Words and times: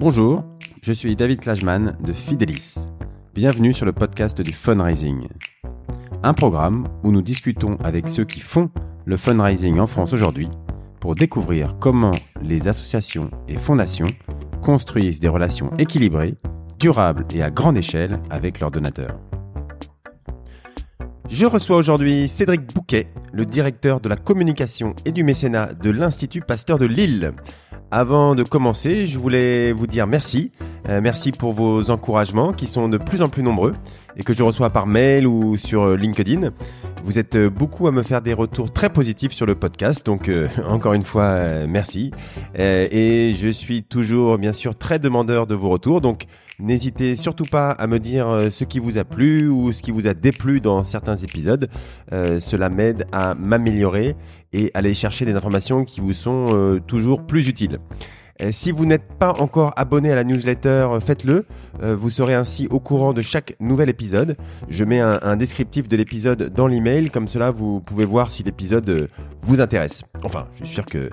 Bonjour, 0.00 0.44
je 0.80 0.94
suis 0.94 1.14
David 1.14 1.40
Klajman 1.40 1.94
de 2.00 2.14
Fidelis. 2.14 2.86
Bienvenue 3.34 3.74
sur 3.74 3.84
le 3.84 3.92
podcast 3.92 4.40
du 4.40 4.54
fundraising. 4.54 5.28
Un 6.22 6.32
programme 6.32 6.88
où 7.02 7.12
nous 7.12 7.20
discutons 7.20 7.76
avec 7.84 8.08
ceux 8.08 8.24
qui 8.24 8.40
font 8.40 8.70
le 9.04 9.18
fundraising 9.18 9.78
en 9.78 9.86
France 9.86 10.14
aujourd'hui 10.14 10.48
pour 11.00 11.16
découvrir 11.16 11.76
comment 11.80 12.14
les 12.40 12.66
associations 12.66 13.30
et 13.46 13.58
fondations 13.58 14.06
construisent 14.62 15.20
des 15.20 15.28
relations 15.28 15.70
équilibrées, 15.76 16.34
durables 16.78 17.26
et 17.34 17.42
à 17.42 17.50
grande 17.50 17.76
échelle 17.76 18.22
avec 18.30 18.58
leurs 18.58 18.70
donateurs. 18.70 19.20
Je 21.28 21.44
reçois 21.44 21.76
aujourd'hui 21.76 22.26
Cédric 22.26 22.74
Bouquet, 22.74 23.08
le 23.34 23.44
directeur 23.44 24.00
de 24.00 24.08
la 24.08 24.16
communication 24.16 24.96
et 25.04 25.12
du 25.12 25.24
mécénat 25.24 25.74
de 25.74 25.90
l'Institut 25.90 26.40
Pasteur 26.40 26.78
de 26.78 26.86
Lille. 26.86 27.34
Avant 27.92 28.36
de 28.36 28.44
commencer, 28.44 29.04
je 29.06 29.18
voulais 29.18 29.72
vous 29.72 29.88
dire 29.88 30.06
merci. 30.06 30.52
Euh, 30.88 31.00
merci 31.02 31.32
pour 31.32 31.52
vos 31.52 31.90
encouragements 31.90 32.52
qui 32.52 32.68
sont 32.68 32.88
de 32.88 32.98
plus 32.98 33.20
en 33.20 33.28
plus 33.28 33.42
nombreux 33.42 33.72
et 34.16 34.22
que 34.22 34.32
je 34.32 34.44
reçois 34.44 34.70
par 34.70 34.86
mail 34.86 35.26
ou 35.26 35.56
sur 35.56 35.96
LinkedIn. 35.96 36.50
Vous 37.04 37.18
êtes 37.18 37.36
beaucoup 37.36 37.88
à 37.88 37.92
me 37.92 38.04
faire 38.04 38.22
des 38.22 38.32
retours 38.32 38.72
très 38.72 38.90
positifs 38.90 39.32
sur 39.32 39.44
le 39.44 39.56
podcast, 39.56 40.06
donc 40.06 40.28
euh, 40.28 40.46
encore 40.68 40.94
une 40.94 41.02
fois, 41.02 41.24
euh, 41.24 41.66
merci. 41.68 42.12
et 42.54 43.32
je 43.36 43.48
suis 43.48 43.82
toujours, 43.82 44.38
bien 44.38 44.52
sûr, 44.52 44.76
très 44.76 45.00
demandeur 45.00 45.48
de 45.48 45.56
vos 45.56 45.68
retours, 45.68 46.00
donc 46.00 46.26
N'hésitez 46.60 47.16
surtout 47.16 47.44
pas 47.44 47.70
à 47.70 47.86
me 47.86 47.98
dire 47.98 48.28
euh, 48.28 48.50
ce 48.50 48.64
qui 48.64 48.78
vous 48.78 48.98
a 48.98 49.04
plu 49.04 49.48
ou 49.48 49.72
ce 49.72 49.82
qui 49.82 49.90
vous 49.90 50.06
a 50.06 50.14
déplu 50.14 50.60
dans 50.60 50.84
certains 50.84 51.16
épisodes. 51.16 51.68
Euh, 52.12 52.38
cela 52.38 52.68
m'aide 52.68 53.06
à 53.12 53.34
m'améliorer 53.34 54.14
et 54.52 54.70
à 54.74 54.78
aller 54.78 54.94
chercher 54.94 55.24
des 55.24 55.34
informations 55.34 55.84
qui 55.84 56.00
vous 56.00 56.12
sont 56.12 56.48
euh, 56.52 56.80
toujours 56.80 57.26
plus 57.26 57.48
utiles. 57.48 57.78
Si 58.52 58.72
vous 58.72 58.86
n'êtes 58.86 59.06
pas 59.18 59.34
encore 59.38 59.74
abonné 59.76 60.10
à 60.10 60.14
la 60.14 60.24
newsletter, 60.24 60.96
faites-le. 61.02 61.44
Vous 61.82 62.08
serez 62.08 62.32
ainsi 62.32 62.68
au 62.70 62.80
courant 62.80 63.12
de 63.12 63.20
chaque 63.20 63.54
nouvel 63.60 63.90
épisode. 63.90 64.34
Je 64.70 64.82
mets 64.82 64.98
un, 64.98 65.20
un 65.20 65.36
descriptif 65.36 65.90
de 65.90 65.96
l'épisode 65.98 66.44
dans 66.44 66.66
l'email, 66.66 67.10
comme 67.10 67.28
cela 67.28 67.50
vous 67.50 67.82
pouvez 67.82 68.06
voir 68.06 68.30
si 68.30 68.42
l'épisode 68.42 69.10
vous 69.42 69.60
intéresse. 69.60 70.04
Enfin, 70.24 70.46
je 70.54 70.64
suis 70.64 70.74
sûr 70.74 70.86
que 70.86 71.10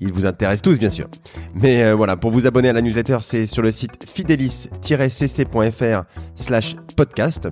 ils 0.00 0.12
vous 0.12 0.26
intéressent 0.26 0.62
tous, 0.62 0.78
bien 0.78 0.90
sûr. 0.90 1.08
Mais 1.54 1.82
euh, 1.82 1.94
voilà, 1.94 2.16
pour 2.16 2.30
vous 2.30 2.46
abonner 2.46 2.68
à 2.68 2.72
la 2.72 2.82
newsletter, 2.82 3.18
c'est 3.20 3.46
sur 3.46 3.62
le 3.62 3.70
site 3.70 3.92
fidelis-cc.fr 4.06 6.04
slash 6.36 6.76
podcast. 6.96 7.48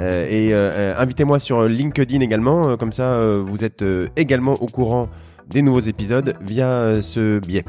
Euh, 0.00 0.26
et 0.28 0.52
euh, 0.52 0.94
invitez-moi 0.98 1.38
sur 1.38 1.64
LinkedIn 1.64 2.20
également, 2.20 2.76
comme 2.76 2.92
ça 2.92 3.18
vous 3.38 3.64
êtes 3.64 3.84
également 4.16 4.54
au 4.54 4.66
courant 4.66 5.08
des 5.48 5.62
nouveaux 5.62 5.80
épisodes 5.80 6.34
via 6.40 7.02
ce 7.02 7.38
biais. 7.38 7.64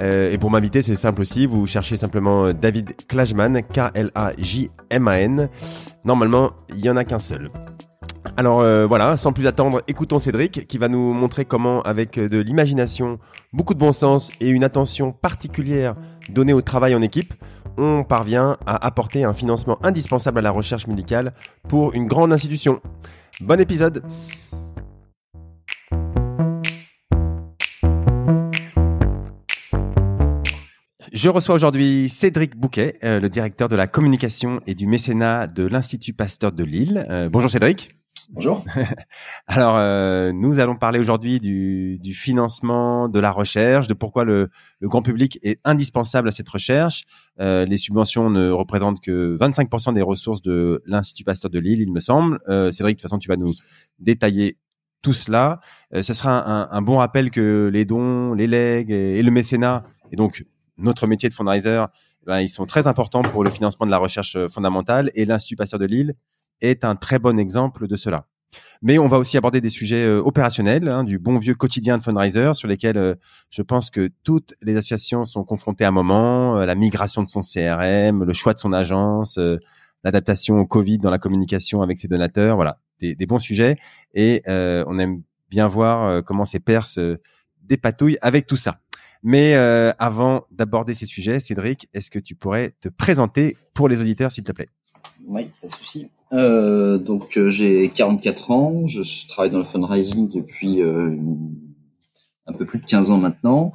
et 0.00 0.36
pour 0.38 0.50
m'inviter, 0.50 0.82
c'est 0.82 0.94
simple 0.94 1.22
aussi, 1.22 1.46
vous 1.46 1.66
cherchez 1.66 1.96
simplement 1.96 2.52
David 2.52 2.94
Klajman, 3.08 3.62
K-L-A-J-M-A-N. 3.62 5.48
Normalement, 6.04 6.52
il 6.68 6.82
n'y 6.82 6.90
en 6.90 6.96
a 6.96 7.04
qu'un 7.04 7.18
seul. 7.18 7.50
Alors 8.36 8.60
euh, 8.60 8.86
voilà, 8.86 9.16
sans 9.16 9.32
plus 9.32 9.46
attendre, 9.46 9.82
écoutons 9.88 10.18
Cédric 10.18 10.66
qui 10.66 10.78
va 10.78 10.88
nous 10.88 11.12
montrer 11.12 11.44
comment, 11.44 11.80
avec 11.82 12.18
de 12.18 12.38
l'imagination, 12.38 13.18
beaucoup 13.52 13.74
de 13.74 13.78
bon 13.78 13.92
sens 13.92 14.30
et 14.40 14.48
une 14.48 14.64
attention 14.64 15.12
particulière 15.12 15.94
donnée 16.28 16.52
au 16.52 16.62
travail 16.62 16.94
en 16.94 17.02
équipe, 17.02 17.34
on 17.78 18.04
parvient 18.04 18.56
à 18.66 18.86
apporter 18.86 19.24
un 19.24 19.34
financement 19.34 19.78
indispensable 19.84 20.38
à 20.38 20.42
la 20.42 20.50
recherche 20.50 20.86
médicale 20.86 21.34
pour 21.68 21.94
une 21.94 22.06
grande 22.06 22.32
institution. 22.32 22.80
Bon 23.40 23.60
épisode 23.60 24.02
Je 31.12 31.30
reçois 31.30 31.54
aujourd'hui 31.54 32.10
Cédric 32.10 32.56
Bouquet, 32.56 32.98
euh, 33.02 33.20
le 33.20 33.30
directeur 33.30 33.68
de 33.68 33.76
la 33.76 33.86
communication 33.86 34.60
et 34.66 34.74
du 34.74 34.86
mécénat 34.86 35.46
de 35.46 35.64
l'Institut 35.64 36.12
Pasteur 36.12 36.52
de 36.52 36.62
Lille. 36.62 37.06
Euh, 37.08 37.30
bonjour 37.30 37.50
Cédric. 37.50 37.96
Bonjour. 38.30 38.64
Alors, 39.46 39.76
euh, 39.76 40.32
nous 40.32 40.58
allons 40.58 40.74
parler 40.74 40.98
aujourd'hui 40.98 41.38
du, 41.38 42.12
financement 42.12 43.08
de 43.08 43.20
la 43.20 43.30
recherche, 43.30 43.86
de 43.86 43.94
pourquoi 43.94 44.24
le, 44.24 44.50
grand 44.82 45.02
public 45.02 45.38
est 45.42 45.60
indispensable 45.64 46.28
à 46.28 46.30
cette 46.32 46.48
recherche. 46.48 47.04
Euh, 47.40 47.64
les 47.66 47.76
subventions 47.76 48.28
ne 48.28 48.50
représentent 48.50 49.00
que 49.00 49.36
25% 49.38 49.94
des 49.94 50.02
ressources 50.02 50.42
de 50.42 50.82
l'Institut 50.86 51.24
Pasteur 51.24 51.50
de 51.50 51.58
Lille, 51.60 51.80
il 51.80 51.92
me 51.92 52.00
semble. 52.00 52.40
Euh, 52.48 52.72
Cédric, 52.72 52.96
de 52.96 53.00
toute 53.00 53.08
façon, 53.08 53.18
tu 53.18 53.28
vas 53.28 53.36
nous 53.36 53.52
détailler 54.00 54.58
tout 55.02 55.12
cela. 55.12 55.60
Ce 55.94 56.12
sera 56.12 56.74
un, 56.74 56.82
bon 56.82 56.96
rappel 56.96 57.30
que 57.30 57.70
les 57.72 57.84
dons, 57.84 58.34
les 58.34 58.48
legs 58.48 58.90
et, 58.90 59.22
le 59.22 59.30
mécénat, 59.30 59.84
et 60.10 60.16
donc 60.16 60.44
notre 60.78 61.06
métier 61.06 61.28
de 61.28 61.34
fundraiser, 61.34 61.84
ben, 62.26 62.40
ils 62.40 62.48
sont 62.48 62.66
très 62.66 62.88
importants 62.88 63.22
pour 63.22 63.44
le 63.44 63.50
financement 63.50 63.86
de 63.86 63.92
la 63.92 63.98
recherche 63.98 64.36
fondamentale. 64.48 65.12
Et 65.14 65.24
l'Institut 65.24 65.54
Pasteur 65.54 65.78
de 65.78 65.86
Lille 65.86 66.14
est 66.60 66.84
un 66.84 66.96
très 66.96 67.18
bon 67.18 67.38
exemple 67.38 67.86
de 67.86 67.96
cela. 67.96 68.26
Mais 68.82 68.98
on 68.98 69.06
va 69.06 69.18
aussi 69.18 69.36
aborder 69.36 69.60
des 69.60 69.68
sujets 69.68 70.04
euh, 70.04 70.20
opérationnels, 70.20 70.88
hein, 70.88 71.04
du 71.04 71.18
bon 71.18 71.38
vieux 71.38 71.54
quotidien 71.54 71.98
de 71.98 72.02
fundraiser, 72.02 72.54
sur 72.54 72.68
lesquels 72.68 72.98
euh, 72.98 73.14
je 73.50 73.62
pense 73.62 73.90
que 73.90 74.10
toutes 74.22 74.54
les 74.62 74.76
associations 74.76 75.24
sont 75.24 75.44
confrontées 75.44 75.84
à 75.84 75.88
un 75.88 75.92
moment, 75.92 76.58
euh, 76.58 76.66
la 76.66 76.74
migration 76.74 77.22
de 77.22 77.28
son 77.28 77.40
CRM, 77.40 78.24
le 78.24 78.32
choix 78.32 78.52
de 78.52 78.58
son 78.58 78.72
agence, 78.72 79.38
l'adaptation 80.04 80.58
au 80.58 80.66
Covid 80.66 80.98
dans 80.98 81.10
la 81.10 81.18
communication 81.18 81.82
avec 81.82 81.98
ses 81.98 82.08
donateurs, 82.08 82.56
voilà, 82.56 82.78
des, 83.00 83.14
bons 83.26 83.38
sujets. 83.38 83.76
Et 84.14 84.42
on 84.46 84.98
aime 84.98 85.22
bien 85.50 85.66
voir 85.68 86.22
comment 86.24 86.44
ces 86.44 86.60
pairs 86.60 86.86
se 86.86 87.18
dépatouillent 87.62 88.18
avec 88.20 88.46
tout 88.46 88.56
ça. 88.56 88.80
Mais 89.22 89.54
avant 89.98 90.46
d'aborder 90.52 90.94
ces 90.94 91.06
sujets, 91.06 91.40
Cédric, 91.40 91.88
est-ce 91.92 92.10
que 92.10 92.18
tu 92.18 92.34
pourrais 92.34 92.74
te 92.80 92.88
présenter 92.88 93.56
pour 93.74 93.88
les 93.88 94.00
auditeurs, 94.00 94.30
s'il 94.30 94.44
te 94.44 94.52
plaît? 94.52 94.68
Oui, 95.26 95.50
pas 95.60 95.68
de 95.68 95.72
souci. 95.72 96.08
Euh, 96.32 96.98
donc 96.98 97.36
euh, 97.36 97.50
j'ai 97.50 97.88
44 97.88 98.50
ans, 98.50 98.86
je 98.86 99.28
travaille 99.28 99.50
dans 99.50 99.58
le 99.58 99.64
fundraising 99.64 100.28
depuis 100.28 100.82
euh, 100.82 101.14
un 102.46 102.52
peu 102.52 102.66
plus 102.66 102.80
de 102.80 102.86
15 102.86 103.10
ans 103.10 103.18
maintenant. 103.18 103.72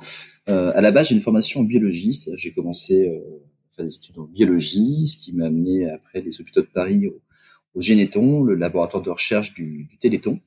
Euh, 0.50 0.72
à 0.76 0.82
la 0.82 0.92
base, 0.92 1.10
j'ai 1.10 1.16
une 1.16 1.22
formation 1.22 1.62
en 1.62 1.64
biologie, 1.64 2.18
j'ai 2.36 2.52
commencé 2.52 3.08
euh, 3.08 3.20
à 3.72 3.76
faire 3.78 3.86
des 3.86 3.96
études 3.96 4.20
en 4.20 4.26
biologie, 4.26 5.06
ce 5.06 5.18
qui 5.18 5.34
m'a 5.34 5.48
amené 5.48 5.90
après 5.90 6.22
les 6.22 6.42
hôpitaux 6.42 6.62
de 6.62 6.68
Paris 6.68 7.08
au, 7.08 7.22
au 7.76 8.44
le 8.46 8.56
laboratoire 8.56 9.02
de 9.04 9.10
recherche 9.10 9.54
du, 9.54 9.86
du 9.86 9.98
Téléthon. 9.98 10.40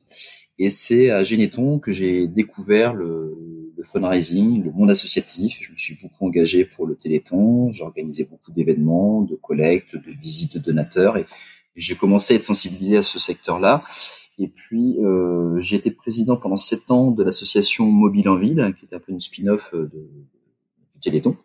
Et 0.59 0.70
c'est 0.70 1.10
à 1.10 1.22
Généton 1.22 1.78
que 1.78 1.91
j'ai 1.91 2.28
découvert 2.28 2.94
le, 2.94 3.34
le 3.76 3.82
fundraising, 3.82 4.62
le 4.62 4.70
monde 4.70 4.91
associatif. 4.91 5.59
Je 5.60 5.72
me 5.72 5.76
suis 5.76 5.98
beaucoup 6.00 6.26
engagé 6.26 6.64
pour 6.64 6.87
le 6.87 6.97
Téléthon, 6.97 7.70
j'ai 7.70 7.82
organisé 7.82 8.25
beaucoup 8.25 8.53
d'événements, 8.53 9.22
de 9.22 9.37
collectes, 9.37 9.97
de 9.97 10.10
visites 10.10 10.54
de 10.54 10.59
donateurs 10.59 11.16
et 11.16 11.26
j'ai 11.76 11.96
commencé 11.96 12.34
à 12.34 12.36
être 12.36 12.42
sensibilisé 12.42 12.96
à 12.96 13.02
ce 13.02 13.18
secteur-là. 13.18 13.84
Et 14.38 14.48
puis, 14.48 14.98
euh, 14.98 15.60
j'ai 15.60 15.76
été 15.76 15.90
président 15.90 16.36
pendant 16.36 16.56
sept 16.56 16.90
ans 16.90 17.10
de 17.10 17.22
l'association 17.22 17.86
Mobile 17.86 18.28
en 18.28 18.36
Ville, 18.36 18.74
qui 18.78 18.84
était 18.84 18.96
un 18.96 19.00
peu 19.00 19.12
une 19.12 19.20
spin-off 19.20 19.70
euh, 19.74 19.90
de, 19.92 20.10
du 20.92 21.00
Téléthon. 21.00 21.36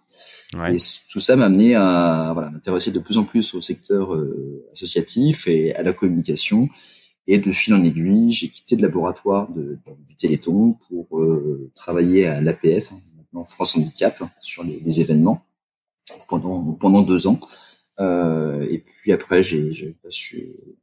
Ouais. 0.56 0.75
Et 0.75 0.78
tout 1.12 1.19
ça 1.19 1.35
m'a 1.35 1.45
amené 1.45 1.75
à 1.75 2.31
voilà, 2.34 2.50
m'intéresser 2.50 2.89
de 2.91 3.00
plus 3.00 3.18
en 3.19 3.23
plus 3.23 3.53
au 3.53 3.62
secteur 3.62 4.16
euh, 4.16 4.66
associatif 4.72 5.47
et 5.47 5.75
à 5.75 5.84
la 5.84 5.94
communication. 5.94 6.69
Et 7.28 7.38
de 7.38 7.51
fil 7.51 7.75
en 7.75 7.84
aiguille, 7.84 8.31
j'ai 8.31 8.50
quitté 8.50 8.75
le 8.75 8.81
laboratoire 8.81 9.51
de, 9.51 9.78
du 10.07 10.16
Téléthon 10.16 10.78
pour 10.88 11.19
euh, 11.19 11.69
travailler 11.75 12.25
à 12.25 12.41
l'APF, 12.41 12.91
hein, 12.91 13.01
maintenant 13.18 13.44
France 13.44 13.78
Handicap, 13.78 14.23
sur 14.41 14.63
les, 14.63 14.79
les 14.79 15.01
événements 15.01 15.45
pendant 16.28 16.63
pendant 16.73 17.03
deux 17.03 17.28
ans. 17.28 17.39
Euh, 18.00 18.66
et 18.70 18.80
puis 18.80 19.12
après, 19.12 19.44
j'ai 19.44 19.98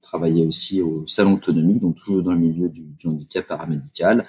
travaillé 0.02 0.44
aussi 0.44 0.82
au 0.82 1.06
salon 1.06 1.34
autonomique, 1.34 1.80
donc 1.80 1.96
toujours 1.96 2.22
dans 2.22 2.32
le 2.32 2.38
milieu 2.38 2.68
du, 2.68 2.84
handicap 3.06 3.46
paramédical. 3.46 4.26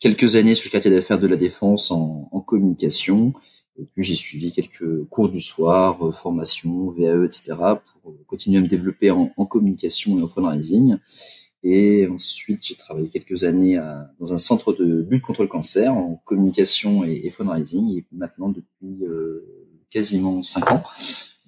Quelques 0.00 0.36
années 0.36 0.54
sur 0.54 0.68
le 0.68 0.72
quartier 0.72 0.90
d'affaires 0.90 1.18
de 1.18 1.26
la 1.26 1.36
défense 1.36 1.90
en, 1.90 2.28
communication. 2.46 3.32
Et 3.80 3.84
puis 3.84 4.02
j'ai 4.02 4.16
suivi 4.16 4.50
quelques 4.52 5.04
cours 5.04 5.28
du 5.28 5.40
soir, 5.40 6.04
euh, 6.04 6.12
formation, 6.12 6.88
VAE, 6.88 7.24
etc. 7.24 7.54
pour 8.02 8.14
continuer 8.26 8.58
à 8.58 8.60
me 8.60 8.66
développer 8.66 9.10
en, 9.10 9.28
communication 9.46 10.18
et 10.18 10.22
en 10.22 10.28
fundraising. 10.28 10.96
Et 11.64 12.06
ensuite, 12.06 12.64
j'ai 12.64 12.76
travaillé 12.76 13.08
quelques 13.08 13.42
années 13.42 13.80
dans 14.20 14.32
un 14.32 14.38
centre 14.38 14.72
de 14.72 15.06
lutte 15.10 15.22
contre 15.22 15.42
le 15.42 15.48
cancer 15.48 15.92
en 15.92 16.22
communication 16.24 17.04
et, 17.04 17.28
fundraising. 17.30 17.98
Et 17.98 18.06
maintenant, 18.12 18.48
depuis 18.48 19.04
euh, 19.04 19.44
quasiment 19.90 20.42
cinq 20.42 20.70
ans, 20.70 20.82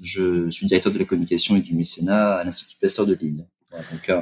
je 0.00 0.48
suis 0.50 0.66
directeur 0.66 0.92
de 0.92 0.98
la 0.98 1.04
communication 1.04 1.56
et 1.56 1.60
du 1.60 1.74
mécénat 1.74 2.36
à 2.36 2.44
l'Institut 2.44 2.76
Pasteur 2.80 3.06
de 3.06 3.14
Lille. 3.14 3.46
Voilà, 3.70 3.86
donc, 3.90 4.08
euh, 4.08 4.20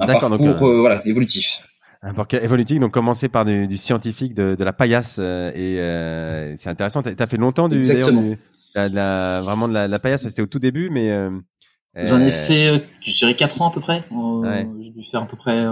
un 0.00 0.06
parcours 0.06 0.30
donc, 0.30 0.40
euh, 0.40 0.64
euh, 0.64 0.80
voilà, 0.80 1.06
évolutif. 1.06 1.62
Un 2.02 2.12
parcours 2.12 2.40
évolutif, 2.40 2.80
donc 2.80 2.92
commencer 2.92 3.28
par 3.28 3.44
du, 3.44 3.66
du 3.66 3.76
scientifique, 3.76 4.34
de, 4.34 4.54
de, 4.54 4.64
la 4.64 4.72
paillasse, 4.72 5.16
euh, 5.18 5.50
et 5.54 5.80
euh, 5.80 6.54
c'est 6.56 6.68
intéressant. 6.68 7.02
Tu 7.02 7.14
as 7.18 7.26
fait 7.26 7.36
longtemps 7.36 7.68
du, 7.68 7.78
Exactement. 7.78 8.22
Du, 8.22 8.38
la, 8.74 8.88
la, 8.88 9.40
vraiment 9.40 9.68
de 9.68 9.72
la, 9.72 9.88
la 9.88 9.98
paillasse, 9.98 10.28
c'était 10.28 10.42
au 10.42 10.46
tout 10.46 10.58
début, 10.58 10.90
mais... 10.90 11.10
J'en 11.96 12.20
ai 12.20 12.32
fait, 12.32 12.84
je 13.00 13.16
dirais, 13.16 13.36
4 13.36 13.62
ans 13.62 13.68
à 13.68 13.72
peu 13.72 13.80
près. 13.80 14.02
Ouais. 14.10 14.66
J'ai 14.80 14.90
dû 14.90 15.04
faire 15.04 15.22
à 15.22 15.26
peu 15.26 15.36
près 15.36 15.64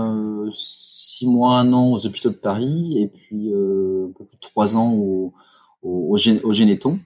6 0.52 1.26
mois, 1.26 1.58
un 1.58 1.72
an 1.72 1.90
aux 1.90 2.06
hôpitaux 2.06 2.30
de 2.30 2.36
Paris, 2.36 2.96
et 2.96 3.08
puis 3.08 3.48
un 3.52 4.12
peu 4.16 4.24
plus 4.24 4.36
de 4.36 4.40
3 4.40 4.76
ans 4.76 4.92
au, 4.92 5.34
au, 5.82 6.16
au, 6.16 6.52
Généton. 6.52 7.00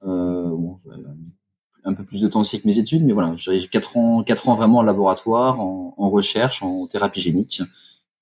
bon, 0.00 0.76
un 1.84 1.94
peu 1.94 2.04
plus 2.04 2.22
de 2.22 2.28
temps 2.28 2.40
aussi 2.40 2.60
que 2.60 2.66
mes 2.66 2.78
études, 2.78 3.04
mais 3.04 3.12
voilà, 3.12 3.34
j'ai 3.36 3.66
quatre 3.68 3.96
ans, 3.96 4.22
quatre 4.22 4.48
ans 4.48 4.54
vraiment 4.54 4.78
en 4.78 4.82
laboratoire, 4.82 5.60
en, 5.60 5.94
en 5.96 6.10
recherche, 6.10 6.62
en 6.62 6.86
thérapie 6.86 7.20
génique. 7.20 7.62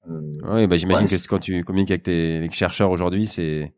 Euh, 0.09 0.21
oui, 0.51 0.67
bah, 0.67 0.77
j'imagine 0.77 1.07
que 1.07 1.27
quand 1.29 1.39
tu 1.39 1.63
communiques 1.65 1.91
avec 1.91 2.05
tes 2.05 2.49
chercheurs 2.53 2.91
aujourd'hui, 2.91 3.27
c'est 3.27 3.75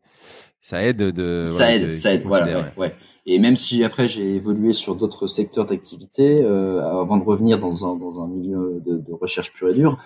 ça 0.61 0.81
aide 0.81 0.97
de 0.97 1.43
ça 1.45 1.75
aide, 1.75 1.93
ça 1.93 2.13
aide, 2.13 2.23
voilà, 2.25 2.71
ouais, 2.77 2.95
Et 3.25 3.37
même 3.39 3.57
si 3.57 3.83
après 3.83 4.07
j'ai 4.07 4.35
évolué 4.35 4.71
sur 4.71 4.95
d'autres 4.95 5.27
secteurs 5.27 5.65
d'activité 5.65 6.41
euh, 6.41 6.81
avant 7.01 7.17
de 7.17 7.23
revenir 7.23 7.59
dans 7.59 7.85
un 7.85 7.97
dans 7.97 8.23
un 8.23 8.29
milieu 8.29 8.81
de, 8.85 8.97
de 8.97 9.11
recherche 9.11 9.51
pure 9.51 9.69
et 9.69 9.73
dure, 9.73 9.99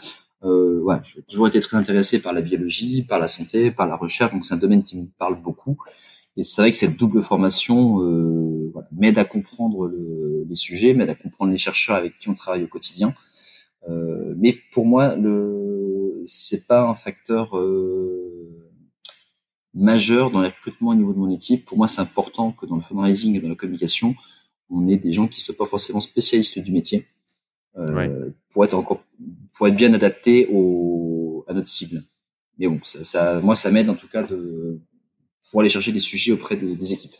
euh, 0.44 0.82
ouais, 0.82 0.98
j'ai 1.04 1.22
toujours 1.22 1.48
été 1.48 1.60
très 1.60 1.78
intéressé 1.78 2.20
par 2.20 2.34
la 2.34 2.42
biologie, 2.42 3.04
par 3.04 3.20
la 3.20 3.28
santé, 3.28 3.70
par 3.70 3.86
la 3.86 3.96
recherche, 3.96 4.32
donc 4.34 4.46
c'est 4.46 4.56
un 4.56 4.58
domaine 4.58 4.82
qui 4.84 4.98
me 4.98 5.08
parle 5.20 5.40
beaucoup. 5.40 5.78
Et 6.40 6.44
c'est 6.44 6.62
vrai 6.62 6.72
que 6.72 6.78
cette 6.78 6.98
double 6.98 7.24
formation 7.24 8.02
euh, 8.02 8.47
voilà, 8.74 8.88
m'aide 8.92 9.18
à 9.18 9.26
comprendre 9.26 9.88
le, 9.88 10.46
les 10.48 10.56
sujets, 10.56 10.94
m'aide 10.94 11.10
à 11.10 11.16
comprendre 11.16 11.52
les 11.52 11.58
chercheurs 11.58 11.96
avec 11.96 12.18
qui 12.20 12.30
on 12.30 12.34
travaille 12.34 12.64
au 12.64 12.68
quotidien. 12.68 13.14
Euh, 13.90 14.34
mais 14.38 14.58
pour 14.72 14.86
moi, 14.86 15.16
le 15.16 16.24
c'est 16.26 16.68
pas 16.68 16.82
un 16.82 16.94
facteur 16.94 17.58
euh, 17.58 18.68
majeur 19.74 20.30
dans 20.30 20.42
le 20.42 20.48
recrutement 20.48 20.92
au 20.92 20.96
niveau 20.96 21.14
de 21.14 21.20
mon 21.20 21.30
équipe. 21.30 21.66
Pour 21.66 21.78
moi, 21.78 21.88
c'est 21.88 22.02
important 22.02 22.52
que 22.52 22.66
dans 22.66 22.76
le 22.76 22.82
fundraising 22.82 23.36
et 23.36 23.40
dans 23.40 23.50
la 23.50 23.56
communication, 23.56 24.16
on 24.70 24.88
ait 24.88 24.98
des 24.98 25.14
gens 25.14 25.28
qui 25.28 25.42
soient 25.42 25.56
pas 25.56 25.66
forcément 25.66 26.02
spécialistes 26.02 26.60
du 26.60 26.74
métier 26.74 27.08
euh, 27.78 28.30
pour 28.50 28.66
être 28.66 28.74
encore 28.74 29.04
pour 29.54 29.68
être 29.68 29.76
bien 29.76 29.94
adaptés 29.94 30.48
au, 30.52 31.46
à 31.48 31.54
notre 31.54 31.70
cible. 31.70 32.04
Mais 32.60 32.68
bon, 32.68 32.80
ça, 32.84 33.04
ça 33.04 33.40
moi, 33.40 33.56
ça 33.56 33.72
m'aide 33.72 33.90
en 33.90 33.96
tout 33.96 34.08
cas 34.08 34.24
de 34.24 34.82
pour 35.50 35.62
aller 35.62 35.70
chercher 35.70 35.94
des 35.94 36.00
sujets 36.00 36.34
auprès 36.34 36.58
des 36.58 36.94
équipes. 36.94 37.16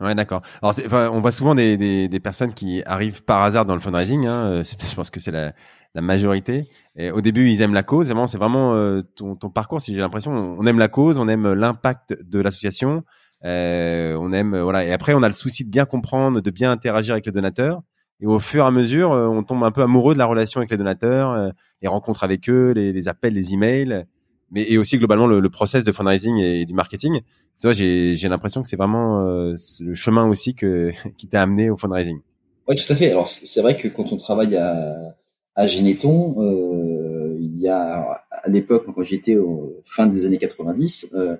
Ouais, 0.00 0.14
d'accord. 0.14 0.40
Alors, 0.62 0.74
enfin, 0.86 1.10
on 1.12 1.20
voit 1.20 1.32
souvent 1.32 1.54
des, 1.54 1.76
des, 1.76 2.08
des, 2.08 2.20
personnes 2.20 2.54
qui 2.54 2.82
arrivent 2.86 3.22
par 3.22 3.42
hasard 3.42 3.66
dans 3.66 3.74
le 3.74 3.80
fundraising. 3.80 4.26
Hein. 4.26 4.46
Euh, 4.46 4.64
je 4.64 4.94
pense 4.94 5.10
que 5.10 5.20
c'est 5.20 5.30
la, 5.30 5.52
la, 5.94 6.00
majorité. 6.00 6.66
Et 6.96 7.10
au 7.10 7.20
début, 7.20 7.50
ils 7.50 7.60
aiment 7.60 7.74
la 7.74 7.82
cause. 7.82 8.06
Vraiment, 8.06 8.26
c'est 8.26 8.38
vraiment 8.38 8.74
euh, 8.74 9.02
ton, 9.16 9.36
ton, 9.36 9.50
parcours. 9.50 9.82
Si 9.82 9.94
j'ai 9.94 10.00
l'impression, 10.00 10.32
on 10.32 10.64
aime 10.64 10.78
la 10.78 10.88
cause, 10.88 11.18
on 11.18 11.28
aime 11.28 11.52
l'impact 11.52 12.16
de 12.22 12.40
l'association, 12.40 13.04
euh, 13.44 14.16
on 14.18 14.32
aime 14.32 14.58
voilà. 14.58 14.86
Et 14.86 14.92
après, 14.92 15.12
on 15.12 15.22
a 15.22 15.28
le 15.28 15.34
souci 15.34 15.66
de 15.66 15.70
bien 15.70 15.84
comprendre, 15.84 16.40
de 16.40 16.50
bien 16.50 16.70
interagir 16.70 17.12
avec 17.12 17.26
les 17.26 17.32
donateurs. 17.32 17.82
Et 18.20 18.26
au 18.26 18.38
fur 18.38 18.64
et 18.64 18.66
à 18.66 18.70
mesure, 18.70 19.10
on 19.10 19.42
tombe 19.42 19.64
un 19.64 19.70
peu 19.70 19.82
amoureux 19.82 20.14
de 20.14 20.18
la 20.18 20.26
relation 20.26 20.60
avec 20.60 20.70
les 20.70 20.76
donateurs, 20.76 21.52
les 21.80 21.88
rencontres 21.88 22.22
avec 22.22 22.50
eux, 22.50 22.72
les, 22.72 22.92
les 22.92 23.08
appels, 23.08 23.32
les 23.32 23.54
emails 23.54 24.04
mais 24.50 24.70
et 24.70 24.78
aussi 24.78 24.98
globalement 24.98 25.26
le, 25.26 25.40
le 25.40 25.50
process 25.50 25.84
de 25.84 25.92
fundraising 25.92 26.38
et, 26.38 26.66
du 26.66 26.74
marketing. 26.74 27.20
Tu 27.58 27.66
vois, 27.66 27.72
j'ai 27.72 28.14
j'ai 28.14 28.28
l'impression 28.28 28.62
que 28.62 28.68
c'est 28.68 28.76
vraiment 28.76 29.26
euh, 29.26 29.56
le 29.80 29.94
chemin 29.94 30.26
aussi 30.28 30.54
que 30.54 30.92
qui 31.16 31.28
t'a 31.28 31.42
amené 31.42 31.70
au 31.70 31.76
fundraising. 31.76 32.20
Oui, 32.68 32.76
tout 32.76 32.92
à 32.92 32.96
fait. 32.96 33.10
Alors 33.10 33.28
c'est 33.28 33.62
vrai 33.62 33.76
que 33.76 33.88
quand 33.88 34.12
on 34.12 34.16
travaille 34.16 34.56
à 34.56 35.16
à 35.54 35.66
Geneton, 35.66 36.36
euh, 36.38 37.36
il 37.40 37.60
y 37.60 37.68
a 37.68 38.24
à 38.30 38.48
l'époque 38.48 38.86
quand 38.94 39.02
j'étais 39.02 39.36
au 39.36 39.82
fin 39.84 40.06
des 40.06 40.26
années 40.26 40.38
90, 40.38 41.12
euh, 41.14 41.36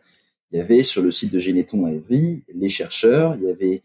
il 0.51 0.59
y 0.59 0.61
avait 0.61 0.83
sur 0.83 1.03
le 1.03 1.11
site 1.11 1.33
de 1.33 1.39
Geneton 1.39 1.87
à 1.87 1.93
Evry 1.93 2.43
les 2.53 2.69
chercheurs, 2.69 3.37
il 3.37 3.45
y 3.45 3.51
avait 3.51 3.83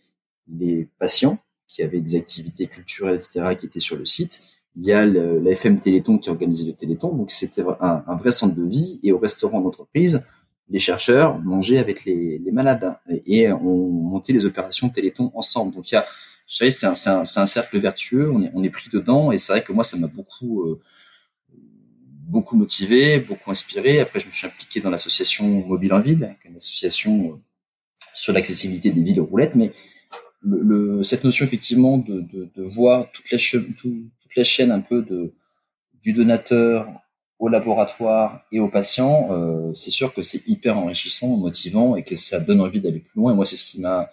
les 0.48 0.88
patients 1.00 1.38
qui 1.68 1.84
avaient 1.84 2.02
des 2.02 2.16
activités 2.16 2.68
culturelles, 2.68 3.16
etc., 3.16 3.56
qui 3.60 3.66
étaient 3.66 3.80
sur 3.80 3.98
le 3.98 4.06
site, 4.06 4.42
il 4.76 4.86
y 4.86 4.92
a 4.92 5.06
le, 5.06 5.46
FM 5.48 5.80
Téléthon 5.80 6.18
qui 6.18 6.30
organisait 6.30 6.68
le 6.68 6.74
Téléthon, 6.74 7.14
donc 7.14 7.32
c'était 7.32 7.64
un, 7.80 8.04
un, 8.06 8.16
vrai 8.16 8.32
centre 8.32 8.56
de 8.56 8.66
vie. 8.66 9.00
Et 9.04 9.12
au 9.12 9.18
restaurant 9.18 9.62
d'entreprise, 9.62 10.24
les 10.70 10.80
chercheurs 10.80 11.40
mangeaient 11.40 11.78
avec 11.78 12.06
les, 12.06 12.40
les 12.40 12.52
malades 12.52 12.96
et, 13.26 13.52
on 13.52 13.90
montait 13.90 14.34
les 14.34 14.46
opérations 14.46 14.90
Téléthon 14.90 15.32
ensemble. 15.34 15.74
Donc 15.74 15.92
il 15.92 15.96
y 15.96 15.98
a, 15.98 16.06
je 16.48 16.58
savais, 16.58 16.72
c'est 16.72 16.88
un, 16.88 16.94
un, 17.08 17.22
un, 17.22 17.46
cercle 17.46 17.80
vertueux. 17.80 18.30
On 18.32 18.42
est, 18.42 18.52
on 18.54 18.64
est 18.64 18.70
pris 18.70 18.90
dedans 18.92 19.32
et 19.32 19.38
c'est 19.38 19.54
vrai 19.54 19.64
que 19.64 19.72
moi 19.72 19.84
ça 19.84 19.98
m'a 19.98 20.08
beaucoup 20.08 20.64
euh, 20.64 20.82
beaucoup 22.28 22.58
motivé, 22.58 23.20
beaucoup 23.20 23.52
inspiré. 23.52 24.00
Après, 24.00 24.20
je 24.20 24.28
me 24.28 24.32
suis 24.32 24.48
impliqué 24.48 24.82
dans 24.82 24.90
l'association 24.90 25.46
Mobile 25.46 25.94
en 25.94 26.00
Ville, 26.00 26.36
une 26.44 26.56
association 26.56 27.30
euh, 27.30 27.36
sur 28.14 28.34
l'accessibilité 28.34 28.92
des 28.92 29.02
villes 29.02 29.22
roulettes, 29.22 29.56
mais 29.56 29.72
le, 30.42 30.62
le, 30.62 31.04
cette 31.04 31.24
notion 31.24 31.46
effectivement 31.46 31.98
de, 31.98 32.22
de, 32.22 32.50
de 32.56 32.64
voir 32.64 33.12
toute 33.12 33.30
la, 33.32 33.38
tout, 33.38 34.10
la 34.36 34.44
chaîne 34.44 34.72
un 34.72 34.82
peu 34.82 35.02
de, 35.02 35.34
du 36.02 36.14
donateur 36.14 36.88
au 37.40 37.50
laboratoire 37.50 38.46
et 38.52 38.60
au 38.60 38.70
patient, 38.70 39.28
euh, 39.32 39.74
c'est 39.74 39.90
sûr 39.90 40.14
que 40.14 40.24
c'est 40.24 40.48
hyper 40.48 40.78
enrichissant, 40.78 41.28
motivant 41.28 41.96
et 41.96 42.04
que 42.04 42.16
ça 42.16 42.40
donne 42.40 42.62
envie 42.62 42.80
d'aller 42.80 43.00
plus 43.00 43.20
loin. 43.20 43.34
Et 43.34 43.36
moi, 43.36 43.46
c'est 43.46 43.58
ce 43.58 43.66
qui 43.66 43.82
m'a 43.82 44.10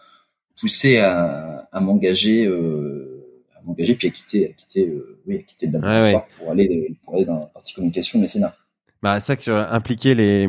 poussé 0.60 0.98
à, 0.98 1.69
à 1.70 1.80
m'engager, 1.80 2.46
euh, 2.46 3.24
à 3.56 3.62
m'engager 3.62 3.94
puis 3.94 4.08
à 4.08 4.10
quitter, 4.10 4.50
à 4.50 4.52
quitter, 4.52 4.88
euh, 4.88 5.20
oui, 5.26 5.38
à 5.38 5.42
quitter 5.42 5.66
le 5.66 5.74
laboratoire 5.74 6.26
pour 6.38 6.50
aller 6.50 6.96
pour 7.04 7.14
aller 7.14 7.24
dans 7.24 7.40
la 7.40 7.46
partie 7.46 7.74
communication 7.74 8.19
mécénat. 8.19 8.56
Bah, 9.02 9.20
ça 9.20 9.36
que 9.36 9.50
impliquer 9.50 10.14
les 10.14 10.48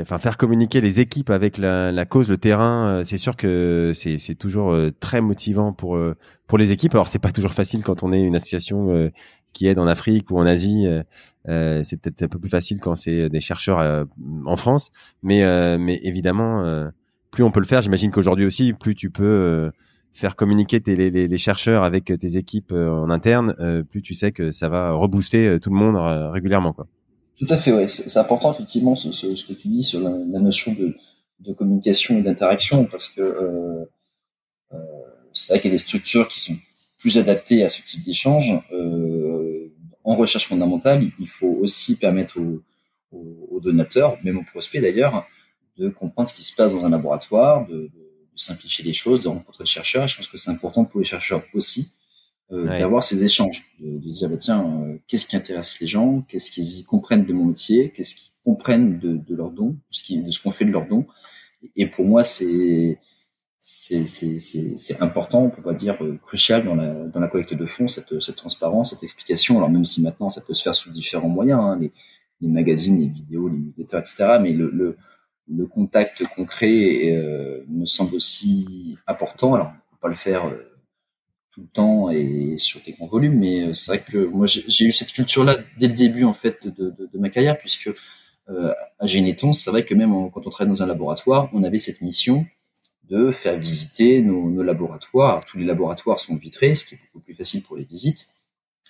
enfin 0.00 0.18
faire 0.18 0.36
communiquer 0.36 0.80
les 0.80 1.00
équipes 1.00 1.30
avec 1.30 1.58
la, 1.58 1.92
la 1.92 2.04
cause, 2.04 2.28
le 2.28 2.38
terrain, 2.38 2.88
euh, 2.88 3.04
c'est 3.04 3.16
sûr 3.16 3.36
que 3.36 3.92
c'est, 3.94 4.34
toujours 4.34 4.72
euh, 4.72 4.90
très 5.00 5.20
motivant 5.20 5.72
pour 5.72 5.96
euh, 5.96 6.16
pour 6.46 6.58
les 6.58 6.72
équipes. 6.72 6.94
Alors 6.94 7.06
c'est 7.06 7.18
pas 7.18 7.32
toujours 7.32 7.52
facile 7.52 7.82
quand 7.82 8.02
on 8.02 8.12
est 8.12 8.22
une 8.22 8.36
association 8.36 9.10
qui 9.52 9.66
aide 9.66 9.78
en 9.78 9.86
Afrique 9.86 10.30
ou 10.30 10.38
en 10.38 10.46
Asie. 10.46 10.86
c'est 11.46 12.00
peut-être 12.00 12.22
un 12.22 12.28
peu 12.28 12.38
plus 12.38 12.48
facile 12.48 12.80
quand 12.80 12.94
c'est 12.94 13.28
des 13.28 13.40
chercheurs 13.40 14.06
en 14.46 14.56
France, 14.56 14.90
mais 15.22 15.78
mais 15.78 16.00
évidemment, 16.02 16.90
plus 17.30 17.44
on 17.44 17.50
peut 17.50 17.60
le 17.60 17.66
faire. 17.66 17.82
J'imagine 17.82 18.10
qu'aujourd'hui 18.10 18.46
aussi, 18.46 18.72
plus 18.72 18.94
tu 18.94 19.10
peux 19.10 19.70
faire 20.14 20.36
communiquer 20.36 20.80
tes, 20.80 20.96
les, 20.96 21.10
les, 21.10 21.38
chercheurs 21.38 21.82
avec 21.84 22.06
tes 22.06 22.36
équipes 22.38 22.72
en 22.72 23.10
interne, 23.10 23.54
plus 23.90 24.00
tu 24.00 24.14
sais 24.14 24.32
que 24.32 24.50
ça 24.50 24.70
va 24.70 24.92
rebooster 24.92 25.58
tout 25.60 25.70
le 25.70 25.76
monde 25.76 25.96
régulièrement, 26.32 26.72
quoi. 26.72 26.86
Tout 27.38 27.46
à 27.48 27.56
fait, 27.56 27.72
ouais. 27.72 27.88
C'est 27.88 28.18
important 28.18 28.52
effectivement 28.52 28.96
ce, 28.96 29.08
que 29.46 29.52
tu 29.52 29.68
dis 29.68 29.84
sur 29.84 30.00
la, 30.00 30.10
notion 30.10 30.74
de, 30.74 31.52
communication 31.52 32.18
et 32.18 32.22
d'interaction, 32.22 32.84
parce 32.84 33.08
que 33.08 33.20
euh, 33.20 33.84
euh, 34.72 34.76
c'est 35.34 35.52
vrai 35.52 35.60
qu'il 35.60 35.70
y 35.70 35.72
a 35.72 35.76
des 35.76 35.78
structures 35.78 36.26
qui 36.26 36.40
sont 36.40 36.56
plus 36.98 37.16
adaptées 37.16 37.62
à 37.62 37.68
ce 37.68 37.80
type 37.82 38.02
d'échange. 38.02 38.60
Euh, 38.72 39.72
en 40.02 40.16
recherche 40.16 40.48
fondamentale, 40.48 41.04
il 41.20 41.28
faut 41.28 41.58
aussi 41.60 41.94
permettre 41.94 42.38
aux, 42.40 43.60
donateurs, 43.60 44.18
même 44.22 44.38
aux 44.38 44.44
prospects 44.44 44.80
d'ailleurs, 44.80 45.26
de 45.76 45.88
comprendre 45.88 46.28
ce 46.28 46.34
qui 46.34 46.44
se 46.44 46.54
passe 46.54 46.74
dans 46.74 46.86
un 46.86 46.90
laboratoire, 46.90 47.66
de, 47.66 47.74
de, 47.74 47.90
simplifier 48.36 48.84
les 48.84 48.92
choses, 48.92 49.20
de 49.22 49.28
rencontrer 49.28 49.64
le 49.64 49.68
chercheur. 49.68 50.06
je 50.06 50.16
pense 50.16 50.28
que 50.28 50.38
c'est 50.38 50.50
important 50.50 50.84
pour 50.84 51.00
les 51.00 51.06
chercheurs 51.06 51.42
aussi 51.54 51.90
euh, 52.50 52.66
d'avoir 52.66 53.02
ces 53.02 53.24
échanges, 53.24 53.64
de, 53.78 53.98
de 53.98 54.08
dire 54.08 54.28
bah, 54.30 54.36
tiens, 54.38 54.64
euh, 54.64 54.98
qu'est-ce 55.06 55.26
qui 55.26 55.36
intéresse 55.36 55.80
les 55.80 55.86
gens, 55.86 56.22
qu'est-ce 56.28 56.50
qu'ils 56.50 56.86
comprennent 56.86 57.26
de 57.26 57.32
mon 57.32 57.46
métier, 57.46 57.90
qu'est-ce 57.90 58.14
qu'ils 58.14 58.32
comprennent 58.44 58.98
de, 58.98 59.16
de 59.16 59.34
leurs 59.34 59.50
dons, 59.50 59.76
de 60.10 60.30
ce 60.30 60.42
qu'on 60.42 60.50
fait 60.50 60.64
de 60.64 60.70
leurs 60.70 60.86
dons. 60.86 61.06
Et 61.76 61.86
pour 61.86 62.06
moi, 62.06 62.24
c'est 62.24 62.98
c'est 63.60 64.06
c'est 64.06 65.02
important, 65.02 65.42
on 65.42 65.50
peut 65.50 65.62
pas 65.62 65.74
dire 65.74 66.02
euh, 66.02 66.16
crucial 66.22 66.64
dans 66.64 66.74
la 66.74 66.94
dans 66.94 67.20
la 67.20 67.28
collecte 67.28 67.52
de 67.52 67.66
fonds 67.66 67.88
cette 67.88 68.18
cette 68.20 68.36
transparence, 68.36 68.90
cette 68.90 69.02
explication. 69.02 69.58
Alors 69.58 69.68
même 69.68 69.84
si 69.84 70.00
maintenant 70.00 70.30
ça 70.30 70.40
peut 70.40 70.54
se 70.54 70.62
faire 70.62 70.74
sous 70.74 70.90
différents 70.90 71.28
moyens, 71.28 71.60
hein, 71.60 71.78
les 71.78 71.92
les 72.40 72.48
magazines, 72.48 72.98
les 72.98 73.08
vidéos, 73.08 73.48
les 73.48 73.58
newsletters, 73.58 73.98
etc. 73.98 74.38
Mais 74.40 74.52
le 74.52 74.70
le, 74.70 74.96
le 75.48 75.66
contact 75.66 76.24
concret 76.34 77.12
euh, 77.12 77.64
me 77.68 77.84
semble 77.84 78.14
aussi 78.14 78.96
important. 79.06 79.54
Alors 79.54 79.68
on 79.68 79.96
peut 79.96 80.00
pas 80.00 80.08
le 80.08 80.14
faire 80.14 80.46
euh, 80.46 80.62
tout 81.58 81.64
le 81.64 81.72
temps 81.72 82.10
et 82.10 82.56
sur 82.56 82.80
des 82.82 82.92
grands 82.92 83.06
volumes. 83.06 83.38
Mais 83.38 83.62
euh, 83.62 83.74
c'est 83.74 83.90
vrai 83.90 84.00
que 84.00 84.18
moi, 84.18 84.46
j'ai 84.46 84.84
eu 84.84 84.92
cette 84.92 85.12
culture-là 85.12 85.56
dès 85.78 85.88
le 85.88 85.94
début 85.94 86.24
en 86.24 86.34
fait 86.34 86.66
de, 86.66 86.90
de, 86.90 87.08
de 87.12 87.18
ma 87.18 87.30
carrière, 87.30 87.58
puisque 87.58 87.90
euh, 88.48 88.72
à 88.98 89.06
Généton, 89.06 89.52
c'est 89.52 89.70
vrai 89.70 89.84
que 89.84 89.94
même 89.94 90.12
quand 90.30 90.46
on 90.46 90.50
travaille 90.50 90.72
dans 90.72 90.82
un 90.82 90.86
laboratoire, 90.86 91.50
on 91.52 91.64
avait 91.64 91.78
cette 91.78 92.00
mission 92.00 92.46
de 93.10 93.30
faire 93.30 93.58
visiter 93.58 94.20
nos, 94.20 94.50
nos 94.50 94.62
laboratoires. 94.62 95.44
tous 95.44 95.58
les 95.58 95.64
laboratoires 95.64 96.18
sont 96.18 96.36
vitrés, 96.36 96.74
ce 96.74 96.84
qui 96.84 96.94
est 96.94 96.98
beaucoup 96.98 97.24
plus 97.24 97.34
facile 97.34 97.62
pour 97.62 97.76
les 97.76 97.84
visites, 97.84 98.28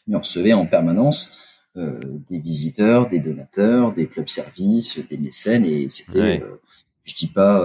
mais 0.06 0.16
on 0.16 0.20
recevait 0.20 0.52
en 0.52 0.66
permanence 0.66 1.38
euh, 1.76 2.00
des 2.28 2.38
visiteurs, 2.40 3.08
des 3.08 3.20
donateurs, 3.20 3.92
des 3.94 4.08
clubs 4.08 4.28
services, 4.28 4.98
des 5.08 5.18
mécènes, 5.18 5.64
et 5.64 5.88
c'était, 5.88 6.42
euh, 6.42 6.60
je 7.04 7.14
dis 7.14 7.28
pas 7.28 7.64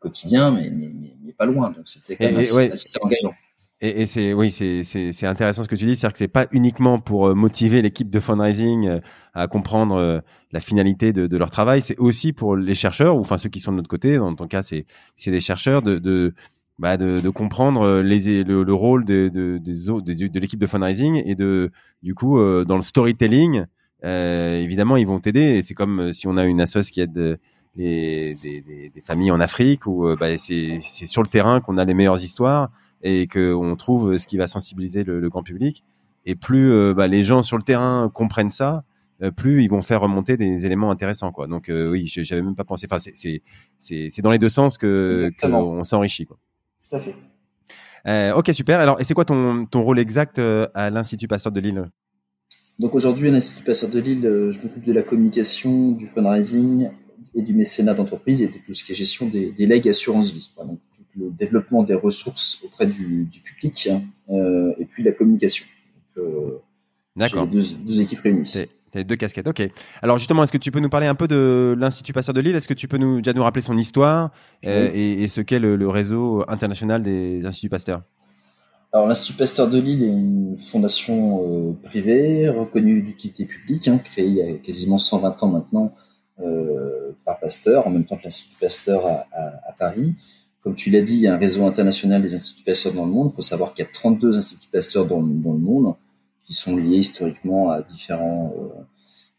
quotidien, 0.00 0.50
mais, 0.50 0.68
mais, 0.70 0.90
mais, 1.22 1.32
pas 1.32 1.46
loin. 1.46 1.70
Donc 1.70 1.88
c'était 1.88 2.14
quand 2.16 2.26
même 2.26 2.36
assez, 2.36 2.70
assez 2.70 2.98
engageant. 3.00 3.34
Et, 3.80 4.02
et 4.02 4.06
c'est 4.06 4.32
oui, 4.32 4.50
c'est 4.50 5.26
intéressant 5.26 5.64
ce 5.64 5.68
que 5.68 5.74
tu 5.74 5.84
dis, 5.84 5.96
c'est-à-dire 5.96 6.12
que 6.12 6.18
c'est 6.18 6.28
pas 6.28 6.46
uniquement 6.52 7.00
pour 7.00 7.28
euh, 7.28 7.34
motiver 7.34 7.82
l'équipe 7.82 8.08
de 8.08 8.20
fundraising 8.20 8.86
euh, 8.86 9.00
à 9.34 9.48
comprendre 9.48 9.96
euh, 9.96 10.20
la 10.52 10.60
finalité 10.60 11.12
de, 11.12 11.26
de 11.26 11.36
leur 11.36 11.50
travail, 11.50 11.82
c'est 11.82 11.98
aussi 11.98 12.32
pour 12.32 12.56
les 12.56 12.74
chercheurs 12.74 13.16
ou 13.16 13.20
enfin 13.20 13.36
ceux 13.36 13.48
qui 13.48 13.60
sont 13.60 13.72
de 13.72 13.76
notre 13.78 13.88
côté. 13.88 14.16
Dans 14.16 14.34
ton 14.34 14.46
cas, 14.46 14.62
c'est 14.62 14.86
c'est 15.16 15.32
des 15.32 15.40
chercheurs 15.40 15.82
de 15.82 15.98
de, 15.98 16.34
bah 16.78 16.96
de, 16.96 17.20
de 17.20 17.30
comprendre 17.30 18.00
les 18.00 18.44
le, 18.44 18.62
le 18.62 18.74
rôle 18.74 19.04
de 19.04 19.28
de, 19.28 19.58
de, 19.58 20.28
de 20.28 20.40
l'équipe 20.40 20.60
de 20.60 20.66
fundraising 20.66 21.22
et 21.26 21.34
de 21.34 21.72
du 22.02 22.14
coup 22.14 22.38
dans 22.64 22.76
le 22.76 22.82
storytelling, 22.82 23.64
évidemment 24.04 24.96
ils 24.96 25.06
vont 25.06 25.18
t'aider. 25.18 25.56
Et 25.58 25.62
c'est 25.62 25.74
comme 25.74 26.12
si 26.12 26.28
on 26.28 26.36
a 26.36 26.44
une 26.44 26.60
assoce 26.60 26.90
qui 26.90 27.00
aide 27.00 27.38
des, 27.76 28.36
des, 28.40 28.60
des, 28.62 29.02
familles 29.04 29.32
en 29.32 29.40
Afrique 29.40 29.86
où 29.86 30.14
bah, 30.16 30.38
c'est 30.38 30.80
sur 30.80 31.22
le 31.22 31.28
terrain 31.28 31.60
qu'on 31.60 31.76
a 31.76 31.84
les 31.84 31.94
meilleures 31.94 32.22
histoires 32.22 32.70
et 33.04 33.28
qu'on 33.28 33.76
trouve 33.76 34.18
ce 34.18 34.26
qui 34.26 34.36
va 34.36 34.48
sensibiliser 34.48 35.04
le, 35.04 35.20
le 35.20 35.28
grand 35.28 35.44
public. 35.44 35.84
Et 36.26 36.34
plus 36.34 36.92
bah, 36.94 37.06
les 37.06 37.22
gens 37.22 37.42
sur 37.42 37.56
le 37.56 37.62
terrain 37.62 38.10
comprennent 38.12 38.50
ça, 38.50 38.82
plus 39.36 39.62
ils 39.62 39.68
vont 39.68 39.82
faire 39.82 40.00
remonter 40.00 40.36
des 40.36 40.66
éléments 40.66 40.90
intéressants 40.90 41.30
quoi. 41.30 41.46
Donc 41.46 41.70
oui, 41.70 42.06
j'avais 42.06 42.42
même 42.42 42.56
pas 42.56 42.64
pensé. 42.64 42.88
Enfin, 42.90 42.98
c'est 43.78 44.22
dans 44.22 44.32
les 44.32 44.38
deux 44.38 44.48
sens 44.48 44.78
que 44.78 45.30
qu'on 45.40 45.84
s'enrichit. 45.84 46.26
Tout 46.26 46.96
à 46.96 46.98
fait. 46.98 47.14
Euh, 48.06 48.34
ok, 48.34 48.50
super. 48.52 48.80
Alors, 48.80 49.00
et 49.00 49.04
c'est 49.04 49.14
quoi 49.14 49.24
ton, 49.24 49.64
ton 49.64 49.82
rôle 49.82 49.98
exact 49.98 50.38
euh, 50.38 50.66
à 50.74 50.90
l'Institut 50.90 51.26
Pasteur 51.26 51.52
de 51.52 51.60
Lille? 51.60 51.90
Donc 52.78 52.94
aujourd'hui, 52.94 53.28
à 53.28 53.30
l'Institut 53.30 53.64
Pasteur 53.64 53.88
de 53.88 53.98
Lille, 53.98 54.26
euh, 54.26 54.52
je 54.52 54.60
m'occupe 54.60 54.84
de 54.84 54.92
la 54.92 55.02
communication, 55.02 55.92
du 55.92 56.06
fundraising 56.06 56.90
et 57.34 57.40
du 57.40 57.54
mécénat 57.54 57.94
d'entreprise 57.94 58.42
et 58.42 58.48
de 58.48 58.58
tout 58.64 58.74
ce 58.74 58.84
qui 58.84 58.92
est 58.92 58.94
gestion 58.94 59.26
des, 59.26 59.52
des 59.52 59.66
legs 59.66 59.88
assurance 59.88 60.32
vie. 60.32 60.52
Développement 61.34 61.82
des 61.82 61.94
ressources 61.94 62.60
auprès 62.64 62.86
du, 62.86 63.24
du 63.24 63.40
public 63.40 63.88
hein, 63.90 64.02
euh, 64.30 64.72
et 64.78 64.84
puis 64.84 65.02
la 65.02 65.12
communication. 65.12 65.66
D'accord. 67.16 67.46
Deux, 67.46 67.62
deux 67.84 68.00
équipes 68.00 68.20
réunies. 68.20 68.68
Tu 68.94 68.98
as 68.98 69.04
deux 69.04 69.16
casquettes, 69.16 69.48
ok. 69.48 69.68
Alors 70.02 70.18
justement, 70.18 70.44
est-ce 70.44 70.52
que 70.52 70.58
tu 70.58 70.70
peux 70.70 70.78
nous 70.78 70.88
parler 70.88 71.08
un 71.08 71.16
peu 71.16 71.26
de 71.26 71.74
l'Institut 71.76 72.12
Pasteur 72.12 72.32
de 72.32 72.40
Lille? 72.40 72.54
Est-ce 72.54 72.68
que 72.68 72.74
tu 72.74 72.86
peux 72.86 72.98
nous, 72.98 73.20
déjà 73.20 73.32
nous 73.32 73.42
rappeler 73.42 73.62
son 73.62 73.76
histoire 73.76 74.30
euh, 74.64 74.88
et, 74.94 75.24
et, 75.24 75.28
ce 75.28 75.40
qu'est 75.40 75.58
le, 75.58 75.74
le, 75.74 75.88
réseau 75.88 76.44
international 76.46 77.02
des 77.02 77.44
instituts 77.44 77.68
Pasteur 77.68 78.02
Alors 78.92 79.08
l'Institut 79.08 79.36
Pasteur 79.36 79.68
de 79.68 79.80
Lille 79.80 80.04
est 80.04 80.08
une 80.08 80.56
fondation 80.58 81.42
euh, 81.42 81.72
privée 81.82 82.48
reconnue 82.48 83.02
d'utilité 83.02 83.46
publique, 83.46 83.88
hein, 83.88 83.98
créée 83.98 84.26
il 84.26 84.34
y 84.34 84.42
a 84.42 84.52
quasiment 84.58 84.98
120 84.98 85.42
ans 85.42 85.48
maintenant 85.48 85.94
euh, 86.40 87.12
par 87.24 87.40
Pasteur, 87.40 87.88
en 87.88 87.90
même 87.90 88.04
temps 88.04 88.16
que 88.16 88.24
l'Institut 88.24 88.58
Pasteur 88.60 89.06
à, 89.06 89.26
à, 89.32 89.70
à, 89.70 89.72
Paris. 89.76 90.14
Comme 90.64 90.74
tu 90.74 90.90
l'as 90.90 91.02
dit, 91.02 91.16
il 91.16 91.20
y 91.20 91.26
a 91.26 91.34
un 91.34 91.38
réseau 91.38 91.66
international 91.66 92.22
des 92.22 92.34
instituts 92.34 92.64
Pasteur 92.64 92.94
dans 92.94 93.04
le 93.04 93.12
monde. 93.12 93.30
Il 93.32 93.36
faut 93.36 93.42
savoir 93.42 93.74
qu'il 93.74 93.84
y 93.84 93.88
a 93.88 93.90
32 93.92 94.38
instituts 94.38 94.68
Pasteur 94.72 95.06
dans, 95.06 95.22
dans 95.22 95.52
le 95.52 95.58
monde 95.58 95.94
qui 96.42 96.54
sont 96.54 96.74
liés 96.74 96.98
historiquement 96.98 97.70
à 97.70 97.82
différents, 97.82 98.54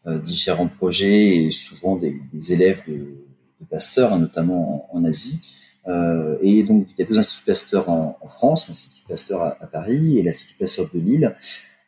euh, 0.06 0.10
euh, 0.10 0.18
différents 0.20 0.68
projets 0.68 1.44
et 1.44 1.50
souvent 1.50 1.96
des, 1.96 2.16
des 2.32 2.52
élèves 2.52 2.80
de, 2.86 2.94
de 2.94 3.66
Pasteur, 3.68 4.12
hein, 4.12 4.20
notamment 4.20 4.88
en, 4.94 4.98
en 4.98 5.04
Asie. 5.04 5.40
Euh, 5.88 6.36
et 6.42 6.62
donc, 6.62 6.86
il 6.92 7.00
y 7.00 7.02
a 7.02 7.06
deux 7.06 7.18
instituts 7.18 7.44
Pasteur 7.44 7.88
en, 7.88 8.16
en 8.20 8.26
France, 8.28 8.68
l'Institut 8.68 9.02
Pasteur 9.08 9.42
à, 9.42 9.56
à, 9.60 9.66
Paris 9.66 10.18
et 10.18 10.22
l'Institut 10.22 10.54
Pasteur 10.54 10.88
de 10.92 11.00
Lille. 11.00 11.34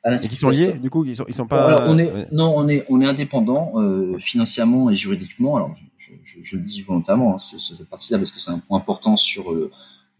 À 0.05 0.13
et 0.15 0.17
qui 0.17 0.37
sont 0.37 0.51
liés, 0.51 0.73
du 0.73 0.91
coup, 0.91 1.05
ils 1.05 1.17
sont, 1.17 1.25
ils 1.29 1.35
sont 1.35 1.47
pas. 1.47 1.67
Alors, 1.67 1.83
on 1.87 1.99
est, 1.99 2.33
non, 2.33 2.55
on 2.57 2.69
est, 2.69 2.85
on 2.89 3.01
est 3.01 3.07
indépendant 3.07 3.73
euh, 3.77 4.17
financièrement 4.19 4.91
et 4.91 4.95
juridiquement. 4.95 5.57
Alors, 5.57 5.75
je, 6.25 6.57
le 6.57 6.63
dis 6.63 6.83
volontairement, 6.83 7.35
hein, 7.35 7.39
cette 7.39 7.89
partie-là, 7.89 8.19
parce 8.19 8.31
que 8.31 8.41
c'est 8.41 8.51
un 8.51 8.59
point 8.59 8.79
important 8.79 9.17
sur 9.17 9.53
euh, 9.53 9.71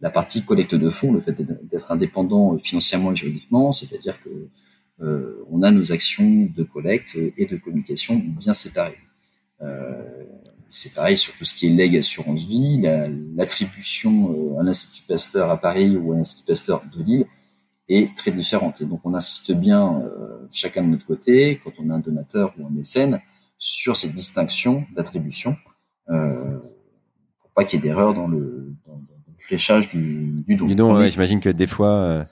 la 0.01 0.09
partie 0.09 0.43
collecte 0.43 0.75
de 0.75 0.89
fonds, 0.89 1.11
le 1.11 1.19
fait 1.19 1.35
d'être 1.41 1.91
indépendant 1.91 2.57
financièrement 2.57 3.11
et 3.11 3.15
juridiquement, 3.15 3.71
c'est-à-dire 3.71 4.19
que 4.21 4.29
euh, 5.01 5.45
on 5.49 5.61
a 5.61 5.71
nos 5.71 5.91
actions 5.91 6.49
de 6.53 6.63
collecte 6.63 7.17
et 7.37 7.45
de 7.45 7.57
communication 7.57 8.15
bien 8.15 8.53
séparées. 8.53 8.97
Euh, 9.61 10.25
c'est 10.67 10.93
pareil 10.93 11.17
sur 11.17 11.33
tout 11.33 11.43
ce 11.43 11.53
qui 11.53 11.67
est 11.67 11.69
leg 11.69 11.97
assurance 11.97 12.45
vie, 12.45 12.81
l'attribution 13.35 14.53
la, 14.53 14.61
à 14.61 14.63
l'Institut 14.63 15.03
Pasteur 15.07 15.49
à 15.49 15.57
Paris 15.57 15.97
ou 15.97 16.13
à 16.13 16.17
l'Institut 16.17 16.45
Pasteur 16.45 16.83
de 16.95 17.03
Lille 17.03 17.25
est 17.89 18.15
très 18.15 18.31
différente. 18.31 18.81
Et 18.81 18.85
donc 18.85 19.01
on 19.03 19.13
insiste 19.15 19.51
bien, 19.51 19.99
euh, 20.01 20.47
chacun 20.51 20.83
de 20.83 20.89
notre 20.89 21.05
côté, 21.05 21.59
quand 21.63 21.71
on 21.79 21.89
a 21.89 21.95
un 21.95 21.99
donateur 21.99 22.53
ou 22.57 22.67
un 22.67 22.69
mécène, 22.69 23.19
sur 23.57 23.97
ces 23.97 24.09
distinctions 24.09 24.85
d'attribution, 24.95 25.51
euh, 25.51 25.68
pour 26.09 27.51
pas 27.55 27.65
qu'il 27.65 27.79
y 27.79 27.85
ait 27.85 27.87
d'erreur 27.87 28.13
dans 28.13 28.27
le, 28.27 28.73
dans, 28.85 28.93
dans 28.93 28.99
le, 28.99 29.33
fléchage 29.37 29.89
du, 29.89 30.43
du 30.45 30.55
don. 30.55 30.65
Du 30.65 30.75
don, 30.75 30.97
ouais, 30.97 31.09
j'imagine 31.09 31.39
que 31.39 31.49
des 31.49 31.67
fois 31.67 32.25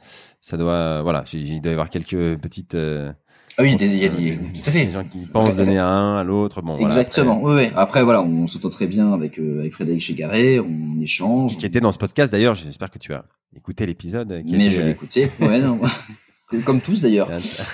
ça 0.47 0.55
doit, 0.55 1.01
voilà, 1.01 1.25
il 1.33 1.61
doit 1.61 1.71
y 1.71 1.73
avoir 1.73 1.89
quelques 1.89 2.37
petites. 2.37 2.75
Euh, 2.75 3.11
ah 3.57 3.63
oui, 3.63 3.75
il 3.79 3.95
y 3.97 4.05
a 4.05 4.09
des, 4.09 4.37
tout 4.37 4.61
à 4.67 4.71
fait. 4.71 4.85
Des 4.85 4.91
gens 4.91 5.03
qui 5.03 5.25
pensent 5.25 5.55
donner 5.57 5.77
à 5.77 5.87
un, 5.87 6.17
à 6.17 6.23
l'autre. 6.23 6.61
Bon, 6.61 6.77
Exactement. 6.77 7.39
Voilà, 7.39 7.63
oui, 7.63 7.67
oui. 7.67 7.73
Après, 7.75 8.03
voilà, 8.03 8.21
on 8.21 8.47
s'entend 8.47 8.69
très 8.69 8.87
bien 8.87 9.11
avec 9.11 9.39
euh, 9.39 9.59
avec 9.59 9.73
Frédéric 9.73 10.01
Chégaré, 10.01 10.59
on 10.59 11.01
échange. 11.01 11.57
Qui 11.57 11.65
était 11.65 11.81
dans 11.81 11.91
ce 11.91 11.97
podcast 11.97 12.31
d'ailleurs. 12.31 12.55
J'espère 12.55 12.91
que 12.91 12.99
tu 12.99 13.13
as 13.13 13.25
écouté 13.55 13.85
l'épisode. 13.85 14.41
Mais 14.45 14.53
était, 14.53 14.69
je 14.69 14.81
l'ai 14.83 14.91
écouté. 14.91 15.29
Ouais, 15.41 15.59
non. 15.59 15.81
Comme 16.65 16.79
tous 16.79 17.01
d'ailleurs. 17.01 17.29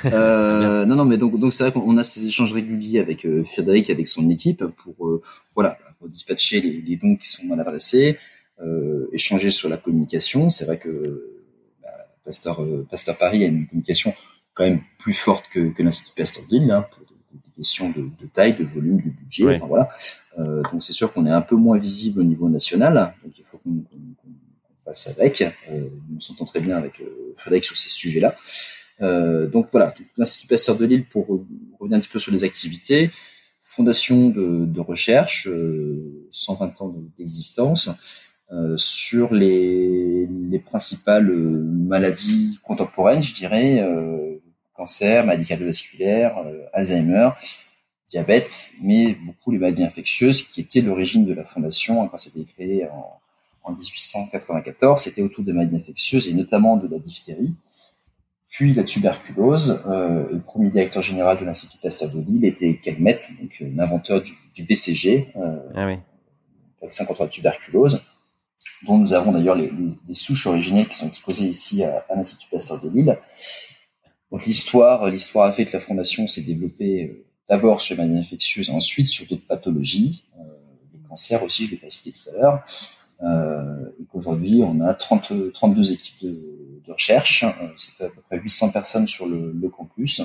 euh, 0.05 0.86
non, 0.88 0.95
non, 0.95 1.05
mais 1.05 1.17
donc 1.17 1.39
donc 1.39 1.53
c'est 1.53 1.63
vrai 1.63 1.72
qu'on 1.72 1.95
a 1.98 2.03
ces 2.03 2.27
échanges 2.27 2.53
réguliers 2.53 3.00
avec 3.00 3.24
euh, 3.25 3.43
Frédéric, 3.43 3.91
avec 3.91 4.07
son 4.07 4.29
équipe, 4.31 4.65
pour 4.65 5.07
euh, 5.07 5.22
voilà, 5.53 5.77
pour 6.03 6.10
dispatcher 6.10 6.60
les, 6.60 6.81
les, 6.81 6.98
dons 6.98 7.15
qui 7.15 7.29
sont 7.29 7.45
mal 7.45 7.62
adressés, 7.62 8.17
euh, 8.62 9.07
échanger 9.13 9.50
sur 9.50 9.69
la 9.69 9.77
communication. 9.77 10.50
C'est 10.50 10.65
vrai 10.65 10.77
que 10.77 11.39
Pasteur, 12.25 12.62
euh, 12.62 12.86
Pasteur 12.91 13.17
Paris 13.17 13.41
a 13.45 13.48
une 13.48 13.65
communication 13.67 14.13
quand 14.53 14.65
même 14.65 14.81
plus 15.00 15.13
forte 15.13 15.45
que, 15.50 15.72
que 15.72 15.81
l'Institut 15.81 16.13
Pasteur 16.13 16.43
de 16.45 16.57
Lille, 16.57 16.72
hein, 16.72 16.86
pour 16.91 17.05
des, 17.05 17.39
questions 17.55 17.89
de, 17.89 18.01
de, 18.01 18.27
taille, 18.33 18.53
de 18.53 18.65
volume, 18.65 18.98
de 18.98 19.12
budget. 19.12 19.55
Enfin, 19.55 19.65
voilà. 19.65 19.89
Euh, 20.39 20.62
donc 20.74 20.83
c'est 20.83 20.91
sûr 20.91 21.13
qu'on 21.13 21.25
est 21.25 21.31
un 21.31 21.41
peu 21.41 21.55
moins 21.55 21.77
visible 21.77 22.19
au 22.19 22.25
niveau 22.25 22.50
national, 22.50 23.15
donc 23.24 23.33
il 23.38 23.45
faut 23.45 23.60
qu'on 23.60 23.72
qu 23.72 23.95
qu 23.95 24.29
fasse 24.83 25.07
avec. 25.07 25.41
On 25.72 26.19
s'entend 26.19 26.43
très 26.43 26.60
bien 26.60 26.75
avec 26.75 27.01
Frédéric 27.38 27.63
sur 27.63 27.77
ces 27.77 27.89
sujets-là. 27.89 28.36
Donc 29.48 29.67
voilà, 29.72 29.93
l'Institut 30.17 30.48
Pasteur 30.48 30.75
de 30.75 30.86
Lille, 30.86 31.05
pour 31.05 31.27
revenir 31.79 31.98
un 31.98 32.01
petit 32.01 32.10
peu 32.10 32.19
sur 32.19 32.33
les 32.33 32.43
activités, 32.43 33.10
fondation 33.63 34.29
de, 34.29 34.65
de 34.65 34.79
recherche, 34.79 35.50
120 36.32 36.82
ans 36.82 36.93
d'existence. 37.17 37.89
Euh, 38.53 38.77
sur 38.77 39.34
les, 39.34 40.27
les 40.27 40.60
principales 40.60 41.29
euh, 41.29 41.63
maladies 41.63 42.60
contemporaines, 42.62 43.24
je 43.24 43.34
dirais, 43.34 43.79
euh, 43.79 44.38
cancer, 44.75 45.25
maladie 45.25 45.46
cardiovasculaire, 45.46 46.38
euh, 46.38 46.65
Alzheimer, 46.72 47.29
diabète, 48.08 48.74
mais 48.82 49.15
beaucoup 49.15 49.50
les 49.50 49.58
maladies 49.58 49.84
infectieuses 49.84 50.43
qui 50.43 50.62
étaient 50.62 50.82
l'origine 50.82 51.25
de 51.25 51.34
la 51.34 51.46
fondation 51.46 52.03
hein, 52.03 52.10
quand 52.12 52.17
c'était 52.17 52.43
créé 52.43 52.88
en, 52.89 53.20
en 53.63 53.72
1894. 53.72 55.01
C'était 55.01 55.24
autour 55.24 55.43
des 55.43 55.53
maladies 55.53 55.77
infectieuses 55.77 56.29
et 56.29 56.36
notamment 56.36 56.77
de 56.77 56.88
la 56.88 57.00
diphtérie. 57.00 57.55
Puis 58.53 58.75
la 58.75 58.83
tuberculose. 58.83 59.81
Euh, 59.88 60.27
le 60.31 60.39
premier 60.39 60.69
directeur 60.69 61.01
général 61.01 61.39
de 61.39 61.43
l'Institut 61.43 61.79
Pasteur 61.81 62.10
de 62.10 62.22
Lille 62.22 62.45
était 62.45 62.77
Calmet, 62.77 63.19
donc 63.41 63.63
l'inventeur 63.75 64.22
du, 64.22 64.33
du, 64.53 64.63
BCG, 64.63 65.33
euh, 65.36 65.57
ah 65.74 65.88
oui. 65.88 65.98
vaccin 66.79 67.03
contre 67.03 67.24
la 67.24 67.29
tuberculose 67.29 68.03
dont 68.86 68.98
nous 68.98 69.13
avons 69.13 69.31
d'ailleurs 69.31 69.55
les, 69.55 69.72
les, 69.72 69.93
les, 70.07 70.13
souches 70.13 70.45
originelles 70.45 70.88
qui 70.88 70.98
sont 70.98 71.07
exposées 71.07 71.48
ici 71.48 71.83
à, 71.83 72.05
à 72.10 72.15
l'Institut 72.15 72.48
Pasteur 72.51 72.79
de 72.79 72.89
Lille. 72.89 73.17
Donc 74.31 74.45
l'histoire, 74.45 75.10
l'histoire 75.10 75.48
a 75.48 75.53
fait 75.53 75.65
que 75.65 75.74
la 75.74 75.79
fondation 75.79 76.27
s'est 76.27 76.41
développée 76.41 77.05
euh, 77.05 77.25
d'abord 77.50 77.81
sur 77.81 77.95
les 77.95 78.03
maladies 78.03 78.19
infectieuses, 78.19 78.69
ensuite 78.69 79.07
sur 79.07 79.27
d'autres 79.27 79.48
pathologies, 79.48 80.25
euh, 80.38 80.43
les 80.93 81.00
cancers 81.10 81.41
aussi, 81.43 81.65
je 81.65 81.72
l'ai 81.72 81.77
pas 81.77 81.89
cité 81.89 82.12
tout 82.12 82.29
à 82.29 82.33
l'heure, 82.33 82.63
euh, 83.24 83.89
et 84.00 84.05
qu'aujourd'hui 84.05 84.62
on 84.63 84.79
a 84.81 84.93
30, 84.93 85.53
32 85.53 85.93
équipes 85.93 86.24
de, 86.24 86.62
de 86.85 86.91
recherche, 86.91 87.43
euh, 87.43 87.67
c'est 87.77 88.03
à 88.03 88.09
peu 88.09 88.21
près 88.21 88.39
800 88.39 88.69
personnes 88.69 89.07
sur 89.07 89.25
le, 89.27 89.51
le 89.51 89.69
campus 89.69 90.21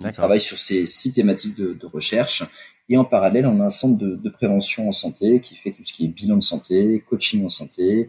qui 0.00 0.10
travaillent 0.10 0.40
sur 0.40 0.58
ces 0.58 0.86
six 0.86 1.12
thématiques 1.12 1.56
de, 1.56 1.72
de 1.72 1.86
recherche 1.86 2.42
et 2.88 2.96
en 2.96 3.04
parallèle, 3.04 3.46
on 3.46 3.60
a 3.60 3.64
un 3.64 3.70
centre 3.70 3.96
de, 3.96 4.16
de, 4.16 4.30
prévention 4.30 4.88
en 4.88 4.92
santé 4.92 5.40
qui 5.40 5.56
fait 5.56 5.72
tout 5.72 5.84
ce 5.84 5.92
qui 5.92 6.04
est 6.04 6.08
bilan 6.08 6.36
de 6.36 6.42
santé, 6.42 7.02
coaching 7.08 7.44
en 7.44 7.48
santé, 7.48 8.08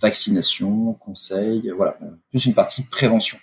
vaccination, 0.00 0.94
conseil, 0.94 1.70
voilà, 1.76 1.96
plus 2.30 2.46
une 2.46 2.54
partie 2.54 2.82
prévention. 2.82 3.38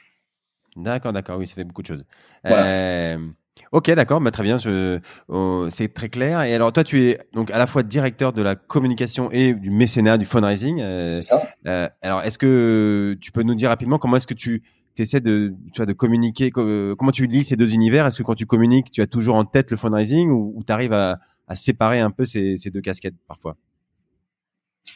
D'accord, 0.76 1.14
d'accord, 1.14 1.38
oui, 1.40 1.48
ça 1.48 1.56
fait 1.56 1.64
beaucoup 1.64 1.82
de 1.82 1.88
choses. 1.88 2.04
Voilà. 2.44 2.66
Euh, 2.66 3.28
ok, 3.72 3.92
d'accord, 3.92 4.22
bah, 4.22 4.32
très 4.32 4.44
bien, 4.44 4.58
je, 4.58 5.00
oh, 5.28 5.68
c'est 5.70 5.94
très 5.94 6.10
clair. 6.10 6.42
Et 6.44 6.54
alors, 6.54 6.72
toi, 6.74 6.84
tu 6.84 7.10
es 7.10 7.20
donc 7.34 7.52
à 7.52 7.58
la 7.58 7.68
fois 7.68 7.84
directeur 7.84 8.34
de 8.34 8.42
la 8.42 8.56
communication 8.56 9.30
et 9.32 9.54
du 9.54 9.70
mécénat, 9.70 10.18
du 10.18 10.26
fundraising. 10.26 10.82
Euh, 10.82 11.10
c'est 11.10 11.22
ça. 11.22 11.44
Euh, 11.68 11.90
alors, 12.02 12.22
est-ce 12.24 12.38
que 12.38 13.18
tu 13.22 13.32
peux 13.32 13.44
nous 13.44 13.56
dire 13.56 13.70
rapidement 13.70 13.98
comment 13.98 14.18
est-ce 14.18 14.28
que 14.28 14.34
tu 14.34 14.64
essaies 14.98 15.22
de, 15.22 15.54
tu 15.74 15.78
vois, 15.78 15.86
de 15.86 15.94
communiquer 15.94 16.52
Comment 16.52 17.12
tu 17.12 17.28
lis 17.28 17.44
ces 17.44 17.56
deux 17.56 17.74
univers? 17.74 18.06
Est-ce 18.06 18.20
que 18.20 18.24
quand 18.24 18.36
tu 18.36 18.46
communiques, 18.46 18.92
tu 18.92 19.02
as 19.02 19.08
toujours 19.08 19.36
en 19.36 19.46
tête 19.46 19.72
le 19.72 19.78
fundraising 19.78 20.30
ou, 20.30 20.64
tu 20.66 20.72
arrives 20.72 20.94
à, 20.94 21.18
à, 21.48 21.56
séparer 21.56 22.00
un 22.00 22.12
peu 22.12 22.26
ces, 22.26 22.58
ces 22.58 22.70
deux 22.70 22.82
casquettes 22.82 23.16
parfois? 23.28 23.58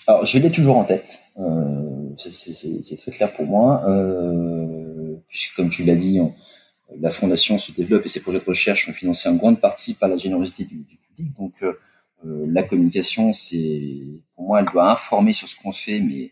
Alors, 0.08 0.26
je 0.26 0.40
l'ai 0.40 0.52
toujours 0.52 0.78
en 0.78 0.86
tête. 0.86 1.20
Euh, 1.38 2.10
c'est 2.18 2.98
très 2.98 3.12
clair 3.12 3.34
pour 3.34 3.46
moi. 3.46 3.84
Puisque, 5.28 5.56
comme 5.56 5.70
tu 5.70 5.84
l'as 5.84 5.96
dit, 5.96 6.20
on, 6.22 6.34
la 6.98 7.12
fondation 7.12 7.58
se 7.58 7.72
développe 7.72 8.06
et 8.06 8.10
ses 8.10 8.22
projets 8.22 8.40
de 8.40 8.46
recherche 8.46 8.86
sont 8.86 8.94
financés 8.94 9.30
en 9.30 9.36
grande 9.36 9.60
partie 9.60 9.94
par 9.94 10.10
la 10.10 10.18
générosité 10.18 10.64
du, 10.64 10.78
public. 10.78 11.34
Donc, 11.38 11.54
euh, 11.62 11.74
la 12.24 12.64
communication, 12.64 13.32
c'est 13.34 14.22
pour 14.36 14.48
moi, 14.48 14.60
elle 14.60 14.72
doit 14.72 14.92
informer 14.92 15.34
sur 15.34 15.48
ce 15.48 15.56
qu'on 15.56 15.72
fait, 15.72 16.00
mais 16.00 16.32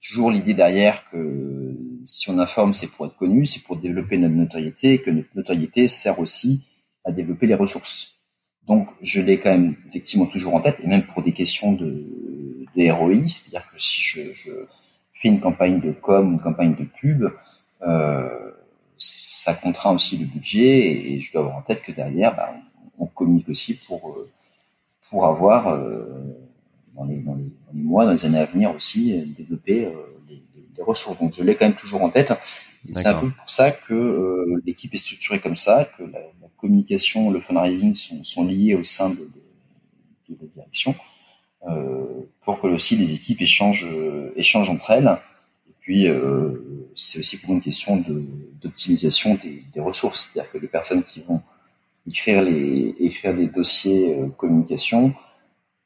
toujours 0.00 0.30
l'idée 0.30 0.54
derrière 0.54 1.04
que 1.10 1.76
si 2.04 2.30
on 2.30 2.38
informe, 2.38 2.74
c'est 2.74 2.88
pour 2.88 3.06
être 3.06 3.16
connu, 3.16 3.46
c'est 3.46 3.62
pour 3.62 3.76
développer 3.76 4.18
notre 4.18 4.34
notoriété, 4.34 4.94
et 4.94 5.00
que 5.00 5.10
notre 5.10 5.28
notoriété 5.34 5.86
sert 5.88 6.18
aussi 6.18 6.60
à 7.04 7.12
développer 7.12 7.46
les 7.46 7.54
ressources. 7.54 8.16
Donc, 8.66 8.88
je 9.00 9.20
l'ai 9.20 9.40
quand 9.40 9.50
même 9.50 9.76
effectivement 9.88 10.26
toujours 10.26 10.54
en 10.54 10.60
tête, 10.60 10.80
et 10.82 10.86
même 10.86 11.06
pour 11.06 11.22
des 11.22 11.32
questions 11.32 11.72
de, 11.72 12.06
de 12.76 12.90
ROI, 12.90 13.26
c'est-à-dire 13.26 13.68
que 13.70 13.80
si 13.80 14.00
je, 14.00 14.32
je, 14.32 14.50
fais 15.12 15.28
une 15.28 15.40
campagne 15.40 15.80
de 15.80 15.92
com, 15.92 16.32
une 16.32 16.40
campagne 16.40 16.74
de 16.74 16.84
pub, 16.84 17.24
euh, 17.82 18.49
ça 19.00 19.54
contraint 19.54 19.92
aussi 19.94 20.18
le 20.18 20.26
budget, 20.26 21.12
et 21.12 21.20
je 21.22 21.32
dois 21.32 21.40
avoir 21.40 21.56
en 21.56 21.62
tête 21.62 21.80
que 21.80 21.90
derrière, 21.90 22.36
bah, 22.36 22.54
on, 22.98 23.06
communique 23.06 23.48
aussi 23.48 23.74
pour 23.74 24.10
euh, 24.10 24.30
pour 25.08 25.26
avoir 25.26 25.68
euh, 25.68 26.04
dans 26.94 27.04
les, 27.04 27.16
dans, 27.16 27.34
les, 27.34 27.50
mois, 27.72 28.04
dans 28.04 28.12
les 28.12 28.24
années 28.26 28.38
à 28.38 28.44
venir 28.44 28.74
aussi, 28.74 29.18
euh, 29.18 29.24
développer 29.24 29.90
les, 30.28 30.42
les, 30.54 30.82
ressources. 30.82 31.18
Donc, 31.18 31.34
je 31.34 31.42
l'ai 31.42 31.56
quand 31.56 31.66
même 31.66 31.74
toujours 31.74 32.02
en 32.02 32.10
tête. 32.10 32.32
Et 32.88 32.92
c'est 32.92 33.08
un 33.08 33.18
peu 33.18 33.30
pour 33.30 33.50
ça 33.50 33.70
que 33.70 34.60
l'équipe 34.64 34.94
est 34.94 34.98
structurée 34.98 35.40
comme 35.40 35.56
ça, 35.56 35.86
que 35.98 36.04
la, 36.04 36.20
communication, 36.56 37.30
le 37.30 37.40
fundraising 37.40 37.94
sont, 37.94 38.22
sont 38.22 38.44
liés 38.44 38.74
au 38.74 38.82
sein 38.82 39.08
de, 39.08 39.16
de, 39.16 40.34
de 40.34 40.36
la 40.42 40.46
direction, 40.46 40.94
euh, 41.68 42.04
pour 42.42 42.60
que 42.60 42.66
aussi 42.66 42.96
les 42.96 43.14
équipes 43.14 43.40
échangent, 43.40 43.88
échangent 44.36 44.68
entre 44.68 44.90
elles. 44.90 45.18
Puis, 45.80 46.08
euh, 46.08 46.90
c'est 46.94 47.20
aussi 47.20 47.38
pour 47.38 47.54
une 47.54 47.60
question 47.60 48.02
d'optimisation 48.62 49.34
des, 49.34 49.64
des, 49.72 49.80
ressources, 49.80 50.28
c'est-à-dire 50.32 50.52
que 50.52 50.58
les 50.58 50.68
personnes 50.68 51.02
qui 51.02 51.22
vont 51.22 51.40
écrire 52.06 52.42
les 52.42 52.94
écrire 52.98 53.34
des 53.34 53.46
dossiers 53.46 54.18
euh, 54.18 54.28
communication 54.28 55.14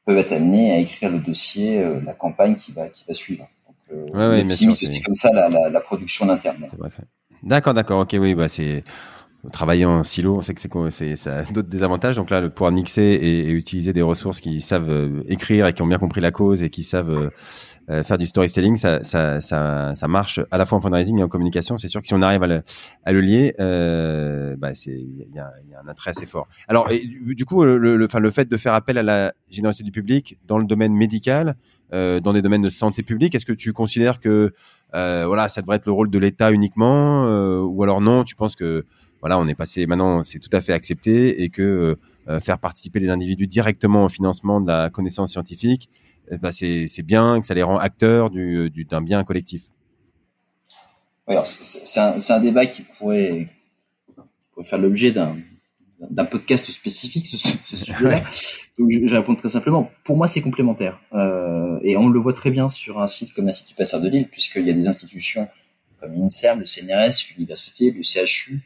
peuvent 0.05 0.17
être 0.17 0.33
amenées 0.33 0.71
à 0.71 0.79
écrire 0.79 1.11
le 1.11 1.19
dossier, 1.19 1.79
euh, 1.79 1.99
la 2.01 2.13
campagne 2.13 2.55
qui 2.55 2.71
va 2.71 2.89
qui 2.89 3.05
va 3.07 3.13
suivre. 3.13 3.47
Donc, 3.67 3.75
euh, 3.91 4.11
ouais, 4.11 4.35
ouais, 4.35 4.41
optimise 4.43 4.83
aussi 4.83 5.01
comme 5.01 5.15
ça 5.15 5.29
la, 5.33 5.49
la, 5.49 5.69
la 5.69 5.79
production 5.79 6.29
interne. 6.29 6.67
D'accord, 7.43 7.73
d'accord, 7.73 8.01
ok, 8.01 8.15
oui, 8.19 8.35
bah 8.35 8.47
c'est 8.47 8.83
travailler 9.51 9.85
en 9.85 10.03
silo, 10.03 10.37
on 10.37 10.41
sait 10.41 10.55
que 10.55 10.61
c'est 10.61 10.69
c'est 10.89 11.15
ça 11.15 11.37
a 11.39 11.43
d'autres 11.43 11.69
désavantages. 11.69 12.15
Donc 12.15 12.31
là, 12.31 12.41
le 12.41 12.49
pouvoir 12.49 12.71
mixer 12.71 13.03
et, 13.03 13.47
et, 13.47 13.51
utiliser 13.51 13.93
des 13.93 14.01
ressources 14.01 14.41
qui 14.41 14.59
savent 14.59 15.23
écrire 15.27 15.67
et 15.67 15.73
qui 15.73 15.83
ont 15.83 15.87
bien 15.87 15.99
compris 15.99 16.21
la 16.21 16.31
cause 16.31 16.63
et 16.63 16.71
qui 16.71 16.83
savent 16.83 17.31
euh, 17.89 17.95
euh, 17.95 18.03
faire 18.03 18.17
du 18.17 18.25
storytelling, 18.25 18.75
ça, 18.75 19.03
ça, 19.03 19.41
ça, 19.41 19.93
ça, 19.95 20.07
marche 20.07 20.39
à 20.51 20.57
la 20.57 20.65
fois 20.65 20.77
en 20.77 20.81
fundraising 20.81 21.19
et 21.19 21.23
en 21.23 21.27
communication. 21.27 21.77
C'est 21.77 21.87
sûr 21.87 22.01
que 22.01 22.07
si 22.07 22.13
on 22.13 22.21
arrive 22.21 22.43
à 22.43 22.47
le, 22.47 22.61
à 23.03 23.11
le 23.11 23.21
lier, 23.21 23.55
euh, 23.59 24.55
bah 24.57 24.73
c'est 24.73 24.91
il 24.91 25.33
y 25.33 25.39
a, 25.39 25.51
y 25.69 25.75
a, 25.75 25.81
un 25.83 25.87
attrait 25.87 26.11
assez 26.11 26.25
fort. 26.25 26.47
Alors 26.67 26.89
du 26.89 27.45
coup, 27.45 27.63
le, 27.63 27.77
le, 27.77 27.95
le 27.95 28.31
fait 28.31 28.49
de 28.49 28.57
faire 28.57 28.73
appel 28.73 28.97
à 28.97 29.03
la 29.03 29.33
générosité 29.49 29.83
du 29.83 29.91
public 29.91 30.37
dans 30.47 30.57
le 30.57 30.65
domaine 30.65 30.93
médical, 30.93 31.55
euh, 31.93 32.19
dans 32.19 32.33
des 32.33 32.41
domaines 32.41 32.63
de 32.63 32.69
santé 32.69 33.03
publique, 33.03 33.35
est-ce 33.35 33.45
que 33.45 33.53
tu 33.53 33.73
considères 33.73 34.19
que 34.19 34.53
euh, 34.93 35.25
voilà, 35.27 35.49
ça 35.49 35.61
devrait 35.61 35.77
être 35.77 35.85
le 35.85 35.91
rôle 35.91 36.09
de 36.09 36.19
l'État 36.19 36.51
uniquement, 36.51 37.25
ou 37.61 37.83
alors 37.83 38.01
non 38.01 38.23
Tu 38.23 38.35
penses 38.35 38.55
que 38.55 38.85
voilà, 39.21 39.39
on 39.39 39.47
est 39.47 39.55
passé 39.55 39.85
maintenant, 39.87 40.23
c'est 40.23 40.39
tout 40.39 40.49
à 40.51 40.61
fait 40.61 40.73
accepté 40.73 41.43
et 41.43 41.49
que 41.49 41.97
euh, 42.27 42.39
faire 42.39 42.57
participer 42.57 42.99
les 42.99 43.09
individus 43.11 43.45
directement 43.45 44.05
au 44.05 44.09
financement 44.09 44.59
de 44.59 44.65
la 44.65 44.89
connaissance 44.89 45.31
scientifique, 45.31 45.91
eh 46.31 46.37
ben 46.37 46.51
c'est 46.51 47.03
bien, 47.03 47.39
que 47.39 47.47
ça 47.47 47.53
les 47.53 47.63
rend 47.63 47.77
acteurs 47.77 48.29
d'un 48.29 48.67
du, 48.67 48.87
bien 49.03 49.23
collectif. 49.23 49.63
C'est 51.45 51.99
un, 51.99 52.17
un, 52.29 52.39
débat 52.39 52.65
qui 52.65 52.83
pourrait, 52.83 53.49
pourrait 54.51 54.65
faire 54.65 54.79
l'objet 54.79 55.11
d'un 55.11 56.25
podcast 56.25 56.65
spécifique 56.71 57.25
ce, 57.25 57.37
ce 57.37 57.75
sujet-là. 57.75 58.23
Donc 58.77 58.91
je, 58.91 59.05
je, 59.05 59.15
réponds 59.15 59.35
très 59.35 59.49
simplement. 59.49 59.89
Pour 60.03 60.17
moi, 60.17 60.27
c'est 60.27 60.41
complémentaire 60.41 60.99
euh, 61.13 61.79
et 61.81 61.97
on 61.97 62.09
le 62.09 62.19
voit 62.19 62.33
très 62.33 62.51
bien 62.51 62.67
sur 62.67 63.01
un 63.01 63.07
site 63.07 63.33
comme 63.33 63.45
l'Institut 63.45 63.75
Pasteur 63.75 64.01
de 64.01 64.09
Lille, 64.09 64.27
puisqu'il 64.29 64.67
y 64.67 64.69
a 64.69 64.73
des 64.73 64.87
institutions 64.87 65.47
comme 65.99 66.13
l'INSERM, 66.13 66.59
le 66.59 66.65
CNRS, 66.65 67.33
l'université, 67.35 67.91
le 67.91 68.01
CHU, 68.03 68.61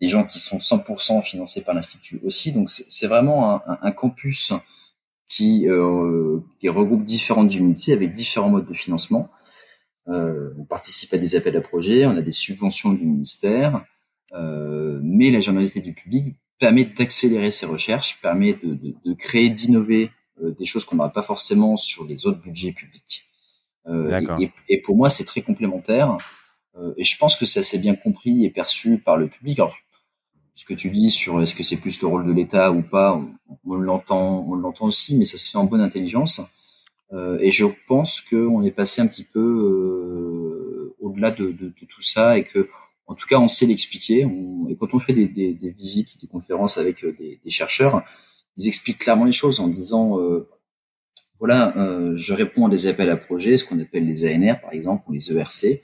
des 0.00 0.08
gens 0.08 0.24
qui 0.24 0.38
sont 0.38 0.58
100% 0.58 1.22
financés 1.22 1.62
par 1.62 1.74
l'institut 1.74 2.20
aussi. 2.24 2.52
Donc 2.52 2.68
c'est 2.68 3.06
vraiment 3.06 3.54
un, 3.54 3.78
un, 3.82 3.92
campus 3.92 4.52
qui, 5.28 5.68
euh, 5.68 6.38
qui, 6.60 6.68
regroupe 6.68 7.04
différentes 7.04 7.54
unités 7.54 7.92
avec 7.92 8.12
différents 8.12 8.48
modes 8.48 8.68
de 8.68 8.74
financement. 8.74 9.28
Euh, 10.08 10.54
on 10.58 10.64
participe 10.64 11.12
à 11.14 11.18
des 11.18 11.34
appels 11.34 11.56
à 11.56 11.60
projets, 11.60 12.06
on 12.06 12.16
a 12.16 12.22
des 12.22 12.32
subventions 12.32 12.92
du 12.92 13.04
ministère, 13.04 13.84
euh, 14.32 15.00
mais 15.02 15.30
la 15.30 15.40
journalistique 15.40 15.84
du 15.84 15.94
public 15.94 16.36
permet 16.58 16.84
d'accélérer 16.84 17.50
ces 17.50 17.66
recherches, 17.66 18.20
permet 18.20 18.54
de, 18.54 18.74
de, 18.74 18.94
de 19.04 19.12
créer, 19.14 19.50
d'innover 19.50 20.10
euh, 20.42 20.54
des 20.58 20.64
choses 20.66 20.84
qu'on 20.84 20.96
n'aura 20.96 21.12
pas 21.12 21.22
forcément 21.22 21.76
sur 21.76 22.04
les 22.04 22.26
autres 22.26 22.40
budgets 22.40 22.72
publics. 22.72 23.26
Euh, 23.88 24.38
et, 24.38 24.50
et, 24.68 24.82
pour 24.82 24.96
moi, 24.96 25.08
c'est 25.08 25.24
très 25.24 25.42
complémentaire. 25.42 26.16
Euh, 26.76 26.92
et 26.96 27.04
je 27.04 27.16
pense 27.16 27.36
que 27.36 27.46
c'est 27.46 27.60
assez 27.60 27.78
bien 27.78 27.94
compris 27.94 28.44
et 28.44 28.50
perçu 28.50 28.98
par 28.98 29.16
le 29.16 29.28
public. 29.28 29.58
Alors, 29.58 29.76
ce 30.56 30.64
que 30.64 30.72
tu 30.74 30.88
dis 30.88 31.10
sur 31.10 31.40
est-ce 31.42 31.54
que 31.54 31.62
c'est 31.62 31.76
plus 31.76 32.00
le 32.00 32.08
rôle 32.08 32.26
de 32.26 32.32
l'État 32.32 32.72
ou 32.72 32.82
pas, 32.82 33.14
on, 33.14 33.28
on 33.66 33.74
l'entend, 33.74 34.44
on 34.48 34.54
l'entend 34.54 34.86
aussi, 34.86 35.14
mais 35.14 35.26
ça 35.26 35.36
se 35.36 35.50
fait 35.50 35.58
en 35.58 35.64
bonne 35.64 35.82
intelligence. 35.82 36.40
Euh, 37.12 37.38
et 37.40 37.52
je 37.52 37.66
pense 37.86 38.22
qu'on 38.22 38.62
est 38.62 38.70
passé 38.70 39.02
un 39.02 39.06
petit 39.06 39.22
peu 39.22 39.38
euh, 39.38 40.96
au-delà 40.98 41.30
de, 41.30 41.48
de, 41.52 41.66
de, 41.66 41.86
tout 41.86 42.00
ça 42.00 42.38
et 42.38 42.44
que, 42.44 42.68
en 43.06 43.14
tout 43.14 43.26
cas, 43.26 43.38
on 43.38 43.48
sait 43.48 43.66
l'expliquer. 43.66 44.26
Et 44.70 44.76
quand 44.76 44.94
on 44.94 44.98
fait 44.98 45.12
des, 45.12 45.28
des, 45.28 45.52
des, 45.52 45.70
visites, 45.70 46.18
des 46.20 46.26
conférences 46.26 46.78
avec 46.78 47.04
euh, 47.04 47.12
des, 47.12 47.38
des, 47.44 47.50
chercheurs, 47.50 48.02
ils 48.56 48.66
expliquent 48.66 48.98
clairement 48.98 49.26
les 49.26 49.32
choses 49.32 49.60
en 49.60 49.68
disant 49.68 50.18
euh, 50.18 50.48
voilà, 51.38 51.76
euh, 51.76 52.14
je 52.16 52.32
réponds 52.32 52.66
à 52.66 52.70
des 52.70 52.86
appels 52.86 53.10
à 53.10 53.18
projets, 53.18 53.58
ce 53.58 53.64
qu'on 53.66 53.78
appelle 53.78 54.06
les 54.06 54.24
ANR 54.24 54.58
par 54.62 54.72
exemple 54.72 55.04
ou 55.08 55.12
les 55.12 55.30
ERC. 55.30 55.82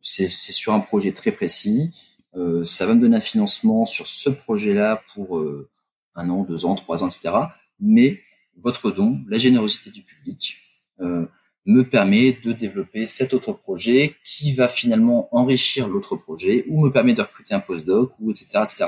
c'est 0.00 0.26
sur 0.26 0.72
un 0.72 0.80
projet 0.80 1.12
très 1.12 1.32
précis. 1.32 1.90
Euh, 2.36 2.64
ça 2.64 2.86
va 2.86 2.94
me 2.94 3.00
donner 3.00 3.16
un 3.16 3.20
financement 3.20 3.84
sur 3.84 4.06
ce 4.06 4.28
projet-là 4.30 5.02
pour 5.14 5.38
euh, 5.38 5.68
un 6.14 6.28
an, 6.28 6.44
deux 6.44 6.64
ans, 6.66 6.74
trois 6.74 7.02
ans, 7.02 7.08
etc. 7.08 7.34
Mais 7.80 8.20
votre 8.56 8.90
don, 8.90 9.20
la 9.28 9.38
générosité 9.38 9.90
du 9.90 10.02
public, 10.02 10.58
euh, 11.00 11.26
me 11.66 11.82
permet 11.82 12.32
de 12.44 12.52
développer 12.52 13.06
cet 13.06 13.34
autre 13.34 13.52
projet 13.52 14.14
qui 14.24 14.52
va 14.52 14.68
finalement 14.68 15.28
enrichir 15.34 15.88
l'autre 15.88 16.14
projet 16.16 16.64
ou 16.68 16.84
me 16.84 16.90
permet 16.90 17.12
de 17.12 17.22
recruter 17.22 17.54
un 17.54 17.60
postdoc 17.60 18.12
ou 18.20 18.30
etc. 18.30 18.60
etc. 18.62 18.86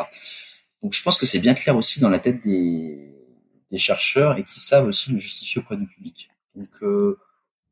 Donc 0.83 0.93
je 0.93 1.03
pense 1.03 1.19
que 1.19 1.27
c'est 1.27 1.41
bien 1.41 1.55
clair 1.55 1.77
aussi 1.77 1.99
dans 1.99 2.09
la 2.09 2.21
tête 2.21 2.41
des, 2.45 3.13
des, 3.73 3.79
chercheurs 3.79 4.39
et 4.39 4.45
qui 4.45 4.61
savent 4.61 4.87
aussi 4.87 5.11
le 5.11 5.19
justifier 5.19 5.61
auprès 5.61 5.77
du 5.77 5.87
public. 5.89 6.31
Donc 6.55 6.69
euh, 6.83 7.19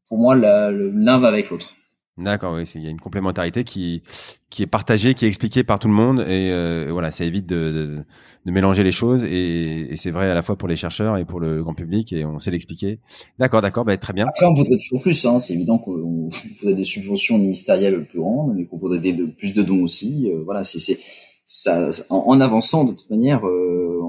pour 0.08 0.18
moi 0.18 0.34
l'un 0.34 1.18
va 1.18 1.28
avec 1.28 1.50
l'autre. 1.50 1.76
D'accord, 2.18 2.54
oui, 2.54 2.62
il 2.74 2.82
y 2.82 2.86
a 2.86 2.90
une 2.90 3.00
complémentarité 3.00 3.62
qui 3.62 4.02
qui 4.48 4.62
est 4.62 4.66
partagée, 4.66 5.12
qui 5.12 5.26
est 5.26 5.28
expliquée 5.28 5.64
par 5.64 5.78
tout 5.78 5.88
le 5.88 5.92
monde, 5.92 6.20
et 6.20 6.50
euh, 6.50 6.88
voilà, 6.90 7.10
ça 7.10 7.24
évite 7.24 7.44
de, 7.44 7.56
de, 7.56 8.04
de, 8.46 8.50
mélanger 8.50 8.82
les 8.84 8.92
choses, 8.92 9.22
et, 9.22 9.92
et 9.92 9.96
c'est 9.96 10.10
vrai 10.10 10.30
à 10.30 10.34
la 10.34 10.40
fois 10.40 10.56
pour 10.56 10.66
les 10.66 10.76
chercheurs 10.76 11.18
et 11.18 11.26
pour 11.26 11.40
le 11.40 11.62
grand 11.62 11.74
public, 11.74 12.14
et 12.14 12.24
on 12.24 12.38
sait 12.38 12.50
l'expliquer. 12.50 13.00
D'accord, 13.38 13.60
d'accord, 13.60 13.84
bah, 13.84 13.94
très 13.98 14.14
bien. 14.14 14.26
Après, 14.26 14.46
on 14.46 14.54
voudrait 14.54 14.78
toujours 14.78 15.02
plus, 15.02 15.26
hein. 15.26 15.40
c'est 15.40 15.52
évident 15.52 15.78
qu'on 15.78 16.28
voudrait 16.60 16.74
des 16.74 16.84
subventions 16.84 17.36
ministérielles 17.36 18.06
plus 18.06 18.20
grandes, 18.20 18.54
mais 18.56 18.64
qu'on 18.64 18.78
voudrait 18.78 19.00
des, 19.00 19.12
de, 19.12 19.26
plus 19.26 19.52
de 19.52 19.62
dons 19.62 19.82
aussi. 19.82 20.32
Euh, 20.32 20.42
voilà, 20.42 20.64
c'est 20.64 20.98
ça, 21.44 21.90
en, 22.08 22.40
avançant 22.40 22.84
de 22.84 22.92
toute 22.92 23.10
manière, 23.10 23.46
euh, 23.46 24.00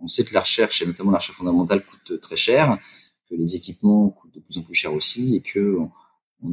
on, 0.00 0.06
sait 0.06 0.24
que 0.24 0.32
la 0.32 0.40
recherche, 0.40 0.80
et 0.80 0.86
notamment 0.86 1.10
la 1.10 1.18
recherche 1.18 1.36
fondamentale, 1.36 1.82
coûte 1.84 2.18
très 2.20 2.36
cher, 2.36 2.78
que 3.28 3.34
les 3.34 3.56
équipements 3.56 4.08
coûtent 4.08 4.34
de 4.34 4.40
plus 4.40 4.56
en 4.56 4.62
plus 4.62 4.74
cher 4.74 4.94
aussi, 4.94 5.36
et 5.36 5.42
que 5.42 5.76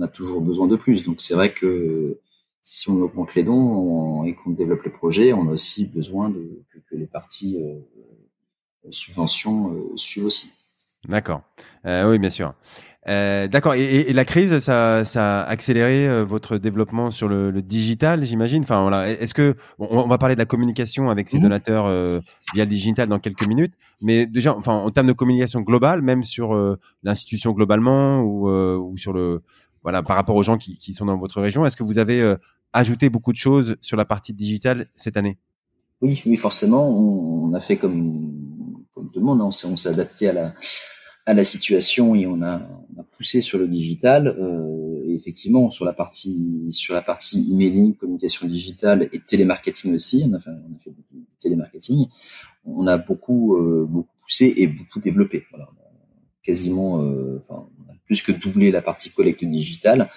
a 0.02 0.08
toujours 0.08 0.42
besoin 0.42 0.68
de 0.68 0.76
plus. 0.76 1.04
Donc 1.04 1.22
c'est 1.22 1.34
vrai 1.34 1.52
que 1.52 2.20
si 2.64 2.90
on 2.90 3.02
augmente 3.02 3.36
les 3.36 3.44
dons 3.44 4.24
et 4.24 4.36
qu'on 4.36 4.52
développe 4.52 4.84
les 4.84 4.92
projets, 4.92 5.34
on 5.34 5.48
a 5.48 5.52
aussi 5.52 5.86
besoin 5.86 6.30
de, 6.30 6.64
que, 6.90 6.96
les 6.96 7.08
parties 7.08 7.58
euh, 7.62 7.80
subventions 8.90 9.74
euh, 9.74 9.98
suivent 9.98 10.26
aussi. 10.26 10.52
D'accord. 11.08 11.42
Euh, 11.86 12.10
oui, 12.10 12.20
bien 12.20 12.30
sûr. 12.30 12.54
Euh, 13.08 13.48
D'accord. 13.48 13.76
Et, 13.76 13.84
et, 13.84 14.14
la 14.14 14.26
crise, 14.26 14.58
ça, 14.60 15.06
ça 15.06 15.42
a 15.42 15.44
accéléré 15.44 16.08
euh, 16.08 16.26
votre 16.26 16.58
développement 16.58 17.12
sur 17.12 17.28
le, 17.28 17.52
le 17.52 17.62
digital, 17.62 18.26
j'imagine? 18.26 18.64
Enfin, 18.64 18.82
voilà. 18.82 19.10
Est-ce 19.10 19.36
que 19.36 19.56
on, 19.78 19.86
on, 20.00 20.08
va 20.08 20.18
parler 20.18 20.36
de 20.36 20.40
la 20.40 20.48
communication 20.48 21.12
avec 21.12 21.30
ces 21.30 21.38
mmh. 21.38 21.42
donateurs 21.42 21.86
euh, 21.86 22.20
via 22.56 22.64
le 22.64 22.70
digital 22.70 23.08
dans 23.08 23.20
quelques 23.20 23.48
minutes, 23.48 23.74
mais 24.02 24.26
déjà, 24.26 24.56
enfin, 24.56 24.74
en 24.74 24.90
termes 24.90 25.08
de 25.08 25.14
communication 25.14 25.62
globale, 25.62 26.02
même 26.02 26.24
sur 26.24 26.56
l'institution 27.04 27.52
globalement 27.52 28.22
ou, 28.22 28.50
ou 28.50 28.98
sur 28.98 29.14
le 29.14 29.44
voilà, 29.86 30.02
par 30.02 30.16
rapport 30.16 30.36
aux 30.36 30.42
gens 30.42 30.58
qui, 30.58 30.94
sont 30.96 31.06
dans 31.06 31.16
votre 31.16 31.40
région. 31.40 31.64
Est-ce 31.64 31.78
que 31.78 31.84
vous 31.84 32.00
avez 32.00 32.20
euh, 32.20 32.38
ajouté 32.74 33.12
beaucoup 33.12 33.32
de 33.32 33.38
choses 33.38 33.76
sur 33.82 33.98
la 33.98 34.04
partie 34.04 34.34
digitale 34.34 34.88
cette 34.96 35.16
année? 35.16 35.38
Oui, 36.02 36.24
oui, 36.26 36.38
forcément. 36.38 36.90
On, 36.90 37.54
a 37.54 37.60
fait 37.60 37.78
comme, 37.78 38.84
comme 38.96 39.12
tout 39.12 39.20
le 39.20 39.26
monde. 39.26 39.42
Hein. 39.42 39.50
On 39.66 39.78
s'est 39.78 39.90
adapté 39.90 40.28
à 40.28 40.34
la, 40.34 40.56
à 41.28 41.36
la 41.36 41.44
situation 41.44 42.16
et 42.16 42.26
on 42.26 42.42
a, 42.42 42.68
poussé 43.16 43.42
sur 43.42 43.60
le 43.60 43.68
digital. 43.68 44.28
Euh, 44.28 45.04
effectivement, 45.08 45.70
sur 45.70 45.86
la 45.86 45.94
partie 45.94 46.66
sur 46.72 46.96
la 46.96 47.04
partie 47.04 47.48
emailing, 47.52 47.94
communication 47.94 48.48
digitale 48.48 49.08
et 49.14 49.20
télémarketing 49.20 49.94
aussi, 49.94 50.26
on 50.28 50.34
a 50.34 50.40
fait, 50.40 50.50
on 50.50 50.76
a 50.76 50.80
fait 50.80 50.90
de 50.90 51.24
télémarketing. 51.40 52.08
On 52.66 52.88
a 52.88 52.98
beaucoup 52.98 53.56
euh, 53.56 53.86
beaucoup 53.88 54.16
poussé 54.20 54.52
et 54.58 54.66
beaucoup 54.66 55.00
développé. 55.00 55.46
Quasiment, 56.46 57.02
euh, 57.02 57.40
enfin, 57.40 57.68
plus 58.06 58.22
que 58.22 58.32
doubler 58.32 58.72
la 58.72 58.82
partie 58.82 59.10
collecte 59.10 59.44
digitale 59.44 60.10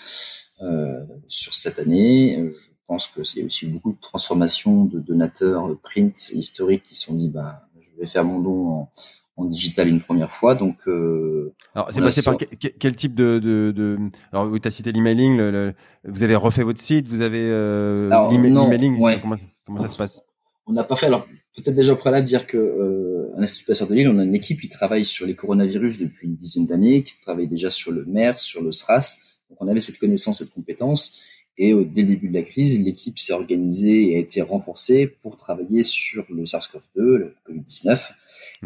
euh, 0.60 1.04
sur 1.26 1.54
cette 1.54 1.78
année. 1.78 2.36
Je 2.38 2.76
pense 2.86 3.06
qu'il 3.06 3.40
y 3.40 3.42
a 3.42 3.46
aussi 3.46 3.66
beaucoup 3.66 3.92
de 3.92 4.00
transformations 4.00 4.84
de 4.84 4.98
donateurs 4.98 5.78
print 5.80 6.30
historiques 6.32 6.84
qui 6.84 6.94
sont 6.94 7.14
dit 7.14 7.28
bah 7.28 7.68
je 7.80 7.90
vais 8.00 8.06
faire 8.06 8.24
mon 8.24 8.40
don 8.40 8.68
en, 8.68 8.90
en 9.38 9.44
digital 9.44 9.88
une 9.88 10.00
première 10.00 10.30
fois. 10.30 10.54
Donc, 10.54 10.76
euh, 10.86 11.54
alors 11.74 11.88
c'est 11.90 12.00
passé 12.00 12.22
par 12.22 12.36
quel, 12.36 12.96
type 12.96 13.14
de, 13.14 13.38
de, 13.38 13.72
de... 13.74 13.98
alors 14.32 14.52
tu 14.60 14.68
as 14.68 14.70
cité 14.70 14.92
l'emailing, 14.92 15.36
le, 15.36 15.74
vous 16.04 16.22
avez 16.22 16.36
refait 16.36 16.64
votre 16.64 16.80
site, 16.80 17.08
vous 17.08 17.22
avez 17.22 17.42
euh, 17.42 18.10
l'emailing, 18.30 18.96
comment, 19.20 19.36
comment, 19.64 19.78
ça 19.78 19.88
se 19.88 19.96
passe? 19.96 20.20
On 20.68 20.72
n'a 20.72 20.84
pas 20.84 20.96
fait. 20.96 21.06
Alors 21.06 21.26
peut-être 21.56 21.74
déjà 21.74 21.96
préalable 21.96 22.26
dire 22.26 22.46
que 22.46 22.56
euh, 22.56 23.34
à 23.36 23.40
l'Institut 23.40 23.64
Pasteur 23.64 23.88
de 23.88 23.94
Lille, 23.94 24.08
on 24.08 24.18
a 24.18 24.24
une 24.24 24.34
équipe 24.34 24.60
qui 24.60 24.68
travaille 24.68 25.04
sur 25.04 25.26
les 25.26 25.34
coronavirus 25.34 25.98
depuis 25.98 26.28
une 26.28 26.34
dizaine 26.34 26.66
d'années, 26.66 27.02
qui 27.02 27.20
travaille 27.20 27.48
déjà 27.48 27.70
sur 27.70 27.90
le 27.90 28.04
MERS, 28.04 28.38
sur 28.38 28.62
le 28.62 28.70
SRAS. 28.70 29.18
Donc 29.48 29.58
on 29.60 29.68
avait 29.68 29.80
cette 29.80 29.98
connaissance, 29.98 30.38
cette 30.38 30.50
compétence. 30.50 31.20
Et 31.56 31.72
au, 31.72 31.82
dès 31.84 32.02
le 32.02 32.08
début 32.08 32.28
de 32.28 32.34
la 32.34 32.42
crise, 32.42 32.80
l'équipe 32.80 33.18
s'est 33.18 33.32
organisée 33.32 34.12
et 34.12 34.16
a 34.16 34.18
été 34.20 34.42
renforcée 34.42 35.06
pour 35.06 35.36
travailler 35.36 35.82
sur 35.82 36.24
le 36.30 36.44
SARS-CoV-2, 36.44 36.80
le 36.96 37.34
Covid-19. 37.48 38.10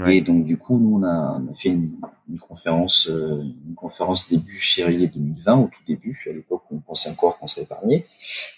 Et 0.07 0.23
donc 0.23 0.45
du 0.45 0.57
coup, 0.57 0.79
nous 0.79 0.99
on 0.99 1.03
a, 1.03 1.39
on 1.39 1.53
a 1.53 1.55
fait 1.55 1.69
une, 1.69 1.93
une 2.31 2.39
conférence, 2.39 3.09
euh, 3.11 3.43
une 3.69 3.75
conférence 3.75 4.29
début 4.29 4.59
février 4.59 5.07
2020, 5.07 5.57
au 5.59 5.67
tout 5.67 5.83
début, 5.87 6.19
à 6.29 6.33
l'époque 6.33 6.63
on 6.71 6.79
pensait 6.79 7.11
encore 7.11 7.39
qu'on 7.39 7.47
serait 7.47 7.63
épargné. 7.63 8.07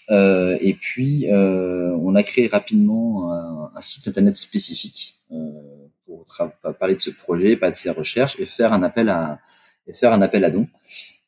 Euh, 0.09 0.57
et 0.61 0.73
puis 0.73 1.29
euh, 1.31 1.95
on 2.01 2.15
a 2.15 2.23
créé 2.23 2.47
rapidement 2.47 3.33
un, 3.33 3.71
un 3.75 3.81
site 3.81 4.07
internet 4.07 4.37
spécifique 4.37 5.19
euh, 5.31 5.51
pour 6.05 6.25
parler 6.79 6.95
de 6.95 7.01
ce 7.01 7.09
projet, 7.09 7.57
pas 7.57 7.69
de 7.69 7.75
ses 7.75 7.89
recherches, 7.89 8.39
et 8.39 8.45
faire 8.45 8.71
un 8.71 8.83
appel 8.83 9.09
à 9.09 9.39
et 9.87 9.93
faire 9.93 10.13
un 10.13 10.21
appel 10.21 10.43
à 10.43 10.49
dons. 10.49 10.67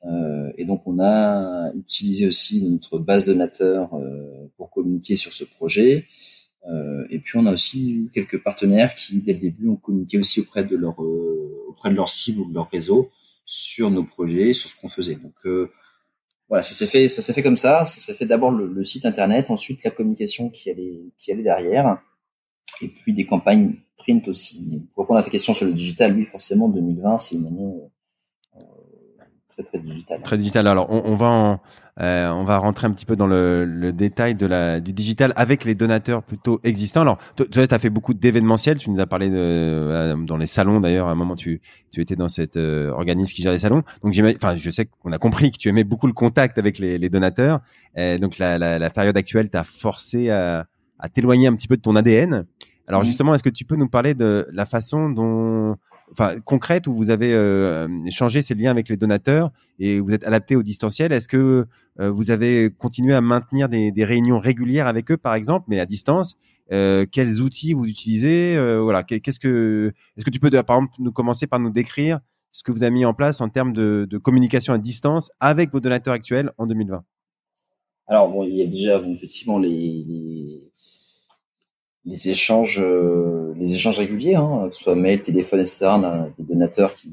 Euh, 0.06 0.52
et 0.58 0.65
donc 0.65 0.84
on 0.86 1.00
a 1.00 1.72
utilisé 1.76 2.28
aussi 2.28 2.62
notre 2.62 3.00
base 3.00 3.26
donateur 3.26 3.93
euh, 3.96 4.50
pour 4.56 4.70
communiquer 4.70 5.15
sur 5.15 5.34
ce 5.34 5.43
projet. 5.43 6.06
Euh, 6.67 7.06
et 7.10 7.19
puis 7.19 7.38
on 7.38 7.45
a 7.45 7.53
aussi 7.53 7.93
eu 7.93 8.10
quelques 8.13 8.43
partenaires 8.43 8.93
qui 8.93 9.21
dès 9.21 9.34
le 9.34 9.39
début 9.39 9.69
ont 9.69 9.77
communiqué 9.77 10.17
aussi 10.17 10.41
auprès 10.41 10.63
de 10.63 10.75
leur 10.75 10.99
auprès 10.99 11.89
de 11.89 11.95
leur 11.95 12.10
cible 12.10 12.41
ou 12.41 12.49
de 12.49 12.53
leur 12.53 12.69
réseau 12.69 13.10
sur 13.45 13.89
nos 13.89 14.03
projets, 14.03 14.53
sur 14.53 14.69
ce 14.69 14.75
qu'on 14.75 14.89
faisait. 14.89 15.15
Donc 15.15 15.36
voilà, 16.49 16.63
ça 16.63 16.73
s'est 16.73 16.88
fait, 16.88 17.08
ça 17.10 17.21
s'est 17.21 17.34
fait 17.34 17.43
comme 17.43 17.58
ça. 17.58 17.86
Ça 17.86 17.99
s'est 17.99 18.13
fait 18.13 18.25
d'abord 18.25 18.51
le, 18.51 18.67
le, 18.67 18.84
site 18.84 19.06
internet, 19.06 19.49
ensuite 19.49 19.84
la 19.84 19.91
communication 19.91 20.49
qui 20.49 20.69
allait, 20.69 21.01
qui 21.17 21.32
allait 21.32 21.43
derrière, 21.43 22.01
et 22.82 22.88
puis 22.88 23.13
des 23.13 23.25
campagnes 23.25 23.75
print 23.97 24.27
aussi. 24.27 24.84
Pour 24.93 25.03
répondre 25.03 25.19
à 25.19 25.23
ta 25.23 25.30
question 25.30 25.53
sur 25.53 25.65
le 25.65 25.73
digital, 25.73 26.13
lui, 26.13 26.25
forcément, 26.25 26.69
2020, 26.69 27.17
c'est 27.17 27.36
une 27.36 27.47
année 27.47 27.73
très 29.63 29.80
digital. 29.80 30.22
Très 30.22 30.38
digital. 30.38 30.67
Alors 30.67 30.89
on, 30.89 31.15
va 31.15 31.60
euh, 32.00 32.30
on 32.30 32.43
va 32.43 32.58
rentrer 32.58 32.88
un 32.88 32.91
petit 32.91 33.06
peu 33.06 33.15
dans 33.15 33.28
le, 33.28 33.91
détail 33.91 34.36
de 34.36 34.46
la 34.46 34.80
du 34.80 34.93
digital 34.93 35.34
avec 35.36 35.65
les 35.65 35.76
donateurs 35.76 36.24
plutôt 36.24 36.60
existants. 36.63 37.02
Alors 37.02 37.17
toi, 37.36 37.46
tu 37.50 37.74
as 37.74 37.80
fait 37.80 37.89
beaucoup 37.89 38.13
d'événementiels. 38.13 38.78
Tu 38.78 38.89
nous 38.89 39.00
as 39.00 39.08
parlé 39.08 39.30
de, 39.30 39.36
euh, 39.38 40.15
dans 40.15 40.38
les 40.38 40.48
salons 40.48 40.80
d'ailleurs. 40.80 41.08
À 41.08 41.12
un 41.12 41.15
moment, 41.15 41.36
tu 41.36 41.62
tu 41.91 42.02
étais 42.02 42.15
dans 42.15 42.28
cet 42.28 42.58
euh, 42.58 42.91
organisme 42.91 43.34
qui 43.34 43.41
gère 43.41 43.52
les 43.52 43.60
salons. 43.60 43.84
Donc 44.04 44.13
enfin, 44.36 44.56
je 44.56 44.70
sais 44.70 44.86
qu'on 44.86 45.12
a 45.12 45.17
compris 45.17 45.52
que 45.52 45.58
tu 45.58 45.70
aimais 45.70 45.84
beaucoup 45.84 46.08
le 46.08 46.13
contact 46.13 46.58
avec 46.58 46.78
les, 46.80 46.98
les 46.98 47.10
donateurs. 47.10 47.62
donc 48.20 48.38
la, 48.38 48.58
la, 48.58 48.78
la 48.80 48.89
période 48.89 49.17
actuelle 49.17 49.50
t'a 49.50 49.63
forcé 49.63 50.30
à, 50.30 50.67
à 51.00 51.10
t'éloigner 51.10 51.48
un 51.48 51.56
petit 51.56 51.67
peu 51.67 51.78
de 51.78 51.82
ton 51.82 51.96
ADN. 51.96 52.46
Alors 52.88 53.04
justement, 53.04 53.34
est-ce 53.34 53.43
que 53.43 53.50
tu 53.50 53.65
peux 53.65 53.76
nous 53.76 53.89
parler 53.89 54.13
de 54.13 54.48
la 54.52 54.65
façon 54.65 55.10
dont 55.10 55.76
enfin 56.12 56.39
concrète 56.39 56.88
où 56.88 56.96
vous 56.96 57.10
avez 57.10 57.34
euh, 57.34 57.88
changé 58.10 58.41
ces 58.41 58.56
liens 58.56 58.72
avec 58.72 58.89
les 58.89 58.98
donateurs 58.98 59.52
et 59.80 60.00
vous 60.00 60.12
êtes 60.12 60.24
adapté 60.24 60.56
au 60.56 60.63
distanciel 60.63 61.12
Est-ce 61.12 61.28
que 61.28 61.65
euh, 62.00 62.12
vous 62.12 62.32
avez 62.32 62.70
continué 62.78 63.13
à 63.13 63.22
maintenir 63.22 63.70
des, 63.70 63.91
des, 63.91 64.06
réunions 64.06 64.39
régulières 64.39 64.88
avec 64.88 65.12
eux, 65.12 65.17
par 65.17 65.36
exemple, 65.36 65.65
mais 65.67 65.80
à 65.80 65.86
distance 65.86 66.36
euh, 66.72 67.06
Quels 67.12 67.41
outils 67.41 67.74
vous 67.74 67.86
utilisez 67.86 68.56
euh, 68.56 68.82
Voilà, 68.82 69.04
qu'est-ce 69.04 69.39
que 69.39 69.93
est-ce 70.15 70.26
que 70.26 70.30
tu 70.30 70.39
peux, 70.39 70.50
par 70.50 70.78
exemple, 70.78 70.93
nous 71.00 71.12
commencer 71.12 71.48
par 71.48 71.60
nous 71.60 71.72
décrire 71.72 72.20
ce 72.52 72.63
que 72.63 72.72
vous 72.72 72.84
avez 72.84 72.91
mis 72.91 73.06
en 73.06 73.13
place 73.13 73.41
en 73.41 73.50
termes 73.50 73.74
de, 73.74 74.08
de 74.10 74.17
communication 74.17 74.74
à 74.74 74.78
distance 74.78 75.32
avec 75.39 75.72
vos 75.72 75.80
donateurs 75.80 76.13
actuels 76.13 76.52
en 76.58 76.65
2020 76.65 77.04
Alors 78.08 78.32
bon, 78.32 78.43
il 78.43 78.56
y 78.56 78.63
a 78.63 78.67
déjà 78.67 79.02
effectivement 79.02 79.60
les, 79.60 79.70
les 80.08 80.66
les 82.08 82.30
échanges, 82.30 82.82
euh, 82.82 83.54
les 83.58 83.74
échanges 83.74 84.00
réguliers, 84.00 84.36
hein, 84.36 84.67
que 84.70 84.76
ce 84.76 84.84
soit 84.84 84.96
mail, 84.96 85.22
téléphone, 85.22 85.60
etc. 85.60 85.88
On 85.89 86.04
a 86.04 86.30
des 86.38 86.43
donateurs, 86.43 86.96
qui, 86.96 87.10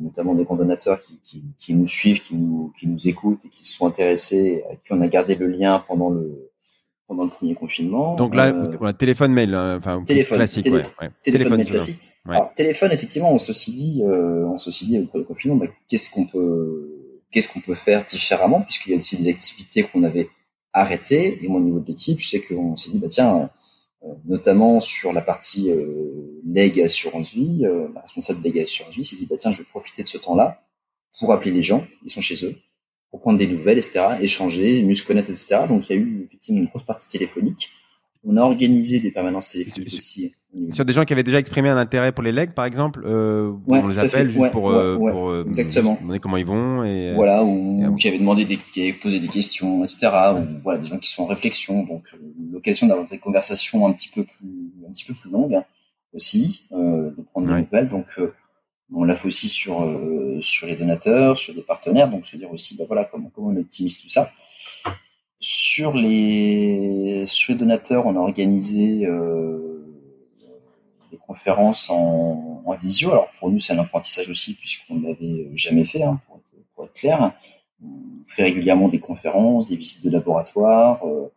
notamment 0.00 0.34
des 0.34 0.42
grands 0.42 0.56
donateurs, 0.56 1.00
qui, 1.00 1.20
qui, 1.22 1.44
qui, 1.58 1.74
nous 1.74 1.86
suivent, 1.86 2.20
qui 2.22 2.34
nous, 2.34 2.72
qui 2.78 2.88
nous 2.88 3.08
écoutent 3.08 3.44
et 3.46 3.48
qui 3.48 3.64
sont 3.64 3.86
intéressés, 3.86 4.64
à 4.70 4.74
qui 4.74 4.92
on 4.92 5.00
a 5.00 5.06
gardé 5.06 5.36
le 5.36 5.46
lien 5.46 5.82
pendant 5.86 6.10
le 6.10 6.50
pendant 7.06 7.24
le 7.24 7.30
premier 7.30 7.54
confinement. 7.54 8.16
Donc 8.16 8.34
là, 8.34 8.46
euh, 8.46 8.92
téléphone, 8.92 9.32
mail, 9.32 9.54
hein, 9.54 9.76
enfin 9.78 10.02
téléphone, 10.02 10.38
classique, 10.38 10.66
ouais, 10.66 10.82
ouais. 11.00 11.10
téléphone, 11.22 11.58
mail 11.58 11.66
classique. 11.66 12.00
Alors, 12.26 12.54
téléphone, 12.54 12.90
effectivement, 12.90 13.32
on 13.32 13.38
se 13.38 13.70
dit, 13.70 14.02
euh, 14.04 14.46
on 14.46 14.56
se 14.56 14.70
dit 14.84 14.98
au 14.98 15.04
premier 15.06 15.24
confinement, 15.24 15.56
bah, 15.56 15.66
qu'est-ce 15.88 16.10
qu'on 16.10 16.24
peut, 16.24 17.18
qu'est-ce 17.30 17.52
qu'on 17.52 17.60
peut 17.60 17.74
faire 17.74 18.04
différemment, 18.04 18.62
puisqu'il 18.62 18.92
y 18.92 18.94
a 18.94 18.98
aussi 18.98 19.16
des 19.16 19.28
activités 19.28 19.82
qu'on 19.82 20.04
avait 20.04 20.30
arrêtées. 20.72 21.38
Et 21.44 21.48
moi, 21.48 21.60
au 21.60 21.64
niveau 21.64 21.80
de 21.80 21.86
l'équipe, 21.86 22.18
je 22.18 22.28
sais 22.28 22.40
qu'on 22.40 22.76
s'est 22.76 22.90
dit, 22.90 22.98
bah 22.98 23.08
tiens 23.10 23.50
notamment 24.24 24.80
sur 24.80 25.12
la 25.12 25.22
partie 25.22 25.70
euh, 25.70 26.40
leg 26.44 26.80
assurance 26.80 27.32
vie, 27.32 27.64
euh, 27.64 27.88
la 27.94 28.00
responsable 28.00 28.40
de 28.40 28.44
leg 28.44 28.58
assurance 28.60 28.94
vie 28.94 29.04
s'est 29.04 29.16
dit 29.16 29.26
bah 29.26 29.36
tiens 29.38 29.52
je 29.52 29.58
vais 29.58 29.68
profiter 29.68 30.02
de 30.02 30.08
ce 30.08 30.18
temps-là 30.18 30.62
pour 31.18 31.32
appeler 31.32 31.50
les 31.50 31.62
gens, 31.62 31.86
ils 32.04 32.10
sont 32.10 32.20
chez 32.20 32.44
eux, 32.46 32.56
pour 33.10 33.20
prendre 33.20 33.38
des 33.38 33.46
nouvelles, 33.46 33.78
etc., 33.78 34.16
échanger, 34.20 34.82
mieux 34.82 34.94
se 34.94 35.04
connaître, 35.04 35.30
etc. 35.30 35.60
Donc 35.68 35.88
il 35.88 35.96
y 35.96 35.98
a 35.98 36.00
eu 36.00 36.24
effectivement 36.24 36.60
une 36.60 36.66
grosse 36.66 36.84
partie 36.84 37.06
téléphonique. 37.06 37.70
On 38.24 38.36
a 38.36 38.42
organisé 38.42 39.00
des 39.00 39.10
permanences 39.10 39.50
téléphoniques 39.50 39.94
aussi. 39.94 40.34
Sur 40.70 40.84
des 40.84 40.92
gens 40.92 41.04
qui 41.04 41.14
avaient 41.14 41.22
déjà 41.22 41.38
exprimé 41.38 41.70
un 41.70 41.78
intérêt 41.78 42.12
pour 42.12 42.22
les 42.22 42.32
legs, 42.32 42.52
par 42.52 42.66
exemple, 42.66 43.02
euh, 43.06 43.52
on 43.66 43.86
les 43.86 43.98
appelle 43.98 44.30
juste 44.30 44.50
pour, 44.50 44.70
euh, 44.70 44.96
pour 44.98 45.30
euh, 45.30 45.44
exactement. 45.46 45.96
demander 45.98 46.18
comment 46.18 46.36
ils 46.36 46.44
vont 46.44 46.84
et 46.84 47.10
euh, 47.10 47.14
voilà, 47.14 47.42
ou, 47.42 47.96
qui 47.96 48.08
avaient 48.08 48.18
demandé 48.18 48.44
des, 48.44 48.58
qui 48.58 48.82
avaient 48.82 48.92
posé 48.92 49.18
des 49.18 49.28
questions, 49.28 49.82
etc. 49.82 50.10
Ou 50.36 50.60
voilà, 50.62 50.78
des 50.78 50.88
gens 50.88 50.98
qui 50.98 51.10
sont 51.10 51.22
en 51.22 51.26
réflexion, 51.26 51.84
donc 51.84 52.04
l'occasion 52.52 52.86
d'avoir 52.86 53.06
des 53.06 53.18
conversations 53.18 53.86
un 53.86 53.92
petit 53.92 54.10
peu 54.10 54.24
plus, 54.24 54.72
un 54.86 54.92
petit 54.92 55.04
peu 55.04 55.14
plus 55.14 55.30
longues 55.30 55.54
hein, 55.54 55.64
aussi, 56.12 56.66
de 56.70 57.14
prendre 57.32 57.46
des 57.46 57.62
nouvelles. 57.62 57.88
Donc 57.88 58.06
on 58.94 59.04
l'a 59.04 59.16
fait 59.16 59.28
aussi 59.28 59.48
sur 59.48 59.88
sur 60.40 60.66
les 60.66 60.76
donateurs, 60.76 61.38
sur 61.38 61.54
des 61.54 61.62
partenaires, 61.62 62.10
donc 62.10 62.26
se 62.26 62.36
dire 62.36 62.52
aussi, 62.52 62.76
bah 62.76 62.84
voilà, 62.86 63.06
comment 63.06 63.30
comment 63.34 63.48
on 63.48 63.56
optimise 63.56 63.96
tout 64.02 64.10
ça. 64.10 64.30
Sur 65.44 65.96
les, 65.96 67.24
sur 67.26 67.52
les 67.52 67.58
donateurs, 67.58 68.06
on 68.06 68.14
a 68.14 68.20
organisé 68.20 69.06
euh, 69.06 69.71
conférences 71.32 71.88
en, 71.88 72.62
en, 72.64 72.76
visio. 72.76 73.10
Alors 73.10 73.30
pour 73.38 73.50
nous, 73.50 73.58
c'est 73.58 73.72
un 73.72 73.78
apprentissage 73.78 74.28
aussi 74.28 74.54
puisqu'on 74.54 74.96
ne 74.96 75.08
l'avait 75.08 75.48
jamais 75.54 75.84
fait, 75.84 76.02
hein, 76.02 76.20
pour, 76.26 76.36
être, 76.36 76.66
pour, 76.74 76.84
être, 76.84 76.92
clair. 76.92 77.32
On 77.82 77.88
fait 78.26 78.42
régulièrement 78.44 78.88
des 78.88 79.00
conférences, 79.00 79.70
des 79.70 79.76
visites 79.76 80.04
de 80.04 80.10
laboratoire, 80.10 81.00
euh, 81.06 81.28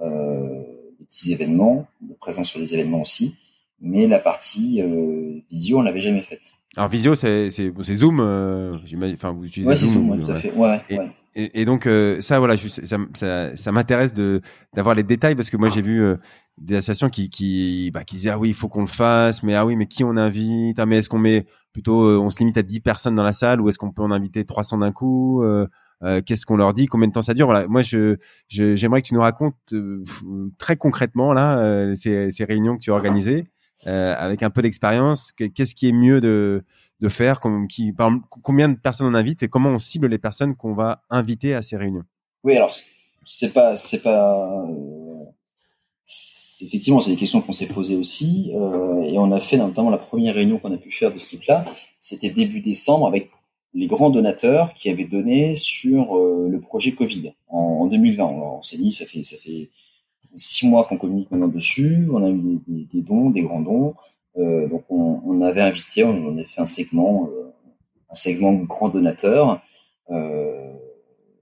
euh, 0.00 0.62
des 0.98 1.04
petits 1.06 1.32
événements, 1.32 1.86
de 2.00 2.14
présence 2.14 2.50
sur 2.50 2.60
des 2.60 2.72
événements 2.74 3.00
aussi. 3.00 3.34
Mais 3.80 4.06
la 4.06 4.20
partie 4.20 4.80
euh, 4.80 5.40
visio, 5.50 5.78
on 5.78 5.82
l'avait 5.82 6.00
jamais 6.00 6.22
faite. 6.22 6.52
Alors 6.76 6.88
visio, 6.88 7.14
c'est 7.16 7.50
Zoom, 7.50 8.20
enfin 8.20 9.32
vous 9.32 9.44
utilisez 9.44 9.68
ouais, 9.68 9.76
Zoom. 9.76 9.90
Zoom 9.92 10.10
ouais, 10.10 10.20
tout 10.20 10.30
à 10.30 10.36
fait. 10.36 10.52
Ouais, 10.52 10.80
et, 10.88 10.98
ouais. 10.98 11.10
Et, 11.34 11.62
et, 11.62 11.64
donc 11.64 11.86
euh, 11.86 12.20
ça, 12.20 12.38
voilà, 12.38 12.56
ça, 12.56 12.98
ça, 13.14 13.56
ça 13.56 13.72
m'intéresse 13.72 14.12
de 14.12 14.40
d'avoir 14.74 14.94
les 14.94 15.02
détails 15.02 15.34
parce 15.34 15.48
que 15.48 15.56
moi 15.56 15.70
j'ai 15.70 15.80
vu 15.80 16.02
euh, 16.02 16.16
des 16.58 16.76
associations 16.76 17.08
qui 17.08 17.30
qui 17.30 17.90
bah, 17.92 18.04
qui 18.04 18.16
disaient 18.16 18.30
ah 18.30 18.38
oui 18.38 18.50
il 18.50 18.54
faut 18.54 18.68
qu'on 18.68 18.82
le 18.82 18.86
fasse, 18.86 19.42
mais 19.42 19.54
ah 19.54 19.64
oui 19.64 19.76
mais 19.76 19.86
qui 19.86 20.04
on 20.04 20.16
invite, 20.16 20.78
ah 20.78 20.84
mais 20.84 20.98
est-ce 20.98 21.08
qu'on 21.08 21.18
met 21.18 21.46
plutôt 21.72 22.04
euh, 22.04 22.18
on 22.18 22.28
se 22.28 22.38
limite 22.38 22.58
à 22.58 22.62
10 22.62 22.80
personnes 22.80 23.14
dans 23.14 23.22
la 23.22 23.32
salle 23.32 23.60
ou 23.60 23.68
est-ce 23.68 23.78
qu'on 23.78 23.92
peut 23.92 24.02
en 24.02 24.10
inviter 24.10 24.44
300 24.44 24.78
d'un 24.78 24.92
coup 24.92 25.42
euh, 25.42 25.66
Qu'est-ce 26.26 26.44
qu'on 26.44 26.56
leur 26.56 26.74
dit? 26.74 26.86
Combien 26.86 27.06
de 27.06 27.12
temps 27.12 27.22
ça 27.22 27.32
dure? 27.32 27.46
Voilà, 27.46 27.68
moi 27.68 27.80
je 27.82 28.16
j'aimerais 28.48 29.02
que 29.02 29.06
tu 29.06 29.14
nous 29.14 29.20
racontes 29.20 29.74
très 30.58 30.76
concrètement 30.76 31.32
là 31.32 31.94
ces, 31.94 32.32
ces 32.32 32.44
réunions 32.44 32.74
que 32.76 32.80
tu 32.80 32.90
as 32.90 32.94
organisées 32.94 33.46
euh, 33.88 34.14
avec 34.16 34.44
un 34.44 34.50
peu 34.50 34.62
d'expérience, 34.62 35.32
qu'est-ce 35.32 35.74
qui 35.74 35.88
est 35.88 35.92
mieux 35.92 36.20
de, 36.20 36.62
de 37.02 37.08
faire 37.08 37.40
Combien 37.40 38.68
de 38.68 38.76
personnes 38.76 39.08
on 39.08 39.14
invite 39.14 39.42
et 39.42 39.48
comment 39.48 39.70
on 39.70 39.78
cible 39.78 40.06
les 40.06 40.18
personnes 40.18 40.54
qu'on 40.54 40.72
va 40.72 41.02
inviter 41.10 41.54
à 41.54 41.60
ces 41.60 41.76
réunions? 41.76 42.04
Oui, 42.44 42.56
alors 42.56 42.74
c'est 43.24 43.52
pas, 43.52 43.76
c'est 43.76 44.02
pas, 44.02 44.66
effectivement, 46.60 47.00
c'est 47.00 47.10
des 47.10 47.16
questions 47.16 47.40
qu'on 47.40 47.52
s'est 47.52 47.66
posées 47.66 47.96
aussi, 47.96 48.52
euh, 48.54 49.02
et 49.02 49.18
on 49.18 49.30
a 49.32 49.40
fait 49.40 49.56
notamment 49.56 49.90
la 49.90 49.98
première 49.98 50.34
réunion 50.34 50.58
qu'on 50.58 50.72
a 50.72 50.78
pu 50.78 50.90
faire 50.90 51.12
de 51.12 51.18
ce 51.18 51.30
type-là, 51.30 51.64
c'était 52.00 52.30
début 52.30 52.60
décembre 52.60 53.06
avec 53.06 53.30
les 53.74 53.86
grands 53.86 54.10
donateurs 54.10 54.74
qui 54.74 54.90
avaient 54.90 55.06
donné 55.06 55.54
sur 55.54 56.16
euh, 56.16 56.48
le 56.48 56.60
projet 56.60 56.92
Covid 56.92 57.32
en, 57.48 57.58
en 57.58 57.86
2020. 57.86 58.24
Alors, 58.24 58.58
on 58.58 58.62
s'est 58.62 58.76
dit, 58.76 58.90
ça 58.90 59.06
fait, 59.06 59.22
ça 59.22 59.36
fait 59.38 59.70
six 60.36 60.66
mois 60.66 60.84
qu'on 60.84 60.98
communique 60.98 61.30
maintenant 61.30 61.48
dessus. 61.48 62.08
On 62.12 62.22
a 62.22 62.30
eu 62.30 62.60
des 62.66 63.02
dons, 63.02 63.30
des 63.30 63.42
grands 63.42 63.60
dons. 63.60 63.94
Euh, 64.36 64.66
donc 64.68 64.84
on, 64.88 65.20
on, 65.24 65.42
avait 65.42 65.60
invité, 65.60 66.04
on, 66.04 66.38
a 66.38 66.44
fait 66.44 66.60
un 66.60 66.66
segment, 66.66 67.28
euh, 67.30 67.52
un 68.10 68.14
segment 68.14 68.52
grand 68.54 68.88
donateur 68.88 69.62
euh, 70.10 70.72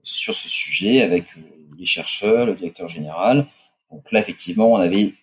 sur 0.03 0.33
ce 0.33 0.49
sujet 0.49 1.01
avec 1.01 1.25
euh, 1.37 1.41
les 1.77 1.85
chercheurs, 1.85 2.45
le 2.45 2.55
directeur 2.55 2.89
général. 2.89 3.47
Donc 3.91 4.11
là 4.11 4.19
effectivement, 4.19 4.71
on 4.71 4.77
avait 4.77 5.13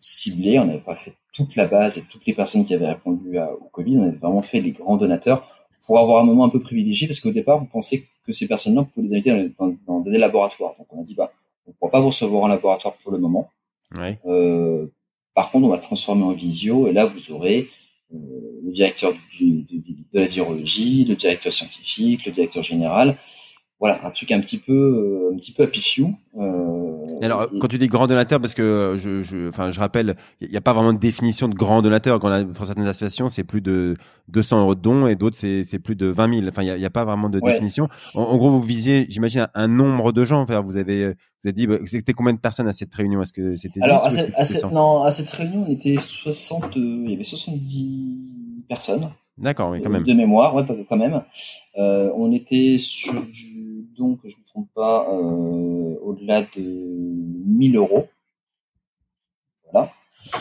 ciblé, 0.00 0.58
on 0.58 0.66
n'avait 0.66 0.78
pas 0.78 0.94
fait 0.94 1.14
toute 1.32 1.56
la 1.56 1.66
base 1.66 1.98
et 1.98 2.02
toutes 2.02 2.26
les 2.26 2.34
personnes 2.34 2.62
qui 2.62 2.74
avaient 2.74 2.88
répondu 2.88 3.38
au 3.38 3.68
Covid, 3.72 3.98
on 3.98 4.02
avait 4.02 4.16
vraiment 4.16 4.42
fait 4.42 4.60
les 4.60 4.72
grands 4.72 4.96
donateurs 4.96 5.48
pour 5.86 5.98
avoir 5.98 6.22
un 6.22 6.24
moment 6.24 6.44
un 6.44 6.48
peu 6.48 6.60
privilégié, 6.60 7.06
parce 7.06 7.20
qu'au 7.20 7.30
départ, 7.30 7.60
on 7.62 7.66
pensait 7.66 8.04
que 8.24 8.32
ces 8.32 8.46
personnes-là, 8.46 8.82
on 8.82 8.84
pouvait 8.84 9.06
les 9.06 9.30
inviter 9.30 9.54
dans, 9.86 10.00
des 10.00 10.18
laboratoires. 10.18 10.74
Donc 10.78 10.86
on 10.90 11.00
a 11.00 11.04
dit, 11.04 11.14
bah, 11.14 11.32
on 11.66 11.70
ne 11.70 11.74
pourra 11.74 11.90
pas 11.90 12.00
vous 12.00 12.08
recevoir 12.08 12.42
en 12.42 12.48
laboratoire 12.48 12.94
pour 12.94 13.12
le 13.12 13.18
moment. 13.18 13.50
Euh, 14.26 14.86
par 15.38 15.52
contre, 15.52 15.68
on 15.68 15.70
va 15.70 15.78
transformer 15.78 16.24
en 16.24 16.32
visio, 16.32 16.88
et 16.88 16.92
là, 16.92 17.06
vous 17.06 17.30
aurez 17.30 17.68
euh, 18.12 18.16
le 18.64 18.72
directeur 18.72 19.12
de 19.40 20.18
la 20.18 20.26
virologie, 20.26 21.04
le 21.04 21.14
directeur 21.14 21.52
scientifique, 21.52 22.26
le 22.26 22.32
directeur 22.32 22.64
général, 22.64 23.16
voilà, 23.80 24.04
un 24.04 24.10
truc 24.10 24.32
un 24.32 24.40
petit 24.40 24.58
peu, 24.58 24.72
euh, 24.72 25.32
un 25.32 25.36
petit 25.36 25.52
peu 25.52 25.62
à 25.62 25.66
pifiou. 25.68 26.16
Euh, 26.36 26.88
alors, 27.22 27.48
quand 27.60 27.68
tu 27.68 27.78
dis 27.78 27.86
grand 27.86 28.06
donateur, 28.06 28.40
parce 28.40 28.54
que 28.54 28.96
je, 28.98 29.22
je, 29.22 29.48
enfin, 29.48 29.70
je 29.70 29.78
rappelle, 29.78 30.16
il 30.40 30.50
n'y 30.50 30.56
a 30.56 30.60
pas 30.60 30.72
vraiment 30.72 30.92
de 30.92 30.98
définition 30.98 31.48
de 31.48 31.54
grand 31.54 31.80
donateur. 31.80 32.18
Quand 32.18 32.52
pour 32.52 32.66
certaines 32.66 32.86
associations, 32.86 33.28
c'est 33.28 33.44
plus 33.44 33.60
de 33.60 33.96
200 34.28 34.62
euros 34.62 34.74
de 34.74 34.80
dons 34.80 35.06
et 35.06 35.14
d'autres, 35.14 35.36
c'est 35.36 35.78
plus 35.78 35.94
de 35.94 36.06
20 36.06 36.34
000. 36.34 36.48
Enfin, 36.48 36.62
il 36.62 36.74
n'y 36.74 36.84
a, 36.84 36.86
a, 36.86 36.90
pas 36.90 37.04
vraiment 37.04 37.28
de 37.28 37.40
définition. 37.40 37.88
En, 38.14 38.36
gros, 38.36 38.50
vous 38.50 38.62
visiez, 38.62 39.06
j'imagine, 39.08 39.46
un, 39.54 39.68
nombre 39.68 40.12
de 40.12 40.24
gens. 40.24 40.40
Enfin, 40.42 40.60
vous 40.60 40.76
avez, 40.76 41.06
vous 41.08 41.46
avez 41.46 41.52
dit, 41.52 41.66
bah, 41.66 41.78
c'était 41.86 42.12
combien 42.14 42.32
de 42.32 42.38
personnes 42.38 42.68
à 42.68 42.72
cette 42.72 42.94
réunion? 42.94 43.22
Est-ce 43.22 43.32
que 43.32 43.56
c'était 43.56 43.80
Alors, 43.82 44.04
à, 44.04 44.10
cette, 44.10 44.72
non, 44.72 45.02
à 45.02 45.10
cette 45.10 45.30
réunion, 45.30 45.66
on 45.68 45.70
était 45.70 45.98
60, 45.98 46.64
euh, 46.64 46.70
il 46.76 47.10
y 47.10 47.14
avait 47.14 47.24
70 47.24 48.64
personnes. 48.68 49.08
D'accord, 49.38 49.70
oui, 49.70 49.80
quand 49.82 49.90
même. 49.90 50.02
De 50.02 50.14
mémoire, 50.14 50.54
ouais, 50.54 50.64
quand 50.88 50.96
même. 50.96 51.22
Euh, 51.78 52.10
on 52.16 52.32
était 52.32 52.76
sur 52.78 53.14
du 53.22 53.67
don, 53.98 54.16
que 54.16 54.28
je 54.28 54.36
ne 54.36 54.40
me 54.40 54.46
trompe 54.46 54.68
pas, 54.74 55.08
euh, 55.10 55.98
au-delà 56.02 56.42
de 56.42 56.62
1000 56.62 57.76
euros. 57.76 58.06
Voilà. 59.70 59.92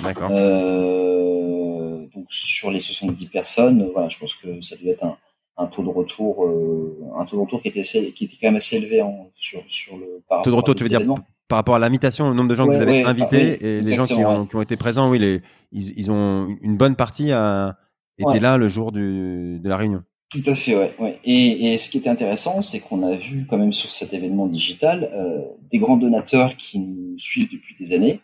D'accord. 0.04 0.30
Euh, 0.32 2.06
donc 2.13 2.26
sur 2.30 2.72
les 2.72 2.80
70 2.80 3.26
personnes, 3.28 3.89
voilà, 3.93 4.10
je 4.10 4.17
pense 4.17 4.34
que 4.36 4.62
ça 4.62 4.76
devait 4.78 4.91
être 4.91 5.04
un, 5.04 5.17
un 5.58 5.67
taux 5.67 5.84
de 5.84 5.89
retour, 5.89 6.46
euh, 6.46 6.98
un 7.17 7.26
taux 7.26 7.38
de 7.38 7.41
retour 7.41 7.62
qui 7.62 7.67
était, 7.70 7.82
qui 7.82 8.26
était 8.26 8.38
quand 8.39 8.48
même 8.48 8.56
assez 8.56 8.78
élevé 8.78 9.02
en, 9.02 9.30
sur, 9.36 9.63
sur 9.67 9.98
le 9.98 10.24
par 10.28 10.43
Taux 10.43 10.52
de 10.52 10.56
retour, 10.56 10.76
tu 10.76 10.84
veux 10.84 10.89
dire 10.89 11.02
par 11.48 11.60
rapport 11.60 11.76
à 11.76 11.80
l'invitation, 11.80 12.28
le 12.28 12.36
nombre 12.36 12.50
de 12.50 12.56
gens 12.56 12.67
que 12.67 12.76
vous 12.76 12.82
avez 12.82 13.06
invités 13.06 13.78
et 13.78 13.82
les 13.82 13.96
gens 13.96 14.04
qui 14.04 14.15
ont, 14.15 14.46
qui 14.46 14.58
ont, 14.58 14.62
été 14.62 14.76
présents, 14.76 15.10
oui, 15.10 15.17
les, 15.17 15.41
ils, 15.72 15.98
ils 15.98 16.12
ont 16.12 16.58
une 16.62 16.76
bonne 16.76 16.98
partie 16.98 17.32
à 17.32 17.78
là 18.20 18.58
le 18.58 18.67
jour 18.67 18.91
du, 18.91 19.60
de 19.60 19.70
la 19.70 19.78
réunion. 19.78 20.04
Tout 20.30 20.42
à 20.46 20.56
fait, 20.56 20.76
ouais. 20.76 20.94
ouais. 21.00 21.20
Et, 21.24 21.74
et, 21.74 21.78
ce 21.78 21.90
qui 21.90 21.98
était 21.98 22.10
intéressant, 22.10 22.62
c'est 22.62 22.82
qu'on 22.82 23.02
a 23.04 23.16
vu 23.16 23.46
quand 23.50 23.58
même 23.58 23.72
sur 23.72 23.92
cet 23.92 24.13
événement 24.13 24.48
digital 24.48 25.10
euh, 25.13 25.42
des 25.72 25.78
grands 25.78 25.96
donateurs 25.96 26.58
qui 26.58 26.80
nous 26.80 27.18
suivent 27.18 27.50
depuis 27.50 27.76
des 27.76 27.94
années 27.94 28.20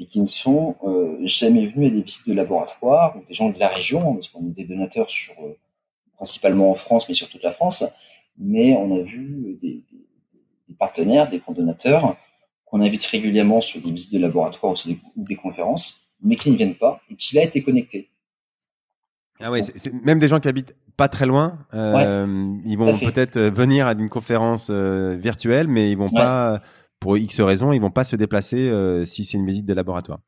et 0.00 0.06
qui 0.06 0.18
ne 0.18 0.26
sont 0.26 0.76
euh, 0.82 1.18
jamais 1.22 1.66
venus 1.66 1.88
à 1.88 1.90
des 1.90 2.02
visites 2.02 2.26
de 2.26 2.32
laboratoire 2.32 3.16
ou 3.16 3.24
des 3.28 3.34
gens 3.34 3.48
de 3.48 3.58
la 3.60 3.68
région, 3.68 4.10
hein, 4.10 4.14
parce 4.14 4.28
qu'on 4.28 4.44
est 4.48 4.54
des 4.54 4.64
donateurs 4.64 5.08
sur 5.08 5.34
euh, 5.44 5.56
principalement 6.14 6.72
en 6.72 6.74
France, 6.74 7.08
mais 7.08 7.14
sur 7.14 7.28
toute 7.28 7.44
la 7.44 7.52
France. 7.52 7.84
Mais 8.36 8.74
on 8.74 8.90
a 8.92 9.00
vu 9.02 9.56
des, 9.60 9.84
des, 10.68 10.74
partenaires, 10.78 11.30
des 11.30 11.38
grands 11.38 11.52
donateurs 11.52 12.16
qu'on 12.64 12.80
invite 12.80 13.04
régulièrement 13.04 13.60
sur 13.60 13.80
des 13.80 13.92
visites 13.92 14.12
de 14.14 14.18
laboratoire 14.18 14.72
ou 14.72 14.88
des, 14.88 14.98
ou 15.16 15.24
des 15.24 15.36
conférences, 15.36 16.00
mais 16.22 16.34
qui 16.34 16.50
ne 16.50 16.56
viennent 16.56 16.76
pas 16.76 17.00
et 17.08 17.14
qui 17.14 17.36
là 17.36 17.44
été 17.44 17.62
connectés. 17.62 18.08
Ah 19.40 19.50
ouais, 19.50 19.62
c'est 19.62 19.92
même 19.92 20.18
des 20.18 20.28
gens 20.28 20.38
qui 20.38 20.48
habitent 20.48 20.74
pas 21.00 21.08
très 21.08 21.24
loin. 21.24 21.58
Euh, 21.72 22.58
ils 22.66 22.76
vont 22.76 22.98
peut-être 22.98 23.38
euh, 23.38 23.50
venir 23.50 23.86
à 23.86 23.92
une 23.92 24.10
conférence 24.10 24.68
euh, 24.70 25.16
virtuelle, 25.16 25.66
mais 25.66 25.90
ils 25.90 25.96
vont 25.96 26.10
pas, 26.10 26.60
pour 26.98 27.16
X 27.16 27.40
raisons, 27.40 27.72
ils 27.72 27.80
vont 27.80 27.90
pas 27.90 28.04
se 28.04 28.16
déplacer 28.16 28.70
si 29.06 29.24
c'est 29.24 29.38
une 29.38 29.46
visite 29.46 29.64
de 29.64 29.72
laboratoire. 29.72 30.18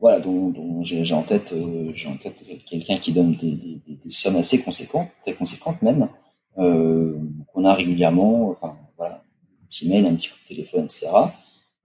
Voilà, 0.00 0.18
donc, 0.18 0.56
j'ai 0.80 1.14
en 1.14 1.22
tête, 1.22 1.54
j'ai 1.94 2.08
en 2.08 2.16
tête 2.16 2.42
quelqu'un 2.68 2.96
qui 2.96 3.12
donne 3.12 3.36
des, 3.36 3.52
des, 3.52 3.80
des, 3.86 4.10
sommes 4.10 4.34
assez 4.34 4.60
conséquentes, 4.60 5.10
très 5.22 5.34
conséquentes 5.34 5.80
même, 5.82 6.08
qu'on 6.56 7.64
a 7.64 7.72
régulièrement, 7.72 8.48
enfin 8.50 8.76
voilà, 8.98 9.22
un 9.62 9.66
petit 9.68 9.88
mail, 9.88 10.06
un 10.06 10.16
petit 10.16 10.30
coup 10.30 10.38
de 10.42 10.48
téléphone, 10.56 10.84
etc. 10.86 11.06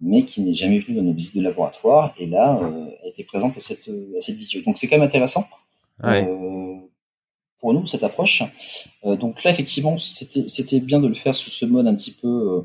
Mais 0.01 0.25
qui 0.25 0.41
n'est 0.41 0.55
jamais 0.55 0.79
venu 0.79 0.97
dans 0.97 1.03
nos 1.03 1.13
visites 1.13 1.37
de 1.37 1.43
laboratoire 1.43 2.15
et 2.17 2.25
là 2.25 2.59
a 3.03 3.07
été 3.07 3.23
présente 3.23 3.55
à 3.55 3.59
cette 3.59 3.87
à 4.17 4.19
cette 4.19 4.37
visio. 4.37 4.61
Donc 4.63 4.79
c'est 4.79 4.87
quand 4.87 4.97
même 4.97 5.05
intéressant 5.05 5.45
euh, 6.03 6.76
pour 7.59 7.73
nous 7.73 7.85
cette 7.87 8.03
approche. 8.03 8.43
Euh, 9.05 9.15
donc 9.15 9.43
là, 9.43 9.51
effectivement, 9.51 9.97
c'était 9.97 10.79
bien 10.79 10.99
de 10.99 11.07
le 11.07 11.15
faire 11.15 11.35
sous 11.35 11.49
ce 11.49 11.65
mode 11.65 11.87
un 11.87 11.95
petit 11.95 12.11
peu 12.11 12.63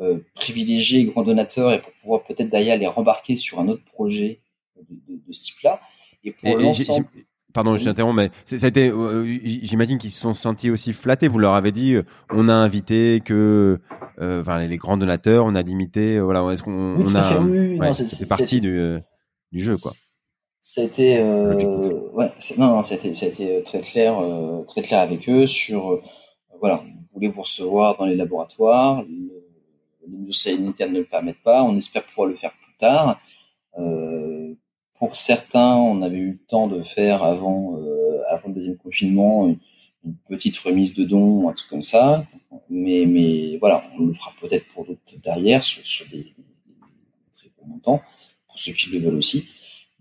euh, 0.00 0.18
privilégié, 0.34 1.04
grand 1.04 1.22
donateur, 1.22 1.72
et 1.72 1.80
pour 1.80 1.92
pouvoir 2.00 2.24
peut-être 2.24 2.50
d'ailleurs 2.50 2.78
les 2.78 2.86
rembarquer 2.86 3.36
sur 3.36 3.58
un 3.60 3.68
autre 3.68 3.84
projet 3.84 4.40
de, 4.76 5.32
ce 5.32 5.40
type-là. 5.40 5.80
Et 6.24 6.32
pour 6.32 6.56
l'ensemble. 6.56 7.06
Pardon, 7.52 7.76
je 7.76 7.84
t'interromps, 7.84 8.14
mais 8.14 8.30
ça 8.44 8.64
a 8.64 8.68
été. 8.68 8.92
J'imagine 9.42 9.98
qu'ils 9.98 10.12
se 10.12 10.20
sont 10.20 10.34
sentis 10.34 10.70
aussi 10.70 10.92
flattés. 10.92 11.26
Vous 11.26 11.40
leur 11.40 11.54
avez 11.54 11.72
dit, 11.72 11.96
on 12.30 12.48
a 12.48 12.54
invité 12.54 13.20
que, 13.24 13.80
enfin, 14.20 14.64
les 14.64 14.76
grands 14.76 14.96
donateurs, 14.96 15.46
on 15.46 15.56
a 15.56 15.62
limité. 15.62 16.20
voilà, 16.20 16.48
est-ce 16.52 16.62
qu'on 16.62 16.94
on 16.94 17.14
a. 17.16 17.92
c'est 17.92 18.28
parti 18.28 18.60
du, 18.60 19.00
du 19.50 19.58
jeu, 19.58 19.74
quoi. 19.74 19.90
Ça 20.62 20.82
a 20.82 20.84
été, 20.84 21.18
euh, 21.18 22.10
ouais, 22.12 22.30
non, 22.58 22.76
non, 22.76 22.82
ça 22.82 22.94
a 22.94 22.98
été, 22.98 23.14
ça 23.14 23.26
a 23.26 23.28
été 23.30 23.62
très 23.62 23.80
clair, 23.80 24.18
euh, 24.20 24.62
très 24.64 24.82
clair 24.82 25.00
avec 25.00 25.26
eux 25.28 25.46
sur, 25.46 25.92
euh, 25.92 26.02
voilà, 26.60 26.84
vous 26.84 27.08
voulez 27.14 27.28
vous 27.28 27.42
recevoir 27.42 27.96
dans 27.96 28.04
les 28.04 28.14
laboratoires, 28.14 29.02
le, 29.02 29.40
les 30.06 30.18
mesures 30.18 30.34
sanitaires 30.34 30.90
ne 30.90 30.98
le 30.98 31.06
permettent 31.06 31.42
pas, 31.42 31.62
on 31.62 31.76
espère 31.76 32.04
pouvoir 32.04 32.28
le 32.28 32.36
faire 32.36 32.52
plus 32.52 32.76
tard. 32.78 33.20
Euh, 33.78 34.54
pour 34.98 35.16
certains, 35.16 35.76
on 35.76 36.02
avait 36.02 36.18
eu 36.18 36.32
le 36.32 36.46
temps 36.46 36.66
de 36.66 36.82
faire 36.82 37.22
avant, 37.22 37.78
euh, 37.78 38.20
avant 38.28 38.48
le 38.48 38.54
deuxième 38.54 38.76
confinement 38.76 39.48
une, 39.48 39.58
une, 40.04 40.16
petite 40.28 40.58
remise 40.58 40.92
de 40.92 41.04
dons, 41.04 41.48
un 41.48 41.54
truc 41.54 41.70
comme 41.70 41.82
ça. 41.82 42.26
Mais, 42.68 43.06
mais 43.06 43.56
voilà, 43.58 43.82
on 43.98 44.06
le 44.06 44.12
fera 44.12 44.32
peut-être 44.40 44.66
pour 44.68 44.84
d'autres 44.84 45.00
derrière 45.22 45.64
sur, 45.64 45.84
sur 45.86 46.06
des, 46.08 46.18
des, 46.18 46.24
des 46.24 47.32
très 47.34 47.48
gros 47.56 47.66
montants, 47.66 48.02
pour 48.46 48.58
ceux 48.58 48.72
qui 48.72 48.90
le 48.90 48.98
veulent 48.98 49.16
aussi. 49.16 49.48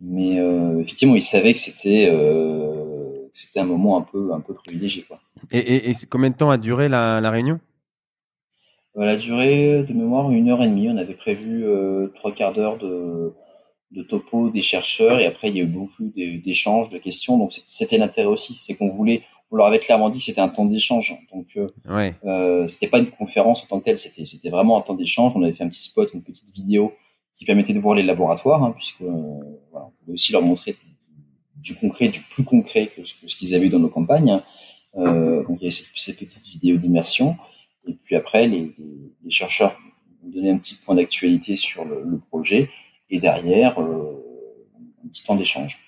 Mais 0.01 0.39
euh, 0.39 0.79
effectivement, 0.79 1.15
ils 1.15 1.21
savaient 1.21 1.53
que 1.53 1.59
c'était 1.59 2.09
euh, 2.09 3.27
c'était 3.33 3.59
un 3.59 3.65
moment 3.65 3.97
un 3.97 4.01
peu 4.01 4.31
un 4.33 4.39
peu 4.39 4.53
privilégié 4.53 5.03
quoi. 5.03 5.19
Et, 5.51 5.59
et, 5.59 5.89
et 5.89 5.93
combien 6.09 6.29
de 6.29 6.35
temps 6.35 6.49
a 6.49 6.57
duré 6.57 6.87
la, 6.87 7.21
la 7.21 7.31
réunion? 7.31 7.59
Elle 8.95 9.09
a 9.09 9.17
duré 9.17 9.83
de 9.83 9.93
mémoire 9.93 10.31
une 10.31 10.49
heure 10.49 10.63
et 10.63 10.67
demie. 10.67 10.89
On 10.89 10.97
avait 10.97 11.13
prévu 11.13 11.65
euh, 11.65 12.07
trois 12.15 12.33
quarts 12.33 12.53
d'heure 12.53 12.77
de, 12.77 13.33
de 13.91 14.03
topo 14.03 14.49
des 14.49 14.61
chercheurs 14.61 15.19
et 15.19 15.25
après 15.25 15.49
il 15.49 15.57
y 15.57 15.59
a 15.61 15.63
eu 15.63 15.67
beaucoup 15.67 16.11
d'échanges, 16.15 16.89
de 16.89 16.97
questions. 16.97 17.37
Donc 17.37 17.51
c'était 17.65 17.97
l'intérêt 17.97 18.27
aussi, 18.27 18.55
c'est 18.57 18.75
qu'on 18.75 18.89
voulait, 18.89 19.23
on 19.51 19.55
leur 19.55 19.67
avait 19.67 19.79
clairement 19.79 20.09
dit 20.09 20.19
que 20.19 20.25
c'était 20.25 20.41
un 20.41 20.49
temps 20.49 20.65
d'échange. 20.65 21.15
Donc 21.31 21.47
euh, 21.57 21.69
ouais. 21.89 22.15
euh, 22.25 22.67
c'était 22.67 22.87
pas 22.87 22.99
une 22.99 23.09
conférence 23.09 23.63
en 23.63 23.67
tant 23.67 23.79
que 23.79 23.85
telle, 23.85 23.97
c'était 23.97 24.25
c'était 24.25 24.49
vraiment 24.49 24.77
un 24.77 24.81
temps 24.81 24.95
d'échange. 24.95 25.33
On 25.35 25.43
avait 25.43 25.53
fait 25.53 25.63
un 25.63 25.69
petit 25.69 25.83
spot, 25.83 26.13
une 26.13 26.23
petite 26.23 26.51
vidéo 26.53 26.93
qui 27.39 27.45
permettait 27.45 27.71
de 27.71 27.79
voir 27.79 27.95
les 27.95 28.03
laboratoires, 28.03 28.61
hein, 28.61 28.73
puisque 28.75 29.01
euh, 29.01 29.39
voilà, 29.71 29.87
on 29.87 29.91
pouvait 30.01 30.13
aussi 30.13 30.33
leur 30.33 30.41
montrer 30.41 30.75
du 31.55 31.73
concret, 31.75 32.09
du 32.09 32.19
plus 32.19 32.43
concret 32.43 32.87
que, 32.87 33.05
ce 33.05 33.35
qu'ils 33.35 33.55
avaient 33.55 33.67
eu 33.67 33.69
dans 33.69 33.79
nos 33.79 33.87
campagnes. 33.87 34.41
Euh, 34.97 35.45
donc 35.45 35.57
il 35.59 35.63
y 35.63 35.65
avait 35.65 35.71
cette, 35.71 35.89
cette 35.95 36.19
petite 36.19 36.45
vidéo 36.45 36.75
d'immersion. 36.75 37.37
Et 37.87 37.93
puis 37.93 38.17
après, 38.17 38.45
les, 38.45 38.75
chercheurs 39.29 39.79
nous 40.21 40.31
donnaient 40.31 40.51
un 40.51 40.57
petit 40.57 40.75
point 40.75 40.95
d'actualité 40.95 41.55
sur 41.55 41.85
le, 41.85 42.03
le, 42.03 42.19
projet. 42.19 42.69
Et 43.09 43.21
derrière, 43.21 43.79
euh, 43.79 44.21
un 45.05 45.07
petit 45.07 45.23
temps 45.23 45.35
d'échange. 45.35 45.79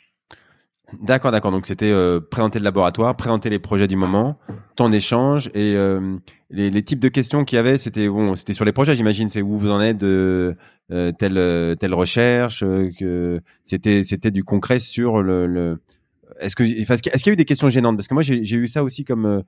D'accord, 0.99 1.31
d'accord. 1.31 1.51
Donc 1.51 1.65
c'était 1.65 1.91
euh, 1.91 2.19
présenter 2.19 2.59
le 2.59 2.65
laboratoire, 2.65 3.15
présenter 3.15 3.49
les 3.49 3.59
projets 3.59 3.87
du 3.87 3.95
moment, 3.95 4.37
temps 4.75 4.89
d'échange 4.89 5.49
et 5.53 5.75
euh, 5.75 6.17
les, 6.49 6.69
les, 6.69 6.83
types 6.83 6.99
de 6.99 7.07
questions 7.07 7.45
qu'il 7.45 7.55
y 7.55 7.59
avait, 7.59 7.77
c'était 7.77 8.09
bon, 8.09 8.35
c'était 8.35 8.53
sur 8.53 8.65
les 8.65 8.73
projets, 8.73 8.95
j'imagine. 8.95 9.29
C'est 9.29 9.41
où 9.41 9.57
vous 9.57 9.71
en 9.71 9.81
êtes 9.81 9.97
de 9.97 10.55
euh, 10.91 11.11
telle 11.13 11.37
euh, 11.37 11.75
telle 11.75 11.93
recherche, 11.93 12.63
euh, 12.63 12.89
que 12.99 13.39
c'était 13.63 14.03
c'était 14.03 14.31
du 14.31 14.43
concret 14.43 14.79
sur 14.79 15.21
le. 15.21 15.47
le... 15.47 15.81
Est-ce 16.39 16.55
que 16.55 16.63
est-ce 16.63 17.01
qu'il 17.23 17.27
y 17.27 17.29
a 17.29 17.33
eu 17.33 17.35
des 17.37 17.45
questions 17.45 17.69
gênantes? 17.69 17.95
Parce 17.95 18.07
que 18.07 18.13
moi 18.13 18.23
j'ai 18.23 18.55
eu 18.55 18.67
ça 18.67 18.83
aussi 18.83 19.05
comme 19.05 19.43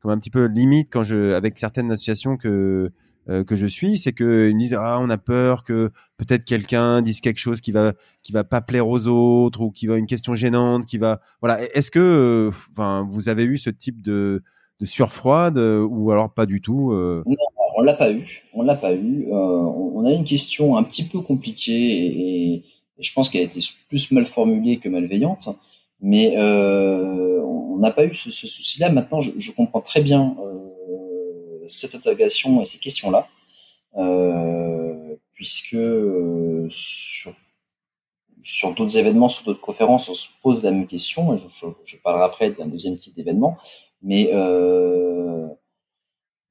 comme 0.00 0.10
un 0.10 0.18
petit 0.18 0.30
peu 0.30 0.46
limite 0.46 0.88
quand 0.90 1.02
je 1.02 1.34
avec 1.34 1.58
certaines 1.58 1.92
associations 1.92 2.36
que 2.36 2.90
euh, 3.28 3.44
que 3.44 3.56
je 3.56 3.66
suis, 3.66 3.98
c'est 3.98 4.12
qu'ils 4.12 4.26
me 4.26 4.58
disent 4.58 4.76
ah 4.78 4.98
on 5.00 5.10
a 5.10 5.18
peur 5.18 5.64
que 5.64 5.90
peut-être 6.16 6.44
quelqu'un 6.44 7.02
dise 7.02 7.20
quelque 7.20 7.38
chose 7.38 7.60
qui 7.60 7.72
va 7.72 7.92
qui 8.22 8.32
va 8.32 8.44
pas 8.44 8.60
plaire 8.60 8.88
aux 8.88 9.06
autres 9.06 9.60
ou 9.60 9.70
qui 9.70 9.86
va 9.86 9.96
une 9.96 10.06
question 10.06 10.34
gênante, 10.34 10.86
qui 10.86 10.98
va 10.98 11.20
voilà. 11.40 11.62
Est-ce 11.74 11.90
que 11.90 11.98
euh, 11.98 12.50
enfin 12.70 13.06
vous 13.10 13.28
avez 13.28 13.44
eu 13.44 13.58
ce 13.58 13.70
type 13.70 14.02
de 14.02 14.42
de 14.80 14.86
surfroide 14.86 15.58
ou 15.58 16.10
alors 16.12 16.32
pas 16.32 16.46
du 16.46 16.60
tout 16.60 16.92
euh... 16.92 17.24
Non, 17.26 17.34
on 17.78 17.82
l'a 17.82 17.94
pas 17.94 18.10
eu. 18.10 18.42
On 18.54 18.62
l'a 18.62 18.74
pas 18.74 18.92
eu. 18.92 19.28
Euh, 19.28 19.32
on 19.32 20.04
a 20.04 20.12
une 20.12 20.24
question 20.24 20.76
un 20.76 20.82
petit 20.82 21.04
peu 21.04 21.20
compliquée 21.20 21.72
et, 21.72 22.64
je 22.98 23.12
pense 23.12 23.28
qu'elle 23.28 23.42
a 23.42 23.44
été 23.44 23.60
plus 23.88 24.10
mal 24.10 24.26
formulée 24.26 24.78
que 24.78 24.88
malveillante. 24.88 25.48
Mais 26.00 26.34
euh, 26.36 27.40
on 27.42 27.78
n'a 27.78 27.92
pas 27.92 28.04
eu 28.04 28.12
ce, 28.12 28.32
souci-là. 28.32 28.90
Maintenant, 28.90 29.20
je, 29.20 29.52
comprends 29.52 29.80
très 29.80 30.00
bien 30.00 30.36
cette 31.68 31.94
interrogation 31.94 32.60
et 32.60 32.64
ces 32.64 32.78
questions-là, 32.78 33.28
euh, 33.96 35.16
puisque 35.34 35.74
euh, 35.74 36.66
sur, 36.68 37.32
sur 38.42 38.74
d'autres 38.74 38.98
événements, 38.98 39.28
sur 39.28 39.44
d'autres 39.44 39.60
conférences, 39.60 40.08
on 40.08 40.14
se 40.14 40.28
pose 40.42 40.62
la 40.62 40.70
même 40.70 40.86
question. 40.86 41.36
Je, 41.36 41.46
je, 41.60 41.66
je 41.84 41.96
parlerai 41.96 42.24
après 42.24 42.50
d'un 42.50 42.66
deuxième 42.66 42.96
type 42.96 43.14
d'événement, 43.14 43.56
mais 44.02 44.30
euh, 44.32 45.46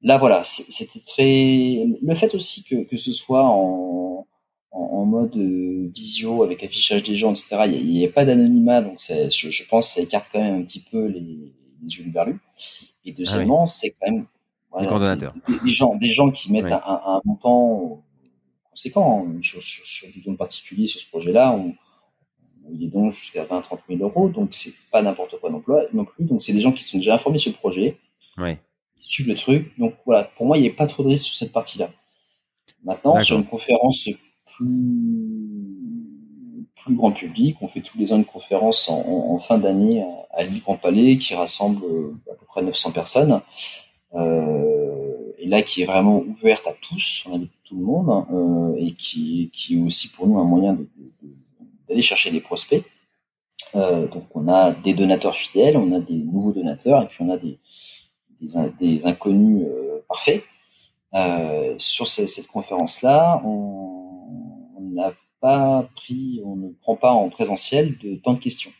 là, 0.02 0.18
voilà, 0.18 0.42
c'était 0.44 1.00
très. 1.00 1.86
Le 2.02 2.14
fait 2.14 2.34
aussi 2.34 2.64
que, 2.64 2.84
que 2.84 2.96
ce 2.96 3.12
soit 3.12 3.44
en, 3.44 4.26
en, 4.70 5.04
mode 5.04 5.36
euh, 5.36 5.90
visio 5.94 6.42
avec 6.42 6.62
affichage 6.62 7.02
des 7.02 7.16
gens, 7.16 7.30
etc. 7.30 7.62
Il 7.66 7.86
n'y 7.86 8.04
a, 8.04 8.10
pas 8.10 8.24
d'anonymat, 8.24 8.82
donc 8.82 9.00
je, 9.00 9.50
je, 9.50 9.64
pense 9.66 9.88
que 9.88 9.94
ça 9.94 10.00
écarte 10.02 10.26
quand 10.32 10.40
même 10.40 10.60
un 10.60 10.64
petit 10.64 10.80
peu 10.90 11.06
les, 11.06 11.52
les 11.82 11.96
yeux 11.96 12.04
berlus. 12.10 12.40
Et 13.04 13.12
deuxièmement, 13.12 13.62
ah 13.62 13.66
c'est 13.66 13.90
quand 13.90 14.10
même 14.10 14.26
voilà, 14.70 15.16
des, 15.16 15.70
gens, 15.70 15.94
des 15.96 16.10
gens 16.10 16.30
qui 16.30 16.52
mettent 16.52 16.66
un, 16.66 16.82
un, 16.84 17.20
montant 17.24 18.02
conséquent 18.70 19.26
hein, 19.26 19.38
sur, 19.42 19.62
sur, 19.62 19.84
sur 19.86 20.10
du 20.10 20.20
don 20.20 20.36
particulier 20.36 20.86
sur 20.86 21.00
ce 21.00 21.08
projet-là. 21.08 21.52
On, 21.52 21.74
il 22.70 22.84
est 22.84 22.88
donc 22.88 23.12
jusqu'à 23.12 23.44
20 23.44 23.62
30 23.62 23.80
000 23.88 24.02
euros, 24.02 24.28
donc 24.28 24.50
c'est 24.52 24.74
pas 24.90 25.02
n'importe 25.02 25.38
quoi 25.40 25.50
non 25.50 25.60
plus. 25.60 25.74
Non 25.92 26.04
plus. 26.04 26.24
Donc 26.24 26.42
c'est 26.42 26.52
des 26.52 26.60
gens 26.60 26.72
qui 26.72 26.84
sont 26.84 26.98
déjà 26.98 27.14
informés 27.14 27.38
sur 27.38 27.50
le 27.50 27.56
projet, 27.56 27.96
qui 28.36 29.08
suivent 29.08 29.28
le 29.28 29.34
truc. 29.34 29.72
Donc 29.78 29.94
voilà, 30.04 30.24
pour 30.24 30.46
moi, 30.46 30.58
il 30.58 30.62
n'y 30.62 30.68
a 30.68 30.72
pas 30.72 30.86
trop 30.86 31.02
de 31.02 31.08
risque 31.08 31.26
sur 31.26 31.36
cette 31.36 31.52
partie-là. 31.52 31.90
Maintenant, 32.84 33.18
sur 33.20 33.38
une 33.38 33.44
conférence 33.44 34.08
plus, 34.44 34.66
plus 36.76 36.94
grand 36.94 37.12
public. 37.12 37.56
On 37.60 37.68
fait 37.68 37.80
tous 37.80 37.98
les 37.98 38.12
ans 38.12 38.16
une 38.16 38.24
conférence 38.24 38.88
en, 38.88 39.38
fin 39.38 39.58
d'année 39.58 40.04
à, 40.32 40.44
Lille 40.44 40.60
Grand 40.62 40.76
Palais 40.76 41.18
qui 41.18 41.34
rassemble 41.34 41.84
euh, 41.84 42.12
à 42.30 42.34
peu 42.34 42.46
près 42.46 42.62
900 42.62 42.92
personnes. 42.92 43.40
Euh, 44.14 45.32
et 45.38 45.46
là, 45.46 45.62
qui 45.62 45.82
est 45.82 45.84
vraiment 45.84 46.18
ouverte 46.20 46.66
à 46.66 46.72
tous, 46.72 47.24
on 47.28 47.34
invite 47.34 47.52
tout 47.64 47.76
le 47.76 47.84
monde, 47.84 48.26
euh, 48.32 48.76
et 48.78 48.92
qui, 48.92 49.50
qui 49.52 49.78
est 49.78 49.82
aussi 49.82 50.08
pour 50.08 50.26
nous 50.26 50.38
un 50.38 50.44
moyen 50.44 50.78
d'aller 51.88 52.02
chercher 52.02 52.30
des 52.30 52.40
prospects. 52.40 52.84
donc 53.74 54.24
on 54.34 54.48
a 54.48 54.72
des 54.72 54.94
donateurs 54.94 55.36
fidèles, 55.36 55.76
on 55.76 55.92
a 55.92 56.00
des 56.00 56.14
nouveaux 56.14 56.52
donateurs, 56.52 57.02
et 57.02 57.06
puis 57.06 57.22
on 57.22 57.30
a 57.30 57.36
des, 57.36 57.58
des, 58.80 59.06
inconnus 59.06 59.66
parfaits. 60.08 60.44
sur 61.78 62.06
cette 62.08 62.46
conférence-là, 62.46 63.42
on, 63.44 64.80
n'a 64.92 65.12
pas 65.40 65.88
pris, 65.94 66.42
on 66.44 66.56
ne 66.56 66.70
prend 66.70 66.96
pas 66.96 67.12
en 67.12 67.28
présentiel 67.28 67.96
de 67.98 68.16
temps 68.16 68.32
de 68.32 68.40
questions. 68.40 68.72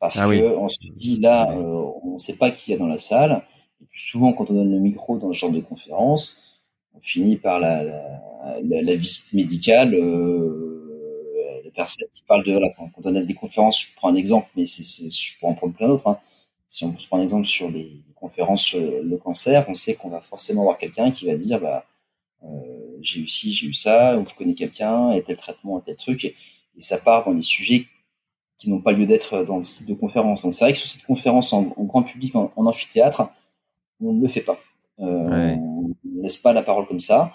Parce 0.00 0.18
ah 0.18 0.28
que 0.28 0.56
on 0.56 0.68
se 0.68 0.88
dit 0.88 1.18
là, 1.18 1.50
euh, 1.50 1.90
on 2.02 2.14
ne 2.14 2.18
sait 2.18 2.36
pas 2.36 2.50
qui 2.50 2.70
y 2.70 2.74
a 2.74 2.76
dans 2.76 2.86
la 2.86 2.98
salle. 2.98 3.42
Et 3.82 3.84
puis 3.90 4.00
souvent, 4.02 4.32
quand 4.32 4.50
on 4.50 4.54
donne 4.54 4.72
le 4.72 4.78
micro 4.78 5.18
dans 5.18 5.32
ce 5.32 5.38
genre 5.38 5.52
de 5.52 5.60
conférence, 5.60 6.62
on 6.94 7.00
finit 7.00 7.36
par 7.36 7.60
la, 7.60 7.84
la, 8.62 8.96
visite 8.96 9.32
médicale. 9.32 9.94
Euh, 9.94 11.60
les 11.64 11.70
personnes 11.70 12.08
qui 12.12 12.22
parlent 12.22 12.44
de 12.44 12.52
là, 12.52 12.68
quand, 12.76 12.90
on 12.96 13.00
donne 13.00 13.24
des 13.24 13.34
conférences, 13.34 13.82
je 13.82 13.88
prends 13.96 14.08
un 14.08 14.14
exemple, 14.14 14.48
mais 14.56 14.64
c'est, 14.64 15.10
je 15.10 15.38
pourrais 15.38 15.52
en 15.52 15.54
prendre 15.54 15.74
plein 15.74 15.88
d'autres. 15.88 16.08
Hein. 16.08 16.18
Si 16.68 16.84
on 16.84 16.92
prend 16.92 17.18
un 17.18 17.22
exemple 17.22 17.46
sur 17.46 17.70
les 17.70 18.02
conférences 18.14 18.62
sur 18.62 18.80
le 18.80 19.16
cancer, 19.18 19.66
on 19.68 19.74
sait 19.74 19.94
qu'on 19.94 20.08
va 20.08 20.20
forcément 20.20 20.62
avoir 20.62 20.78
quelqu'un 20.78 21.10
qui 21.10 21.26
va 21.26 21.36
dire, 21.36 21.60
bah, 21.60 21.86
euh, 22.44 22.98
j'ai 23.00 23.20
eu 23.20 23.28
ci, 23.28 23.52
j'ai 23.52 23.66
eu 23.66 23.72
ça, 23.72 24.18
ou 24.18 24.26
je 24.26 24.34
connais 24.34 24.54
quelqu'un, 24.54 25.12
et 25.12 25.22
tel 25.22 25.36
traitement, 25.36 25.78
et 25.78 25.82
tel 25.82 25.96
truc, 25.96 26.24
et, 26.24 26.34
ça 26.78 26.98
part 26.98 27.24
dans 27.24 27.32
des 27.32 27.42
sujets 27.42 27.86
qui 28.58 28.68
n'ont 28.68 28.80
pas 28.80 28.92
lieu 28.92 29.06
d'être 29.06 29.44
dans 29.44 29.58
le 29.58 29.64
site 29.64 29.88
de 29.88 29.94
conférence. 29.94 30.42
Donc 30.42 30.52
c'est 30.52 30.64
vrai 30.64 30.72
que 30.72 30.78
sur 30.78 30.88
cette 30.88 31.04
conférence 31.04 31.52
en, 31.52 31.62
grand 31.62 32.02
public, 32.02 32.34
en, 32.36 32.52
amphithéâtre, 32.56 33.30
on 34.00 34.12
ne 34.12 34.22
le 34.22 34.28
fait 34.28 34.40
pas. 34.40 34.58
Euh, 35.00 35.04
On 35.04 35.94
ne 36.04 36.22
laisse 36.22 36.36
pas 36.36 36.52
la 36.52 36.62
parole 36.62 36.86
comme 36.86 37.00
ça. 37.00 37.32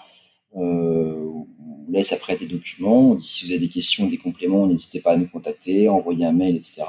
Euh, 0.56 1.28
on 1.28 1.46
laisse 1.90 2.12
après 2.12 2.36
des 2.36 2.46
documents. 2.46 3.10
On 3.10 3.14
dit 3.14 3.26
si 3.26 3.44
vous 3.44 3.50
avez 3.52 3.60
des 3.60 3.68
questions, 3.68 4.06
des 4.06 4.18
compléments, 4.18 4.66
n'hésitez 4.66 5.00
pas 5.00 5.12
à 5.12 5.16
nous 5.16 5.28
contacter, 5.28 5.88
envoyer 5.88 6.24
un 6.24 6.32
mail, 6.32 6.56
etc. 6.56 6.82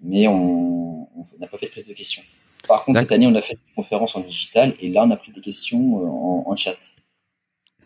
Mais 0.00 0.26
on 0.26 1.08
n'a 1.38 1.46
pas 1.46 1.58
fait 1.58 1.66
de 1.66 1.70
prise 1.70 1.86
de 1.86 1.92
questions. 1.94 2.22
Par 2.68 2.84
contre, 2.84 3.00
cette 3.00 3.12
année, 3.12 3.26
on 3.26 3.34
a 3.34 3.40
fait 3.40 3.54
cette 3.54 3.74
conférence 3.74 4.14
en 4.16 4.20
digital 4.20 4.74
et 4.80 4.88
là, 4.88 5.04
on 5.04 5.10
a 5.10 5.16
pris 5.16 5.32
des 5.32 5.40
questions 5.40 6.00
euh, 6.00 6.06
en, 6.06 6.44
en 6.46 6.56
chat. 6.56 6.76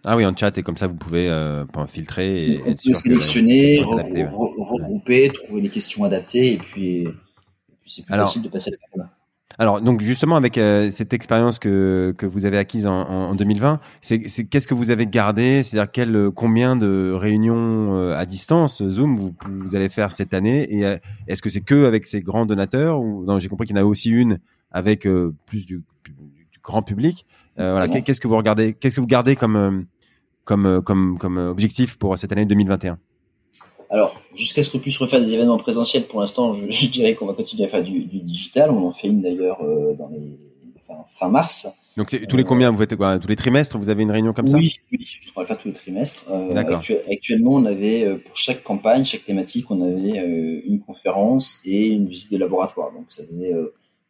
Ah 0.05 0.17
oui, 0.17 0.25
en 0.25 0.37
chat, 0.37 0.57
et 0.57 0.63
comme 0.63 0.77
ça, 0.77 0.87
vous 0.87 0.95
pouvez 0.95 1.29
euh, 1.29 1.65
filtrer 1.89 2.53
et 2.53 2.61
être 2.69 2.79
sûr 2.79 2.97
sélectionner, 2.97 3.83
regrouper, 3.83 5.31
trouver 5.31 5.63
les 5.63 5.69
questions 5.69 6.05
adaptées, 6.05 6.53
et 6.53 6.59
puis, 6.59 7.09
c'est 7.87 8.05
plus 8.07 8.15
facile 8.15 8.43
de 8.43 8.49
passer 8.49 8.71
à 8.71 8.99
la 8.99 9.11
alors, 9.59 9.81
donc 9.81 10.03
justement, 10.03 10.37
avec 10.37 10.59
euh, 10.59 10.91
cette 10.91 11.15
expérience 11.15 11.59
que, 11.59 12.15
que 12.19 12.27
vous 12.27 12.45
avez 12.45 12.59
acquise 12.59 12.87
en, 12.87 12.93
en 12.93 13.35
2020, 13.35 13.81
c'est 14.03 14.21
qu'est-ce 14.21 14.67
que 14.67 14.75
vous 14.75 14.91
avez 14.91 15.07
gardé? 15.07 15.63
C'est-à-dire 15.63 15.91
quel, 15.91 16.31
combien 16.35 16.77
de 16.77 17.13
réunions 17.15 17.97
euh, 17.97 18.17
à 18.17 18.27
distance 18.27 18.87
Zoom 18.87 19.17
vous, 19.17 19.35
vous 19.49 19.75
allez 19.75 19.89
faire 19.89 20.13
cette 20.13 20.35
année? 20.35 20.67
Et 20.75 20.85
euh, 20.85 20.99
est-ce 21.27 21.41
que 21.41 21.49
c'est 21.49 21.63
que 21.63 21.87
avec 21.87 22.05
ces 22.05 22.21
grands 22.21 22.45
donateurs 22.45 23.01
ou 23.01 23.25
non 23.25 23.39
J'ai 23.39 23.49
compris 23.49 23.67
qu'il 23.67 23.77
y 23.77 23.79
en 23.79 23.83
a 23.83 23.87
aussi 23.87 24.11
une 24.11 24.39
avec 24.73 25.09
plus 25.47 25.65
du, 25.65 25.83
du, 26.05 26.61
grand 26.63 26.83
public. 26.83 27.25
voilà, 27.57 27.89
qu'est-ce 27.89 28.21
que 28.21 28.29
vous 28.29 28.37
regardez 28.37 28.75
Qu'est-ce 28.75 28.97
que 28.97 29.01
vous 29.01 29.07
gardez 29.07 29.37
comme 29.37 29.87
comme, 30.47 30.65
euh, 30.65 30.81
comme, 30.81 31.19
comme 31.19 31.37
objectif 31.37 31.99
pour 31.99 32.17
cette 32.17 32.33
année 32.33 32.47
2021 32.47 32.99
alors, 33.91 34.21
jusqu'à 34.35 34.63
ce 34.63 34.71
qu'on 34.71 34.79
puisse 34.79 34.99
refaire 34.99 35.21
des 35.21 35.33
événements 35.33 35.59
présentiels, 35.59 36.05
pour 36.05 36.21
l'instant, 36.21 36.55
je, 36.55 36.87
dirais 36.91 37.15
qu'on 37.15 37.27
va 37.27 37.35
continuer 37.35 37.65
à 37.65 37.69
faire 37.69 37.83
du, 37.83 38.01
digital. 38.05 38.71
On 38.71 38.89
en 38.89 38.93
fait 38.93 39.09
une 39.09 39.23
d'ailleurs 39.23 39.63
euh, 39.63 39.95
dans 39.95 40.09
les 40.09 40.39
fin, 41.07 41.29
mars. 41.29 41.69
Donc 41.97 42.17
tous 42.29 42.37
les 42.37 42.45
combien 42.45 42.71
vous 42.71 42.79
faites 42.79 42.95
quoi 42.95 43.19
Tous 43.19 43.27
les 43.27 43.37
trimestres 43.37 43.77
Vous 43.79 43.89
avez 43.89 44.03
une 44.05 44.11
réunion 44.11 44.33
comme 44.33 44.47
ça? 44.47 44.57
Oui, 44.57 44.77
oui, 44.93 45.07
on 45.35 45.41
va 45.41 45.43
le 45.43 45.47
faire 45.47 45.59
tous 45.59 45.69
les 45.69 45.75
trimestres. 45.75 46.27
Euh, 46.31 46.55
actuellement, 47.11 47.55
on 47.55 47.65
avait 47.65 48.19
pour 48.19 48.37
chaque 48.37 48.63
campagne, 48.63 49.05
chaque 49.05 49.25
thématique, 49.25 49.71
on 49.71 49.81
avait 49.81 50.63
une 50.65 50.81
conférence 50.81 51.61
et 51.65 51.89
une 51.89 52.07
visite 52.07 52.33
de 52.33 52.39
laboratoire. 52.39 52.93
Donc 52.93 53.07
ça 53.09 53.25
faisait, 53.25 53.53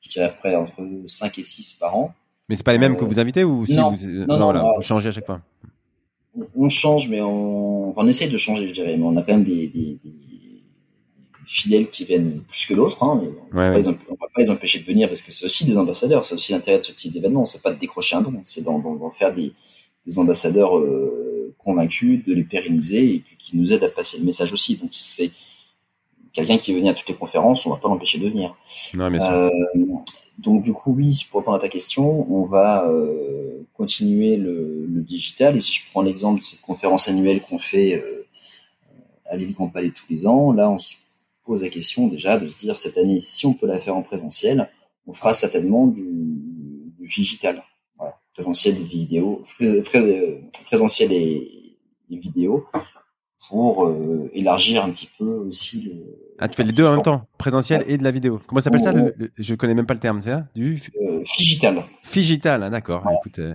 je 0.03 0.11
dirais, 0.11 0.35
près 0.39 0.55
entre 0.55 0.83
5 1.07 1.39
et 1.39 1.43
6 1.43 1.75
par 1.81 1.97
an. 1.97 2.15
Mais 2.49 2.57
c'est 2.57 2.63
pas 2.63 2.73
les 2.73 2.79
mêmes 2.79 2.97
que 2.97 3.05
vous 3.05 3.19
invitez 3.19 3.43
ou 3.43 3.67
si 3.67 3.75
non, 3.75 3.93
vous, 3.93 4.07
non, 4.27 4.53
non, 4.53 4.75
vous 4.77 4.83
changez 4.83 5.09
à 5.09 5.13
chaque 5.13 5.27
fois 5.27 5.41
on 6.57 6.69
change, 6.69 7.09
mais 7.09 7.21
on, 7.21 7.99
on 7.99 8.09
essaie 8.09 8.29
de 8.29 8.37
changer, 8.37 8.69
je 8.69 8.75
dirais. 8.75 8.97
Mais 8.97 9.05
on 9.05 9.17
a 9.17 9.23
quand 9.23 9.33
même 9.33 9.45
des, 9.45 9.69
des, 9.69 9.99
des 10.05 10.11
fidèles 11.47 11.89
qui 11.89 12.05
viennent 12.05 12.43
plus 12.49 12.67
que 12.67 12.75
d'autres. 12.75 13.03
Hein, 13.03 13.21
on 13.53 13.57
ne 13.57 13.83
va 13.83 14.29
pas 14.35 14.41
les 14.43 14.51
empêcher 14.51 14.81
de 14.81 14.85
venir 14.85 15.09
parce 15.09 15.23
que 15.23 15.33
c'est 15.33 15.47
aussi 15.47 15.65
des 15.65 15.79
ambassadeurs. 15.79 16.25
C'est 16.25 16.35
aussi 16.35 16.53
l'intérêt 16.53 16.79
de 16.79 16.85
ce 16.85 16.93
type 16.93 17.13
d'événement. 17.13 17.47
C'est 17.47 17.63
pas 17.63 17.73
de 17.73 17.79
décrocher 17.79 18.17
un 18.17 18.23
don, 18.23 18.41
c'est 18.45 18.63
d'en 18.63 19.11
faire 19.11 19.35
des, 19.35 19.53
des 20.07 20.19
ambassadeurs 20.19 20.79
euh, 20.79 21.55
convaincus, 21.59 22.25
de 22.25 22.35
les 22.35 22.45
pérenniser 22.45 23.15
et 23.15 23.19
puis 23.21 23.37
qui 23.37 23.57
nous 23.57 23.73
aident 23.73 23.85
à 23.85 23.89
passer 23.89 24.19
le 24.19 24.25
message 24.25 24.53
aussi. 24.53 24.77
Donc 24.77 24.91
c'est 24.93 25.31
quelqu'un 26.33 26.59
qui 26.59 26.75
venir 26.75 26.93
à 26.93 26.95
toutes 26.95 27.09
les 27.09 27.15
conférences, 27.15 27.65
on 27.67 27.71
va 27.71 27.77
pas 27.77 27.89
l'empêcher 27.89 28.19
de 28.19 28.29
venir. 28.29 28.55
Non. 28.95 29.11
Euh, 29.13 29.49
donc 30.39 30.63
du 30.63 30.73
coup, 30.73 30.93
oui, 30.93 31.27
pour 31.31 31.41
répondre 31.41 31.57
à 31.57 31.61
ta 31.61 31.69
question, 31.69 32.31
on 32.33 32.45
va 32.45 32.87
euh, 32.89 33.67
continuer 33.75 34.37
le, 34.37 34.85
digital. 34.89 35.57
Et 35.57 35.61
si 35.61 35.73
je 35.73 35.89
prends 35.91 36.03
l'exemple 36.03 36.41
de 36.41 36.45
cette 36.45 36.63
conférence 36.63 37.09
annuelle 37.09 37.41
qu'on 37.41 37.59
fait 37.59 37.95
euh, 37.95 38.27
à 39.27 39.37
l'île 39.37 39.53
Grand 39.53 39.69
Palais 39.69 39.91
tous 39.91 40.07
les 40.11 40.27
ans, 40.27 40.53
là, 40.53 40.69
on 40.69 40.79
se 40.79 40.97
pose 41.45 41.63
la 41.63 41.69
question 41.69 42.09
déjà 42.09 42.39
de 42.39 42.49
se 42.49 42.57
dire 42.57 42.77
cette 42.77 42.99
année, 42.99 43.21
si 43.21 43.47
on 43.47 43.55
peut 43.55 43.67
la 43.67 43.79
faire 43.79 43.97
en 43.97 44.03
présentiel, 44.03 44.69
on 45.07 45.13
fera 45.13 45.33
certainement 45.33 45.87
du, 45.87 46.03
du 46.99 47.07
digital. 47.07 47.63
Voilà, 47.97 48.19
présentiel 48.35 48.75
vidéo, 48.75 49.43
présentiel 50.65 51.13
et, 51.13 51.77
et 52.11 52.19
vidéo 52.19 52.67
pour 53.49 53.87
euh, 53.87 54.31
élargir 54.35 54.85
un 54.85 54.91
petit 54.91 55.09
peu 55.19 55.25
aussi 55.25 55.83
le. 55.83 55.93
Ah, 56.39 56.49
tu 56.49 56.57
fais 56.57 56.65
les 56.65 56.73
deux 56.73 56.85
en 56.85 56.93
même 56.93 57.03
temps, 57.03 57.27
présentiel 57.39 57.85
et 57.87 57.97
de 57.97 58.05
la 58.05 58.11
vidéo. 58.11 58.41
Comment 58.47 58.61
s'appelle 58.61 58.81
ça 58.81 58.93
le, 58.93 59.15
Je 59.39 59.55
connais 59.55 59.75
même 59.75 59.87
pas 59.87 59.95
le 59.95 60.01
terme, 60.01 60.21
c'est 60.21 60.31
ça 60.31 60.47
Du 60.55 60.81
euh, 61.01 61.23
Figital. 61.25 61.85
Figital, 62.03 62.63
ah, 62.63 62.71
d'accord. 62.71 63.03
Écoute, 63.21 63.39
euh, 63.39 63.55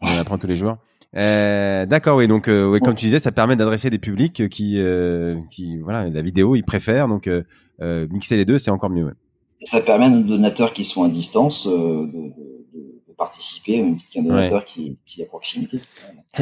on 0.00 0.18
apprend 0.18 0.38
tous 0.38 0.46
les 0.46 0.56
jours. 0.56 0.76
Euh, 1.16 1.86
d'accord, 1.86 2.16
oui. 2.16 2.28
Donc, 2.28 2.48
euh, 2.48 2.78
comme 2.80 2.94
tu 2.94 3.06
disais, 3.06 3.18
ça 3.18 3.32
permet 3.32 3.56
d'adresser 3.56 3.90
des 3.90 3.98
publics 3.98 4.48
qui, 4.48 4.80
qui, 5.50 5.78
voilà, 5.78 6.08
la 6.08 6.22
vidéo, 6.22 6.56
ils 6.56 6.64
préfèrent. 6.64 7.08
Donc, 7.08 7.28
mixer 7.80 8.36
les 8.36 8.44
deux, 8.44 8.58
c'est 8.58 8.70
encore 8.70 8.90
mieux. 8.90 9.14
Ça 9.60 9.80
permet 9.80 10.06
à 10.06 10.10
nos 10.10 10.22
donateurs 10.22 10.72
qui 10.72 10.84
sont 10.84 11.04
à 11.04 11.08
distance 11.08 11.66
de, 11.66 12.32
participer, 13.16 13.82
même 13.82 13.96
qu'un 13.96 14.22
donateur 14.22 14.64
qui, 14.64 14.98
qui 15.06 15.22
est 15.22 15.24
à 15.24 15.28
proximité. 15.28 15.80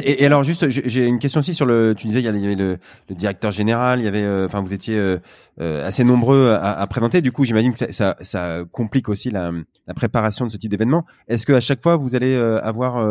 Et, 0.02 0.26
alors 0.26 0.42
juste, 0.42 0.68
j'ai 0.68 1.06
une 1.06 1.18
question 1.18 1.40
aussi 1.40 1.54
sur 1.54 1.66
le. 1.66 1.94
Tu 1.96 2.06
disais 2.06 2.20
il 2.20 2.24
y 2.24 2.28
avait 2.28 2.54
le, 2.54 2.78
le 3.08 3.14
directeur 3.14 3.52
général, 3.52 4.00
il 4.00 4.04
y 4.04 4.08
avait, 4.08 4.22
euh, 4.22 4.46
enfin 4.46 4.60
vous 4.60 4.74
étiez 4.74 4.96
euh, 4.96 5.18
euh, 5.60 5.86
assez 5.86 6.04
nombreux 6.04 6.50
à, 6.50 6.72
à, 6.72 6.86
présenter. 6.86 7.22
Du 7.22 7.32
coup, 7.32 7.44
j'imagine 7.44 7.72
que 7.72 7.78
ça, 7.78 7.92
ça, 7.92 8.16
ça, 8.20 8.64
complique 8.72 9.08
aussi 9.08 9.30
la, 9.30 9.52
la, 9.86 9.94
préparation 9.94 10.46
de 10.46 10.50
ce 10.50 10.56
type 10.56 10.70
d'événement. 10.70 11.04
Est-ce 11.28 11.46
que 11.46 11.52
à 11.52 11.60
chaque 11.60 11.82
fois 11.82 11.96
vous 11.96 12.16
allez 12.16 12.34
avoir 12.34 13.04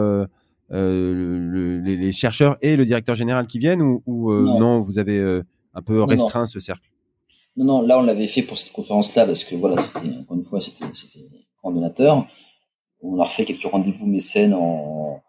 le, 0.69 1.79
les, 1.79 2.11
chercheurs 2.11 2.57
et 2.61 2.75
le 2.75 2.85
directeur 2.85 3.15
général 3.15 3.47
qui 3.47 3.59
viennent 3.59 3.81
ou, 3.81 4.03
ou 4.05 4.33
non. 4.33 4.81
vous 4.81 4.99
avez 4.99 5.41
un 5.73 5.81
peu 5.81 6.03
restreint 6.03 6.45
ce 6.45 6.59
cercle? 6.59 6.89
Non, 7.55 7.65
non, 7.65 7.81
là 7.81 7.99
on 7.99 8.03
l'avait 8.03 8.27
fait 8.27 8.41
pour 8.41 8.57
cette 8.57 8.73
conférence-là 8.73 9.25
parce 9.25 9.43
que 9.43 9.55
voilà, 9.55 9.79
c'était 9.79 10.09
encore 10.17 10.35
une 10.35 10.43
fois 10.43 10.59
c'était 10.59 10.85
c'était 10.93 11.19
grand 11.61 11.71
donateur. 11.71 12.27
On 13.03 13.19
a 13.19 13.25
refait 13.25 13.45
quelques 13.45 13.63
rendez-vous 13.63 14.05
mécènes 14.05 14.53
en, 14.53 15.21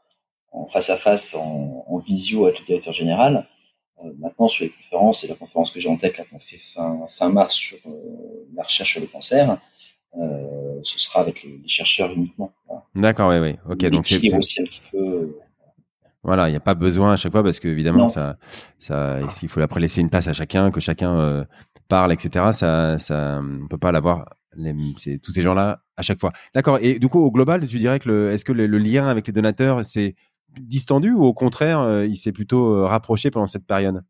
en 0.53 0.67
face 0.67 0.91
à 0.91 0.97
face, 0.97 1.35
en, 1.35 1.85
en, 1.87 1.99
visio 1.99 2.47
avec 2.47 2.61
le 2.61 2.65
directeur 2.65 2.93
général. 2.93 3.47
Euh, 4.03 4.13
maintenant, 4.19 4.49
sur 4.49 4.65
les 4.65 4.71
conférences, 4.71 5.25
et 5.25 5.29
la 5.29 5.35
conférence 5.35 5.71
que 5.71 5.81
j'ai 5.81 5.89
en 5.89 5.97
tête, 5.97 6.19
là, 6.19 6.25
qu'on 6.31 6.39
fait 6.39 6.59
fin, 6.59 7.01
fin 7.09 7.29
mars 7.31 7.55
sur 7.55 7.79
la 8.55 8.63
recherche 8.63 8.93
sur 8.93 9.01
le 9.01 9.07
cancer, 9.07 9.59
ce 10.83 10.99
sera 10.99 11.21
avec 11.21 11.43
les, 11.43 11.61
chercheurs 11.67 12.13
uniquement. 12.13 12.53
D'accord, 12.95 13.31
oui, 13.31 13.39
oui. 13.39 13.57
Ok, 13.69 13.85
donc 13.91 14.07
c'est 14.07 14.37
aussi 14.37 14.61
un 14.61 14.65
petit 14.65 14.83
peu. 14.93 15.37
Voilà, 16.23 16.49
il 16.49 16.53
n'y 16.53 16.57
a 16.57 16.61
pas 16.61 16.75
besoin 16.75 17.13
à 17.13 17.17
chaque 17.17 17.33
fois 17.33 17.43
parce 17.43 17.59
que 17.59 17.69
évidemment, 17.69 18.07
ça, 18.07 18.37
ça, 18.79 19.19
il 19.43 19.49
faut 19.49 19.61
après 19.61 19.81
laisser 19.81 20.01
une 20.01 20.11
place 20.11 20.29
à 20.29 20.33
chacun, 20.33 20.71
que 20.71 20.81
chacun 20.81 21.47
parle, 21.89 22.13
etc. 22.13 22.51
Ça, 22.53 22.99
ça, 22.99 23.41
on 23.43 23.67
peut 23.67 23.79
pas 23.79 23.93
l'avoir 23.93 24.27
tous 25.23 25.33
ces 25.33 25.43
gens-là 25.43 25.83
à 25.97 26.03
chaque 26.03 26.21
fois. 26.21 26.33
D'accord. 26.55 26.79
Et 26.81 26.99
du 26.99 27.09
coup, 27.09 27.21
au 27.21 27.31
global, 27.31 27.67
tu 27.67 27.79
dirais 27.79 27.99
que 27.99 28.09
le, 28.09 28.33
est-ce 28.33 28.45
que 28.45 28.53
le, 28.53 28.67
lien 28.67 29.07
avec 29.07 29.27
les 29.27 29.33
donateurs 29.33 29.85
s'est 29.85 30.15
distendu 30.59 31.13
ou 31.13 31.25
au 31.25 31.35
contraire, 31.35 31.81
euh, 31.81 32.07
il 32.07 32.17
s'est 32.17 32.33
plutôt 32.33 32.75
euh, 32.75 32.87
rapproché 32.87 33.31
pendant 33.31 33.47
cette 33.47 33.67
période? 33.67 34.03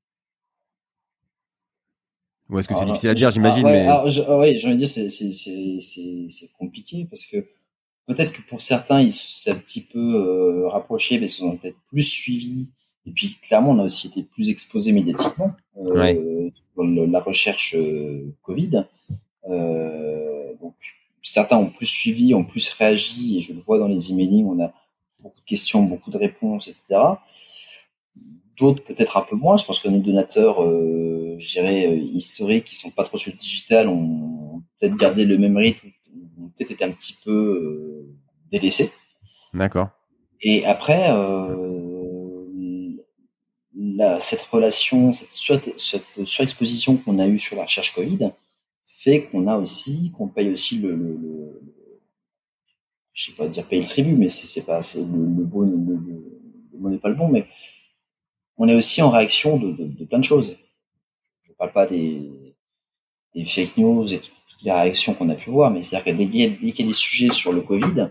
Ou 2.50 2.58
est-ce 2.58 2.68
que 2.68 2.74
c'est 2.74 2.84
difficile 2.84 3.10
à 3.10 3.14
dire, 3.14 3.30
j'imagine 3.30 3.64
mais... 3.64 3.88
Oui, 4.04 4.10
j'ai 4.58 4.66
envie 4.66 4.74
de 4.74 4.74
dire, 4.74 4.88
c'est, 4.88 5.08
c'est, 5.08 5.32
c'est, 5.32 6.26
c'est 6.28 6.52
compliqué 6.52 7.06
parce 7.08 7.24
que 7.26 7.38
peut-être 8.06 8.32
que 8.32 8.42
pour 8.42 8.60
certains, 8.60 9.00
ils 9.00 9.12
s'est 9.12 9.50
un 9.50 9.56
petit 9.56 9.80
peu 9.80 10.14
euh, 10.14 10.68
rapprochés, 10.68 11.18
mais 11.18 11.26
ils 11.26 11.30
sont 11.30 11.56
peut-être 11.56 11.78
plus 11.88 12.02
suivis. 12.02 12.68
Et 13.06 13.12
puis, 13.12 13.36
clairement, 13.42 13.70
on 13.70 13.78
a 13.78 13.84
aussi 13.84 14.08
été 14.08 14.22
plus 14.22 14.50
exposés 14.50 14.92
médiatiquement 14.92 15.52
euh, 15.78 16.50
la 16.76 17.20
recherche 17.20 17.76
Covid. 18.42 18.84
Euh, 19.48 20.33
donc, 20.64 20.74
certains 21.22 21.58
ont 21.58 21.68
plus 21.68 21.86
suivi, 21.86 22.34
ont 22.34 22.44
plus 22.44 22.70
réagi, 22.70 23.36
et 23.36 23.40
je 23.40 23.52
le 23.52 23.60
vois 23.60 23.78
dans 23.78 23.86
les 23.86 24.12
emailing, 24.12 24.46
on 24.46 24.62
a 24.62 24.72
beaucoup 25.20 25.40
de 25.40 25.46
questions, 25.46 25.82
beaucoup 25.82 26.10
de 26.10 26.16
réponses, 26.16 26.68
etc. 26.68 26.96
D'autres 28.56 28.82
peut-être 28.82 29.18
un 29.18 29.22
peu 29.22 29.36
moins. 29.36 29.56
Je 29.58 29.64
pense 29.66 29.78
que 29.78 29.88
nos 29.88 29.98
donateurs, 29.98 30.62
euh, 30.62 31.36
je 31.38 31.48
dirais, 31.48 31.86
euh, 31.86 31.96
historiques, 31.96 32.64
qui 32.64 32.76
sont 32.76 32.90
pas 32.90 33.04
trop 33.04 33.18
sur 33.18 33.30
le 33.32 33.38
digital, 33.38 33.88
ont 33.88 34.62
peut-être 34.78 34.96
gardé 34.96 35.26
le 35.26 35.36
même 35.36 35.56
rythme, 35.56 35.88
ont 36.40 36.48
peut-être 36.56 36.70
été 36.70 36.84
un 36.84 36.92
petit 36.92 37.16
peu 37.22 37.30
euh, 37.30 38.16
délaissés. 38.50 38.90
D'accord. 39.52 39.88
Et 40.40 40.64
après, 40.64 41.08
la, 43.76 44.20
cette 44.20 44.42
relation, 44.42 45.12
cette, 45.12 45.78
cette 45.78 46.26
surexposition 46.26 46.96
qu'on 46.96 47.18
a 47.18 47.26
eue 47.26 47.38
sur 47.38 47.56
la 47.56 47.64
recherche 47.64 47.94
Covid, 47.94 48.30
fait 49.04 49.26
qu'on 49.26 49.46
a 49.46 49.56
aussi, 49.56 50.10
qu'on 50.12 50.28
paye 50.28 50.50
aussi 50.50 50.78
le, 50.78 50.94
le, 50.96 51.16
le, 51.16 51.62
je 53.12 53.26
sais 53.26 53.32
pas 53.32 53.48
dire 53.48 53.66
payer 53.66 53.82
le 53.82 53.88
tribut, 53.88 54.16
mais 54.16 54.28
c'est 54.30 54.64
pas, 54.64 54.80
c'est 54.80 55.00
le, 55.00 55.04
bon, 55.04 55.60
le, 55.60 56.78
mot 56.78 56.90
n'est 56.90 56.98
pas 56.98 57.10
le 57.10 57.14
bon, 57.14 57.28
mais 57.28 57.46
on 58.56 58.66
est 58.66 58.74
aussi 58.74 59.02
en 59.02 59.10
réaction 59.10 59.58
de, 59.58 60.04
plein 60.04 60.18
de 60.18 60.24
choses. 60.24 60.56
Je 61.42 61.52
parle 61.52 61.72
pas 61.72 61.86
des, 61.86 62.30
fake 63.46 63.76
news 63.76 64.12
et 64.12 64.20
toutes 64.20 64.62
les 64.62 64.72
réactions 64.72 65.12
qu'on 65.12 65.28
a 65.28 65.34
pu 65.34 65.50
voir, 65.50 65.70
mais 65.70 65.82
c'est-à-dire 65.82 66.12
que 66.12 66.18
dès 66.18 66.28
qu'il 66.28 66.80
y, 66.80 66.82
a 66.82 66.86
des 66.86 66.92
sujets 66.92 67.28
sur 67.28 67.52
le 67.52 67.60
Covid, 67.60 68.08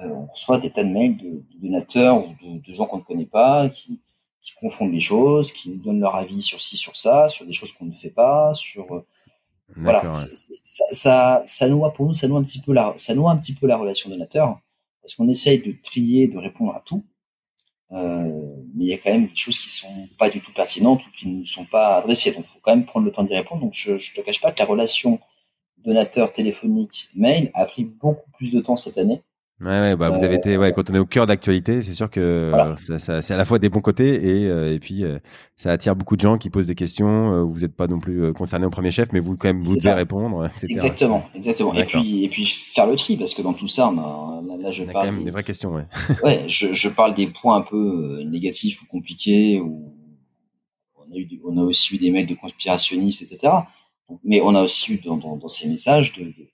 euh, 0.00 0.08
on 0.08 0.26
reçoit 0.26 0.58
des 0.58 0.70
tas 0.70 0.82
de 0.82 0.90
mails 0.90 1.16
de, 1.16 1.42
donateurs 1.62 2.26
ou 2.26 2.58
de, 2.58 2.74
gens 2.74 2.86
qu'on 2.86 2.98
ne 2.98 3.02
connaît 3.02 3.24
pas, 3.26 3.68
qui, 3.68 4.00
qui 4.42 4.52
confondent 4.54 4.92
les 4.92 5.00
choses, 5.00 5.52
qui 5.52 5.70
nous 5.70 5.76
donnent 5.76 6.00
leur 6.00 6.16
avis 6.16 6.42
sur 6.42 6.60
ci, 6.60 6.76
sur 6.76 6.96
ça, 6.96 7.28
sur 7.28 7.46
des 7.46 7.52
choses 7.52 7.70
qu'on 7.72 7.84
ne 7.84 7.92
fait 7.92 8.10
pas, 8.10 8.52
sur 8.52 9.04
voilà, 9.76 10.12
ça, 10.64 10.84
ça, 10.92 11.42
ça 11.46 11.68
noie 11.68 11.92
pour 11.92 12.06
nous, 12.06 12.14
ça 12.14 12.28
noie 12.28 12.38
un 12.38 12.44
petit 12.44 12.60
peu 12.60 12.72
la, 12.72 12.94
ça 12.96 13.14
noie 13.14 13.30
un 13.30 13.36
petit 13.36 13.54
peu 13.54 13.66
la 13.66 13.76
relation 13.76 14.10
donateur, 14.10 14.60
parce 15.00 15.14
qu'on 15.14 15.28
essaye 15.28 15.60
de 15.60 15.74
trier, 15.82 16.28
de 16.28 16.38
répondre 16.38 16.74
à 16.74 16.82
tout, 16.84 17.04
euh, 17.92 18.56
mais 18.74 18.84
il 18.84 18.88
y 18.88 18.92
a 18.92 18.98
quand 18.98 19.10
même 19.10 19.26
des 19.26 19.36
choses 19.36 19.58
qui 19.58 19.70
sont 19.70 20.08
pas 20.18 20.30
du 20.30 20.40
tout 20.40 20.52
pertinentes 20.52 21.06
ou 21.06 21.10
qui 21.10 21.28
ne 21.28 21.44
sont 21.44 21.64
pas 21.64 21.96
adressées. 21.96 22.32
Donc, 22.32 22.44
il 22.46 22.52
faut 22.52 22.58
quand 22.60 22.74
même 22.74 22.86
prendre 22.86 23.06
le 23.06 23.12
temps 23.12 23.22
d'y 23.22 23.34
répondre. 23.34 23.60
Donc, 23.60 23.74
je, 23.74 23.92
ne 23.92 23.98
te 23.98 24.20
cache 24.20 24.40
pas 24.40 24.52
que 24.52 24.58
la 24.58 24.64
relation 24.64 25.20
donateur 25.78 26.32
téléphonique 26.32 27.08
mail 27.14 27.50
a 27.54 27.66
pris 27.66 27.84
beaucoup 27.84 28.30
plus 28.32 28.52
de 28.52 28.60
temps 28.60 28.76
cette 28.76 28.98
année 28.98 29.22
Ouais, 29.60 29.66
ouais 29.68 29.96
bah, 29.96 30.10
vous 30.10 30.24
avez 30.24 30.34
été, 30.34 30.56
ouais, 30.56 30.72
quand 30.72 30.90
on 30.90 30.94
est 30.94 30.98
au 30.98 31.06
cœur 31.06 31.26
d'actualité, 31.26 31.80
c'est 31.80 31.94
sûr 31.94 32.10
que 32.10 32.52
ça, 32.76 32.98
ça, 32.98 33.22
c'est 33.22 33.34
à 33.34 33.36
la 33.36 33.44
fois 33.44 33.60
des 33.60 33.68
bons 33.68 33.80
côtés 33.80 34.14
et, 34.14 34.46
euh, 34.46 34.74
et 34.74 34.80
puis 34.80 35.04
euh, 35.04 35.18
ça 35.56 35.70
attire 35.70 35.94
beaucoup 35.94 36.16
de 36.16 36.20
gens 36.20 36.38
qui 36.38 36.50
posent 36.50 36.66
des 36.66 36.74
questions. 36.74 37.32
Euh, 37.32 37.42
vous 37.44 37.60
n'êtes 37.60 37.76
pas 37.76 37.86
non 37.86 38.00
plus 38.00 38.32
concerné 38.32 38.66
au 38.66 38.70
premier 38.70 38.90
chef, 38.90 39.10
mais 39.12 39.20
vous 39.20 39.36
quand 39.36 39.48
même 39.48 39.60
vous 39.60 39.76
devez 39.76 39.92
répondre. 39.92 40.46
Etc. 40.46 40.66
Exactement, 40.68 41.24
exactement. 41.36 41.72
Et 41.72 41.84
puis 41.84 42.24
et 42.24 42.28
puis 42.28 42.46
faire 42.46 42.86
le 42.86 42.96
tri 42.96 43.16
parce 43.16 43.32
que 43.32 43.42
dans 43.42 43.52
tout 43.52 43.68
ça, 43.68 43.90
on 43.90 43.98
a, 43.98 44.42
là, 44.60 44.72
je 44.72 44.82
on 44.82 44.88
a 44.88 44.92
parle 44.92 45.06
quand 45.06 45.12
même 45.12 45.24
des, 45.24 45.30
vraies 45.30 45.44
questions. 45.44 45.72
Ouais. 45.72 45.86
ouais, 46.24 46.44
je, 46.48 46.74
je 46.74 46.88
parle 46.88 47.14
des 47.14 47.28
points 47.28 47.56
un 47.56 47.62
peu 47.62 48.22
négatifs 48.24 48.82
ou 48.82 48.86
compliqués 48.86 49.60
ou 49.60 49.94
on 50.96 51.14
a 51.14 51.16
eu, 51.16 51.28
on 51.44 51.56
a 51.58 51.62
aussi 51.62 51.94
eu 51.94 51.98
des 51.98 52.10
mails 52.10 52.26
de 52.26 52.34
conspirationnistes, 52.34 53.22
etc. 53.22 53.52
mais 54.24 54.40
on 54.40 54.52
a 54.56 54.62
aussi 54.62 54.94
eu 54.94 54.98
dans, 54.98 55.16
dans, 55.16 55.36
dans 55.36 55.48
ces 55.48 55.68
messages 55.68 56.12
de, 56.14 56.24
de 56.24 56.48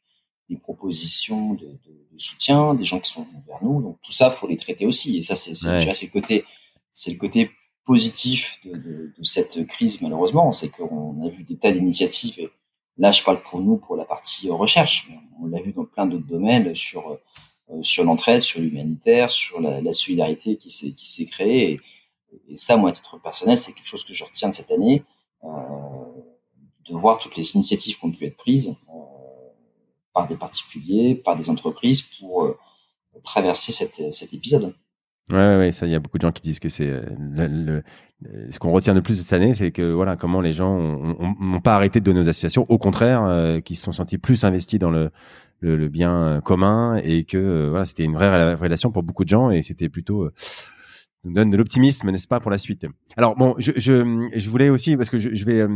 des 0.51 0.57
propositions 0.57 1.55
de, 1.55 1.67
de, 1.67 2.09
de, 2.13 2.19
soutien, 2.19 2.75
des 2.75 2.85
gens 2.85 3.01
qui 3.01 3.11
sont 3.11 3.23
venus 3.23 3.45
vers 3.47 3.63
nous. 3.63 3.81
Donc 3.81 3.99
tout 4.03 4.13
ça, 4.13 4.29
faut 4.29 4.49
les 4.49 4.57
traiter 4.57 4.85
aussi. 4.85 5.17
Et 5.17 5.23
ça, 5.23 5.37
c'est 5.37 5.53
ouais. 5.67 5.85
le 5.85 6.13
côté, 6.13 6.45
c'est 6.93 7.13
le 7.13 7.17
côté 7.17 7.51
positif 7.85 8.59
de, 8.65 8.73
de, 8.73 9.15
de, 9.17 9.25
cette 9.25 9.67
crise 9.67 10.03
malheureusement, 10.03 10.53
c'est 10.53 10.69
qu'on 10.69 11.25
a 11.25 11.29
vu 11.29 11.45
des 11.45 11.57
tas 11.57 11.73
d'initiatives. 11.73 12.39
Et 12.41 12.51
là, 12.99 13.13
je 13.13 13.23
parle 13.23 13.41
pour 13.43 13.61
nous 13.61 13.79
pour 13.79 13.97
la 13.97 14.05
partie 14.05 14.51
recherche. 14.51 15.09
On 15.41 15.47
l'a 15.47 15.63
vu 15.63 15.73
dans 15.73 15.87
plein 15.87 16.07
d'autres 16.07 16.27
domaines 16.27 16.75
sur 16.75 17.13
euh, 17.13 17.83
sur 17.83 18.05
l'entraide, 18.05 18.43
sur 18.43 18.61
l'humanitaire, 18.61 19.31
sur 19.31 19.61
la, 19.61 19.81
la, 19.81 19.93
solidarité 19.93 20.57
qui 20.57 20.71
s'est 20.71 20.93
qui 20.93 21.09
s'est 21.09 21.27
créée. 21.27 21.73
Et, 21.73 21.81
et, 22.49 22.57
ça, 22.57 22.77
moi, 22.77 22.91
à 22.91 22.93
titre 22.93 23.19
personnel, 23.19 23.57
c'est 23.57 23.73
quelque 23.73 23.87
chose 23.87 24.05
que 24.05 24.13
je 24.13 24.25
retiens 24.25 24.49
de 24.49 24.55
cette 24.55 24.73
année, 24.73 25.05
euh, 25.45 25.49
de 26.89 26.95
voir 26.97 27.19
toutes 27.19 27.37
les 27.37 27.55
initiatives 27.55 27.99
qui 27.99 28.05
ont 28.05 28.11
pu 28.11 28.25
être 28.25 28.37
prises. 28.37 28.77
Euh, 30.11 30.21
par 30.21 30.29
des 30.29 30.37
particuliers, 30.37 31.15
par 31.15 31.37
des 31.37 31.51
entreprises 31.51 32.03
pour 32.03 32.45
euh, 32.45 32.59
traverser 33.23 33.73
cette, 33.73 34.13
cet 34.13 34.33
épisode. 34.35 34.75
Ouais, 35.31 35.57
ouais, 35.57 35.73
ça, 35.73 35.87
il 35.87 35.93
y 35.93 35.95
a 35.95 36.01
beaucoup 36.01 36.19
de 36.19 36.23
gens 36.23 36.33
qui 36.33 36.43
disent 36.43 36.59
que 36.59 36.69
c'est 36.69 36.89
euh, 36.89 37.03
le, 37.19 37.83
ce 38.51 38.59
qu'on 38.59 38.73
retient 38.73 38.95
de 38.95 39.01
plus 39.01 39.19
de 39.19 39.23
cette 39.23 39.41
année, 39.41 39.55
c'est 39.55 39.71
que 39.71 39.93
voilà, 39.93 40.17
comment 40.17 40.41
les 40.41 40.53
gens 40.53 40.77
n'ont 41.39 41.61
pas 41.61 41.77
arrêté 41.77 42.01
de 42.01 42.05
donner 42.05 42.21
aux 42.21 42.29
associations, 42.29 42.67
au 42.69 42.79
contraire, 42.79 43.23
euh, 43.25 43.61
qui 43.61 43.77
se 43.77 43.85
sont 43.85 43.93
sentis 43.93 44.19
plus 44.19 44.43
investis 44.45 44.81
dans 44.81 44.91
le, 44.91 45.11
le, 45.61 45.77
le 45.77 45.89
bien 45.89 46.41
commun 46.45 46.97
et 47.05 47.25
que 47.25 47.69
voilà, 47.69 47.85
c'était 47.85 48.05
une 48.05 48.15
vraie 48.15 48.55
relation 48.55 48.91
pour 48.91 49.05
beaucoup 49.05 49.25
de 49.25 49.29
gens 49.29 49.51
et 49.51 49.63
c'était 49.63 49.89
plutôt 49.89 50.29
nous 51.25 51.33
donne 51.33 51.51
de 51.51 51.57
l'optimisme, 51.57 52.11
n'est-ce 52.11 52.29
pas, 52.29 52.41
pour 52.41 52.51
la 52.51 52.59
suite? 52.59 52.87
Alors 53.17 53.37
bon, 53.37 53.55
je, 53.59 53.73
je, 53.77 54.29
je 54.35 54.51
voulais 54.51 54.71
aussi 54.71 54.97
parce 54.97 55.11
que 55.11 55.19
je, 55.19 55.35
je 55.35 55.45
vais 55.45 55.67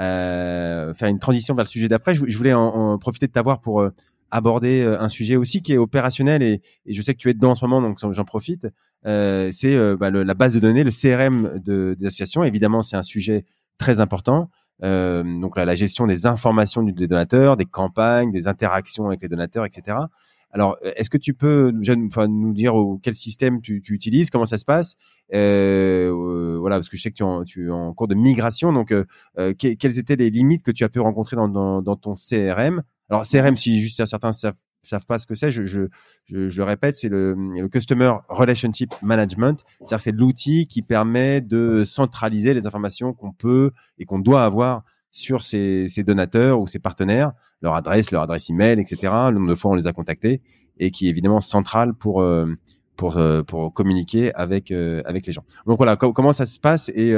euh, 0.00 0.94
faire 0.94 1.08
une 1.08 1.18
transition 1.18 1.54
vers 1.54 1.64
le 1.64 1.68
sujet 1.68 1.88
d'après. 1.88 2.14
Je, 2.14 2.36
voulais 2.36 2.52
en, 2.52 2.98
profiter 2.98 3.26
de 3.26 3.32
t'avoir 3.32 3.60
pour 3.60 3.80
euh, 3.80 3.90
aborder 4.30 4.82
euh, 4.82 5.00
un 5.00 5.08
sujet 5.08 5.36
aussi 5.36 5.62
qui 5.62 5.72
est 5.72 5.78
opérationnel 5.78 6.42
et, 6.42 6.60
et, 6.86 6.94
je 6.94 7.02
sais 7.02 7.14
que 7.14 7.18
tu 7.18 7.30
es 7.30 7.34
dedans 7.34 7.50
en 7.50 7.54
ce 7.54 7.64
moment, 7.64 7.80
donc 7.80 7.98
j'en 8.12 8.24
profite. 8.24 8.68
Euh, 9.06 9.48
c'est 9.52 9.74
euh, 9.74 9.96
bah, 9.96 10.10
la 10.10 10.34
base 10.34 10.54
de 10.54 10.60
données, 10.60 10.84
le 10.84 10.90
CRM 10.90 11.58
de, 11.64 11.96
des 11.98 12.06
associations. 12.06 12.44
Évidemment, 12.44 12.82
c'est 12.82 12.96
un 12.96 13.02
sujet 13.02 13.44
très 13.78 14.00
important. 14.00 14.50
Euh, 14.82 15.22
donc 15.40 15.56
là, 15.56 15.64
la 15.64 15.74
gestion 15.74 16.06
des 16.06 16.26
informations 16.26 16.82
des 16.82 17.06
donateurs, 17.06 17.56
des 17.56 17.66
campagnes, 17.66 18.30
des 18.30 18.46
interactions 18.46 19.06
avec 19.06 19.22
les 19.22 19.28
donateurs, 19.28 19.64
etc. 19.64 19.98
Alors, 20.52 20.78
est-ce 20.82 21.10
que 21.10 21.18
tu 21.18 21.32
peux 21.34 21.72
enfin, 22.06 22.26
nous 22.28 22.52
dire 22.52 22.74
quel 23.02 23.14
système 23.14 23.60
tu, 23.60 23.80
tu, 23.82 23.94
utilises, 23.94 24.30
comment 24.30 24.46
ça 24.46 24.58
se 24.58 24.64
passe? 24.64 24.96
Euh, 25.32 26.10
euh, 26.10 26.58
Voilà, 26.58 26.76
parce 26.76 26.88
que 26.88 26.96
je 26.96 27.02
sais 27.02 27.10
que 27.10 27.16
tu 27.16 27.22
es 27.22 27.26
en, 27.26 27.44
tu 27.44 27.68
es 27.68 27.70
en 27.70 27.92
cours 27.92 28.08
de 28.08 28.14
migration, 28.14 28.72
donc 28.72 28.90
euh, 28.92 29.04
euh 29.38 29.54
quelles 29.54 29.98
étaient 29.98 30.16
les 30.16 30.30
limites 30.30 30.62
que 30.62 30.72
tu 30.72 30.82
as 30.84 30.88
pu 30.88 31.00
rencontrer 31.00 31.36
dans, 31.36 31.48
dans, 31.48 31.82
dans 31.82 31.96
ton 31.96 32.14
CRM 32.14 32.82
Alors, 33.08 33.22
CRM, 33.22 33.56
si 33.56 33.78
juste 33.78 34.04
certains 34.04 34.32
savent, 34.32 34.58
savent 34.82 35.06
pas 35.06 35.18
ce 35.18 35.26
que 35.26 35.34
c'est, 35.34 35.50
je, 35.50 35.64
je, 35.64 35.82
je, 36.24 36.48
je, 36.48 36.60
le 36.60 36.64
répète, 36.64 36.96
c'est 36.96 37.08
le, 37.08 37.34
le 37.34 37.68
Customer 37.68 38.12
Relationship 38.28 38.92
Management, 39.02 39.64
c'est-à-dire 39.78 40.00
c'est 40.00 40.12
l'outil 40.12 40.66
qui 40.66 40.82
permet 40.82 41.40
de 41.40 41.84
centraliser 41.84 42.54
les 42.54 42.66
informations 42.66 43.12
qu'on 43.12 43.32
peut 43.32 43.70
et 43.98 44.04
qu'on 44.04 44.18
doit 44.18 44.44
avoir 44.44 44.82
sur 45.10 45.42
ces, 45.42 45.86
ces, 45.88 46.04
donateurs 46.04 46.60
ou 46.60 46.66
ces 46.66 46.78
partenaires, 46.78 47.32
leur 47.62 47.74
adresse, 47.74 48.10
leur 48.10 48.22
adresse 48.22 48.48
email, 48.50 48.78
etc. 48.78 48.98
Le 49.02 49.32
nombre 49.32 49.48
de 49.48 49.54
fois 49.54 49.72
on 49.72 49.74
les 49.74 49.86
a 49.86 49.92
contactés 49.92 50.40
et 50.78 50.90
qui 50.90 51.06
est 51.06 51.10
évidemment 51.10 51.40
central 51.40 51.94
pour 51.94 52.22
euh, 52.22 52.46
pour 52.96 53.16
euh, 53.16 53.42
pour 53.42 53.72
communiquer 53.72 54.34
avec 54.34 54.70
euh, 54.70 55.02
avec 55.04 55.26
les 55.26 55.32
gens. 55.32 55.44
Donc 55.66 55.76
voilà, 55.78 55.96
comment 55.96 56.32
ça 56.32 56.46
se 56.46 56.58
passe 56.58 56.88
et 56.90 57.14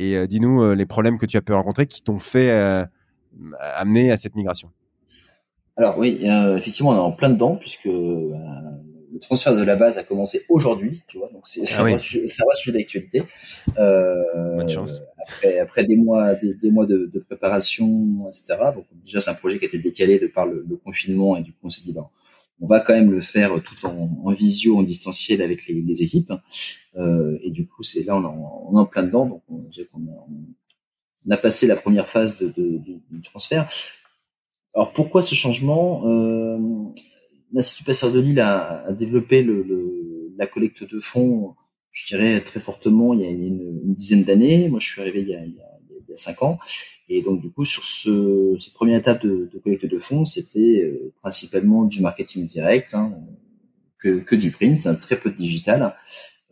et 0.00 0.28
dis-nous 0.28 0.74
les 0.74 0.86
problèmes 0.86 1.18
que 1.18 1.26
tu 1.26 1.36
as 1.36 1.40
pu 1.40 1.52
rencontrer 1.52 1.86
qui 1.86 2.02
t'ont 2.02 2.20
fait 2.20 2.86
amener 3.60 4.12
à 4.12 4.16
cette 4.16 4.36
migration? 4.36 4.70
Alors 5.76 5.98
oui, 5.98 6.20
effectivement, 6.22 6.90
on 6.90 6.96
est 6.96 7.00
en 7.00 7.12
plein 7.12 7.30
dedans 7.30 7.56
puisque 7.56 7.88
le 9.18 9.20
transfert 9.20 9.54
de 9.56 9.62
la 9.62 9.74
base 9.74 9.98
a 9.98 10.04
commencé 10.04 10.44
aujourd'hui, 10.48 11.02
tu 11.08 11.18
vois, 11.18 11.28
donc 11.30 11.42
c'est 11.44 11.66
ça, 11.66 11.84
ah 11.84 11.98
ça 11.98 12.44
va 12.46 12.54
sujet 12.54 12.78
d'actualité. 12.78 13.24
Euh, 13.76 14.14
Bonne 14.56 14.68
chance. 14.68 15.02
Après, 15.20 15.58
après 15.58 15.84
des 15.84 15.96
mois, 15.96 16.34
des, 16.34 16.54
des 16.54 16.70
mois 16.70 16.86
de, 16.86 17.10
de, 17.12 17.18
préparation, 17.18 18.28
etc. 18.28 18.58
Donc 18.74 18.86
déjà 19.04 19.18
c'est 19.18 19.30
un 19.30 19.34
projet 19.34 19.58
qui 19.58 19.64
a 19.64 19.68
été 19.68 19.78
décalé 19.78 20.20
de 20.20 20.28
par 20.28 20.46
le, 20.46 20.64
le 20.68 20.76
confinement 20.76 21.36
et 21.36 21.42
du 21.42 21.52
coup 21.52 21.58
on 21.64 21.68
s'est 21.68 21.82
dit 21.82 21.92
bon, 21.92 22.04
on 22.60 22.68
va 22.68 22.78
quand 22.80 22.94
même 22.94 23.10
le 23.10 23.20
faire 23.20 23.60
tout 23.60 23.86
en, 23.86 24.08
en 24.24 24.32
visio, 24.32 24.78
en 24.78 24.82
distanciel 24.84 25.42
avec 25.42 25.66
les, 25.66 25.82
les 25.82 26.02
équipes. 26.02 26.32
et 26.96 27.50
du 27.50 27.66
coup, 27.66 27.82
c'est 27.82 28.04
là, 28.04 28.16
on, 28.16 28.76
est 28.76 28.80
en 28.80 28.86
plein 28.86 29.02
dedans. 29.02 29.26
Donc, 29.26 29.42
on, 29.48 29.64
on, 29.94 31.30
a, 31.30 31.36
passé 31.36 31.66
la 31.66 31.76
première 31.76 32.08
phase 32.08 32.38
de, 32.38 32.48
de, 32.48 32.80
du 33.10 33.20
transfert. 33.22 33.68
Alors, 34.74 34.92
pourquoi 34.92 35.22
ce 35.22 35.34
changement? 35.34 36.02
L'Institut 37.52 37.84
Passeur 37.84 38.12
de 38.12 38.20
Lille 38.20 38.40
a, 38.40 38.86
a 38.86 38.92
développé 38.92 39.42
le, 39.42 39.62
le, 39.62 40.34
la 40.36 40.46
collecte 40.46 40.84
de 40.84 41.00
fonds, 41.00 41.54
je 41.92 42.06
dirais 42.06 42.40
très 42.42 42.60
fortement, 42.60 43.14
il 43.14 43.20
y 43.20 43.24
a 43.24 43.30
une, 43.30 43.80
une 43.84 43.94
dizaine 43.94 44.24
d'années. 44.24 44.68
Moi, 44.68 44.78
je 44.80 44.88
suis 44.88 45.00
arrivé 45.00 45.22
il 45.22 45.28
y 45.28 45.34
a, 45.34 45.44
il 45.44 45.54
y 45.54 45.60
a, 45.60 45.64
il 45.90 46.10
y 46.10 46.12
a 46.12 46.16
cinq 46.16 46.42
ans. 46.42 46.58
Et 47.08 47.22
donc, 47.22 47.40
du 47.40 47.50
coup, 47.50 47.64
sur 47.64 47.84
ce, 47.84 48.54
cette 48.58 48.74
première 48.74 48.98
étape 48.98 49.22
de, 49.22 49.48
de 49.52 49.58
collecte 49.58 49.86
de 49.86 49.98
fonds, 49.98 50.24
c'était 50.24 50.82
euh, 50.84 51.12
principalement 51.22 51.84
du 51.84 52.00
marketing 52.00 52.46
direct, 52.46 52.94
hein, 52.94 53.14
que, 53.98 54.20
que, 54.20 54.36
du 54.36 54.50
print, 54.50 54.86
hein, 54.86 54.94
très 54.94 55.18
peu 55.18 55.30
de 55.30 55.36
digital. 55.36 55.96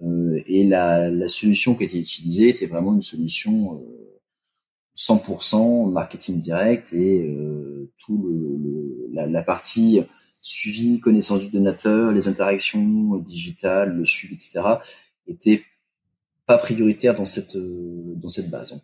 Euh, 0.03 0.41
et 0.47 0.65
la, 0.65 1.11
la, 1.11 1.29
solution 1.29 1.75
qui 1.75 1.85
était 1.85 1.99
utilisée 1.99 2.49
était 2.49 2.67
vraiment 2.67 2.95
une 2.95 3.03
solution 3.03 3.81
euh, 3.81 4.21
100% 4.99 5.91
marketing 5.91 6.39
direct 6.39 6.93
et 6.93 7.23
euh, 7.23 7.91
tout 7.99 8.23
le, 8.27 9.15
la, 9.15 9.27
la, 9.27 9.43
partie 9.43 10.01
suivi, 10.47 11.01
connaissance 11.01 11.41
du 11.41 11.49
donateur, 11.49 12.13
les 12.13 12.29
interactions 12.29 13.17
digitales, 13.19 13.97
le 13.97 14.05
suivi, 14.05 14.35
etc., 14.35 14.63
était 15.27 15.63
pas 16.47 16.59
prioritaire 16.59 17.15
dans 17.15 17.27
cette 17.27 17.57
dans 17.57 18.29
cette 18.29 18.51
base. 18.51 18.81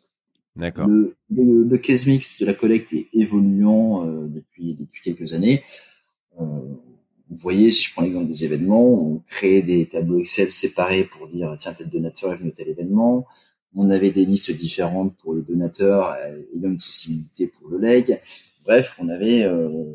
D'accord. 0.57 0.87
Le, 0.87 1.17
le, 1.31 1.65
le, 1.65 1.79
case 1.79 2.07
mix 2.07 2.39
de 2.41 2.45
la 2.45 2.53
collecte 2.53 2.93
est 2.93 3.09
évoluant 3.15 4.07
euh, 4.07 4.27
depuis, 4.27 4.75
depuis 4.75 5.01
quelques 5.01 5.33
années. 5.33 5.63
Euh, 6.39 6.45
vous 7.31 7.37
voyez, 7.39 7.71
si 7.71 7.85
je 7.85 7.93
prends 7.93 8.03
l'exemple 8.03 8.27
des 8.27 8.45
événements, 8.45 8.93
on 8.93 9.23
crée 9.27 9.63
des 9.63 9.87
tableaux 9.87 10.19
Excel 10.19 10.53
séparés 10.53 11.05
pour 11.05 11.27
dire 11.27 11.55
tiens 11.59 11.73
tel 11.73 11.89
donateur 11.89 12.33
est 12.33 12.37
venu 12.37 12.51
à 12.51 12.53
tel 12.53 12.69
événement. 12.69 13.27
On 13.75 13.89
avait 13.89 14.11
des 14.11 14.27
listes 14.27 14.53
différentes 14.53 15.17
pour 15.17 15.33
les 15.35 15.41
donateurs 15.41 16.15
euh, 16.21 16.43
ayant 16.55 16.71
une 16.71 16.81
sensibilité 16.81 17.47
pour 17.47 17.69
le 17.69 17.79
leg. 17.79 18.21
Bref, 18.65 18.99
on 19.01 19.09
avait 19.09 19.45
euh, 19.45 19.95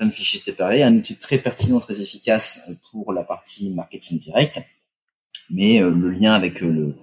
plein 0.00 0.08
de 0.08 0.14
fichiers 0.14 0.38
séparés, 0.38 0.82
un 0.82 0.96
outil 0.96 1.16
très 1.16 1.36
pertinent, 1.36 1.78
très 1.78 2.00
efficace 2.00 2.62
pour 2.90 3.12
la 3.12 3.22
partie 3.22 3.68
marketing 3.68 4.18
direct, 4.18 4.62
mais 5.50 5.82
euh, 5.82 5.90
le 5.90 6.10
lien 6.10 6.32
avec 6.32 6.62
le, 6.62 6.94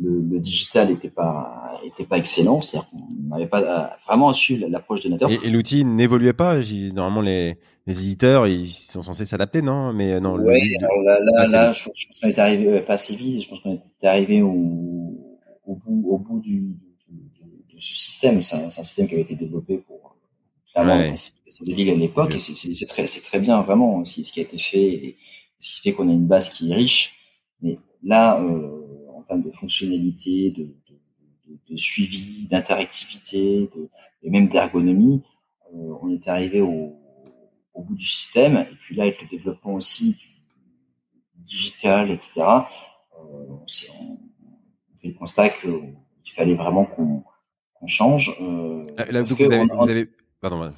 le, 0.00 0.20
le 0.20 0.40
digital 0.40 0.88
n'était 0.88 1.10
pas 1.10 1.80
était 1.86 2.02
pas 2.04 2.18
excellent, 2.18 2.60
c'est-à-dire 2.60 2.90
qu'on 2.90 3.06
n'avait 3.28 3.46
pas 3.46 3.96
vraiment 4.04 4.32
su 4.32 4.56
l'approche 4.56 5.06
de 5.06 5.30
Et, 5.30 5.46
et 5.46 5.50
l'outil 5.50 5.84
n'évoluait 5.84 6.32
pas. 6.32 6.58
Normalement, 6.92 7.20
les, 7.20 7.56
les 7.86 8.00
éditeurs, 8.00 8.48
ils 8.48 8.72
sont 8.72 9.04
censés 9.04 9.26
s'adapter, 9.26 9.62
non? 9.62 9.92
Mais 9.92 10.14
euh, 10.14 10.20
non. 10.20 10.34
Ouais, 10.34 10.60
le, 10.60 10.84
alors 10.84 11.02
là, 11.04 11.18
là, 11.20 11.46
là 11.46 11.72
je, 11.72 11.84
pense 11.84 12.18
qu'on 12.20 12.28
était 12.30 12.40
arrivé 12.40 12.80
pas 12.80 12.94
assez 12.94 13.14
vite. 13.14 13.44
Je 13.44 13.48
pense 13.48 13.60
qu'on 13.60 13.74
était 13.74 14.08
arrivé 14.08 14.42
au, 14.42 14.50
au 15.66 15.76
bout, 15.76 16.04
au 16.10 16.18
bout 16.18 16.40
du, 16.40 16.74
système. 17.78 18.42
C'est 18.42 18.56
un, 18.56 18.66
un, 18.66 18.70
système 18.70 19.06
qui 19.06 19.14
avait 19.14 19.22
été 19.22 19.36
développé 19.36 19.78
pour 19.78 19.99
ouais. 20.76 21.12
de 21.12 21.72
ligue 21.72 21.90
à 21.90 21.94
l'époque, 21.94 22.34
et 22.34 22.38
c'est 22.38 22.86
très, 22.86 23.06
c'est 23.06 23.22
très 23.22 23.40
bien 23.40 23.60
vraiment 23.62 24.04
ce 24.04 24.14
qui, 24.14 24.24
ce 24.24 24.32
qui 24.32 24.40
a 24.40 24.42
été 24.42 24.58
fait, 24.58 24.92
et 24.92 25.16
ce 25.58 25.74
qui 25.74 25.80
fait 25.80 25.92
qu'on 25.92 26.08
a 26.08 26.12
une 26.12 26.26
base 26.26 26.50
qui 26.50 26.70
est 26.70 26.74
riche. 26.74 27.16
Mais 27.62 27.78
là. 28.02 28.40
Euh, 28.40 28.80
de 29.38 29.50
fonctionnalité, 29.50 30.50
de, 30.50 30.64
de, 30.64 30.98
de, 31.46 31.58
de 31.70 31.76
suivi, 31.76 32.46
d'interactivité, 32.46 33.68
et 34.22 34.30
même 34.30 34.48
d'ergonomie, 34.48 35.22
euh, 35.74 35.94
on 36.02 36.10
est 36.10 36.26
arrivé 36.28 36.60
au, 36.60 36.96
au, 37.74 37.82
bout 37.82 37.94
du 37.94 38.04
système. 38.04 38.56
Et 38.56 38.76
puis 38.80 38.94
là, 38.94 39.04
avec 39.04 39.22
le 39.22 39.28
développement 39.28 39.74
aussi 39.74 40.14
du 40.14 40.26
digital, 41.36 42.10
etc., 42.10 42.32
euh, 42.38 42.56
on, 43.18 43.64
on, 43.64 43.66
fait 44.98 45.08
le 45.08 45.14
constat 45.14 45.48
qu'il 45.48 45.94
fallait 46.34 46.54
vraiment 46.54 46.84
qu'on 46.84 47.22
qu 47.80 47.86
change. 47.86 48.36
Euh, 48.40 48.86
là, 48.96 49.22
vous, 49.22 49.42
avez, 49.42 49.58
on, 49.58 49.82
vous 49.82 49.88
avez... 49.88 50.10
Pardon, 50.40 50.72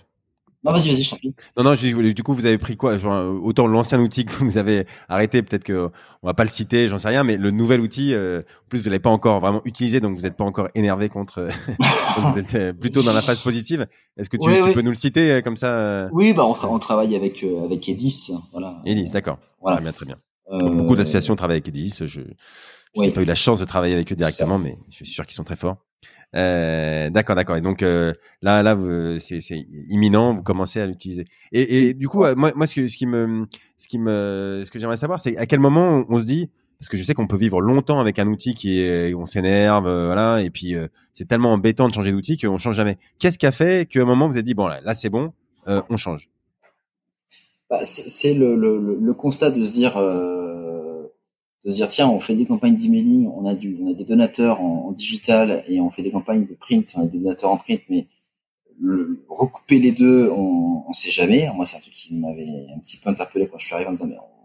non, 0.65 0.73
vas-y, 0.73 0.91
vas-y, 0.91 1.03
je 1.03 1.11
t'en 1.11 1.17
prie. 1.17 1.35
Non, 1.57 1.65
non, 1.65 1.75
je, 1.75 2.13
du 2.13 2.23
coup, 2.23 2.35
vous 2.35 2.47
avez 2.47 2.59
pris 2.59 2.77
quoi 2.77 2.97
genre, 2.97 3.35
Autant 3.43 3.67
l'ancien 3.67 4.01
outil 4.01 4.25
que 4.25 4.33
vous 4.45 4.59
avez 4.59 4.87
arrêté, 5.09 5.43
peut-être 5.43 5.65
que 5.65 5.91
on 6.23 6.27
va 6.27 6.35
pas 6.35 6.45
le 6.45 6.51
citer, 6.51 6.87
j'en 6.87 6.99
sais 6.99 7.09
rien, 7.09 7.25
mais 7.25 7.37
le 7.37 7.51
nouvel 7.51 7.81
outil, 7.81 8.15
euh, 8.15 8.41
en 8.41 8.69
plus, 8.69 8.79
vous 8.79 8.89
l'avez 8.89 9.01
pas 9.01 9.11
encore 9.11 9.41
vraiment 9.41 9.61
utilisé, 9.65 9.99
donc 9.99 10.15
vous 10.15 10.23
n'êtes 10.23 10.37
pas 10.37 10.45
encore 10.45 10.69
énervé 10.77 11.09
contre. 11.09 11.39
Euh, 11.41 11.49
vous 12.19 12.39
êtes 12.39 12.55
euh, 12.55 12.73
plutôt 12.73 13.03
dans 13.03 13.13
la 13.13 13.23
phase 13.23 13.43
positive. 13.43 13.89
Est-ce 14.17 14.31
que 14.31 14.37
tu, 14.37 14.49
oui, 14.49 14.57
tu 14.59 14.63
oui. 14.63 14.73
peux 14.73 14.83
nous 14.83 14.91
le 14.91 14.97
citer 14.97 15.41
comme 15.43 15.57
ça 15.57 16.09
Oui, 16.13 16.33
bah 16.33 16.47
on, 16.47 16.55
on 16.69 16.79
travaille 16.79 17.17
avec 17.17 17.45
avec 17.65 17.89
Edis, 17.89 18.33
voilà. 18.53 18.81
Edis, 18.87 19.11
d'accord. 19.11 19.39
Voilà. 19.61 19.79
Très 19.79 19.83
bien, 19.83 19.93
très 19.93 20.07
bien. 20.07 20.19
Euh... 20.53 20.69
Beaucoup 20.71 20.95
d'associations 20.95 21.35
travaillent 21.35 21.57
avec 21.57 21.69
Edis. 21.69 21.99
Je, 22.03 22.07
je 22.07 23.01
n'ai 23.01 23.11
pas 23.11 23.23
eu 23.23 23.25
la 23.25 23.35
chance 23.35 23.59
de 23.59 23.65
travailler 23.65 23.95
avec 23.95 24.13
eux 24.13 24.17
directement, 24.17 24.59
mais 24.59 24.75
je 24.91 24.97
suis 24.97 25.07
sûr 25.07 25.27
qu'ils 25.27 25.35
sont 25.35 25.45
très 25.45 25.57
forts. 25.57 25.79
Euh, 26.35 27.11
d'accord, 27.11 27.37
d'accord. 27.37 27.57
Et 27.57 27.61
donc 27.61 27.83
euh, 27.83 28.15
là, 28.41 28.63
là, 28.63 28.77
c'est, 29.19 29.41
c'est 29.41 29.67
imminent. 29.89 30.35
Vous 30.35 30.43
commencez 30.43 30.81
à 30.81 30.87
l'utiliser. 30.87 31.25
Et, 31.53 31.89
et 31.89 31.95
du 31.95 32.09
coup, 32.09 32.25
euh, 32.25 32.35
moi, 32.35 32.53
moi, 32.57 32.67
ce, 32.67 32.75
que, 32.75 32.89
ce 32.89 32.97
qui 32.97 33.07
me, 33.07 33.47
ce 33.79 33.89
qui 33.89 33.99
me, 33.99 34.63
ce 34.65 34.71
que 34.71 34.79
j'aimerais 34.79 34.97
savoir, 34.97 35.19
c'est 35.19 35.37
à 35.37 35.47
quel 35.47 35.61
moment 35.61 36.05
on 36.09 36.21
se 36.21 36.25
dit, 36.25 36.51
parce 36.79 36.89
que 36.89 36.97
je 36.97 37.05
sais 37.05 37.15
qu'on 37.15 37.27
peut 37.27 37.37
vivre 37.37 37.61
longtemps 37.61 38.01
avec 38.01 38.19
un 38.19 38.27
outil 38.27 38.55
qui 38.55 38.81
est, 38.81 39.15
on 39.15 39.27
s'énerve, 39.27 39.87
euh, 39.87 40.07
voilà, 40.07 40.43
et 40.43 40.51
puis 40.51 40.75
euh, 40.75 40.89
c'est 41.13 41.29
tellement 41.29 41.53
embêtant 41.53 41.89
de 41.89 41.95
changer 41.95 42.13
d'outil 42.13 42.39
qu'on 42.39 42.59
change 42.59 42.77
jamais. 42.77 42.99
Qu'est-ce 43.19 43.39
qui 43.39 43.47
a 43.47 43.53
fait 43.53 43.89
qu'à 43.89 44.01
un 44.01 44.05
moment 44.05 44.27
vous 44.27 44.35
avez 44.35 44.43
dit 44.43 44.55
bon 44.55 44.67
là, 44.67 44.81
là 44.83 44.95
c'est 44.95 45.11
bon, 45.11 45.33
on 45.67 45.97
change? 45.97 46.29
Bah, 47.71 47.79
c'est, 47.85 48.09
c'est 48.09 48.35
le, 48.35 48.57
le, 48.57 48.99
le, 49.01 49.15
constat 49.15 49.51
de 49.51 49.63
se 49.63 49.71
dire 49.71 49.97
de 51.65 51.71
se 51.71 51.77
dire 51.77 51.89
tiens 51.89 52.09
on 52.09 52.21
fait 52.21 52.35
des 52.35 52.47
campagnes 52.47 52.77
d'emailing, 52.77 53.29
on 53.29 53.47
a 53.47 53.55
du, 53.55 53.79
on 53.81 53.91
a 53.91 53.95
des 53.95 54.05
donateurs 54.05 54.61
en, 54.61 54.89
en, 54.89 54.93
digital 54.93 55.65
et 55.69 55.81
on 55.81 55.91
fait 55.91 56.03
des 56.03 56.11
campagnes 56.11 56.47
de 56.47 56.55
print, 56.55 56.93
on 56.97 57.03
a 57.03 57.07
des 57.07 57.19
donateurs 57.19 57.51
en 57.51 57.57
print, 57.57 57.83
mais 57.89 58.09
le, 58.81 59.25
recouper 59.29 59.79
les 59.79 59.93
deux, 59.93 60.29
on, 60.31 60.85
on 60.89 60.93
sait 60.93 61.11
jamais. 61.11 61.49
Moi 61.55 61.67
c'est 61.67 61.77
un 61.77 61.81
truc 61.81 61.95
qui 61.95 62.15
m'avait 62.15 62.67
un 62.75 62.79
petit 62.81 62.97
peu 62.97 63.11
interpellé 63.11 63.49
quand 63.49 63.59
je 63.59 63.67
suis 63.67 63.75
arrivé 63.75 63.89
en 63.89 63.93
disant 63.93 64.07
mais 64.07 64.19
on, 64.19 64.43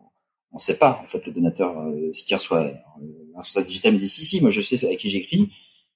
on 0.53 0.57
sait 0.57 0.77
pas 0.77 1.01
en 1.03 1.07
fait 1.07 1.25
le 1.25 1.31
donateur 1.31 1.79
euh, 1.79 2.09
ce 2.13 2.23
qui 2.23 2.33
reçoit. 2.33 2.61
Euh, 2.61 2.73
le 2.99 3.35
responsable 3.35 3.67
digital 3.67 3.93
me 3.93 3.99
dit 3.99 4.07
si 4.07 4.25
si 4.25 4.41
moi 4.41 4.49
je 4.49 4.61
sais 4.61 4.91
à 4.91 4.95
qui 4.95 5.09
j'écris 5.09 5.49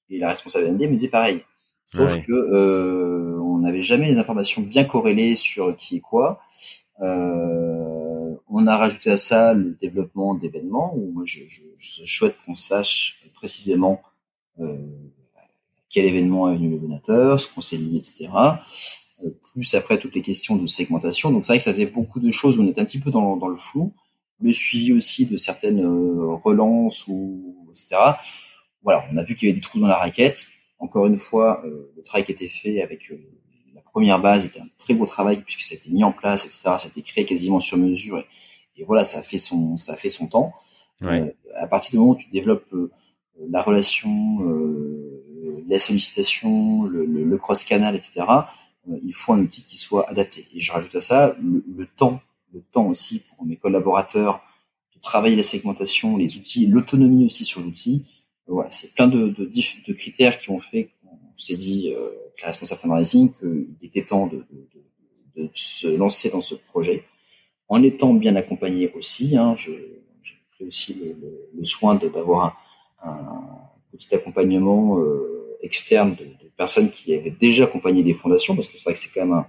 et 0.09 0.19
la 0.19 0.29
responsable 0.29 0.71
MD 0.71 0.89
me 0.89 0.95
dit 0.95 1.07
pareil. 1.07 1.41
Sauf 1.87 2.13
ouais. 2.13 2.21
que 2.21 2.31
euh, 2.31 3.37
on 3.41 3.59
n'avait 3.59 3.81
jamais 3.81 4.07
les 4.07 4.17
informations 4.17 4.61
bien 4.61 4.85
corrélées 4.85 5.35
sur 5.35 5.75
qui 5.75 5.97
est 5.97 5.99
quoi. 5.99 6.39
Euh, 7.01 7.80
on 8.53 8.67
a 8.67 8.77
rajouté 8.77 9.11
à 9.11 9.17
ça 9.17 9.53
le 9.53 9.77
développement 9.81 10.35
d'événements 10.35 10.93
où 10.95 11.11
moi 11.11 11.23
je, 11.25 11.39
souhaite 11.77 12.35
qu'on 12.45 12.55
sache 12.55 13.21
précisément 13.33 14.01
euh, 14.59 14.77
quel 15.89 16.05
événement 16.05 16.49
est 16.51 16.55
venu 16.55 16.69
le 16.69 16.79
donateur, 16.79 17.39
ce 17.39 17.47
qu'on 17.47 17.61
s'est 17.61 17.77
mis, 17.77 17.97
etc. 17.97 18.29
Euh, 19.23 19.29
plus 19.53 19.75
après 19.75 19.97
toutes 19.99 20.15
les 20.15 20.21
questions 20.21 20.55
de 20.55 20.65
segmentation. 20.65 21.31
Donc 21.31 21.45
c'est 21.45 21.53
vrai 21.53 21.57
que 21.57 21.63
ça 21.63 21.73
faisait 21.73 21.85
beaucoup 21.85 22.19
de 22.19 22.31
choses 22.31 22.57
où 22.57 22.63
on 22.63 22.67
était 22.67 22.81
un 22.81 22.85
petit 22.85 22.99
peu 22.99 23.11
dans, 23.11 23.35
le 23.35 23.57
flou. 23.57 23.93
Le 24.39 24.51
suivi 24.51 24.93
aussi 24.93 25.25
de 25.25 25.37
certaines 25.37 25.83
euh, 25.83 26.33
relances 26.35 27.07
ou 27.07 27.67
etc. 27.69 27.95
Voilà, 28.83 29.05
on 29.11 29.17
a 29.17 29.23
vu 29.23 29.35
qu'il 29.35 29.47
y 29.47 29.51
avait 29.51 29.59
des 29.59 29.61
trous 29.61 29.79
dans 29.79 29.87
la 29.87 29.97
raquette. 29.97 30.47
Encore 30.79 31.05
une 31.05 31.17
fois, 31.17 31.61
euh, 31.65 31.91
le 31.95 32.03
travail 32.03 32.23
qui 32.23 32.31
était 32.31 32.49
fait 32.49 32.81
avec 32.81 33.11
première 33.91 34.19
base 34.19 34.45
était 34.45 34.59
un 34.59 34.69
très 34.77 34.93
beau 34.93 35.05
travail 35.05 35.41
puisque 35.43 35.61
ça 35.61 35.73
a 35.73 35.77
été 35.77 35.89
mis 35.89 36.03
en 36.03 36.11
place, 36.11 36.45
etc. 36.45 36.61
Ça 36.63 36.85
a 36.85 36.87
été 36.87 37.01
créé 37.01 37.25
quasiment 37.25 37.59
sur 37.59 37.77
mesure 37.77 38.17
et, 38.17 38.25
et 38.77 38.83
voilà, 38.83 39.03
ça 39.03 39.19
a 39.19 39.21
fait 39.21 39.37
son, 39.37 39.77
ça 39.77 39.93
a 39.93 39.95
fait 39.95 40.09
son 40.09 40.27
temps. 40.27 40.53
Ouais. 41.01 41.21
Euh, 41.21 41.31
à 41.55 41.67
partir 41.67 41.91
du 41.91 41.97
moment 41.97 42.11
où 42.11 42.15
tu 42.15 42.29
développes 42.29 42.71
euh, 42.73 42.91
la 43.49 43.61
relation, 43.61 44.39
euh, 44.43 45.63
la 45.67 45.79
sollicitation, 45.79 46.83
le, 46.83 47.05
le, 47.05 47.23
le 47.23 47.37
cross-canal, 47.37 47.95
etc., 47.95 48.25
euh, 48.89 48.97
il 49.03 49.13
faut 49.13 49.33
un 49.33 49.39
outil 49.39 49.63
qui 49.63 49.77
soit 49.77 50.09
adapté. 50.09 50.47
Et 50.53 50.59
je 50.59 50.71
rajoute 50.71 50.95
à 50.95 51.01
ça 51.01 51.35
le, 51.41 51.63
le 51.75 51.85
temps, 51.85 52.21
le 52.53 52.61
temps 52.71 52.87
aussi 52.87 53.19
pour 53.19 53.45
mes 53.45 53.55
collaborateurs 53.55 54.41
de 54.95 55.01
travailler 55.01 55.35
la 55.35 55.43
segmentation, 55.43 56.17
les 56.17 56.37
outils, 56.37 56.67
l'autonomie 56.67 57.25
aussi 57.25 57.45
sur 57.45 57.61
l'outil. 57.61 58.05
Voilà, 58.47 58.71
c'est 58.71 58.93
plein 58.93 59.07
de, 59.07 59.29
de, 59.29 59.45
de, 59.45 59.93
critères 59.93 60.37
qui 60.39 60.49
ont 60.49 60.59
fait 60.59 60.89
s'est 61.35 61.55
dit 61.55 61.93
euh, 61.95 62.09
la 62.41 62.47
responsable 62.47 62.81
fundraising 62.81 63.31
qu'il 63.31 63.67
était 63.81 64.05
temps 64.05 64.27
de, 64.27 64.45
de, 64.51 65.43
de, 65.43 65.49
se 65.53 65.87
lancer 65.87 66.29
dans 66.29 66.41
ce 66.41 66.55
projet 66.55 67.03
en 67.67 67.81
étant 67.83 68.13
bien 68.13 68.35
accompagné 68.35 68.91
aussi. 68.93 69.37
Hein, 69.37 69.55
j'ai 69.55 70.01
pris 70.51 70.65
aussi 70.65 70.93
le, 70.93 71.13
le, 71.13 71.49
le 71.57 71.65
soin 71.65 71.95
d'avoir 71.95 72.57
un, 73.03 73.09
un, 73.09 73.41
petit 73.91 74.13
accompagnement 74.15 74.99
euh, 74.99 75.57
externe 75.61 76.15
de, 76.15 76.25
de, 76.25 76.49
personnes 76.57 76.91
qui 76.91 77.13
avaient 77.15 77.31
déjà 77.31 77.63
accompagné 77.63 78.03
des 78.03 78.13
fondations, 78.13 78.55
parce 78.55 78.67
que 78.67 78.77
c'est 78.77 78.83
vrai 78.83 78.93
que 78.93 78.99
c'est 78.99 79.11
quand 79.11 79.25
même 79.25 79.33
un, 79.33 79.47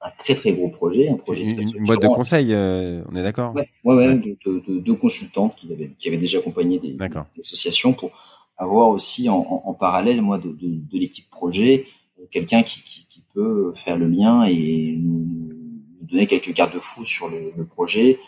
un, 0.00 0.10
très 0.18 0.34
très 0.34 0.52
gros 0.52 0.68
projet, 0.68 1.08
un 1.08 1.16
projet 1.16 1.44
une, 1.44 1.60
une 1.76 1.84
boîte 1.84 2.02
de 2.02 2.08
conseil, 2.08 2.52
euh, 2.52 3.02
on 3.10 3.14
est 3.14 3.22
d'accord? 3.22 3.54
Ouais, 3.54 3.68
ouais, 3.84 3.94
ouais, 3.94 4.08
ouais. 4.08 4.14
De, 4.16 4.36
de, 4.66 4.80
de, 4.80 4.92
consultantes 4.92 5.54
qui 5.54 5.72
avaient, 5.72 5.90
qui 5.98 6.08
avaient 6.08 6.18
déjà 6.18 6.38
accompagné 6.38 6.78
des, 6.80 6.92
des 6.92 7.08
associations 7.38 7.92
pour 7.92 8.10
avoir 8.56 8.88
aussi 8.88 9.28
en, 9.28 9.38
en, 9.38 9.62
en 9.66 9.74
parallèle, 9.74 10.22
moi, 10.22 10.38
de, 10.38 10.48
de, 10.48 10.68
de 10.68 10.98
l'équipe 10.98 11.28
projet, 11.30 11.86
quelqu'un 12.30 12.62
qui, 12.62 12.82
qui, 12.82 13.06
qui, 13.08 13.24
peut 13.34 13.72
faire 13.74 13.98
le 13.98 14.06
lien 14.06 14.44
et 14.44 14.96
nous, 14.96 15.64
donner 16.02 16.26
quelques 16.26 16.52
garde-fous 16.52 17.04
sur 17.04 17.28
le, 17.28 17.52
le, 17.56 17.66
projet. 17.66 18.18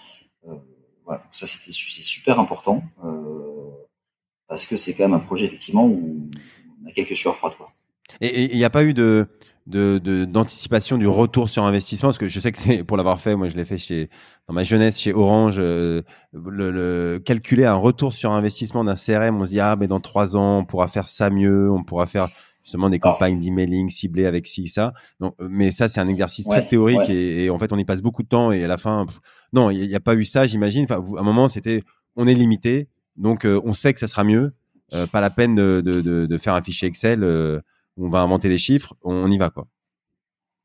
Euh, 0.49 0.55
voilà, 1.05 1.23
ça 1.31 1.47
c'était 1.47 1.71
c'est 1.71 2.03
super 2.03 2.41
important 2.41 2.83
parce 4.49 4.67
que 4.67 4.77
c'est 4.77 4.95
quand 4.95 5.05
même 5.05 5.15
un 5.15 5.21
projet 5.21 5.47
effectivement 5.47 5.87
où 5.87 6.29
on 6.83 6.89
a 6.89 6.93
quelques 6.93 7.17
sueurs 7.17 7.37
froides 7.37 7.55
quoi. 7.57 7.73
Et 8.21 8.53
il 8.53 8.57
n'y 8.57 8.65
a 8.65 8.71
pas 8.71 8.85
eu 8.85 8.95
de 8.95 9.29
d'anticipation 9.67 10.97
du 10.97 11.09
retour 11.09 11.49
sur 11.49 11.65
investissement 11.65 12.09
parce 12.09 12.19
que 12.19 12.29
je 12.29 12.39
sais 12.39 12.53
que 12.53 12.59
c'est 12.59 12.85
pour 12.85 12.97
l'avoir 12.97 13.21
fait 13.21 13.35
moi 13.35 13.49
je 13.49 13.57
l'ai 13.57 13.65
fait 13.65 13.79
chez 13.79 14.09
dans 14.47 14.55
ma 14.55 14.63
jeunesse 14.63 14.97
chez 14.97 15.13
Orange 15.13 15.57
euh, 15.59 16.03
le, 16.33 16.71
le, 16.71 17.19
calculer 17.19 17.65
un 17.65 17.75
retour 17.75 18.13
sur 18.13 18.31
investissement 18.31 18.85
d'un 18.85 18.95
CRM 18.95 19.41
on 19.41 19.45
se 19.45 19.51
dit 19.51 19.61
ah 19.61 19.75
mais 19.77 19.89
dans 19.89 19.99
trois 19.99 20.37
ans 20.37 20.59
on 20.59 20.65
pourra 20.65 20.87
faire 20.87 21.09
ça 21.09 21.31
mieux 21.31 21.69
on 21.69 21.83
pourra 21.83 22.07
faire 22.07 22.29
justement 22.63 22.91
des 22.91 23.01
campagnes 23.01 23.41
d'emailing 23.41 23.91
ciblées 23.91 24.27
avec 24.27 24.47
ci 24.47 24.69
ça. 24.69 24.93
Donc 25.19 25.35
euh, 25.41 25.49
mais 25.51 25.73
ça 25.73 25.89
c'est 25.89 26.01
un 26.01 26.09
exercice 26.09 26.47
très 26.47 26.67
théorique 26.67 27.11
et, 27.11 27.51
en 27.51 27.59
fait 27.59 27.73
on 27.73 27.79
y 27.79 27.85
passe 27.85 28.03
beaucoup 28.03 28.23
de 28.23 28.29
temps 28.29 28.53
et 28.53 28.63
à 28.63 28.69
la 28.69 28.79
fin 28.79 29.05
non 29.53 29.71
il 29.71 29.89
n'y 29.89 29.95
a, 29.97 30.01
pas 30.01 30.15
eu 30.15 30.25
ça 30.25 30.47
j'imagine. 30.47 30.85
Enfin 30.85 31.03
à 31.17 31.21
un 31.21 31.25
moment 31.25 31.49
c'était 31.49 31.83
on 32.15 32.29
est 32.29 32.35
limité 32.35 32.89
donc 33.17 33.45
euh, 33.45 33.61
on 33.65 33.73
sait 33.73 33.93
que 33.93 33.99
ça 33.99 34.07
sera 34.07 34.23
mieux. 34.23 34.55
Pas 35.11 35.21
la 35.21 35.31
peine 35.31 35.57
de, 35.57 35.83
de, 35.85 36.01
de, 36.01 36.27
de 36.27 36.39
faire 36.39 36.55
un 36.55 36.63
fichier 36.63 36.87
Excel 36.87 37.25
on 37.97 38.09
va 38.09 38.21
inventer 38.21 38.49
des 38.49 38.59
chiffres, 38.59 38.95
on 39.03 39.31
y 39.31 39.39
va 39.39 39.51
quoi. 39.51 39.67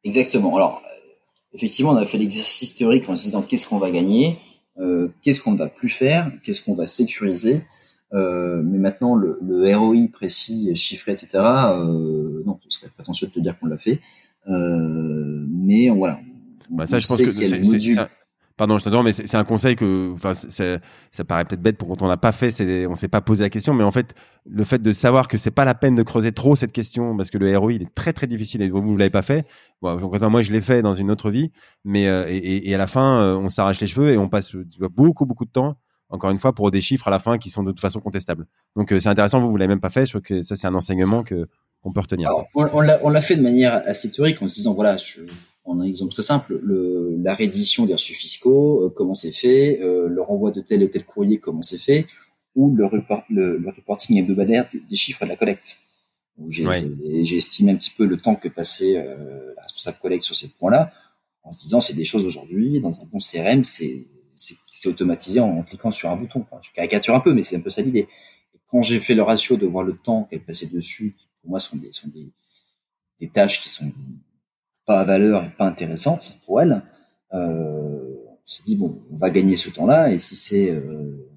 Exactement. 0.04 0.56
Alors 0.56 0.82
effectivement, 1.54 1.92
on 1.92 1.98
a 1.98 2.06
fait 2.06 2.18
l'exercice 2.18 2.76
théorique 2.76 3.08
en 3.10 3.16
se 3.16 3.24
disant 3.24 3.42
qu'est-ce 3.42 3.68
qu'on 3.68 3.78
va 3.78 3.92
gagner, 3.92 4.40
euh, 4.80 5.10
qu'est-ce 5.22 5.42
qu'on 5.42 5.54
ne 5.54 5.58
va 5.58 5.68
plus 5.68 5.90
faire, 5.90 6.32
qu'est-ce 6.44 6.62
qu'on 6.64 6.74
va 6.74 6.88
sécuriser. 6.88 7.64
Euh, 8.14 8.62
mais 8.64 8.78
maintenant, 8.78 9.16
le, 9.16 9.40
ROI 9.76 10.08
précis, 10.12 10.76
chiffré, 10.76 11.14
etc. 11.14 11.30
Euh, 11.36 12.44
non, 12.46 12.60
ce 12.68 12.80
serait 12.80 12.90
prétentieux 12.90 13.28
de 13.28 13.32
te 13.32 13.40
dire 13.40 13.58
qu'on 13.60 13.68
l'a 13.68 13.78
fait. 13.78 14.00
mais 14.48 15.90
voilà. 15.90 16.20
Bah 16.70 16.86
ça, 16.86 17.00
je 17.00 17.08
pense 17.08 17.18
que 17.18 17.34
c'est 17.34 17.48
Pardon, 18.62 18.78
je 18.78 18.84
t'adore, 18.84 19.02
mais 19.02 19.12
c'est 19.12 19.38
un 19.38 19.44
conseil 19.44 19.76
que, 19.76 20.12
enfin, 20.14 20.36
ça 20.36 21.24
paraît 21.24 21.46
peut-être 21.46 21.64
bête 21.64 21.80
pour 21.80 21.88
quand 21.88 22.04
on 22.04 22.08
l'a 22.08 22.16
pas 22.16 22.32
fait, 22.32 22.54
on 22.88 22.94
s'est 22.94 23.08
pas 23.08 23.20
posé 23.20 23.42
la 23.44 23.50
question, 23.50 23.74
mais 23.74 23.84
en 23.84 23.90
fait, 23.90 24.14
le 24.46 24.64
fait 24.64 24.80
de 24.80 24.94
savoir 24.94 25.28
que 25.28 25.36
c'est 25.36 25.50
pas 25.50 25.66
la 25.66 25.74
peine 25.74 25.96
de 25.96 26.04
creuser 26.04 26.32
trop 26.32 26.56
cette 26.56 26.72
question, 26.72 27.18
parce 27.18 27.32
que 27.32 27.40
le 27.40 27.58
ROI, 27.58 27.74
il 27.74 27.82
est 27.82 27.96
très 27.96 28.14
très 28.14 28.28
difficile 28.28 28.62
et 28.62 28.70
vous, 28.70 28.80
vous 28.80 28.98
l'avez 28.98 29.10
pas 29.10 29.24
fait. 29.24 29.48
Bon, 29.82 29.98
moi, 30.30 30.44
je 30.44 30.52
l'ai 30.52 30.62
fait 30.62 30.84
dans 30.84 30.94
une 30.94 31.10
autre 31.10 31.32
vie, 31.32 31.52
mais 31.86 32.08
euh, 32.08 32.28
et, 32.30 32.72
à 32.72 32.78
la 32.78 32.86
fin, 32.86 33.24
euh, 33.24 33.36
on 33.36 33.50
s'arrache 33.50 33.82
les 33.82 33.88
cheveux 33.88 34.10
et 34.10 34.18
on 34.20 34.30
passe 34.30 34.56
beaucoup 34.92 35.26
beaucoup 35.26 35.46
de 35.46 35.52
temps, 35.52 35.78
encore 36.10 36.30
une 36.30 36.38
fois, 36.38 36.54
pour 36.54 36.70
des 36.70 36.82
chiffres 36.82 37.08
à 37.08 37.12
la 37.12 37.18
fin 37.18 37.40
qui 37.40 37.50
sont 37.50 37.64
de 37.64 37.72
toute 37.72 37.82
façon 37.82 38.00
contestables. 38.00 38.46
Donc, 38.76 38.94
euh, 38.94 39.00
c'est 39.00 39.10
intéressant, 39.10 39.40
vous, 39.40 39.50
vous 39.50 39.58
l'avez 39.58 39.70
même 39.70 39.82
pas 39.82 39.90
fait. 39.90 40.06
Je 40.06 40.12
crois 40.12 40.22
que 40.22 40.44
ça, 40.44 40.56
c'est 40.56 40.68
un 40.68 40.76
enseignement 40.76 41.24
que 41.24 41.48
on 41.82 41.92
peut 41.92 42.02
retenir. 42.02 42.30
On, 42.54 42.68
on 42.76 43.10
l'a 43.10 43.22
fait 43.22 43.38
de 43.38 43.42
manière 43.42 43.82
assez 43.88 44.12
théorique 44.12 44.40
en 44.40 44.48
se 44.48 44.54
disant, 44.54 44.76
voilà, 44.76 44.98
je, 44.98 45.22
on 45.66 45.80
a 45.80 45.84
un 45.84 45.88
exemple 45.88 46.14
très 46.14 46.24
simple, 46.24 46.60
le, 46.62 47.18
la 47.22 47.36
reddition 47.36 47.86
des 47.86 47.94
reçus 47.94 48.14
fiscaux, 48.14 48.86
euh, 48.86 48.90
comment 48.90 49.14
c'est 49.14 49.32
fait, 49.32 49.80
euh, 49.82 50.08
le 50.08 50.22
renvoi 50.22 50.52
de 50.52 50.62
tel 50.62 50.82
et 50.82 50.90
tel 50.90 51.06
courrier, 51.06 51.40
comment 51.40 51.62
c'est 51.62 51.78
fait, 51.78 52.08
ou 52.56 52.76
le, 52.76 52.86
report, 52.86 53.24
le, 53.30 53.58
le 53.58 53.70
reporting 53.70 54.18
hebdomadaire 54.18 54.68
des, 54.72 54.80
des, 54.80 54.96
chiffres 54.96 55.24
de 55.24 55.30
la 55.30 55.36
collecte. 55.36 55.80
J'ai 56.50 57.38
estimé 57.38 57.72
un 57.72 57.76
petit 57.76 57.92
peu 57.92 58.06
le 58.06 58.18
temps 58.18 58.36
que 58.36 58.48
passait 58.48 58.98
euh, 58.98 59.54
la 59.56 59.64
responsable 59.64 59.98
collecte 60.00 60.24
sur 60.24 60.36
ces 60.36 60.50
points-là, 60.50 60.92
en 61.44 61.54
se 61.54 61.62
disant 61.62 61.80
c'est 61.80 61.94
des 61.94 62.04
choses 62.04 62.26
aujourd'hui, 62.26 62.80
dans 62.82 63.02
un 63.02 63.06
bon 63.06 63.20
CRM, 63.20 63.64
c'est 63.64 64.08
automatisé 64.86 65.40
en, 65.40 65.62
cliquant 65.64 65.92
sur 65.92 66.10
un 66.10 66.16
bouton. 66.16 66.46
je 66.62 66.72
caricature 66.72 67.14
un 67.16 67.20
peu, 67.20 67.34
mais 67.34 67.44
c'est 67.44 67.56
un 67.56 67.62
peu 67.62 67.70
ça 67.70 67.82
l'idée. 67.82 68.08
Quand 68.68 68.82
j'ai 68.82 69.00
fait 69.00 69.14
le 69.14 69.22
ratio 69.22 69.58
de 69.58 69.68
voir 69.68 69.84
le 69.84 69.96
temps 69.96 70.24
qu'elle 70.24 70.44
passait 70.44 70.68
dessus, 70.68 71.14
qui 71.16 71.28
pour 71.42 71.52
moi 71.52 71.60
sont 71.60 71.78
des, 71.78 71.92
sont 71.92 72.08
des, 72.08 72.32
des 73.20 73.30
tâches 73.30 73.62
qui 73.62 73.70
sont 73.70 73.92
pas 74.86 75.00
à 75.00 75.04
valeur 75.04 75.44
et 75.44 75.50
pas 75.50 75.66
intéressante 75.66 76.38
pour 76.46 76.62
elle, 76.62 76.84
euh, 77.34 78.00
on 78.28 78.48
s'est 78.48 78.64
dit 78.64 78.76
bon, 78.76 79.02
on 79.12 79.16
va 79.16 79.30
gagner 79.30 79.56
ce 79.56 79.70
temps-là 79.70 80.12
et 80.12 80.18
si 80.18 80.36
c'est, 80.36 80.72
euh, 80.72 81.30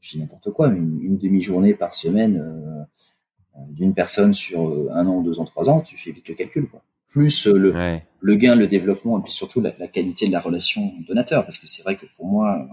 je 0.00 0.18
n'importe 0.18 0.50
quoi, 0.50 0.68
une, 0.68 1.18
demi-journée 1.18 1.74
par 1.74 1.94
semaine 1.94 2.38
euh, 2.38 3.62
d'une 3.70 3.94
personne 3.94 4.34
sur 4.34 4.90
un 4.92 5.06
an, 5.06 5.22
deux 5.22 5.40
ans, 5.40 5.44
trois 5.44 5.68
ans, 5.70 5.80
tu 5.80 5.96
fais 5.96 6.12
vite 6.12 6.28
le 6.28 6.34
calcul 6.34 6.68
quoi. 6.68 6.82
Plus 7.08 7.46
le, 7.46 7.72
le 8.20 8.34
gain, 8.34 8.56
le 8.56 8.66
développement 8.66 9.18
et 9.18 9.22
puis 9.22 9.32
surtout 9.32 9.60
la, 9.60 9.70
qualité 9.70 10.26
de 10.26 10.32
la 10.32 10.40
relation 10.40 10.92
donateur 11.08 11.44
parce 11.44 11.58
que 11.58 11.66
c'est 11.66 11.82
vrai 11.82 11.96
que 11.96 12.04
pour 12.16 12.26
moi, 12.26 12.66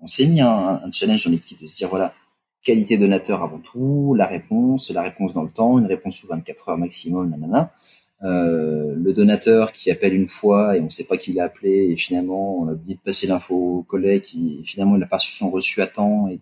on 0.00 0.06
s'est 0.06 0.24
mis 0.24 0.40
un, 0.40 0.80
un 0.82 0.90
challenge 0.90 1.26
dans 1.26 1.30
l'équipe 1.30 1.60
de 1.60 1.66
se 1.66 1.76
dire 1.76 1.88
voilà 1.88 2.14
qualité 2.62 2.96
donateur 2.96 3.42
avant 3.42 3.58
tout, 3.58 4.14
la 4.16 4.26
réponse, 4.26 4.90
la 4.90 5.02
réponse 5.02 5.34
dans 5.34 5.42
le 5.42 5.50
temps, 5.50 5.78
une 5.78 5.86
réponse 5.86 6.16
sous 6.16 6.28
24 6.28 6.70
heures 6.70 6.78
maximum, 6.78 7.30
nanana. 7.30 7.72
Euh, 8.24 8.94
le 8.94 9.12
donateur 9.12 9.72
qui 9.72 9.90
appelle 9.90 10.14
une 10.14 10.28
fois 10.28 10.76
et 10.76 10.80
on 10.80 10.84
ne 10.84 10.90
sait 10.90 11.06
pas 11.06 11.16
qui 11.16 11.32
l'a 11.32 11.44
appelé 11.44 11.88
et 11.90 11.96
finalement 11.96 12.60
on 12.60 12.68
a 12.68 12.72
oublié 12.72 12.94
de 12.94 13.00
passer 13.00 13.26
l'info 13.26 13.78
au 13.78 13.82
collègue 13.82 14.22
qui 14.22 14.62
finalement 14.64 14.94
il 14.94 15.00
n'a 15.00 15.06
pas 15.06 15.16
reçu 15.16 15.32
son 15.32 15.50
reçu 15.50 15.82
à 15.82 15.88
temps 15.88 16.28
et 16.28 16.38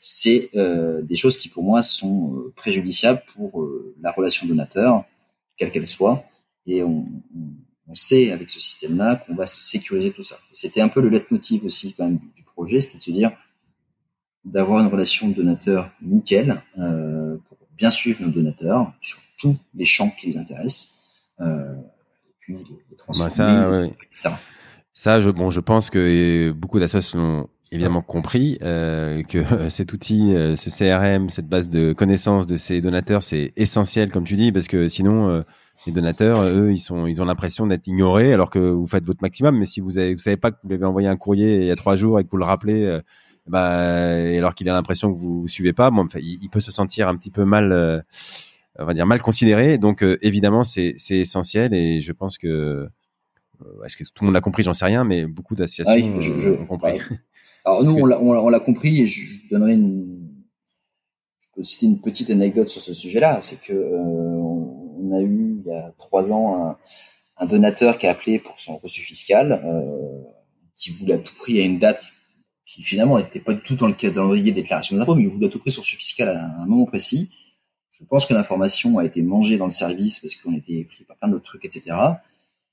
c'est 0.00 0.50
euh, 0.54 1.02
des 1.02 1.16
choses 1.16 1.36
qui 1.36 1.48
pour 1.48 1.64
moi 1.64 1.82
sont 1.82 2.36
euh, 2.36 2.52
préjudiciables 2.54 3.24
pour 3.34 3.68
la 4.00 4.12
relation 4.12 4.46
donateur 4.46 5.04
quelle 5.56 5.72
qu'elle 5.72 5.88
soit 5.88 6.24
et 6.64 6.84
on, 6.84 7.06
on, 7.88 7.94
sait 7.94 8.30
avec 8.30 8.48
ce 8.48 8.60
système-là 8.60 9.16
qu'on 9.16 9.34
va 9.34 9.46
sécuriser 9.46 10.12
tout 10.12 10.22
ça. 10.22 10.38
C'était 10.52 10.80
un 10.80 10.88
peu 10.88 11.00
le 11.00 11.08
leitmotiv 11.08 11.64
aussi 11.64 11.92
quand 11.94 12.04
même 12.04 12.20
du 12.36 12.44
projet, 12.44 12.80
c'était 12.80 12.98
de 12.98 13.02
se 13.02 13.10
dire 13.10 13.32
d'avoir 14.44 14.80
une 14.80 14.86
relation 14.86 15.28
donateur 15.28 15.90
nickel 16.02 16.62
pour 16.76 17.58
bien 17.76 17.90
suivre 17.90 18.22
nos 18.22 18.30
donateurs 18.30 18.92
tous 19.38 19.56
les 19.74 19.84
champs 19.84 20.10
qui 20.10 20.26
les 20.26 20.36
intéressent. 20.36 20.90
Euh, 21.40 21.74
et 21.74 22.34
puis 22.40 22.56
les, 22.90 22.96
transformer, 22.96 23.32
bah, 23.36 23.88
ça, 24.10 24.38
ça. 24.92 25.20
je, 25.20 25.30
bon, 25.30 25.50
je 25.50 25.60
pense 25.60 25.90
que 25.90 26.52
beaucoup 26.52 26.78
d'associations 26.78 27.48
évidemment 27.74 28.02
compris 28.02 28.58
euh, 28.62 29.22
que 29.22 29.68
cet 29.68 29.92
outil, 29.92 30.34
euh, 30.34 30.56
ce 30.56 30.70
CRM, 30.70 31.28
cette 31.28 31.48
base 31.48 31.68
de 31.68 31.92
connaissances 31.92 32.46
de 32.46 32.56
ces 32.56 32.80
donateurs, 32.80 33.22
c'est 33.22 33.52
essentiel, 33.56 34.12
comme 34.12 34.24
tu 34.24 34.36
dis, 34.36 34.52
parce 34.52 34.68
que 34.68 34.88
sinon, 34.88 35.28
euh, 35.28 35.42
les 35.86 35.92
donateurs, 35.92 36.44
eux, 36.44 36.70
ils 36.70 36.78
sont, 36.78 37.06
ils 37.06 37.20
ont 37.20 37.24
l'impression 37.24 37.66
d'être 37.66 37.86
ignorés, 37.86 38.32
alors 38.32 38.50
que 38.50 38.58
vous 38.58 38.86
faites 38.86 39.04
votre 39.04 39.22
maximum. 39.22 39.58
Mais 39.58 39.66
si 39.66 39.80
vous 39.80 39.98
avez, 39.98 40.14
vous 40.14 40.20
savez 40.20 40.36
pas 40.36 40.52
que 40.52 40.56
vous 40.62 40.68
lui 40.68 40.76
avez 40.76 40.86
envoyé 40.86 41.08
un 41.08 41.16
courrier 41.16 41.62
il 41.62 41.66
y 41.66 41.70
a 41.70 41.76
trois 41.76 41.96
jours 41.96 42.20
et 42.20 42.24
que 42.24 42.30
vous 42.30 42.36
le 42.36 42.44
rappelez, 42.44 43.00
bah, 43.46 43.80
alors 44.36 44.54
qu'il 44.54 44.68
a 44.68 44.72
l'impression 44.72 45.12
que 45.12 45.18
vous, 45.18 45.42
vous 45.42 45.48
suivez 45.48 45.72
pas, 45.72 45.90
bon, 45.90 46.04
enfin, 46.04 46.20
il, 46.22 46.38
il, 46.42 46.48
peut 46.48 46.60
se 46.60 46.70
sentir 46.70 47.08
un 47.08 47.16
petit 47.16 47.30
peu 47.30 47.44
mal 47.44 48.04
on 48.78 48.84
va 48.84 48.94
dire 48.94 49.06
mal 49.06 49.22
considéré. 49.22 49.78
Donc 49.78 50.02
euh, 50.02 50.18
évidemment, 50.22 50.64
c'est 50.64 50.94
essentiel 51.10 51.74
et 51.74 52.00
je 52.00 52.12
pense 52.12 52.38
que 52.38 52.88
euh, 53.62 53.84
est-ce 53.84 53.96
que 53.96 54.04
tout 54.04 54.24
le 54.24 54.26
monde 54.26 54.34
l'a 54.34 54.40
compris? 54.40 54.62
J'en 54.62 54.74
sais 54.74 54.84
rien, 54.84 55.04
mais 55.04 55.26
beaucoup 55.26 55.54
d'associations 55.54 55.92
ah 55.94 56.62
ont 56.62 56.66
compris. 56.66 57.00
Alors 57.64 57.82
nous, 57.84 57.94
on 57.94 58.48
l'a 58.48 58.60
compris 58.60 59.02
et 59.02 59.06
je, 59.06 59.48
donnerai 59.48 59.74
une, 59.74 60.28
je 61.40 61.46
peux 61.54 61.62
citer 61.62 61.86
une 61.86 62.00
petite 62.00 62.30
anecdote 62.30 62.68
sur 62.68 62.82
ce 62.82 62.92
sujet-là. 62.92 63.40
C'est 63.40 63.60
que 63.60 63.72
euh, 63.72 63.98
on 63.98 65.10
a 65.12 65.20
eu 65.20 65.62
il 65.64 65.70
y 65.70 65.74
a 65.74 65.94
trois 65.96 66.30
ans 66.30 66.62
un, 66.62 66.76
un, 67.38 67.46
donateur 67.46 67.96
qui 67.96 68.06
a 68.06 68.10
appelé 68.10 68.38
pour 68.38 68.58
son 68.58 68.76
reçu 68.78 69.02
fiscal, 69.02 69.62
euh, 69.64 70.22
qui 70.76 70.90
voulait 70.90 71.14
à 71.14 71.18
tout 71.18 71.34
prix 71.34 71.60
à 71.60 71.64
une 71.64 71.78
date 71.78 72.04
qui 72.66 72.82
finalement 72.82 73.18
n'était 73.18 73.40
pas 73.40 73.54
du 73.54 73.62
tout 73.62 73.76
dans 73.76 73.86
le 73.86 73.94
calendrier 73.94 74.52
des 74.52 74.62
déclarations 74.62 74.96
d'impôts, 74.96 75.14
mais 75.14 75.22
il 75.22 75.28
voulait 75.28 75.46
à 75.46 75.50
tout 75.50 75.58
prix 75.58 75.72
son 75.72 75.80
reçu 75.80 75.96
fiscal 75.96 76.28
à 76.28 76.62
un 76.62 76.66
moment 76.66 76.86
précis. 76.86 77.30
Je 78.00 78.04
pense 78.04 78.26
que 78.26 78.34
l'information 78.34 78.98
a 78.98 79.04
été 79.04 79.22
mangée 79.22 79.56
dans 79.56 79.66
le 79.66 79.70
service 79.70 80.18
parce 80.18 80.34
qu'on 80.34 80.54
était 80.54 80.84
pris 80.84 81.04
par 81.04 81.16
plein 81.16 81.28
d'autres 81.28 81.44
trucs, 81.44 81.64
etc. 81.64 81.96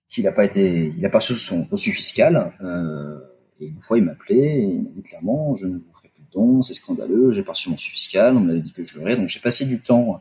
Qu'il 0.10 0.24
n'a 0.24 0.32
pas 0.32 0.46
été, 0.46 0.94
il 0.96 1.02
n'a 1.02 1.10
pas 1.10 1.20
reçu 1.20 1.36
son 1.36 1.66
reçu 1.66 1.92
fiscal. 1.92 2.54
Euh, 2.62 3.20
et 3.60 3.68
une 3.68 3.80
fois, 3.80 3.98
il 4.00 4.04
m'a 4.04 4.14
appelé 4.14 4.40
et 4.40 4.64
il 4.64 4.84
m'a 4.84 4.90
dit 4.90 5.04
clairement, 5.04 5.56
je 5.56 5.68
ne 5.68 5.78
vous 5.78 5.94
ferai 5.94 6.10
plus 6.10 6.24
de 6.24 6.32
dons, 6.32 6.62
c'est 6.64 6.74
scandaleux, 6.74 7.32
j'ai 7.32 7.44
pas 7.44 7.52
reçu 7.52 7.70
mon 7.70 7.76
reçu 7.76 7.92
fiscal, 7.92 8.36
on 8.36 8.40
m'avait 8.40 8.62
dit 8.62 8.74
que 8.74 8.84
je 8.84 8.98
l'aurais, 8.98 9.16
donc 9.16 9.28
j'ai 9.28 9.40
passé 9.40 9.66
du 9.66 9.80
temps, 9.80 10.20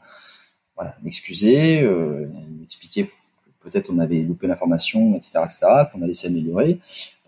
voilà, 0.77 0.95
m'excuser, 1.03 1.81
euh, 1.81 2.27
m'expliquer 2.59 3.07
que 3.07 3.11
peut-être 3.61 3.89
on 3.91 3.99
avait 3.99 4.21
loupé 4.21 4.47
l'information, 4.47 5.17
etc., 5.17 5.41
etc., 5.45 5.67
qu'on 5.91 6.03
allait 6.03 6.13
s'améliorer. 6.13 6.81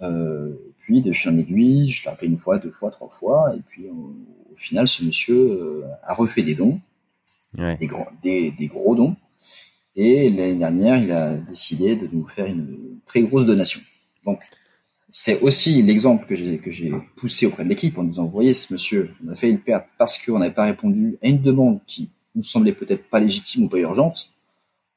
Euh, 0.02 0.50
et 0.50 0.72
puis, 0.80 1.00
de 1.00 1.12
fil 1.12 1.30
en 1.30 1.38
aiguille, 1.38 1.90
je 1.90 2.04
l'ai 2.04 2.10
appelé 2.10 2.28
une 2.28 2.36
fois, 2.36 2.58
deux 2.58 2.70
fois, 2.70 2.90
trois 2.90 3.08
fois, 3.08 3.54
et 3.56 3.60
puis 3.66 3.88
au, 3.88 4.14
au 4.52 4.54
final, 4.54 4.86
ce 4.86 5.04
monsieur 5.04 5.34
euh, 5.34 5.84
a 6.02 6.12
refait 6.12 6.42
des 6.42 6.54
dons 6.54 6.78
des, 7.54 8.66
gros, 8.68 8.94
dons. 8.94 9.16
Et 9.94 10.30
l'année 10.30 10.56
dernière, 10.56 11.02
il 11.02 11.12
a 11.12 11.34
décidé 11.34 11.96
de 11.96 12.08
nous 12.10 12.26
faire 12.26 12.46
une 12.46 12.98
très 13.04 13.22
grosse 13.22 13.44
donation. 13.44 13.80
Donc, 14.24 14.40
c'est 15.08 15.40
aussi 15.40 15.82
l'exemple 15.82 16.26
que 16.26 16.34
j'ai 16.34 16.92
poussé 17.16 17.46
auprès 17.46 17.64
de 17.64 17.68
l'équipe 17.68 17.98
en 17.98 18.04
disant, 18.04 18.24
vous 18.24 18.30
voyez, 18.30 18.54
ce 18.54 18.72
monsieur, 18.72 19.10
on 19.24 19.30
a 19.30 19.36
fait 19.36 19.50
une 19.50 19.60
perte 19.60 19.86
parce 19.98 20.16
qu'on 20.18 20.38
n'avait 20.38 20.54
pas 20.54 20.64
répondu 20.64 21.18
à 21.22 21.28
une 21.28 21.42
demande 21.42 21.80
qui 21.86 22.08
nous 22.34 22.42
semblait 22.42 22.72
peut-être 22.72 23.08
pas 23.10 23.20
légitime 23.20 23.64
ou 23.64 23.68
pas 23.68 23.78
urgente. 23.78 24.32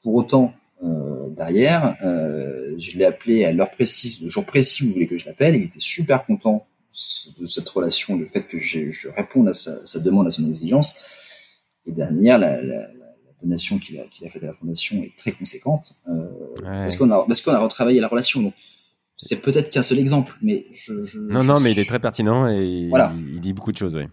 Pour 0.02 0.16
autant, 0.16 0.54
euh, 0.84 1.28
derrière, 1.32 1.98
euh, 2.04 2.76
je 2.78 2.98
l'ai 2.98 3.04
appelé 3.04 3.44
à 3.44 3.52
l'heure 3.52 3.72
précise, 3.72 4.22
le 4.22 4.30
jour 4.30 4.46
précis 4.46 4.84
où 4.84 4.88
vous 4.88 4.94
voulez 4.94 5.08
que 5.08 5.18
je 5.18 5.26
l'appelle. 5.26 5.56
Il 5.56 5.64
était 5.64 5.80
super 5.80 6.26
content 6.26 6.66
de 7.38 7.46
cette 7.46 7.68
relation, 7.68 8.16
le 8.18 8.26
fait 8.26 8.44
que 8.44 8.58
je, 8.58 8.92
je 8.92 9.10
réponde 9.10 9.50
à 9.50 9.54
sa 9.54 10.00
demande, 10.00 10.28
à 10.28 10.32
son 10.32 10.48
exigence. 10.48 10.96
Et 11.88 11.92
dernière, 11.92 12.38
la, 12.40 12.62
la, 12.62 12.76
la 12.78 12.88
donation 13.42 13.78
qu'il 13.78 14.00
a, 14.00 14.30
faite 14.30 14.44
à 14.44 14.48
la 14.48 14.54
fondation 14.54 15.04
est 15.04 15.14
très 15.18 15.32
conséquente 15.32 15.94
euh, 16.08 16.28
parce 16.64 16.96
qu'on 16.96 17.12
a 17.12 17.60
retravaillé 17.60 18.00
la 18.00 18.08
relation. 18.08 18.42
Donc 18.42 18.54
c'est 19.18 19.42
peut-être 19.42 19.70
qu'un 19.70 19.82
seul 19.82 20.00
exemple, 20.00 20.34
mais 20.42 20.66
je, 20.72 21.04
je 21.04 21.20
non 21.20 21.42
je 21.42 21.48
non, 21.48 21.60
mais 21.60 21.72
il 21.72 21.80
est 21.80 21.86
très 21.86 22.00
pertinent 22.00 22.48
et 22.48 22.88
Voilà. 22.90 23.14
il, 23.18 23.36
il 23.36 23.40
dit 23.40 23.54
beaucoup 23.54 23.72
de 23.72 23.78
choses, 23.78 23.96
oui. 23.96 24.04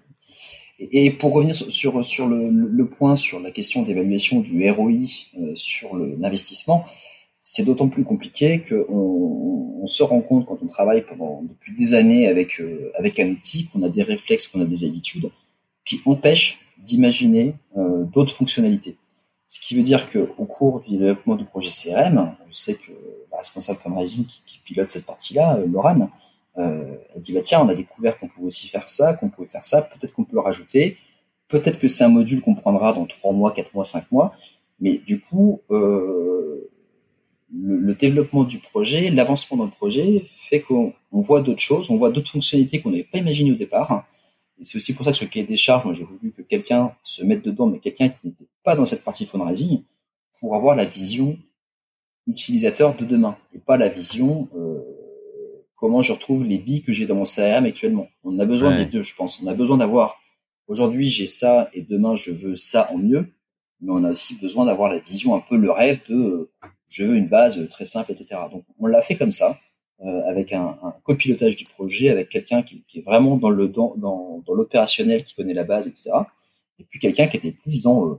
Et 0.78 1.10
pour 1.12 1.32
revenir 1.32 1.54
sur, 1.54 1.70
sur, 1.70 2.04
sur 2.04 2.26
le, 2.26 2.50
le 2.50 2.88
point 2.88 3.14
sur 3.14 3.38
la 3.38 3.50
question 3.52 3.82
d'évaluation 3.82 4.40
du 4.40 4.68
ROI 4.70 4.90
euh, 5.38 5.52
sur 5.54 5.96
l'investissement, 5.96 6.84
c'est 7.40 7.64
d'autant 7.64 7.88
plus 7.88 8.04
compliqué 8.04 8.62
qu'on 8.68 8.84
on, 8.88 9.80
on 9.82 9.86
se 9.86 10.02
rend 10.02 10.20
compte 10.20 10.46
quand 10.46 10.58
on 10.62 10.66
travaille 10.66 11.02
pendant 11.02 11.42
depuis 11.42 11.74
des 11.76 11.94
années 11.94 12.26
avec 12.26 12.60
euh, 12.60 12.90
avec 12.98 13.18
un 13.20 13.28
outil 13.30 13.66
qu'on 13.66 13.82
a 13.82 13.88
des 13.88 14.02
réflexes, 14.02 14.46
qu'on 14.46 14.60
a 14.60 14.64
des 14.64 14.84
habitudes 14.84 15.30
qui 15.84 16.00
empêchent 16.04 16.60
d'imaginer 16.82 17.54
euh, 17.76 18.04
d'autres 18.04 18.34
fonctionnalités. 18.34 18.96
Ce 19.48 19.60
qui 19.60 19.74
veut 19.74 19.82
dire 19.82 20.08
que 20.08 20.30
au 20.38 20.44
cours 20.44 20.80
du 20.80 20.96
développement 20.96 21.36
du 21.36 21.44
projet 21.44 21.70
CRM, 21.70 22.34
je 22.48 22.54
sais 22.54 22.74
que 22.74 22.92
la 23.30 23.38
responsable 23.38 23.78
fundraising 23.78 24.26
qui, 24.26 24.60
pilote 24.64 24.90
cette 24.90 25.06
partie-là, 25.06 25.56
euh, 25.56 25.66
Laurent, 25.66 26.10
euh, 26.58 26.96
elle 27.14 27.22
dit 27.22 27.32
bah 27.32 27.40
tiens, 27.42 27.60
on 27.62 27.68
a 27.68 27.74
découvert 27.74 28.18
qu'on 28.18 28.28
pouvait 28.28 28.46
aussi 28.46 28.68
faire 28.68 28.88
ça, 28.88 29.14
qu'on 29.14 29.30
pouvait 29.30 29.48
faire 29.48 29.64
ça, 29.64 29.82
peut-être 29.82 30.12
qu'on 30.12 30.24
peut 30.24 30.36
le 30.36 30.40
rajouter, 30.40 30.98
peut-être 31.48 31.78
que 31.78 31.88
c'est 31.88 32.04
un 32.04 32.08
module 32.08 32.42
qu'on 32.42 32.54
prendra 32.54 32.92
dans 32.92 33.06
trois 33.06 33.32
mois, 33.32 33.52
quatre 33.52 33.72
mois, 33.74 33.84
cinq 33.84 34.10
mois, 34.10 34.32
mais 34.80 34.98
du 34.98 35.20
coup, 35.20 35.60
le, 35.70 36.70
le 37.54 37.94
développement 37.94 38.44
du 38.44 38.58
projet, 38.58 39.10
l'avancement 39.10 39.56
dans 39.58 39.64
le 39.64 39.70
projet 39.70 40.24
fait 40.48 40.60
qu'on 40.60 40.94
on 41.12 41.20
voit 41.20 41.42
d'autres 41.42 41.60
choses, 41.60 41.90
on 41.90 41.96
voit 41.96 42.10
d'autres 42.10 42.30
fonctionnalités 42.30 42.80
qu'on 42.80 42.90
n'avait 42.90 43.04
pas 43.04 43.18
imaginées 43.18 43.52
au 43.52 43.56
départ. 43.56 44.06
Et 44.62 44.64
c'est 44.64 44.76
aussi 44.78 44.94
pour 44.94 45.04
ça 45.04 45.10
que 45.10 45.16
ce 45.18 45.24
cahier 45.24 45.44
des 45.44 45.56
charges, 45.56 45.84
moi 45.84 45.92
j'ai 45.92 46.04
voulu 46.04 46.30
que 46.30 46.40
quelqu'un 46.42 46.94
se 47.02 47.24
mette 47.24 47.44
dedans, 47.44 47.66
mais 47.66 47.80
quelqu'un 47.80 48.08
qui 48.10 48.28
n'était 48.28 48.46
pas 48.62 48.76
dans 48.76 48.86
cette 48.86 49.02
partie 49.02 49.26
fundraising, 49.26 49.82
pour 50.40 50.54
avoir 50.54 50.76
la 50.76 50.84
vision 50.84 51.36
utilisateur 52.28 52.94
de 52.96 53.04
demain, 53.04 53.36
et 53.54 53.58
pas 53.58 53.76
la 53.76 53.88
vision 53.88 54.48
euh, 54.56 54.78
comment 55.74 56.00
je 56.00 56.12
retrouve 56.12 56.44
les 56.44 56.58
billes 56.58 56.82
que 56.82 56.92
j'ai 56.92 57.06
dans 57.06 57.16
mon 57.16 57.24
CRM 57.24 57.64
actuellement. 57.64 58.06
On 58.22 58.38
a 58.38 58.46
besoin 58.46 58.70
Ouais. 58.70 58.84
des 58.84 58.90
deux, 58.90 59.02
je 59.02 59.14
pense. 59.16 59.42
On 59.42 59.48
a 59.48 59.54
besoin 59.54 59.78
d'avoir 59.78 60.20
aujourd'hui 60.68 61.08
j'ai 61.08 61.26
ça 61.26 61.68
et 61.72 61.82
demain 61.82 62.14
je 62.14 62.30
veux 62.30 62.54
ça 62.54 62.88
en 62.92 62.98
mieux, 62.98 63.26
mais 63.80 63.90
on 63.90 64.04
a 64.04 64.12
aussi 64.12 64.36
besoin 64.36 64.64
d'avoir 64.64 64.90
la 64.92 65.00
vision 65.00 65.34
un 65.34 65.40
peu 65.40 65.56
le 65.56 65.72
rêve 65.72 66.00
de 66.08 66.14
euh, 66.14 66.50
je 66.88 67.04
veux 67.04 67.16
une 67.16 67.26
base 67.28 67.68
très 67.68 67.84
simple, 67.84 68.12
etc. 68.12 68.42
Donc 68.52 68.64
on 68.78 68.86
l'a 68.86 69.02
fait 69.02 69.16
comme 69.16 69.32
ça, 69.32 69.50
euh, 69.50 69.54
avec 70.02 70.52
un, 70.52 70.76
un 70.82 70.94
copilotage 71.04 71.56
du 71.56 71.64
projet, 71.64 72.08
avec 72.08 72.28
quelqu'un 72.28 72.62
qui, 72.62 72.82
qui 72.88 72.98
est 72.98 73.02
vraiment 73.02 73.36
dans 73.36 73.50
le 73.50 73.68
dans, 73.68 73.94
dans, 73.96 74.42
dans 74.44 74.54
l'opérationnel, 74.54 75.22
qui 75.22 75.34
connaît 75.34 75.54
la 75.54 75.64
base, 75.64 75.86
etc. 75.86 76.10
Et 76.78 76.84
puis 76.84 76.98
quelqu'un 76.98 77.28
qui 77.28 77.36
était 77.36 77.52
plus 77.52 77.82
dans 77.82 78.06
euh, 78.06 78.14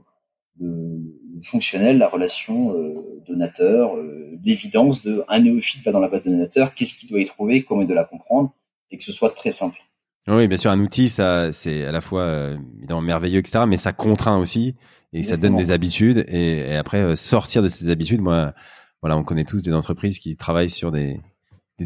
le, 0.60 1.00
le 1.34 1.42
fonctionnel, 1.42 1.98
la 1.98 2.08
relation 2.08 2.74
euh, 2.74 2.94
donateur, 3.26 3.96
euh, 3.96 4.38
l'évidence 4.44 5.02
de 5.02 5.22
un 5.28 5.40
néophyte 5.40 5.84
va 5.84 5.92
dans 5.92 6.00
la 6.00 6.08
base 6.08 6.24
de 6.24 6.30
donateur, 6.30 6.74
qu'est-ce 6.74 6.98
qu'il 6.98 7.10
doit 7.10 7.20
y 7.20 7.24
trouver, 7.24 7.62
comment 7.62 7.82
il 7.82 7.86
doit 7.86 7.96
la 7.96 8.04
comprendre, 8.04 8.54
et 8.90 8.96
que 8.96 9.04
ce 9.04 9.12
soit 9.12 9.30
très 9.30 9.50
simple. 9.50 9.78
Oui, 10.26 10.48
bien 10.48 10.56
sûr, 10.56 10.70
un 10.70 10.80
outil, 10.80 11.10
ça, 11.10 11.52
c'est 11.52 11.84
à 11.84 11.92
la 11.92 12.00
fois 12.00 12.22
euh, 12.22 12.56
évidemment 12.78 13.02
merveilleux, 13.02 13.40
etc., 13.40 13.64
mais 13.68 13.76
ça 13.76 13.92
contraint 13.92 14.38
aussi 14.38 14.74
et 15.12 15.22
ça 15.22 15.36
donne 15.36 15.54
des 15.54 15.70
habitudes. 15.70 16.24
Et, 16.28 16.58
et 16.60 16.76
après, 16.76 17.02
euh, 17.02 17.14
sortir 17.14 17.62
de 17.62 17.68
ces 17.68 17.90
habitudes, 17.90 18.22
moi, 18.22 18.54
voilà, 19.02 19.16
on 19.18 19.22
connaît 19.22 19.44
tous 19.44 19.62
des 19.62 19.74
entreprises 19.74 20.18
qui 20.18 20.36
travaillent 20.36 20.70
sur 20.70 20.90
des 20.90 21.20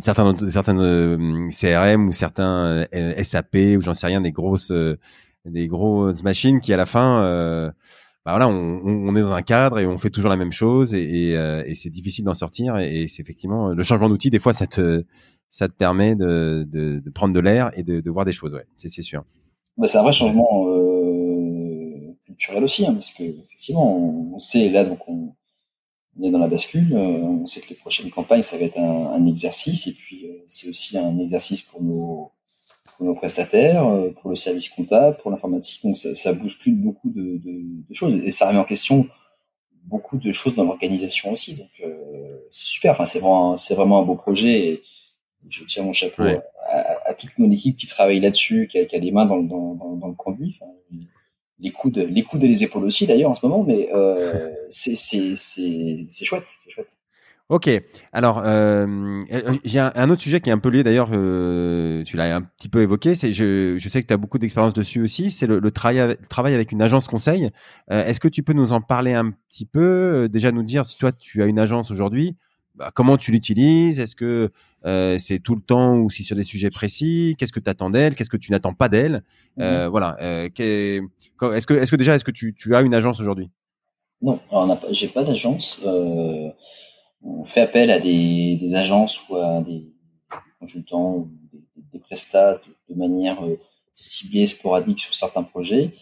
certains, 0.01 0.36
certaines 0.49 0.80
euh, 0.80 1.49
CRM 1.51 2.09
ou 2.09 2.12
certains 2.12 2.86
euh, 2.95 3.22
SAP 3.22 3.57
ou 3.76 3.80
j'en 3.80 3.95
sais 3.95 4.07
rien, 4.07 4.20
des 4.20 4.32
grosses, 4.32 4.70
euh, 4.70 4.99
des 5.45 5.66
grosses 5.66 6.22
machines 6.22 6.61
qui 6.61 6.72
à 6.72 6.76
la 6.76 6.86
fin, 6.86 7.22
euh, 7.22 7.70
bah 8.24 8.32
voilà, 8.32 8.49
on, 8.49 8.80
on 8.84 9.16
est 9.16 9.22
dans 9.22 9.32
un 9.32 9.43
cadre 9.43 9.78
et 9.78 9.86
on 9.86 9.97
fait 9.97 10.11
toujours 10.11 10.30
la 10.30 10.36
même 10.36 10.53
chose 10.53 10.95
et, 10.95 11.34
euh, 11.36 11.62
et 11.66 11.74
c'est 11.74 11.91
difficile 11.91 12.24
d'en 12.24 12.34
sortir. 12.34 12.76
Et, 12.78 13.09
c'est 13.09 13.22
effectivement 13.22 13.68
le 13.68 13.82
changement 13.82 14.09
d'outil. 14.09 14.30
Des 14.30 14.39
fois, 14.41 14.53
ça 14.53 14.66
te 14.66 15.05
ça 15.51 15.66
te 15.66 15.72
permet 15.72 16.14
de, 16.14 16.66
de, 16.68 17.01
de 17.01 17.11
prendre 17.11 17.32
de 17.32 17.41
l'air 17.41 17.70
et 17.74 17.82
de, 17.82 18.01
de 18.01 18.11
voir 18.11 18.26
des 18.26 18.32
choses. 18.32 18.53
Ouais, 18.53 18.66
c'est 18.76 18.89
c'est 18.89 19.03
sûr. 19.03 19.24
Bah, 19.78 19.86
c'est 19.86 19.97
un 19.97 20.03
vrai 20.03 20.12
changement 20.12 20.66
euh, 20.66 22.14
culturel 22.26 22.64
aussi, 22.64 22.84
hein, 22.86 22.93
parce 22.93 23.14
que 23.14 23.22
effectivement, 23.22 23.97
on, 23.97 24.34
on 24.34 24.39
sait 24.39 24.68
là 24.68 24.84
donc 24.84 24.99
on, 25.09 25.32
on 26.19 26.25
est 26.25 26.31
dans 26.31 26.39
la 26.39 26.49
bascule, 26.49 26.93
euh, 26.95 27.23
on 27.43 27.47
sait 27.47 27.61
que 27.61 27.69
les 27.71 27.77
prochaines 27.77 28.11
campagnes 28.11 28.43
ça 28.43 28.57
va 28.59 28.64
être 28.64 28.79
un, 28.79 29.07
un 29.12 29.27
exercice, 29.27 29.87
et 29.87 29.93
puis 29.93 30.27
euh, 30.27 30.45
c'est 30.49 30.69
aussi 30.69 30.97
un 30.99 31.19
exercice 31.19 31.62
pour 31.62 31.83
nos 31.83 32.33
pour 32.97 33.07
nos 33.07 33.14
prestataires, 33.14 33.87
euh, 33.87 34.11
pour 34.11 34.31
le 34.31 34.37
service 34.37 34.69
comptable, 34.69 35.16
pour 35.19 35.31
l'informatique, 35.31 35.83
donc 35.85 35.97
ça, 35.97 36.14
ça 36.14 36.33
bouscule 36.33 36.75
beaucoup 36.77 37.11
de, 37.11 37.37
de, 37.39 37.61
de 37.89 37.95
choses 37.95 38.14
et 38.16 38.33
ça 38.33 38.49
remet 38.49 38.59
en 38.59 38.64
question 38.64 39.07
beaucoup 39.85 40.19
de 40.19 40.33
choses 40.33 40.55
dans 40.55 40.64
l'organisation 40.64 41.31
aussi. 41.33 41.55
Donc 41.55 41.71
euh, 41.85 42.39
c'est 42.51 42.69
super, 42.75 42.91
enfin 42.93 43.07
c'est 43.07 43.21
vraiment 43.21 43.57
c'est 43.57 43.75
vraiment 43.75 44.01
un 44.01 44.03
beau 44.05 44.16
projet. 44.16 44.66
Et, 44.69 44.83
je 45.49 45.64
tire 45.64 45.85
mon 45.85 45.93
chapeau 45.95 46.25
Ouais. 46.25 46.41
à, 46.69 47.09
à 47.11 47.14
toute 47.14 47.31
mon 47.39 47.51
équipe 47.53 47.77
qui 47.77 47.87
travaille 47.87 48.19
là-dessus, 48.21 48.66
qui 48.66 48.77
a, 48.79 48.85
qui 48.85 48.97
a 48.97 48.99
les 48.99 49.12
mains 49.12 49.25
dans, 49.25 49.37
le- 49.37 49.47
dans, 49.47 49.75
dans, 49.77 49.95
dans 49.95 50.09
le 50.09 50.14
conduit. 50.14 50.59
Enfin, 50.61 50.71
les 51.61 51.71
coudes, 51.71 51.99
les 51.99 52.23
coudes 52.23 52.45
et 52.45 52.49
les 52.49 52.65
épaules 52.65 52.85
aussi 52.85 53.07
d'ailleurs 53.07 53.31
en 53.31 53.35
ce 53.35 53.45
moment, 53.47 53.65
mais 53.65 53.89
euh, 53.95 54.51
c'est 54.71 54.95
chouette, 56.25 56.45
c'est 56.63 56.71
chouette. 56.71 56.89
Ok. 57.49 57.71
Alors, 58.13 58.43
euh, 58.45 58.87
euh, 59.33 59.55
j'ai 59.65 59.79
un, 59.79 59.91
un 59.95 60.11
autre 60.11 60.21
sujet 60.21 60.39
qui 60.41 60.51
est 60.51 60.53
un 60.53 60.59
peu 60.59 60.69
lié 60.69 60.85
d'ailleurs. 60.85 61.09
euh, 61.13 62.05
tu 62.05 62.19
l'as 62.19 62.37
un 62.37 62.43
petit 62.43 62.69
peu 62.69 62.83
évoqué. 62.83 63.15
C'est, 63.15 63.33
je, 63.33 63.77
je 63.79 63.89
sais 63.89 64.03
que 64.03 64.07
tu 64.07 64.13
as 64.13 64.19
beaucoup 64.19 64.39
d'expérience 64.39 64.75
dessus 64.75 65.01
aussi. 65.01 65.31
C'est 65.31 65.47
le, 65.47 65.59
le 65.59 65.71
travail, 65.71 66.01
avec, 66.01 66.21
le 66.21 66.27
travail 66.27 66.55
avec 66.55 66.73
une 66.73 66.83
agence 66.83 67.07
conseil. 67.07 67.49
Est-ce 67.91 68.21
que 68.21 68.29
tu 68.29 68.43
peux 68.43 68.53
nous 68.53 68.73
en 68.73 68.83
parler 68.83 69.15
un 69.15 69.31
petit 69.49 69.65
peu 69.65 70.29
Déjà 70.31 70.53
nous 70.53 70.63
dire 70.63 70.85
si 70.85 70.99
toi 70.99 71.11
tu 71.11 71.43
as 71.43 71.47
une 71.47 71.59
agence 71.59 71.91
aujourd'hui, 71.91 72.37
bah, 72.79 72.93
comment 72.95 73.16
tu 73.16 73.33
l'utilises? 73.33 73.99
Est-ce 73.99 74.14
que 74.14 74.51
euh, 74.87 75.18
c'est 75.18 75.41
tout 75.41 75.57
le 75.57 75.61
temps 75.61 75.97
ou 75.97 76.09
si 76.11 76.22
sur 76.22 76.37
des 76.37 76.45
sujets 76.45 76.70
précis? 76.70 77.35
Qu'est-ce 77.37 77.53
que 77.53 77.61
tu 77.61 77.68
attends 77.68 77.91
d'elle? 77.91 78.14
Qu'est-ce 78.14 78.31
que 78.31 78.37
tu 78.37 78.53
n'attends 78.53 78.72
pas 78.72 78.89
d'elle? 78.89 79.24
Euh, 79.59 79.89
Voilà. 79.89 80.16
Euh, 80.22 80.49
est-ce 80.57 81.66
que, 81.66 81.74
est-ce 81.74 81.91
que 81.91 81.97
déjà, 81.97 82.14
est-ce 82.14 82.24
que 82.24 82.31
tu, 82.31 82.55
tu 82.55 82.74
as 82.76 82.83
une 82.83 82.95
agence 82.95 83.20
aujourd'hui? 83.20 83.51
Non, 84.22 84.41
j'ai 84.91 85.09
pas 85.09 85.24
d'agence. 85.24 85.83
On 85.85 87.45
fait 87.45 87.61
appel 87.62 87.91
à 87.91 87.99
des, 87.99 88.57
des 88.57 88.74
agences 88.74 89.29
ou 89.29 89.37
à 89.37 89.61
des 89.61 89.93
consultants 90.61 91.14
ou 91.16 91.31
des, 91.53 91.61
des 91.93 91.99
prestats 91.99 92.55
de, 92.55 92.95
de 92.95 92.99
manière 92.99 93.39
ciblée, 93.95 94.47
sporadique 94.47 95.01
sur 95.01 95.14
certains 95.14 95.43
projets. 95.43 95.95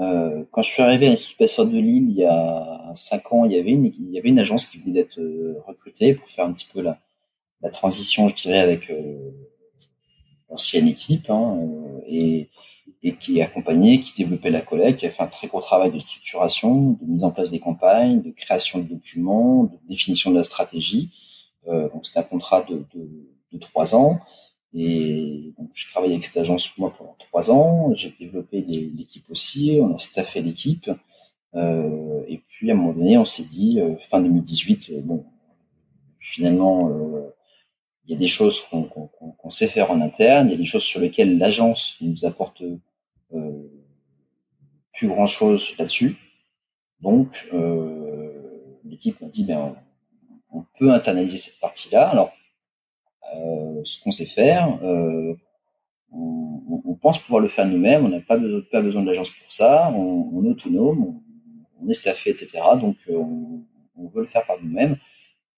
Euh, 0.00 0.44
quand 0.50 0.62
je 0.62 0.70
suis 0.70 0.82
arrivé 0.82 1.06
à 1.06 1.10
l'Institut 1.10 1.36
Pasteur 1.36 1.66
de 1.66 1.78
Lille 1.78 2.08
il 2.10 2.16
y 2.16 2.24
a 2.24 2.90
cinq 2.94 3.32
ans, 3.32 3.44
il 3.44 3.52
y 3.52 3.58
avait 3.58 3.72
une, 3.72 3.86
il 3.86 4.10
y 4.10 4.18
avait 4.18 4.30
une 4.30 4.38
agence 4.38 4.66
qui 4.66 4.78
venait 4.78 4.92
d'être 4.92 5.20
euh, 5.20 5.60
recrutée 5.66 6.14
pour 6.14 6.28
faire 6.28 6.46
un 6.46 6.52
petit 6.52 6.68
peu 6.72 6.80
la, 6.80 6.98
la 7.60 7.70
transition, 7.70 8.26
je 8.28 8.34
dirais, 8.34 8.58
avec 8.58 8.90
euh, 8.90 9.30
l'ancienne 10.48 10.88
équipe 10.88 11.28
hein, 11.30 11.58
et, 12.06 12.48
et 13.02 13.16
qui 13.16 13.40
accompagnait, 13.42 14.00
qui 14.00 14.14
développait 14.22 14.50
la 14.50 14.62
collecte, 14.62 15.00
qui 15.00 15.06
a 15.06 15.10
fait 15.10 15.22
un 15.22 15.26
très 15.26 15.46
gros 15.46 15.60
travail 15.60 15.90
de 15.90 15.98
structuration, 15.98 16.92
de 16.92 17.04
mise 17.04 17.24
en 17.24 17.30
place 17.30 17.50
des 17.50 17.60
campagnes, 17.60 18.22
de 18.22 18.30
création 18.30 18.78
de 18.78 18.84
documents, 18.84 19.64
de 19.64 19.76
définition 19.88 20.30
de 20.30 20.36
la 20.36 20.42
stratégie. 20.42 21.10
Euh, 21.68 21.88
donc 21.90 22.06
c'était 22.06 22.20
un 22.20 22.24
contrat 22.24 22.62
de, 22.62 22.84
de, 22.94 23.28
de 23.52 23.58
trois 23.58 23.94
ans. 23.94 24.20
Et 24.74 25.52
donc, 25.58 25.70
je 25.74 25.86
travaillé 25.88 26.14
avec 26.14 26.24
cette 26.24 26.36
agence 26.36 26.76
moi 26.78 26.94
pendant 26.96 27.14
trois 27.18 27.50
ans. 27.50 27.92
J'ai 27.94 28.10
développé 28.10 28.60
l'équipe 28.60 29.30
aussi. 29.30 29.78
On 29.80 29.94
a 29.94 29.98
staffé 29.98 30.40
l'équipe. 30.40 30.90
Euh, 31.54 32.24
et 32.28 32.38
puis 32.48 32.70
à 32.70 32.74
un 32.74 32.76
moment 32.76 32.92
donné, 32.92 33.18
on 33.18 33.24
s'est 33.24 33.42
dit 33.42 33.80
euh, 33.80 33.96
fin 34.00 34.20
2018, 34.20 34.90
euh, 34.90 35.00
bon, 35.02 35.26
finalement, 36.18 36.88
euh, 36.88 37.34
il 38.06 38.12
y 38.12 38.14
a 38.14 38.18
des 38.18 38.28
choses 38.28 38.62
qu'on 38.62 39.50
sait 39.50 39.68
faire 39.68 39.90
en 39.90 40.00
interne. 40.00 40.48
Il 40.48 40.52
y 40.52 40.54
a 40.54 40.58
des 40.58 40.64
choses 40.64 40.82
sur 40.82 41.00
lesquelles 41.00 41.38
l'agence 41.38 41.96
nous 42.00 42.24
apporte 42.24 42.62
plus 44.92 45.08
grand 45.08 45.26
chose 45.26 45.76
là-dessus. 45.78 46.16
Donc, 47.00 47.48
l'équipe 48.84 49.20
m'a 49.20 49.28
dit, 49.28 49.44
ben, 49.44 49.76
on 50.50 50.64
peut 50.78 50.92
internaliser 50.92 51.38
cette 51.38 51.60
partie-là. 51.60 52.08
Alors, 52.08 52.32
ce 53.84 54.02
qu'on 54.02 54.10
sait 54.10 54.26
faire, 54.26 54.78
euh, 54.82 55.34
on, 56.12 56.94
pense 57.02 57.18
pouvoir 57.18 57.40
le 57.42 57.48
faire 57.48 57.66
nous-mêmes. 57.66 58.04
On 58.04 58.08
n'a 58.08 58.20
pas, 58.20 58.36
besoin- 58.36 58.60
pas 58.70 58.80
besoin 58.80 59.02
de 59.02 59.08
l'agence 59.08 59.30
pour 59.30 59.50
ça. 59.50 59.92
On, 59.96 60.30
on 60.32 60.44
est 60.44 60.50
autonome, 60.50 61.04
on, 61.04 61.20
on 61.84 61.88
est 61.88 61.94
staffé, 61.94 62.30
etc. 62.30 62.60
Donc, 62.80 62.96
euh, 63.08 63.16
on, 63.16 63.64
on 63.96 64.08
veut 64.08 64.20
le 64.20 64.26
faire 64.28 64.46
par 64.46 64.56
nous-mêmes. 64.62 64.96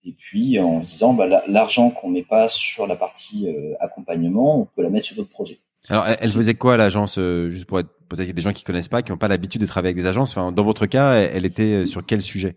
Et 0.06 0.12
puis, 0.12 0.58
en 0.58 0.82
se 0.82 0.86
disant, 0.92 1.12
bah, 1.12 1.26
la- 1.26 1.44
l'argent 1.46 1.90
qu'on 1.90 2.08
met 2.08 2.22
pas 2.24 2.48
sur 2.48 2.86
la 2.86 2.96
partie 2.96 3.48
euh, 3.48 3.74
accompagnement, 3.80 4.60
on 4.60 4.64
peut 4.64 4.82
la 4.82 4.88
mettre 4.90 5.06
sur 5.06 5.16
d'autres 5.16 5.28
projets. 5.30 5.58
Alors, 5.90 6.06
elle, 6.06 6.28
faisait 6.28 6.54
quoi 6.54 6.78
l'agence 6.78 7.18
euh, 7.18 7.50
Juste 7.50 7.66
pour 7.66 7.78
être 7.78 7.90
peut-être 8.08 8.20
qu'il 8.20 8.28
y 8.28 8.30
a 8.30 8.34
des 8.34 8.40
gens 8.40 8.54
qui 8.54 8.64
connaissent 8.64 8.88
pas, 8.88 9.02
qui 9.02 9.12
n'ont 9.12 9.18
pas 9.18 9.28
l'habitude 9.28 9.60
de 9.60 9.66
travailler 9.66 9.92
avec 9.92 10.02
des 10.02 10.08
agences? 10.08 10.30
Enfin, 10.30 10.50
dans 10.50 10.64
votre 10.64 10.86
cas, 10.86 11.12
elle, 11.14 11.44
était 11.44 11.84
sur 11.84 12.04
quel 12.06 12.22
sujet? 12.22 12.56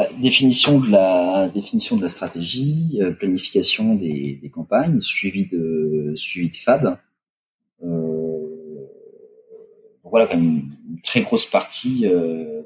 Bah, 0.00 0.08
définition 0.18 0.80
de 0.80 0.90
la 0.90 1.48
définition 1.48 1.94
de 1.94 2.00
la 2.00 2.08
stratégie, 2.08 2.96
euh, 3.02 3.10
planification 3.10 3.94
des, 3.96 4.50
campagnes, 4.50 4.98
suivi 5.02 5.44
de 5.44 6.14
suivi 6.16 6.48
de 6.48 6.56
Fab. 6.56 6.96
Euh, 7.84 8.86
voilà, 10.02 10.26
quand 10.26 10.38
même 10.38 10.70
une, 10.88 11.00
très 11.02 11.20
grosse 11.20 11.44
partie, 11.44 12.06
euh, 12.06 12.62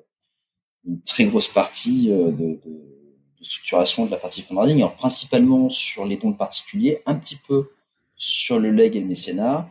une 0.87 1.03
très 1.03 1.25
grosse 1.25 1.49
partie 1.49 2.07
de, 2.07 2.61
structuration 3.41 4.07
de 4.07 4.13
la 4.13 4.17
partie 4.17 4.43
fundraising, 4.43 4.77
alors 4.77 4.95
principalement 4.95 5.69
sur 5.71 6.07
les 6.07 6.17
dons 6.17 6.35
particuliers, 6.35 7.03
un 7.05 7.17
petit 7.17 7.39
peu 7.49 7.71
sur 8.15 8.61
le 8.61 8.71
leg 8.71 8.95
et 8.95 9.01
le 9.01 9.07
mécénat, 9.07 9.69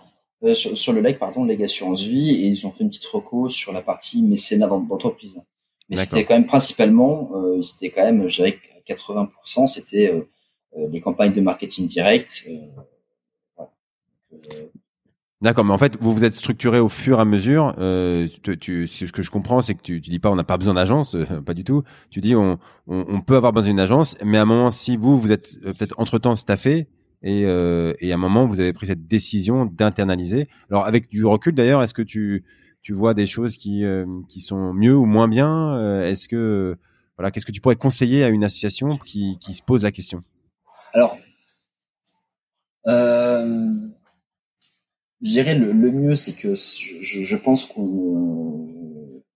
sur, 0.53 0.91
le 0.91 0.99
leg, 0.99 1.17
pardon, 1.17 1.45
leg 1.45 1.63
assurance 1.63 2.03
vie, 2.03 2.29
et 2.31 2.45
ils 2.45 2.67
ont 2.67 2.71
fait 2.71 2.83
une 2.83 2.89
petite 2.89 3.05
reco 3.05 3.47
sur 3.47 3.71
la 3.71 3.81
partie 3.81 4.21
mécénat 4.21 4.67
d'entreprise. 4.67 5.41
Mais 5.89 5.95
c'était 5.95 6.23
quand 6.23 6.35
même 6.35 6.45
principalement, 6.45 7.31
euh, 7.35 7.61
c'était 7.61 7.89
quand 7.89 8.03
même, 8.03 8.27
je 8.27 8.37
dirais, 8.37 8.59
80%, 8.87 9.67
c'était 9.67 10.11
euh, 10.11 10.21
euh, 10.77 10.87
les 10.89 11.01
campagnes 11.01 11.33
de 11.33 11.41
marketing 11.41 11.87
direct. 11.87 12.47
Voilà. 13.55 13.69
D'accord, 15.43 15.65
mais 15.65 15.73
en 15.73 15.77
fait, 15.77 15.97
vous 15.99 16.13
vous 16.13 16.23
êtes 16.23 16.31
structuré 16.31 16.79
au 16.79 16.87
fur 16.87 17.17
et 17.17 17.21
à 17.21 17.25
mesure. 17.25 17.75
Euh, 17.77 18.27
tu, 18.61 18.87
ce 18.87 19.11
que 19.11 19.21
je 19.21 19.29
comprends, 19.29 19.59
c'est 19.59 19.75
que 19.75 19.81
tu, 19.81 19.99
tu 19.99 20.09
dis 20.09 20.19
pas 20.19 20.31
on 20.31 20.35
n'a 20.37 20.45
pas 20.45 20.57
besoin 20.57 20.75
d'agence, 20.75 21.15
euh, 21.15 21.25
pas 21.45 21.53
du 21.53 21.65
tout. 21.65 21.83
Tu 22.09 22.21
dis 22.21 22.33
on, 22.33 22.57
on, 22.87 23.05
on, 23.09 23.19
peut 23.19 23.35
avoir 23.35 23.51
besoin 23.51 23.71
d'une 23.71 23.81
agence, 23.81 24.15
mais 24.23 24.37
à 24.37 24.43
un 24.43 24.45
moment, 24.45 24.71
si 24.71 24.95
vous 24.95 25.19
vous 25.19 25.33
êtes 25.33 25.57
euh, 25.65 25.73
peut-être 25.73 25.95
entre 25.97 26.17
temps 26.17 26.35
staffé 26.35 26.87
et, 27.23 27.43
euh, 27.45 27.93
et 27.99 28.13
à 28.13 28.15
un 28.15 28.17
moment 28.17 28.47
vous 28.47 28.61
avez 28.61 28.71
pris 28.71 28.87
cette 28.87 29.05
décision 29.05 29.65
d'internaliser. 29.65 30.47
Alors 30.69 30.85
avec 30.85 31.09
du 31.09 31.25
recul 31.25 31.53
d'ailleurs, 31.53 31.83
est-ce 31.83 31.93
que 31.93 32.01
tu 32.01 32.45
tu 32.83 32.93
vois 32.93 33.13
des 33.13 33.25
choses 33.25 33.57
qui 33.57 33.83
euh, 33.83 34.05
qui 34.29 34.41
sont 34.41 34.73
mieux 34.73 34.95
ou 34.95 35.05
moins 35.05 35.27
bien 35.27 36.03
Est-ce 36.03 36.27
que 36.27 36.77
voilà, 37.17 37.31
qu'est-ce 37.31 37.45
que 37.45 37.51
tu 37.51 37.61
pourrais 37.61 37.75
conseiller 37.75 38.23
à 38.23 38.29
une 38.29 38.43
association 38.43 38.97
qui 38.97 39.37
qui 39.39 39.53
se 39.53 39.63
pose 39.63 39.83
la 39.83 39.91
question? 39.91 40.23
Alors. 40.93 41.17
Euh 42.87 43.73
je 45.23 45.29
dirais 45.29 45.55
le, 45.57 45.71
le 45.71 45.91
mieux, 45.91 46.15
c'est 46.17 46.33
que 46.33 46.53
je, 46.53 47.21
je 47.21 47.37
pense 47.37 47.65
qu'on 47.65 48.69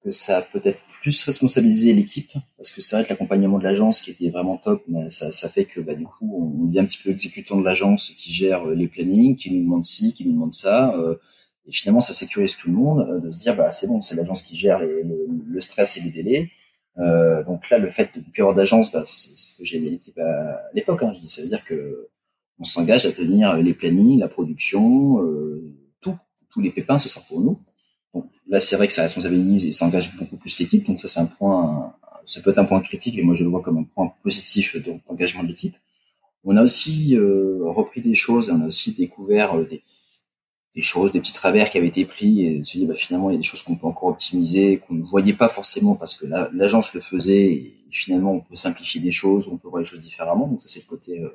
que 0.03 0.11
ça 0.11 0.37
a 0.37 0.41
peut-être 0.41 0.79
plus 1.01 1.23
responsabilisé 1.23 1.93
l'équipe, 1.93 2.31
parce 2.57 2.71
que 2.71 2.81
c'est 2.81 2.95
vrai 2.95 3.03
que 3.03 3.09
l'accompagnement 3.09 3.57
de 3.57 3.63
l'agence 3.63 4.01
qui 4.01 4.11
était 4.11 4.29
vraiment 4.29 4.57
top, 4.57 4.83
mais 4.87 5.09
ça, 5.09 5.31
ça 5.31 5.49
fait 5.49 5.65
que 5.65 5.79
bah, 5.79 5.95
du 5.95 6.05
coup 6.05 6.59
on 6.61 6.65
devient 6.65 6.79
un 6.79 6.85
petit 6.85 7.01
peu 7.01 7.09
exécutant 7.09 7.57
de 7.57 7.63
l'agence 7.63 8.11
qui 8.11 8.31
gère 8.31 8.67
euh, 8.67 8.75
les 8.75 8.87
plannings, 8.87 9.35
qui 9.37 9.51
nous 9.51 9.63
demande 9.63 9.85
ci, 9.85 10.13
qui 10.13 10.25
nous 10.25 10.33
demande 10.33 10.53
ça, 10.53 10.93
euh, 10.95 11.15
et 11.67 11.71
finalement 11.71 12.01
ça 12.01 12.13
sécurise 12.13 12.55
tout 12.55 12.69
le 12.69 12.75
monde 12.75 13.07
euh, 13.09 13.19
de 13.19 13.31
se 13.31 13.39
dire 13.39 13.55
bah 13.55 13.71
c'est 13.71 13.87
bon, 13.87 14.01
c'est 14.01 14.15
l'agence 14.15 14.41
qui 14.43 14.55
gère 14.55 14.79
le, 14.79 15.61
stress 15.61 15.97
et 15.97 16.01
les 16.01 16.11
délais. 16.11 16.51
Euh, 16.99 17.43
donc 17.43 17.69
là, 17.69 17.77
le 17.77 17.91
fait 17.91 18.09
de 18.15 18.41
avoir 18.41 18.55
d'agence, 18.55 18.91
bah, 18.91 19.03
c'est 19.05 19.37
ce 19.37 19.57
que 19.57 19.63
j'ai 19.63 19.79
dit 19.79 19.87
à 19.87 19.91
l'équipe 19.91 20.17
à, 20.19 20.61
l'époque. 20.73 21.03
Hein, 21.03 21.13
ça 21.27 21.41
veut 21.41 21.47
dire 21.47 21.63
que 21.63 22.07
on 22.59 22.63
s'engage 22.63 23.05
à 23.05 23.11
tenir 23.11 23.55
les 23.57 23.73
plannings, 23.73 24.19
la 24.19 24.27
production, 24.27 25.21
euh, 25.21 25.75
tout, 26.01 26.17
tous 26.49 26.61
les 26.61 26.71
pépins, 26.71 26.97
ce 26.97 27.07
sera 27.09 27.21
pour 27.21 27.39
nous. 27.39 27.59
Donc 28.13 28.25
là, 28.47 28.59
c'est 28.59 28.75
vrai 28.75 28.87
que 28.87 28.93
ça 28.93 29.03
responsabilise 29.03 29.65
et 29.65 29.71
ça 29.71 29.85
engage 29.85 30.15
beaucoup 30.15 30.37
plus 30.37 30.57
l'équipe. 30.59 30.85
Donc 30.85 30.99
ça, 30.99 31.07
c'est 31.07 31.19
un 31.19 31.25
point, 31.25 31.93
ça 32.25 32.41
peut 32.41 32.49
être 32.49 32.57
un 32.57 32.65
point 32.65 32.81
critique, 32.81 33.17
et 33.17 33.23
moi 33.23 33.35
je 33.35 33.43
le 33.43 33.49
vois 33.49 33.61
comme 33.61 33.77
un 33.77 33.83
point 33.83 34.13
positif 34.23 34.75
d'engagement 35.07 35.43
de 35.43 35.49
l'équipe. 35.49 35.75
On 36.43 36.55
a 36.55 36.63
aussi 36.63 37.15
euh, 37.15 37.59
repris 37.63 38.01
des 38.01 38.15
choses, 38.15 38.49
on 38.49 38.61
a 38.61 38.67
aussi 38.67 38.93
découvert 38.93 39.57
des, 39.65 39.83
des, 40.77 40.83
choses, 40.83 41.11
des 41.11 41.19
petits 41.19 41.33
travers 41.33 41.71
qui 41.71 41.79
avaient 41.79 41.87
été 41.87 42.05
pris, 42.05 42.45
et 42.45 42.63
se 42.63 42.77
dit 42.77 42.85
bah, 42.85 42.93
finalement 42.93 43.31
il 43.31 43.33
y 43.33 43.35
a 43.35 43.39
des 43.39 43.43
choses 43.43 43.63
qu'on 43.63 43.75
peut 43.75 43.87
encore 43.87 44.09
optimiser, 44.09 44.77
qu'on 44.77 44.93
ne 44.93 45.03
voyait 45.03 45.33
pas 45.33 45.49
forcément 45.49 45.95
parce 45.95 46.13
que 46.13 46.27
l'agence 46.53 46.93
le 46.93 47.01
faisait, 47.01 47.45
et 47.51 47.75
finalement 47.89 48.33
on 48.33 48.41
peut 48.41 48.55
simplifier 48.55 49.01
des 49.01 49.11
choses, 49.11 49.47
on 49.47 49.57
peut 49.57 49.69
voir 49.69 49.79
les 49.79 49.87
choses 49.87 49.99
différemment. 49.99 50.47
Donc 50.47 50.61
ça 50.61 50.67
c'est 50.67 50.81
le 50.81 50.85
côté 50.85 51.19
euh, 51.19 51.29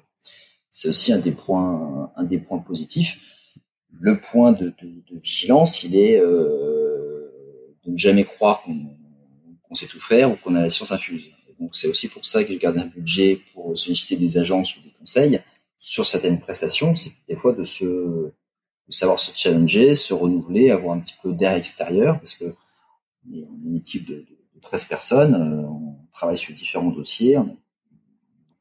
c'est 0.70 0.88
aussi 0.88 1.12
un 1.12 1.18
des 1.18 1.32
points, 1.32 2.12
un 2.16 2.22
des 2.22 2.38
points 2.38 2.58
positifs. 2.58 3.18
Le 4.00 4.20
point 4.20 4.52
de, 4.52 4.66
de, 4.80 4.86
de 5.10 5.18
vigilance, 5.20 5.82
il 5.82 5.96
est 5.96 6.18
euh, 6.20 7.28
de 7.84 7.90
ne 7.90 7.98
jamais 7.98 8.24
croire 8.24 8.62
qu'on 8.62 9.74
sait 9.74 9.86
tout 9.86 10.00
faire 10.00 10.30
ou 10.30 10.36
qu'on 10.36 10.54
a 10.54 10.60
la 10.62 10.70
science 10.70 10.92
infuse. 10.92 11.30
donc 11.58 11.74
c'est 11.74 11.88
aussi 11.88 12.06
pour 12.08 12.24
ça 12.24 12.44
que 12.44 12.52
je 12.52 12.58
garde 12.58 12.78
un 12.78 12.86
budget 12.86 13.40
pour 13.52 13.76
solliciter 13.76 14.16
des 14.16 14.38
agences 14.38 14.76
ou 14.76 14.82
des 14.82 14.92
conseils 15.00 15.40
sur 15.80 16.06
certaines 16.06 16.38
prestations. 16.38 16.94
C'est 16.94 17.12
des 17.28 17.34
fois 17.36 17.52
de 17.52 17.64
se 17.64 18.32
savoir 18.88 19.18
se 19.18 19.32
challenger, 19.34 19.94
se 19.94 20.12
renouveler, 20.12 20.70
avoir 20.70 20.96
un 20.96 21.00
petit 21.00 21.14
peu 21.22 21.32
d'air 21.32 21.54
extérieur, 21.54 22.18
parce 22.18 22.34
que 22.34 22.44
on 23.28 23.34
est 23.34 23.46
une 23.64 23.76
équipe 23.76 24.06
de, 24.06 24.16
de 24.54 24.60
13 24.60 24.84
personnes, 24.86 25.34
euh, 25.34 25.68
on 25.68 25.96
travaille 26.12 26.38
sur 26.38 26.52
différents 26.54 26.90
dossiers, 26.90 27.38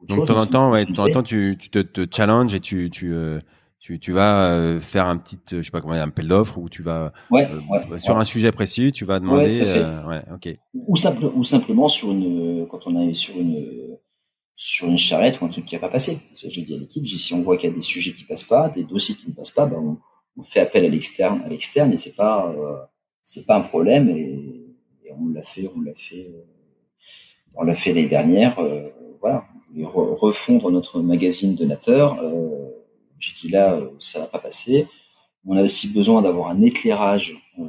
donc, 0.07 0.21
de 0.21 0.25
temps 0.25 0.41
en 0.41 0.45
temps, 0.45 0.71
ouais, 0.71 0.85
de 0.85 0.91
temps 0.91 1.05
en 1.05 1.11
temps, 1.11 1.23
tu, 1.23 1.57
tu 1.59 1.69
te, 1.69 1.79
te 1.79 2.15
challenges 2.15 2.55
et 2.55 2.59
tu, 2.59 2.89
tu, 2.89 3.13
euh, 3.13 3.39
tu, 3.79 3.99
tu 3.99 4.11
vas 4.11 4.51
euh, 4.51 4.79
faire 4.79 5.05
un 5.05 5.17
petit, 5.17 5.37
je 5.51 5.61
sais 5.61 5.71
pas 5.71 5.81
comment, 5.81 5.93
un 5.93 6.07
appel 6.07 6.27
d'offres 6.27 6.57
où 6.57 6.69
tu 6.69 6.81
vas 6.81 7.13
ouais, 7.29 7.47
euh, 7.51 7.89
ouais, 7.89 7.99
sur 7.99 8.17
un 8.17 8.25
sujet 8.25 8.51
précis, 8.51 8.91
tu 8.91 9.05
vas 9.05 9.19
demander, 9.19 9.61
ok. 10.33 10.57
Ou, 10.73 10.95
simple, 10.95 11.25
ou 11.35 11.43
simplement 11.43 11.87
sur 11.87 12.11
une, 12.11 12.67
quand 12.67 12.87
on 12.87 12.99
est 12.99 13.13
sur 13.13 13.37
une, 13.37 13.97
sur 14.55 14.87
une 14.87 14.97
charrette 14.97 15.39
ou 15.41 15.45
un 15.45 15.49
truc 15.49 15.65
qui 15.65 15.75
a 15.75 15.79
pas 15.79 15.89
passé. 15.89 16.19
J'ai 16.33 16.61
dit 16.63 16.73
à 16.73 16.77
l'équipe, 16.77 17.05
si 17.05 17.33
on 17.33 17.43
voit 17.43 17.57
qu'il 17.57 17.69
y 17.69 17.73
a 17.73 17.75
des 17.75 17.81
sujets 17.81 18.13
qui 18.13 18.23
passent 18.23 18.43
pas, 18.43 18.69
des 18.69 18.83
dossiers 18.83 19.15
qui 19.15 19.29
ne 19.29 19.33
passent 19.33 19.51
pas, 19.51 19.67
ben 19.67 19.77
on, 19.77 19.97
on 20.41 20.43
fait 20.43 20.59
appel 20.59 20.83
à 20.85 20.89
l'externe, 20.89 21.41
à 21.45 21.49
l'externe 21.49 21.93
et 21.93 21.97
c'est 21.97 22.15
pas, 22.15 22.53
c'est 23.23 23.45
pas 23.45 23.55
un 23.55 23.61
problème 23.61 24.09
et, 24.09 24.73
et 25.05 25.11
on 25.11 25.29
l'a 25.29 25.43
fait, 25.43 25.69
on 25.75 25.81
l'a 25.81 25.93
fait, 25.95 26.27
on 27.55 27.63
l'a 27.63 27.75
fait 27.75 27.93
l'année 27.93 28.07
dernière, 28.07 28.57
voilà 29.19 29.45
refondre 29.79 30.71
notre 30.71 31.01
magazine 31.01 31.55
donateur. 31.55 32.19
Euh, 32.21 32.69
J'ai 33.19 33.33
dit 33.33 33.49
là, 33.49 33.73
euh, 33.73 33.89
ça 33.99 34.19
va 34.19 34.25
pas 34.27 34.39
passer. 34.39 34.87
On 35.45 35.55
a 35.55 35.63
aussi 35.63 35.91
besoin 35.91 36.21
d'avoir 36.21 36.49
un 36.49 36.61
éclairage 36.61 37.35
euh, 37.59 37.63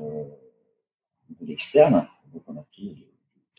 de 1.40 1.46
l'externe. 1.46 2.06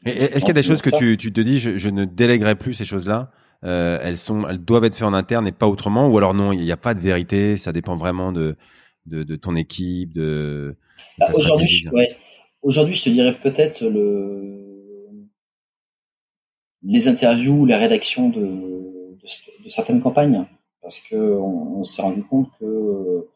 Est-ce 0.05 0.39
qu'il 0.39 0.47
y 0.47 0.51
a 0.51 0.53
des 0.53 0.63
choses 0.63 0.81
que 0.81 0.95
tu, 0.95 1.17
tu, 1.17 1.31
te 1.31 1.41
dis, 1.41 1.57
je, 1.57 1.77
je, 1.77 1.89
ne 1.89 2.05
déléguerai 2.05 2.55
plus 2.55 2.73
ces 2.73 2.85
choses-là 2.85 3.31
euh, 3.63 3.97
elles 4.01 4.17
sont, 4.17 4.45
elles 4.49 4.57
doivent 4.57 4.83
être 4.83 4.95
faites 4.95 5.07
en 5.07 5.13
interne 5.13 5.47
et 5.47 5.53
pas 5.53 5.69
autrement, 5.69 6.09
ou 6.09 6.17
alors 6.17 6.33
non, 6.33 6.51
il 6.51 6.59
n'y 6.59 6.71
a 6.73 6.77
pas 6.77 6.93
de 6.93 6.99
vérité, 6.99 7.55
ça 7.55 7.71
dépend 7.71 7.95
vraiment 7.95 8.33
de 8.33 8.57
de, 9.05 9.23
de 9.23 9.35
ton 9.35 9.55
équipe, 9.55 10.13
de. 10.13 10.75
Bah, 11.17 11.31
aujourd'hui, 11.33 11.87
ouais. 11.91 12.15
Aujourd'hui, 12.61 12.95
je 12.95 13.03
te 13.03 13.09
dirais 13.09 13.33
peut-être 13.33 13.83
le 13.83 14.63
les 16.85 17.07
interviews, 17.07 17.65
la 17.65 17.77
rédaction 17.77 18.29
de, 18.29 18.41
de, 18.41 19.69
certaines 19.69 20.01
campagnes, 20.01 20.45
parce 20.81 20.99
que 20.99 21.15
on, 21.15 21.79
on 21.79 21.83
s'est 21.83 22.01
rendu 22.01 22.23
compte 22.23 22.49
que 22.59 22.65
euh, 22.65 23.29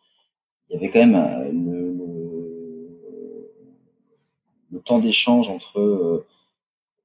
il 0.70 0.74
y 0.74 0.78
avait 0.78 0.90
quand 0.90 1.00
même 1.00 1.16
euh, 1.16 1.52
le, 1.52 1.94
le, 1.94 3.52
le 4.72 4.80
temps 4.80 5.00
d'échange 5.00 5.48
entre 5.48 5.80
euh, 5.80 6.26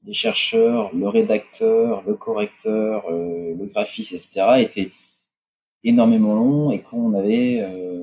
les 0.04 0.14
chercheurs, 0.14 0.92
le 0.94 1.08
rédacteur, 1.08 2.02
le 2.04 2.14
correcteur, 2.14 3.08
le 3.08 3.66
graphiste, 3.66 4.14
etc., 4.14 4.46
était 4.58 4.90
énormément 5.84 6.34
long 6.34 6.70
et 6.70 6.80
qu'on 6.80 7.14
avait 7.14 7.60
euh, 7.60 8.01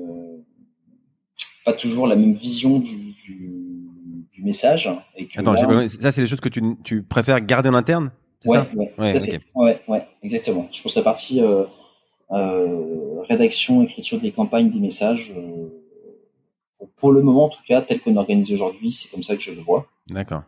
pas 1.64 1.72
toujours 1.72 2.06
la 2.06 2.16
même 2.16 2.34
vision 2.34 2.78
du, 2.78 3.12
du, 3.12 3.50
du 4.32 4.42
message. 4.42 4.90
Et 5.16 5.26
que 5.26 5.40
Attends, 5.40 5.56
ça 5.88 6.12
c'est 6.12 6.20
les 6.20 6.26
choses 6.26 6.40
que 6.40 6.48
tu, 6.48 6.62
tu 6.84 7.02
préfères 7.02 7.40
garder 7.40 7.68
en 7.68 7.74
interne 7.74 8.10
Ouais, 8.46 8.58
ouais, 8.74 8.92
ouais, 8.98 9.40
ouais, 9.54 9.82
ouais, 9.86 10.08
exactement. 10.22 10.66
Je 10.72 10.82
pense 10.82 10.94
que 10.94 10.98
la 10.98 11.04
partie 11.04 11.42
euh, 11.42 11.64
euh, 12.30 13.20
rédaction, 13.28 13.82
écriture 13.82 14.18
des 14.18 14.30
campagnes, 14.30 14.70
des 14.70 14.78
messages, 14.78 15.34
euh, 15.36 16.86
pour, 16.96 17.12
le 17.12 17.20
moment 17.20 17.44
en 17.44 17.48
tout 17.50 17.62
cas, 17.66 17.82
tel 17.82 18.00
qu'on 18.00 18.16
organise 18.16 18.50
aujourd'hui, 18.52 18.92
c'est 18.92 19.10
comme 19.10 19.22
ça 19.22 19.36
que 19.36 19.42
je 19.42 19.52
le 19.52 19.60
vois. 19.60 19.86
D'accord. 20.08 20.42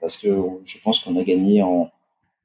Parce 0.00 0.16
que 0.16 0.28
je 0.64 0.78
pense 0.82 1.00
qu'on 1.00 1.18
a 1.18 1.22
gagné 1.22 1.62
en, 1.62 1.90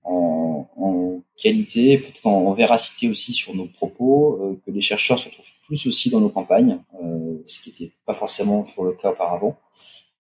en, 0.04 0.70
en 0.78 1.22
qualité, 1.38 1.98
peut-être 1.98 2.28
en, 2.28 2.54
véracité 2.54 3.10
aussi 3.10 3.34
sur 3.34 3.56
nos 3.56 3.66
propos, 3.66 4.40
euh, 4.42 4.62
que 4.66 4.72
les 4.72 4.82
chercheurs 4.82 5.20
se 5.20 5.30
trouvent 5.30 5.52
plus 5.64 5.88
aussi 5.88 6.10
dans 6.10 6.20
nos 6.20 6.30
campagnes, 6.30 6.80
euh, 7.02 7.42
ce 7.46 7.62
qui 7.62 7.70
n'était 7.70 7.92
pas 8.06 8.14
forcément 8.14 8.64
toujours 8.64 8.86
le 8.86 8.94
cas 8.94 9.12
auparavant. 9.12 9.58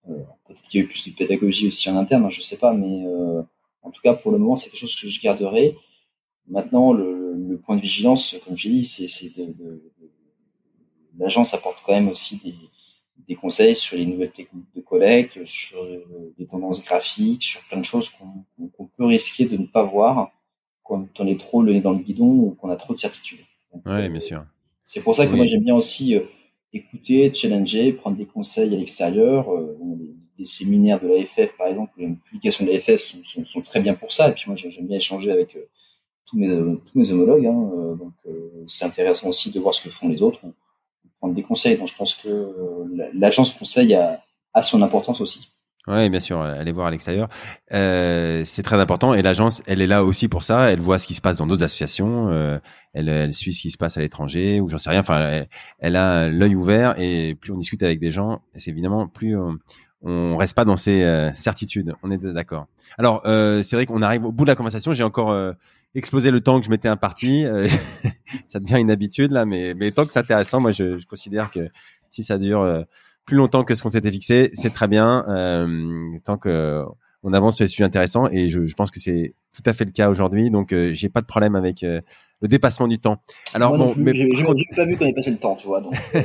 peut-être 0.08 0.62
qu'il 0.64 0.80
y 0.80 0.82
a 0.82 0.86
eu 0.86 0.88
plus 0.88 1.10
de 1.10 1.16
pédagogie 1.16 1.68
aussi 1.68 1.90
en 1.90 1.98
interne, 1.98 2.26
hein, 2.26 2.30
je 2.30 2.42
sais 2.42 2.58
pas, 2.58 2.74
mais 2.74 3.06
en 3.82 3.92
tout 3.92 4.02
cas, 4.02 4.14
pour 4.14 4.32
le 4.32 4.38
moment, 4.38 4.56
c'est 4.56 4.70
quelque 4.70 4.80
chose 4.80 4.96
que 4.96 5.08
je 5.08 5.22
garderai. 5.22 5.76
Maintenant, 6.48 6.94
le, 6.94 7.36
le 7.36 7.58
point 7.58 7.76
de 7.76 7.82
vigilance, 7.82 8.36
comme 8.46 8.58
j'ai 8.58 8.70
dit, 8.70 8.84
c'est 8.84 9.30
de, 9.38 9.46
de, 9.46 9.92
l'agence 11.18 11.54
apporte 11.54 11.84
quand 11.86 11.94
même 11.94 12.08
aussi 12.08 12.38
des, 12.38 12.56
des, 13.28 13.36
conseils 13.36 13.76
sur 13.76 13.98
les 13.98 14.06
nouvelles 14.06 14.32
techniques 14.32 14.74
de 14.74 14.82
collecte, 14.82 15.46
sur 15.46 15.86
des 16.38 16.48
tendances 16.48 16.84
graphiques, 16.84 17.44
sur 17.44 17.62
plein 17.68 17.78
de 17.78 17.86
choses 17.86 18.10
qu'on 18.10 18.68
qu 18.68 18.79
peut 19.00 19.06
risquer 19.06 19.45
de 19.45 19.58
ne 19.58 19.66
pas 19.66 19.84
voir 19.84 20.32
quand 20.84 21.08
on 21.20 21.28
est 21.28 21.39
trop 21.39 21.64
le 21.64 21.74
nez 21.74 21.82
dans 21.82 21.93
le 21.93 22.00
guidon 22.00 22.28
ou 22.28 22.58
qu'on 22.60 22.70
a 22.70 22.76
trop 22.76 22.93
de 22.93 23.00
certitudes. 23.00 23.39
Oui, 23.86 24.10
bien 24.10 24.20
sûr. 24.20 24.43
C'est 24.84 25.02
pour 25.02 25.16
ça 25.16 25.26
que 25.26 25.36
moi 25.36 25.45
j'aime 25.45 25.64
bien 25.64 25.76
aussi 25.76 26.16
euh, 26.16 26.22
écouter, 26.74 27.34
challenger, 27.34 27.93
prendre 27.93 28.18
des 28.18 28.26
conseils 28.26 28.74
à 28.74 28.78
l'extérieur. 28.78 29.54
Euh, 29.54 29.78
les 30.39 30.45
séminaires 30.45 31.00
de 31.02 31.08
l'AFF, 31.08 31.56
par 31.58 31.68
exemple, 31.68 31.91
les 31.97 32.08
publications 32.24 32.66
de 32.66 32.72
l'AFF 32.72 33.00
sont, 33.00 33.24
sont, 33.24 33.45
sont, 33.45 33.62
très 33.62 33.82
bien 33.82 33.93
pour 33.93 34.12
ça. 34.12 34.30
Et 34.30 34.34
puis 34.34 34.45
moi, 34.47 34.56
j'aime 34.56 34.88
bien 34.88 34.97
échanger 34.97 35.32
avec 35.32 35.56
euh, 35.56 35.70
tous, 36.26 36.38
mes, 36.38 36.47
tous 36.47 36.97
mes 36.97 37.12
homologues. 37.12 37.45
Hein, 37.45 37.70
euh, 37.74 37.95
donc, 37.95 38.14
euh, 38.26 38.64
c'est 38.66 38.86
intéressant 38.86 39.28
aussi 39.28 39.52
de 39.52 39.60
voir 39.60 39.74
ce 39.74 39.84
que 39.84 39.89
font 39.89 40.08
les 40.08 40.24
autres, 40.24 40.39
prendre 41.20 41.36
des 41.36 41.43
conseils. 41.43 41.78
Donc, 41.78 41.89
je 41.89 41.95
pense 41.95 42.16
que 42.16 42.54
l'agence 43.14 43.54
conseil 43.54 43.93
a, 43.93 44.24
a 44.54 44.62
son 44.62 44.82
importance 44.82 45.20
aussi. 45.22 45.50
Oui, 45.88 46.10
bien 46.10 46.20
sûr, 46.20 46.42
aller 46.42 46.72
voir 46.72 46.88
à 46.88 46.92
l'extérieur, 46.92 47.30
euh, 47.74 48.44
c'est 48.46 48.62
très 48.62 48.80
important. 48.80 49.14
Et 49.14 49.22
l'agence, 49.24 49.64
elle 49.66 49.82
est 49.82 49.88
là 49.88 50.04
aussi 50.04 50.28
pour 50.28 50.44
ça. 50.44 50.70
Elle 50.70 50.82
voit 50.82 51.00
ce 51.00 51.08
qui 51.08 51.16
se 51.16 51.22
passe 51.22 51.38
dans 51.38 51.48
d'autres 51.48 51.64
associations. 51.64 52.30
Euh, 52.30 52.60
elle, 52.94 53.10
elle, 53.10 53.34
suit 53.34 53.54
ce 53.54 53.62
qui 53.62 53.72
se 53.72 53.78
passe 53.78 53.98
à 53.98 54.02
l'étranger 54.02 54.60
ou 54.60 54.68
j'en 54.68 54.78
sais 54.78 54.92
rien. 54.92 55.00
Enfin, 55.00 55.46
elle, 55.80 55.96
a 55.96 56.30
l'œil 56.30 56.56
ouvert 56.56 56.94
et 57.00 57.36
plus 57.36 57.54
on 57.54 57.58
discute 57.58 57.82
avec 57.82 58.00
des 58.00 58.12
gens, 58.12 58.42
c'est 58.54 58.70
évidemment 58.70 59.08
plus 59.08 59.36
on, 59.36 59.58
on 60.02 60.38
reste 60.38 60.56
pas 60.56 60.66
dans 60.66 60.78
ses 60.78 61.04
euh, 61.04 61.34
certitudes. 61.34 61.94
On 62.04 62.12
est 62.12 62.18
d'accord. 62.18 62.68
Alors, 62.98 63.22
euh, 63.26 63.64
c'est 63.64 63.76
vrai 63.76 63.86
qu'on 63.86 64.02
arrive 64.02 64.26
au 64.26 64.32
bout 64.32 64.46
de 64.46 64.50
la 64.50 64.56
conversation. 64.56 64.94
J'ai 64.94 65.04
encore 65.04 65.32
euh, 65.32 65.52
explosé 65.96 66.32
le 66.32 66.42
temps 66.42 66.60
que 66.60 66.66
je 66.66 66.72
m'étais 66.72 66.88
imparti. 66.88 67.46
ça 68.48 68.60
devient 68.60 68.80
une 68.80 68.92
habitude 68.92 69.32
là, 69.32 69.46
mais 69.46 69.74
mais 69.74 69.92
tant 69.92 70.06
que 70.06 70.12
c'est 70.12 70.20
intéressant, 70.20 70.62
moi 70.62 70.72
je, 70.72 70.98
je 70.98 71.06
considère 71.06 71.52
que 71.52 71.70
si 72.12 72.24
ça 72.24 72.38
dure 72.38 72.86
plus 73.30 73.38
longtemps 73.38 73.64
que 73.64 73.76
ce 73.76 73.84
qu'on 73.84 73.92
s'était 73.92 74.12
fixé, 74.12 74.50
c'est 74.54 74.74
très 74.74 74.88
bien. 74.88 75.24
Euh, 75.30 76.18
tant 76.26 76.38
que 76.38 76.84
on 77.22 77.32
avance 77.34 77.58
sur 77.58 77.64
les 77.64 77.68
sujets 77.68 77.84
intéressants 77.84 78.28
et 78.32 78.48
je, 78.48 78.60
pense 78.74 78.90
que 78.90 79.00
c'est 79.00 79.36
tout 79.54 79.62
à 79.68 79.74
fait 79.74 79.86
le 79.86 79.92
cas 79.92 80.10
aujourd'hui. 80.10 80.50
Donc, 80.50 80.74
euh, 80.74 80.94
j'ai 80.94 81.10
pas 81.10 81.22
de 81.22 81.28
problème 81.28 81.56
avec 81.56 81.84
euh, 81.84 82.02
le 82.42 82.48
dépassement 82.48 82.88
du 82.88 83.00
temps. 83.00 83.22
Alors 83.54 83.78
bon, 83.78 83.94
mais 83.98 84.14
j'ai 84.14 84.28
pas 84.76 84.86
vu 84.86 84.96
qu'on 84.96 85.06
ait 85.06 85.14
passé 85.14 85.32
le 85.32 85.38
temps, 85.38 85.56
tu 85.56 85.68
vois. 85.68 85.82
Donc, 85.82 85.94
euh. 86.16 86.22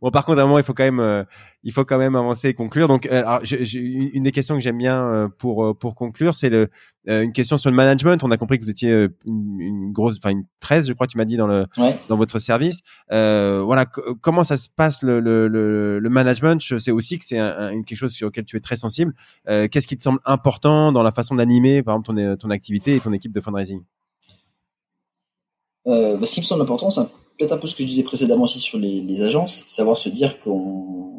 bon, 0.00 0.10
par 0.10 0.24
contre, 0.24 0.38
à 0.38 0.42
un 0.42 0.46
moment, 0.46 0.58
il 0.58 0.64
faut 0.64 0.74
quand 0.74 0.84
même, 0.84 1.00
euh, 1.00 1.24
il 1.64 1.72
faut 1.72 1.84
quand 1.84 1.98
même 1.98 2.14
avancer 2.14 2.48
et 2.48 2.54
conclure. 2.54 2.86
Donc, 2.86 3.06
euh, 3.06 3.22
alors, 3.22 3.40
j'ai 3.42 3.80
une 3.80 4.22
des 4.22 4.32
questions 4.32 4.54
que 4.54 4.60
j'aime 4.60 4.78
bien 4.78 5.30
pour 5.38 5.76
pour 5.78 5.94
conclure, 5.94 6.34
c'est 6.34 6.50
le 6.50 6.68
une 7.08 7.32
question 7.32 7.56
sur 7.56 7.70
le 7.70 7.76
management. 7.76 8.22
On 8.24 8.30
a 8.30 8.36
compris 8.36 8.58
que 8.58 8.64
vous 8.64 8.70
étiez 8.70 8.90
une, 9.24 9.60
une 9.60 9.92
grosse, 9.92 10.16
enfin 10.16 10.30
une 10.30 10.44
13, 10.60 10.88
je 10.88 10.92
crois, 10.92 11.06
tu 11.06 11.16
m'as 11.18 11.24
dit 11.24 11.36
dans 11.36 11.46
le 11.46 11.66
dans 12.08 12.16
votre 12.16 12.38
service. 12.38 12.80
voilà, 13.10 13.84
comment 14.20 14.44
ça 14.44 14.56
se 14.56 14.68
passe 14.68 15.02
le 15.02 15.18
le, 15.20 15.48
le, 15.48 15.98
le 15.98 16.10
management? 16.10 16.62
Je 16.62 16.78
sais 16.78 16.92
aussi 16.92 17.18
que 17.18 17.24
c'est 17.24 17.38
un, 17.38 17.82
quelque 17.82 17.98
chose 17.98 18.12
sur 18.12 18.28
lequel 18.28 18.44
tu 18.44 18.56
es 18.56 18.60
très 18.60 18.76
sensible. 18.76 19.12
Qu'est-ce 19.46 19.86
qui 19.86 19.96
te 19.96 20.02
semble 20.02 20.20
important 20.24 20.92
dans 20.92 21.02
la 21.02 21.12
façon 21.12 21.34
d'animer, 21.34 21.82
par 21.82 21.96
exemple, 21.96 22.14
ton 22.14 22.36
ton 22.36 22.50
activité 22.50 22.94
et 22.94 23.00
ton 23.00 23.12
équipe 23.12 23.32
de 23.32 23.40
fundraising? 23.40 23.82
Euh, 25.86 26.16
bah, 26.16 26.26
ce 26.26 26.34
qui 26.34 26.40
me 26.40 26.44
semble 26.44 26.62
important, 26.62 26.90
c'est 26.90 27.02
peut-être 27.38 27.52
un 27.52 27.58
peu 27.58 27.66
ce 27.66 27.74
que 27.76 27.82
je 27.82 27.88
disais 27.88 28.02
précédemment 28.02 28.44
aussi 28.44 28.58
sur 28.58 28.78
les, 28.78 29.22
agences, 29.22 29.64
savoir 29.66 29.96
se 29.96 30.08
dire 30.08 30.40
qu'on 30.40 31.12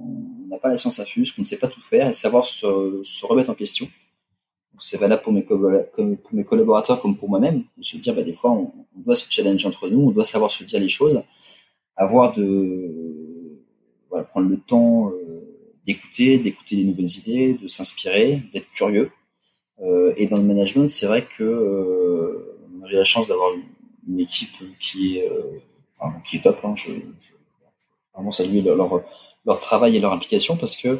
n'a 0.49 0.57
pas 0.57 0.69
la 0.69 0.77
science 0.77 0.99
infuse, 0.99 1.31
qu'on 1.31 1.41
ne 1.41 1.47
sait 1.47 1.59
pas 1.59 1.67
tout 1.67 1.81
faire, 1.81 2.07
et 2.07 2.13
savoir 2.13 2.45
se, 2.45 3.25
remettre 3.25 3.49
en 3.49 3.53
question. 3.53 3.87
C'est 4.79 4.99
valable 4.99 5.23
pour 5.23 5.33
mes, 5.33 5.43
collaborateurs 6.43 7.01
comme 7.01 7.17
pour 7.17 7.29
moi-même, 7.29 7.63
de 7.77 7.83
se 7.83 7.97
dire, 7.97 8.13
bah, 8.13 8.23
des 8.23 8.33
fois, 8.33 8.51
on, 8.51 8.71
doit 8.95 9.15
se 9.15 9.25
challenger 9.29 9.67
entre 9.67 9.89
nous, 9.89 10.01
on 10.01 10.11
doit 10.11 10.25
savoir 10.25 10.51
se 10.51 10.63
dire 10.63 10.79
les 10.79 10.89
choses, 10.89 11.21
avoir 11.95 12.33
de, 12.33 13.07
prendre 14.29 14.49
le 14.49 14.57
temps 14.57 15.11
euh, 15.11 15.47
d'écouter, 15.85 16.37
d'écouter 16.39 16.75
les 16.75 16.83
nouvelles 16.83 17.17
idées, 17.17 17.53
de 17.53 17.67
s'inspirer, 17.67 18.43
d'être 18.53 18.69
curieux. 18.71 19.11
Euh, 19.81 20.13
et 20.17 20.27
dans 20.27 20.37
le 20.37 20.43
management, 20.43 20.89
c'est 20.89 21.05
vrai 21.05 21.23
que 21.25 21.43
euh, 21.43 22.57
j'ai 22.85 22.97
la 22.97 23.03
chance 23.03 23.27
d'avoir 23.27 23.53
une 23.53 23.63
une 24.07 24.19
équipe 24.19 24.57
qui 24.79 25.17
est, 25.17 25.29
euh, 25.29 25.57
enfin, 25.99 26.19
qui 26.25 26.37
est 26.37 26.41
top. 26.41 26.59
Hein. 26.63 26.73
Je, 26.75 26.91
je, 26.91 27.31
vraiment 28.13 28.31
saluer 28.31 28.61
leur, 28.61 29.03
leur, 29.45 29.59
travail 29.59 29.95
et 29.95 29.99
leur 29.99 30.11
implication 30.11 30.57
parce 30.57 30.75
que 30.75 30.99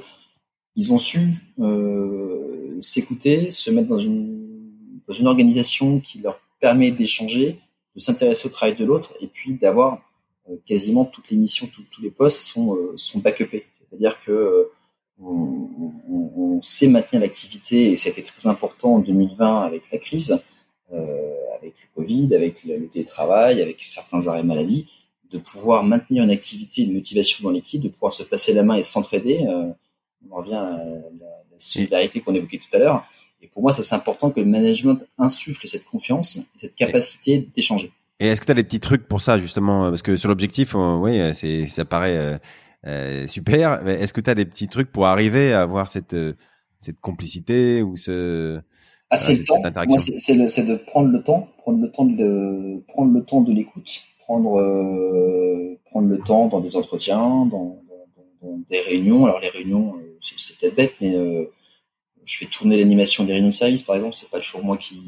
ils 0.76 0.94
ont 0.94 0.98
su 0.98 1.34
euh, 1.60 2.78
s'écouter, 2.80 3.50
se 3.50 3.72
mettre 3.72 3.88
dans 3.88 3.98
une, 3.98 5.02
dans 5.08 5.14
une 5.14 5.28
organisation 5.28 6.00
qui 6.00 6.20
leur 6.20 6.40
permet 6.60 6.92
d'échanger, 6.92 7.60
de 7.96 8.00
s'intéresser 8.00 8.48
au 8.48 8.52
travail 8.52 8.76
de 8.76 8.86
l'autre 8.86 9.16
et 9.20 9.28
puis 9.28 9.56
d'avoir 9.56 10.02
euh, 10.50 10.56
quasiment 10.66 11.06
toutes 11.06 11.32
les 11.32 11.38
missions, 11.38 11.68
tous 11.68 12.02
les 12.02 12.12
postes 12.12 12.42
sont, 12.42 12.78
sont 12.96 13.20
backupés. 13.20 13.66
C'est-à-dire 13.90 14.20
que 14.22 14.70
on, 15.20 16.60
sait 16.62 16.88
maintenir 16.88 17.22
l'activité 17.22 17.92
et 17.92 17.96
c'était 17.96 18.24
très 18.24 18.48
important 18.48 18.96
en 18.96 19.00
2020 19.00 19.62
avec 19.62 19.92
la 19.92 20.00
crise. 20.00 20.42
Avec 21.68 21.76
le 21.82 22.02
Covid, 22.02 22.36
avec 22.36 22.64
le, 22.64 22.88
télétravail, 22.88 23.62
avec 23.62 23.78
certains 23.84 24.28
arrêts 24.28 24.44
maladie, 24.44 24.88
de 25.32 25.38
pouvoir 25.38 25.84
maintenir 25.84 26.24
une 26.24 26.32
activité, 26.32 26.84
une 26.84 26.94
motivation 26.94 27.44
dans 27.44 27.52
l'équipe, 27.52 27.82
de 27.82 27.90
pouvoir 27.90 28.14
se 28.14 28.24
passer 28.24 28.54
la 28.54 28.64
main 28.64 28.76
et 28.76 28.84
s'entraider. 28.84 29.46
Euh, 29.48 29.72
on 30.30 30.36
revient 30.36 30.56
à 30.56 30.78
la, 30.78 31.28
solidarité 31.60 32.22
qu'on 32.22 32.36
évoquait 32.36 32.60
tout 32.60 32.76
à 32.76 32.78
l'heure. 32.78 33.04
Et 33.42 33.48
pour 33.48 33.64
moi, 33.64 33.72
ça 33.72 33.82
c'est 33.82 33.96
important 33.96 34.30
que 34.30 34.40
le 34.40 34.46
management 34.46 35.04
insuffle 35.18 35.68
cette 35.68 35.86
confiance, 35.86 36.40
cette 36.56 36.76
capacité 36.76 37.50
d'échanger. 37.56 37.92
Et 38.20 38.28
est-ce 38.28 38.42
que 38.42 38.46
tu 38.46 38.52
as 38.52 38.56
des 38.56 38.64
petits 38.64 38.80
trucs 38.80 39.08
pour 39.08 39.22
ça 39.22 39.40
justement? 39.40 39.90
Parce 39.90 40.04
que 40.04 40.18
sur 40.18 40.30
l'objectif, 40.30 40.76
oui, 40.76 41.20
c'est 41.34 41.66
ça 41.66 41.84
paraît 41.84 42.16
euh, 42.16 42.38
euh, 42.86 43.26
super. 43.26 43.82
Mais 43.84 43.96
est-ce 43.96 44.14
que 44.14 44.22
tu 44.22 44.30
as 44.30 44.36
des 44.36 44.46
petits 44.46 44.68
trucs 44.68 44.92
pour 44.92 45.08
arriver 45.08 45.52
à 45.52 45.64
avoir 45.64 45.90
cette 45.90 46.16
cette 46.80 47.00
complicité 47.00 47.82
ou 47.82 47.96
ce 47.96 48.62
ah, 49.10 49.18
c'est 49.18 49.36
le 49.36 49.46
temps. 49.46 49.62
c'est 50.18 50.66
de 50.66 50.76
prendre 50.76 51.10
le 51.10 51.24
temps, 51.24 51.48
prendre 51.60 51.80
le 51.80 51.90
temps 51.90 52.06
de 52.06 52.84
prendre 52.88 53.14
le 53.14 53.24
temps 53.24 53.42
de 53.42 53.54
l'écoute, 53.54 54.02
prendre 54.20 54.60
euh, 54.60 55.80
prendre 55.86 56.10
le 56.10 56.20
temps 56.20 56.48
dans 56.48 56.60
des 56.60 56.76
entretiens, 56.76 57.46
dans, 57.46 57.82
dans, 57.88 58.48
dans 58.50 58.58
des 58.70 58.82
réunions. 58.82 59.26
Alors 59.26 59.40
les 59.40 59.50
réunions, 59.50 59.96
euh, 59.96 60.18
c'est 60.22 60.58
peut-être 60.58 60.76
bête, 60.76 60.94
mais 61.00 61.16
euh, 61.16 61.46
je 62.26 62.38
fais 62.38 62.46
tourner 62.46 62.78
l'animation 62.78 63.24
des 63.24 63.32
réunions 63.32 63.48
de 63.48 63.54
service, 63.54 63.84
par 63.84 63.96
exemple. 63.96 64.16
C'est 64.16 64.30
pas 64.30 64.40
toujours 64.40 64.64
moi 64.64 64.76
qui, 64.76 65.02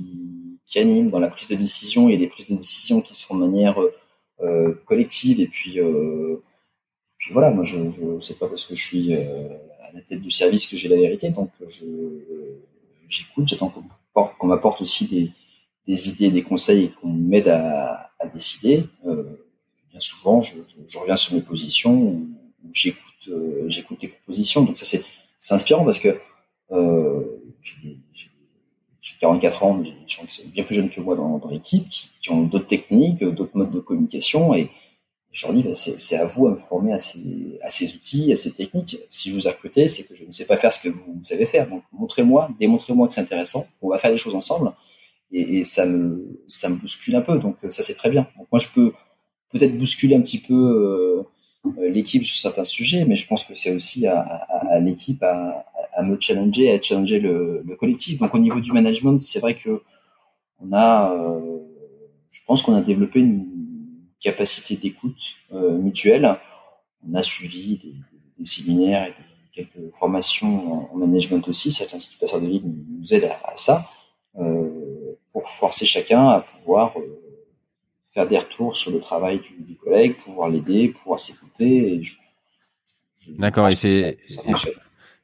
qui 0.66 0.80
anime. 0.80 1.10
Dans 1.10 1.20
la 1.20 1.30
prise 1.30 1.50
de 1.50 1.56
décision, 1.56 2.08
il 2.08 2.14
y 2.14 2.16
a 2.16 2.20
des 2.20 2.28
prises 2.28 2.50
de 2.50 2.56
décision 2.56 3.02
qui 3.02 3.14
se 3.14 3.26
font 3.26 3.36
de 3.36 3.42
manière 3.42 3.82
euh, 4.42 4.74
collective. 4.86 5.42
Et 5.42 5.48
puis, 5.48 5.78
euh, 5.82 6.38
puis 7.18 7.34
voilà, 7.34 7.50
moi, 7.50 7.66
je, 7.66 7.90
je 7.90 8.20
c'est 8.22 8.40
pas 8.40 8.48
parce 8.48 8.66
que 8.66 8.76
je 8.76 8.82
suis 8.82 9.14
à 9.14 9.92
la 9.94 10.02
tête 10.08 10.22
du 10.22 10.32
service 10.32 10.68
que 10.68 10.78
j'ai 10.78 10.88
la 10.88 10.96
vérité. 10.96 11.30
Donc, 11.32 11.50
je 11.68 11.84
j'écoute, 13.10 13.48
j'attends 13.48 13.74
qu'on 14.14 14.48
m'apporte 14.48 14.82
aussi 14.82 15.34
des, 15.88 16.10
idées, 16.10 16.30
des 16.30 16.44
conseils 16.44 16.86
et 16.86 16.90
qu'on 16.90 17.10
m'aide 17.10 17.50
à, 17.50 18.06
décider. 18.34 18.86
Euh, 19.06 19.24
bien 19.90 20.00
souvent, 20.00 20.42
je, 20.42 20.56
reviens 21.00 21.16
sur 21.16 21.36
mes 21.36 21.42
positions, 21.42 22.22
j'écoute, 22.74 23.02
euh, 23.30 23.66
j'écoute 23.68 24.00
les 24.02 24.10
propositions. 24.10 24.64
Donc 24.64 24.78
ça, 24.78 24.86
c'est, 24.86 25.04
inspirant 25.54 25.84
parce 25.84 26.00
que 26.00 26.20
euh, 26.72 27.24
j'ai, 27.62 27.98
44 29.20 29.64
ans, 29.64 29.78
des 29.80 29.94
gens 30.08 30.24
qui 30.26 30.36
sont 30.36 30.48
bien 30.48 30.64
plus 30.64 30.76
jeunes 30.76 30.90
que 30.90 31.02
moi 31.02 31.14
dans, 31.16 31.40
dans 31.40 31.50
l'équipe, 31.50 31.90
qui, 31.90 32.10
qui, 32.22 32.32
ont 32.32 32.44
d'autres 32.44 32.68
techniques, 32.68 33.22
d'autres 33.22 33.58
modes 33.58 33.72
de 33.72 33.80
communication 33.80 34.54
et 34.54 34.70
je 35.32 35.46
leur 35.46 35.54
dis, 35.54 35.64
c'est 35.74 36.18
à 36.18 36.26
vous 36.26 36.48
à 36.48 36.52
me 36.52 36.56
former 36.56 36.94
à 36.94 37.00
ces, 37.00 37.60
à 37.62 37.70
ces 37.70 37.94
outils, 37.94 38.32
à 38.32 38.36
ces 38.36 38.52
techniques. 38.52 39.00
Si 39.10 39.30
je 39.30 39.36
vous 39.36 39.48
ai 39.48 39.52
recruté, 39.52 39.88
c'est 39.88 40.04
que 40.04 40.16
je 40.16 40.26
ne 40.26 40.32
sais 40.32 40.46
pas 40.46 40.58
faire 40.58 40.74
ce 40.74 40.80
que 40.82 40.90
vous 40.90 41.20
savez 41.24 41.46
faire. 41.46 41.70
Donc, 41.70 41.84
montrez-moi, 41.92 42.50
démontrez-moi 42.60 43.08
que 43.08 43.14
c'est 43.14 43.22
intéressant. 43.22 43.68
On 43.82 43.90
va 43.90 44.00
faire 44.00 44.12
des 44.12 44.18
choses 44.18 44.34
ensemble. 44.34 44.72
Et, 45.32 45.60
et, 45.60 45.64
ça 45.64 45.86
me, 45.86 46.42
ça 46.48 46.70
me 46.70 46.76
bouscule 46.76 47.16
un 47.16 47.22
peu. 47.22 47.38
Donc, 47.38 47.58
ça, 47.70 47.84
c'est 47.84 47.94
très 47.94 48.10
bien. 48.10 48.28
Donc, 48.38 48.48
moi, 48.52 48.60
je 48.60 48.68
peux 48.74 48.92
peut-être 49.52 49.78
bousculer 49.78 50.16
un 50.16 50.22
petit 50.22 50.40
peu 50.40 51.26
euh, 51.68 51.90
l'équipe 51.90 52.26
sur 52.26 52.38
certains 52.38 52.64
sujets, 52.64 53.06
mais 53.06 53.16
je 53.16 53.28
pense 53.28 53.44
que 53.44 53.54
c'est 53.54 53.74
aussi 53.74 54.08
à, 54.08 54.20
à, 54.20 54.74
à 54.74 54.80
l'équipe 54.80 55.22
à, 55.22 55.66
à, 55.94 56.02
me 56.02 56.20
challenger, 56.20 56.72
à 56.72 56.82
challenger 56.82 57.20
le, 57.20 57.62
le, 57.68 57.76
collectif. 57.76 58.18
Donc, 58.18 58.34
au 58.34 58.40
niveau 58.40 58.60
du 58.60 58.72
management, 58.72 59.22
c'est 59.22 59.40
vrai 59.40 59.54
que 59.54 59.84
on 60.60 60.74
a, 60.74 61.14
euh, 61.14 61.60
je 62.32 62.42
pense 62.48 62.64
qu'on 62.64 62.74
a 62.74 62.82
développé 62.82 63.20
une 63.20 63.46
capacité 64.20 64.76
d'écoute 64.76 65.36
euh, 65.54 65.78
mutuelle. 65.78 66.38
On 67.08 67.16
a 67.16 67.24
suivi 67.24 67.78
des, 67.78 67.96
des, 68.38 68.46
séminaires 68.46 69.08
et 69.08 69.14
quelques 69.54 69.94
formations 69.94 70.94
en, 70.94 70.98
management 70.98 71.48
aussi. 71.48 71.72
Cet 71.72 71.94
institut 71.94 72.18
Passeur 72.20 72.42
de 72.42 72.48
Ville 72.48 72.64
nous 72.66 73.14
aide 73.14 73.26
à, 73.26 73.40
à 73.46 73.58
ça 73.58 73.90
euh, 74.38 75.16
pour 75.32 75.48
forcer 75.50 75.86
chacun 75.86 76.28
à 76.30 76.42
pouvoir 76.42 76.98
euh, 76.98 77.02
faire 78.14 78.28
des 78.28 78.38
retours 78.38 78.76
sur 78.76 78.92
le 78.92 79.00
travail 79.00 79.40
du, 79.40 79.62
du 79.62 79.76
collègue, 79.76 80.18
pouvoir 80.18 80.50
l'aider, 80.50 80.90
pouvoir 80.90 81.20
s'écouter. 81.20 82.02
D'accord, 83.38 83.70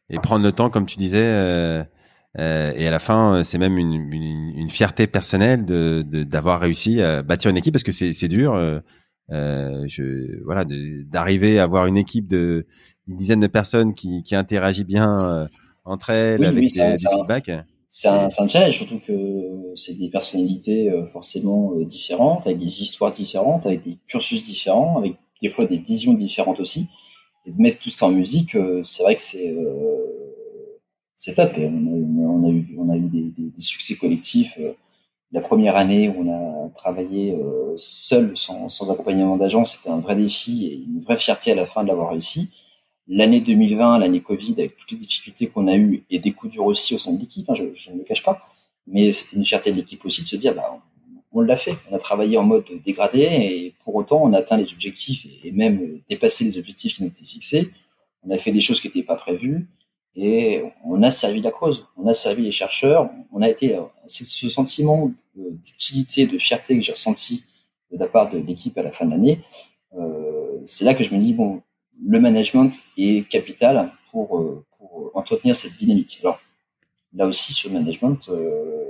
et 0.10 0.20
prendre 0.20 0.44
le 0.44 0.52
temps, 0.52 0.70
comme 0.70 0.86
tu 0.86 0.98
disais. 0.98 1.24
Euh, 1.24 1.84
euh, 2.38 2.74
et 2.76 2.88
à 2.88 2.92
la 2.92 3.00
fin, 3.00 3.44
c'est 3.44 3.58
même 3.58 3.78
une, 3.78 3.94
une, 3.94 4.54
une, 4.56 4.70
fierté 4.70 5.08
personnelle 5.08 5.64
de 5.64 6.04
d'avoir 6.24 6.60
réussi 6.60 7.02
à 7.02 7.22
bâtir 7.22 7.50
une 7.50 7.58
équipe 7.58 7.74
parce 7.74 7.84
que 7.84 7.92
c'est 7.92 8.28
dur. 8.28 8.54
Euh, 8.54 8.80
euh 9.32 9.86
je, 9.88 10.44
voilà, 10.44 10.66
d'arriver 10.66 11.60
à 11.60 11.64
avoir 11.64 11.86
une 11.86 11.98
équipe 11.98 12.28
de 12.28 12.68
une 13.08 13.16
dizaine 13.16 13.40
de 13.40 13.48
personnes 13.48 13.94
qui, 13.94 14.22
qui 14.24 14.36
interagit 14.36 14.84
bien 14.84 15.18
euh, 15.20 15.48
entre 15.86 16.10
elles 16.10 16.44
avec 16.44 16.74
des, 16.74 16.80
des 16.80 16.98
feedbacks. 16.98 17.52
C'est 17.88 18.10
un, 18.10 18.28
un, 18.38 18.48
challenge, 18.50 18.76
surtout 18.76 19.00
que 19.00 19.14
c'est 19.76 19.94
des 19.94 20.10
personnalités 20.10 20.92
euh, 20.92 21.06
forcément 21.06 21.74
différentes, 21.84 22.46
avec 22.46 22.60
des 22.60 22.82
histoires 22.82 23.12
différentes, 23.12 23.66
avec 23.66 23.84
des 23.84 23.98
cursus 24.08 24.44
différents, 24.44 24.98
avec 24.98 25.16
des 25.42 25.48
fois 25.48 25.64
des 25.66 25.78
visions 25.78 26.14
différentes 26.14 26.60
aussi. 26.60 26.90
Et 27.46 27.52
de 27.52 27.62
mettre 27.62 27.80
tout 27.80 27.92
ça 27.92 28.08
en 28.08 28.12
musique, 28.12 28.58
c'est 28.84 29.04
vrai 29.04 29.16
que 29.16 29.22
c'est 29.22 29.56
c'est 31.18 31.34
top. 31.34 31.58
Et 31.58 31.66
on, 31.66 32.25
on 32.78 32.90
a 32.90 32.96
eu 32.96 33.10
des, 33.10 33.52
succès 33.60 33.96
collectifs. 33.96 34.56
Euh, 34.60 34.74
la 35.32 35.42
première 35.42 35.76
année 35.76 36.08
où 36.10 36.24
on 36.26 36.32
a 36.32 36.70
travaillé 36.70 37.34
euh, 37.34 37.74
seul, 37.78 38.38
sans, 38.38 38.92
accompagnement 38.92 39.38
d'agence, 39.38 39.76
c'était 39.76 39.90
un 39.90 40.00
vrai 40.00 40.16
défi 40.16 40.68
et 40.68 40.76
une 40.76 41.02
vraie 41.02 41.18
fierté 41.18 41.52
à 41.52 41.56
la 41.56 41.66
fin 41.66 41.84
de 41.84 41.88
l'avoir 41.88 42.12
réussi. 42.12 42.50
l'année 43.08 43.42
2020, 43.42 44.00
l'année 44.00 44.22
Covid, 44.22 44.54
avec 44.58 44.78
toutes 44.78 44.92
les 44.92 44.98
difficultés 44.98 45.48
qu'on 45.48 45.68
a 45.68 45.76
eues 45.76 46.04
et 46.10 46.20
des 46.20 46.32
coups 46.32 46.54
durs 46.54 46.66
aussi 46.66 46.96
au 46.96 46.98
sein 46.98 47.14
de 47.14 47.20
l'équipe, 47.20 47.50
hein, 47.50 47.54
je, 47.54 47.92
ne 47.92 47.98
le 47.98 48.04
cache 48.04 48.24
pas, 48.24 48.48
mais 48.88 49.12
c'était 49.12 49.36
une 49.36 49.46
fierté 49.46 49.72
de 49.72 49.76
l'équipe 49.76 50.06
aussi 50.06 50.22
de 50.22 50.28
se 50.28 50.36
dire, 50.36 50.56
bah, 50.56 50.80
on, 51.32 51.42
l'a 51.42 51.58
fait, 51.58 51.76
on 51.92 51.96
a 51.96 52.00
travaillé 52.00 52.38
en 52.38 52.44
mode 52.44 52.66
dégradé 52.86 53.22
et 53.22 53.74
pour 53.84 53.96
autant 53.96 54.22
on 54.24 54.32
a 54.34 54.38
atteint 54.38 54.58
les 54.58 54.72
objectifs 54.72 55.28
et, 55.44 55.52
même 55.52 56.00
dépassé 56.10 56.46
les 56.46 56.58
objectifs 56.58 56.96
qui 56.96 57.04
nous 57.04 57.10
étaient 57.10 57.26
fixés. 57.26 57.72
On 58.24 58.32
a 58.32 58.38
fait 58.38 58.52
des 58.52 58.62
choses 58.62 58.80
qui 58.80 58.88
n'étaient 58.88 59.04
pas 59.04 59.16
prévues 59.16 59.68
et 60.16 60.64
on 60.86 61.04
a 61.04 61.12
servi 61.12 61.42
la 61.42 61.52
cause, 61.52 61.86
on 61.98 62.08
a 62.08 62.14
servi 62.14 62.44
les 62.44 62.52
chercheurs, 62.52 63.10
on 63.32 63.42
a 63.42 63.50
été, 63.50 63.78
c'est 64.08 64.26
ce 64.26 64.48
sentiment 64.50 65.12
d'utilité, 65.36 66.26
de 66.26 66.38
fierté 66.38 66.76
que 66.76 66.82
j'ai 66.82 66.94
ressenti 66.94 67.44
de 67.92 67.98
la 67.98 68.08
part 68.08 68.30
de 68.30 68.38
l'équipe 68.38 68.78
à 68.78 68.84
la 68.84 68.92
fin 68.92 69.06
de 69.06 69.12
l'année. 69.12 69.42
Euh, 69.98 70.60
c'est 70.66 70.86
là 70.86 70.94
que 70.94 71.04
je 71.04 71.14
me 71.14 71.20
dis, 71.20 71.34
bon, 71.34 71.62
le 72.04 72.20
management 72.20 72.72
est 72.98 73.28
capital 73.28 73.92
pour, 74.12 74.40
euh, 74.40 74.66
pour 74.78 75.12
entretenir 75.14 75.56
cette 75.56 75.76
dynamique. 75.76 76.20
Alors, 76.22 76.40
là 77.14 77.28
aussi, 77.28 77.54
sur 77.54 77.70
le 77.70 77.80
management, 77.80 78.30
euh, 78.30 78.86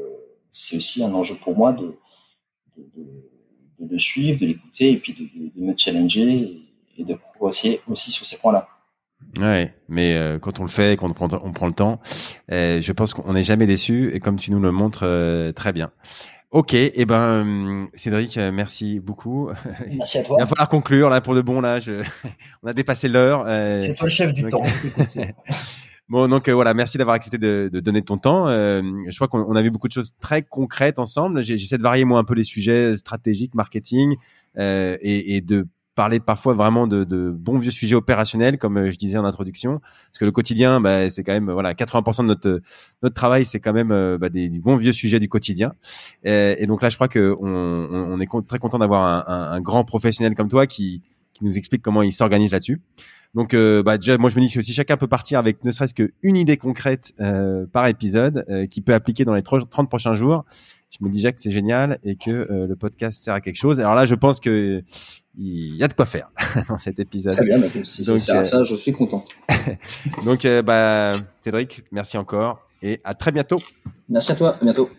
c'est 0.51 0.77
aussi 0.77 1.03
un 1.03 1.13
enjeu 1.13 1.35
pour 1.35 1.55
moi 1.55 1.73
de, 1.73 1.95
de, 2.77 2.83
de, 3.79 3.87
de 3.87 3.97
suivre, 3.97 4.39
de 4.39 4.45
l'écouter 4.45 4.91
et 4.91 4.97
puis 4.97 5.13
de, 5.13 5.61
me 5.61 5.75
challenger 5.75 6.61
et 6.97 7.03
de 7.03 7.13
progresser 7.15 7.81
aussi 7.87 8.11
sur 8.11 8.25
ces 8.25 8.37
points-là. 8.37 8.67
Ouais, 9.39 9.73
mais 9.89 10.15
euh, 10.15 10.39
quand 10.39 10.59
on 10.59 10.63
le 10.63 10.69
fait, 10.69 10.97
quand 10.97 11.09
on 11.09 11.13
prend, 11.13 11.29
on 11.43 11.51
prend 11.51 11.67
le 11.67 11.73
temps, 11.73 11.99
euh, 12.51 12.79
je 12.81 12.91
pense 12.93 13.13
qu'on 13.13 13.33
n'est 13.33 13.43
jamais 13.43 13.67
déçu 13.67 14.13
et 14.13 14.19
comme 14.19 14.37
tu 14.37 14.51
nous 14.51 14.59
le 14.59 14.71
montres 14.71 15.03
euh, 15.03 15.51
très 15.51 15.73
bien. 15.73 15.91
Ok, 16.51 16.73
et 16.73 16.93
eh 16.95 17.05
ben 17.05 17.89
Cédric, 17.95 18.37
merci 18.37 19.01
beaucoup. 19.01 19.49
Merci 19.91 20.19
à 20.19 20.23
toi. 20.23 20.37
Il 20.39 20.43
va 20.43 20.45
falloir 20.45 20.69
conclure 20.69 21.09
là 21.09 21.19
pour 21.19 21.35
de 21.35 21.41
bon 21.41 21.59
là. 21.59 21.79
Je... 21.79 22.01
on 22.63 22.67
a 22.67 22.73
dépassé 22.73 23.09
l'heure. 23.09 23.45
C'est 23.57 23.93
toi 23.93 24.05
le 24.05 24.09
chef 24.09 24.31
du 24.31 24.47
temps. 24.47 24.63
bon, 26.09 26.29
donc 26.29 26.47
voilà, 26.47 26.73
merci 26.73 26.97
d'avoir 26.97 27.15
accepté 27.15 27.37
de, 27.37 27.69
de, 27.73 27.79
donner 27.81 28.03
ton 28.03 28.17
temps. 28.17 28.47
je 28.47 29.15
crois 29.15 29.27
qu'on 29.27 29.53
a 29.53 29.61
vu 29.61 29.69
beaucoup 29.69 29.89
de 29.89 29.93
choses 29.93 30.13
très 30.21 30.43
concrètes 30.43 30.97
ensemble. 30.97 31.41
J'essaie 31.41 31.77
de 31.77 31.83
varier 31.83 32.05
moi 32.05 32.19
un 32.19 32.23
peu 32.23 32.35
les 32.35 32.45
sujets 32.45 32.95
stratégiques, 32.95 33.53
marketing 33.53 34.15
et, 34.57 35.35
et 35.35 35.41
de 35.41 35.67
parler 35.95 36.19
parfois 36.19 36.53
vraiment 36.53 36.87
de, 36.87 37.03
de, 37.03 37.31
bons 37.31 37.57
vieux 37.57 37.71
sujets 37.71 37.95
opérationnels, 37.95 38.57
comme 38.57 38.77
euh, 38.77 38.91
je 38.91 38.97
disais 38.97 39.17
en 39.17 39.25
introduction, 39.25 39.79
parce 39.79 40.19
que 40.19 40.25
le 40.25 40.31
quotidien, 40.31 40.81
bah, 40.81 41.09
c'est 41.09 41.23
quand 41.23 41.33
même 41.33 41.51
voilà 41.51 41.73
80% 41.73 42.21
de 42.21 42.27
notre 42.27 42.61
notre 43.01 43.15
travail, 43.15 43.45
c'est 43.45 43.59
quand 43.59 43.73
même 43.73 43.91
euh, 43.91 44.17
bah, 44.17 44.29
des, 44.29 44.49
bons 44.59 44.77
vieux 44.77 44.93
sujets 44.93 45.19
du 45.19 45.29
quotidien. 45.29 45.73
Et, 46.23 46.55
et, 46.59 46.67
donc 46.67 46.81
là, 46.81 46.89
je 46.89 46.95
crois 46.95 47.07
que 47.07 47.35
on, 47.39 47.47
on 47.47 48.19
est 48.19 48.47
très 48.47 48.59
content 48.59 48.77
d'avoir 48.77 49.29
un, 49.29 49.51
un, 49.53 49.61
grand 49.61 49.83
professionnel 49.83 50.35
comme 50.35 50.49
toi 50.49 50.67
qui 50.67 51.01
qui 51.33 51.43
nous 51.43 51.57
explique 51.57 51.81
comment 51.81 52.01
il 52.01 52.13
s'organise 52.13 52.51
là-dessus. 52.51 52.81
Donc, 53.35 53.53
euh, 53.53 53.83
bah, 53.83 53.97
déjà, 53.97 54.17
moi, 54.17 54.29
je 54.29 54.37
me 54.37 54.41
dis 54.41 54.51
que 54.51 54.61
si 54.61 54.71
chacun 54.71 54.95
peut 54.95 55.07
partir 55.07 55.37
avec 55.39 55.63
ne 55.65 55.71
serait-ce 55.71 55.93
qu'une 55.93 56.37
idée 56.37 56.55
concrète 56.55 57.13
euh, 57.19 57.65
par 57.65 57.85
épisode, 57.87 58.45
euh, 58.49 58.65
qui 58.65 58.79
peut 58.79 58.93
appliquer 58.93 59.25
dans 59.25 59.35
les 59.35 59.43
30 59.43 59.89
prochains 59.89 60.13
jours, 60.13 60.45
je 60.97 61.03
me 61.03 61.09
dis 61.09 61.17
déjà 61.17 61.33
que 61.33 61.41
c'est 61.41 61.51
génial 61.51 61.99
et 62.03 62.15
que 62.15 62.31
euh, 62.31 62.67
le 62.67 62.75
podcast 62.75 63.21
sert 63.23 63.33
à 63.33 63.41
quelque 63.41 63.57
chose. 63.57 63.79
Alors 63.79 63.95
là, 63.95 64.05
je 64.05 64.15
pense 64.15 64.39
que 64.39 64.81
il 65.37 65.75
y 65.75 65.83
a 65.83 65.89
de 65.89 65.93
quoi 65.93 66.05
faire 66.05 66.29
dans 66.69 66.77
cet 66.77 66.99
épisode. 66.99 67.33
Très 67.33 67.45
bien, 67.45 67.61
si 67.83 68.05
ça 68.05 68.17
sert 68.17 68.35
à 68.35 68.43
ça, 68.45 68.63
je 68.63 68.75
suis 68.75 68.93
content. 68.93 69.23
Donc, 70.25 70.45
euh, 70.45 70.61
bah, 70.61 71.13
Cédric, 71.41 71.83
merci 71.91 72.17
encore 72.17 72.65
et 72.81 73.01
à 73.03 73.13
très 73.13 73.33
bientôt. 73.33 73.57
Merci 74.07 74.31
à 74.31 74.35
toi, 74.35 74.55
à 74.61 74.63
bientôt. 74.63 74.89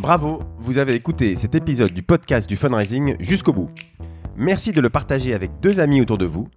Bravo, 0.00 0.42
vous 0.58 0.78
avez 0.78 0.94
écouté 0.94 1.36
cet 1.36 1.54
épisode 1.54 1.92
du 1.92 2.02
podcast 2.02 2.48
du 2.48 2.56
fundraising 2.56 3.16
jusqu'au 3.20 3.52
bout. 3.52 3.70
Merci 4.36 4.72
de 4.72 4.80
le 4.80 4.90
partager 4.90 5.32
avec 5.32 5.60
deux 5.60 5.80
amis 5.80 6.00
autour 6.00 6.18
de 6.18 6.26
vous 6.26 6.48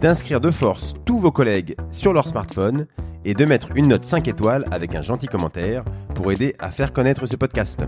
d'inscrire 0.00 0.40
de 0.40 0.50
force 0.50 0.94
tous 1.04 1.18
vos 1.18 1.30
collègues 1.30 1.76
sur 1.90 2.12
leur 2.12 2.28
smartphone 2.28 2.86
et 3.24 3.34
de 3.34 3.44
mettre 3.44 3.68
une 3.74 3.88
note 3.88 4.04
5 4.04 4.28
étoiles 4.28 4.64
avec 4.70 4.94
un 4.94 5.02
gentil 5.02 5.26
commentaire 5.26 5.84
pour 6.14 6.30
aider 6.32 6.54
à 6.58 6.70
faire 6.70 6.92
connaître 6.92 7.26
ce 7.26 7.36
podcast. 7.36 7.84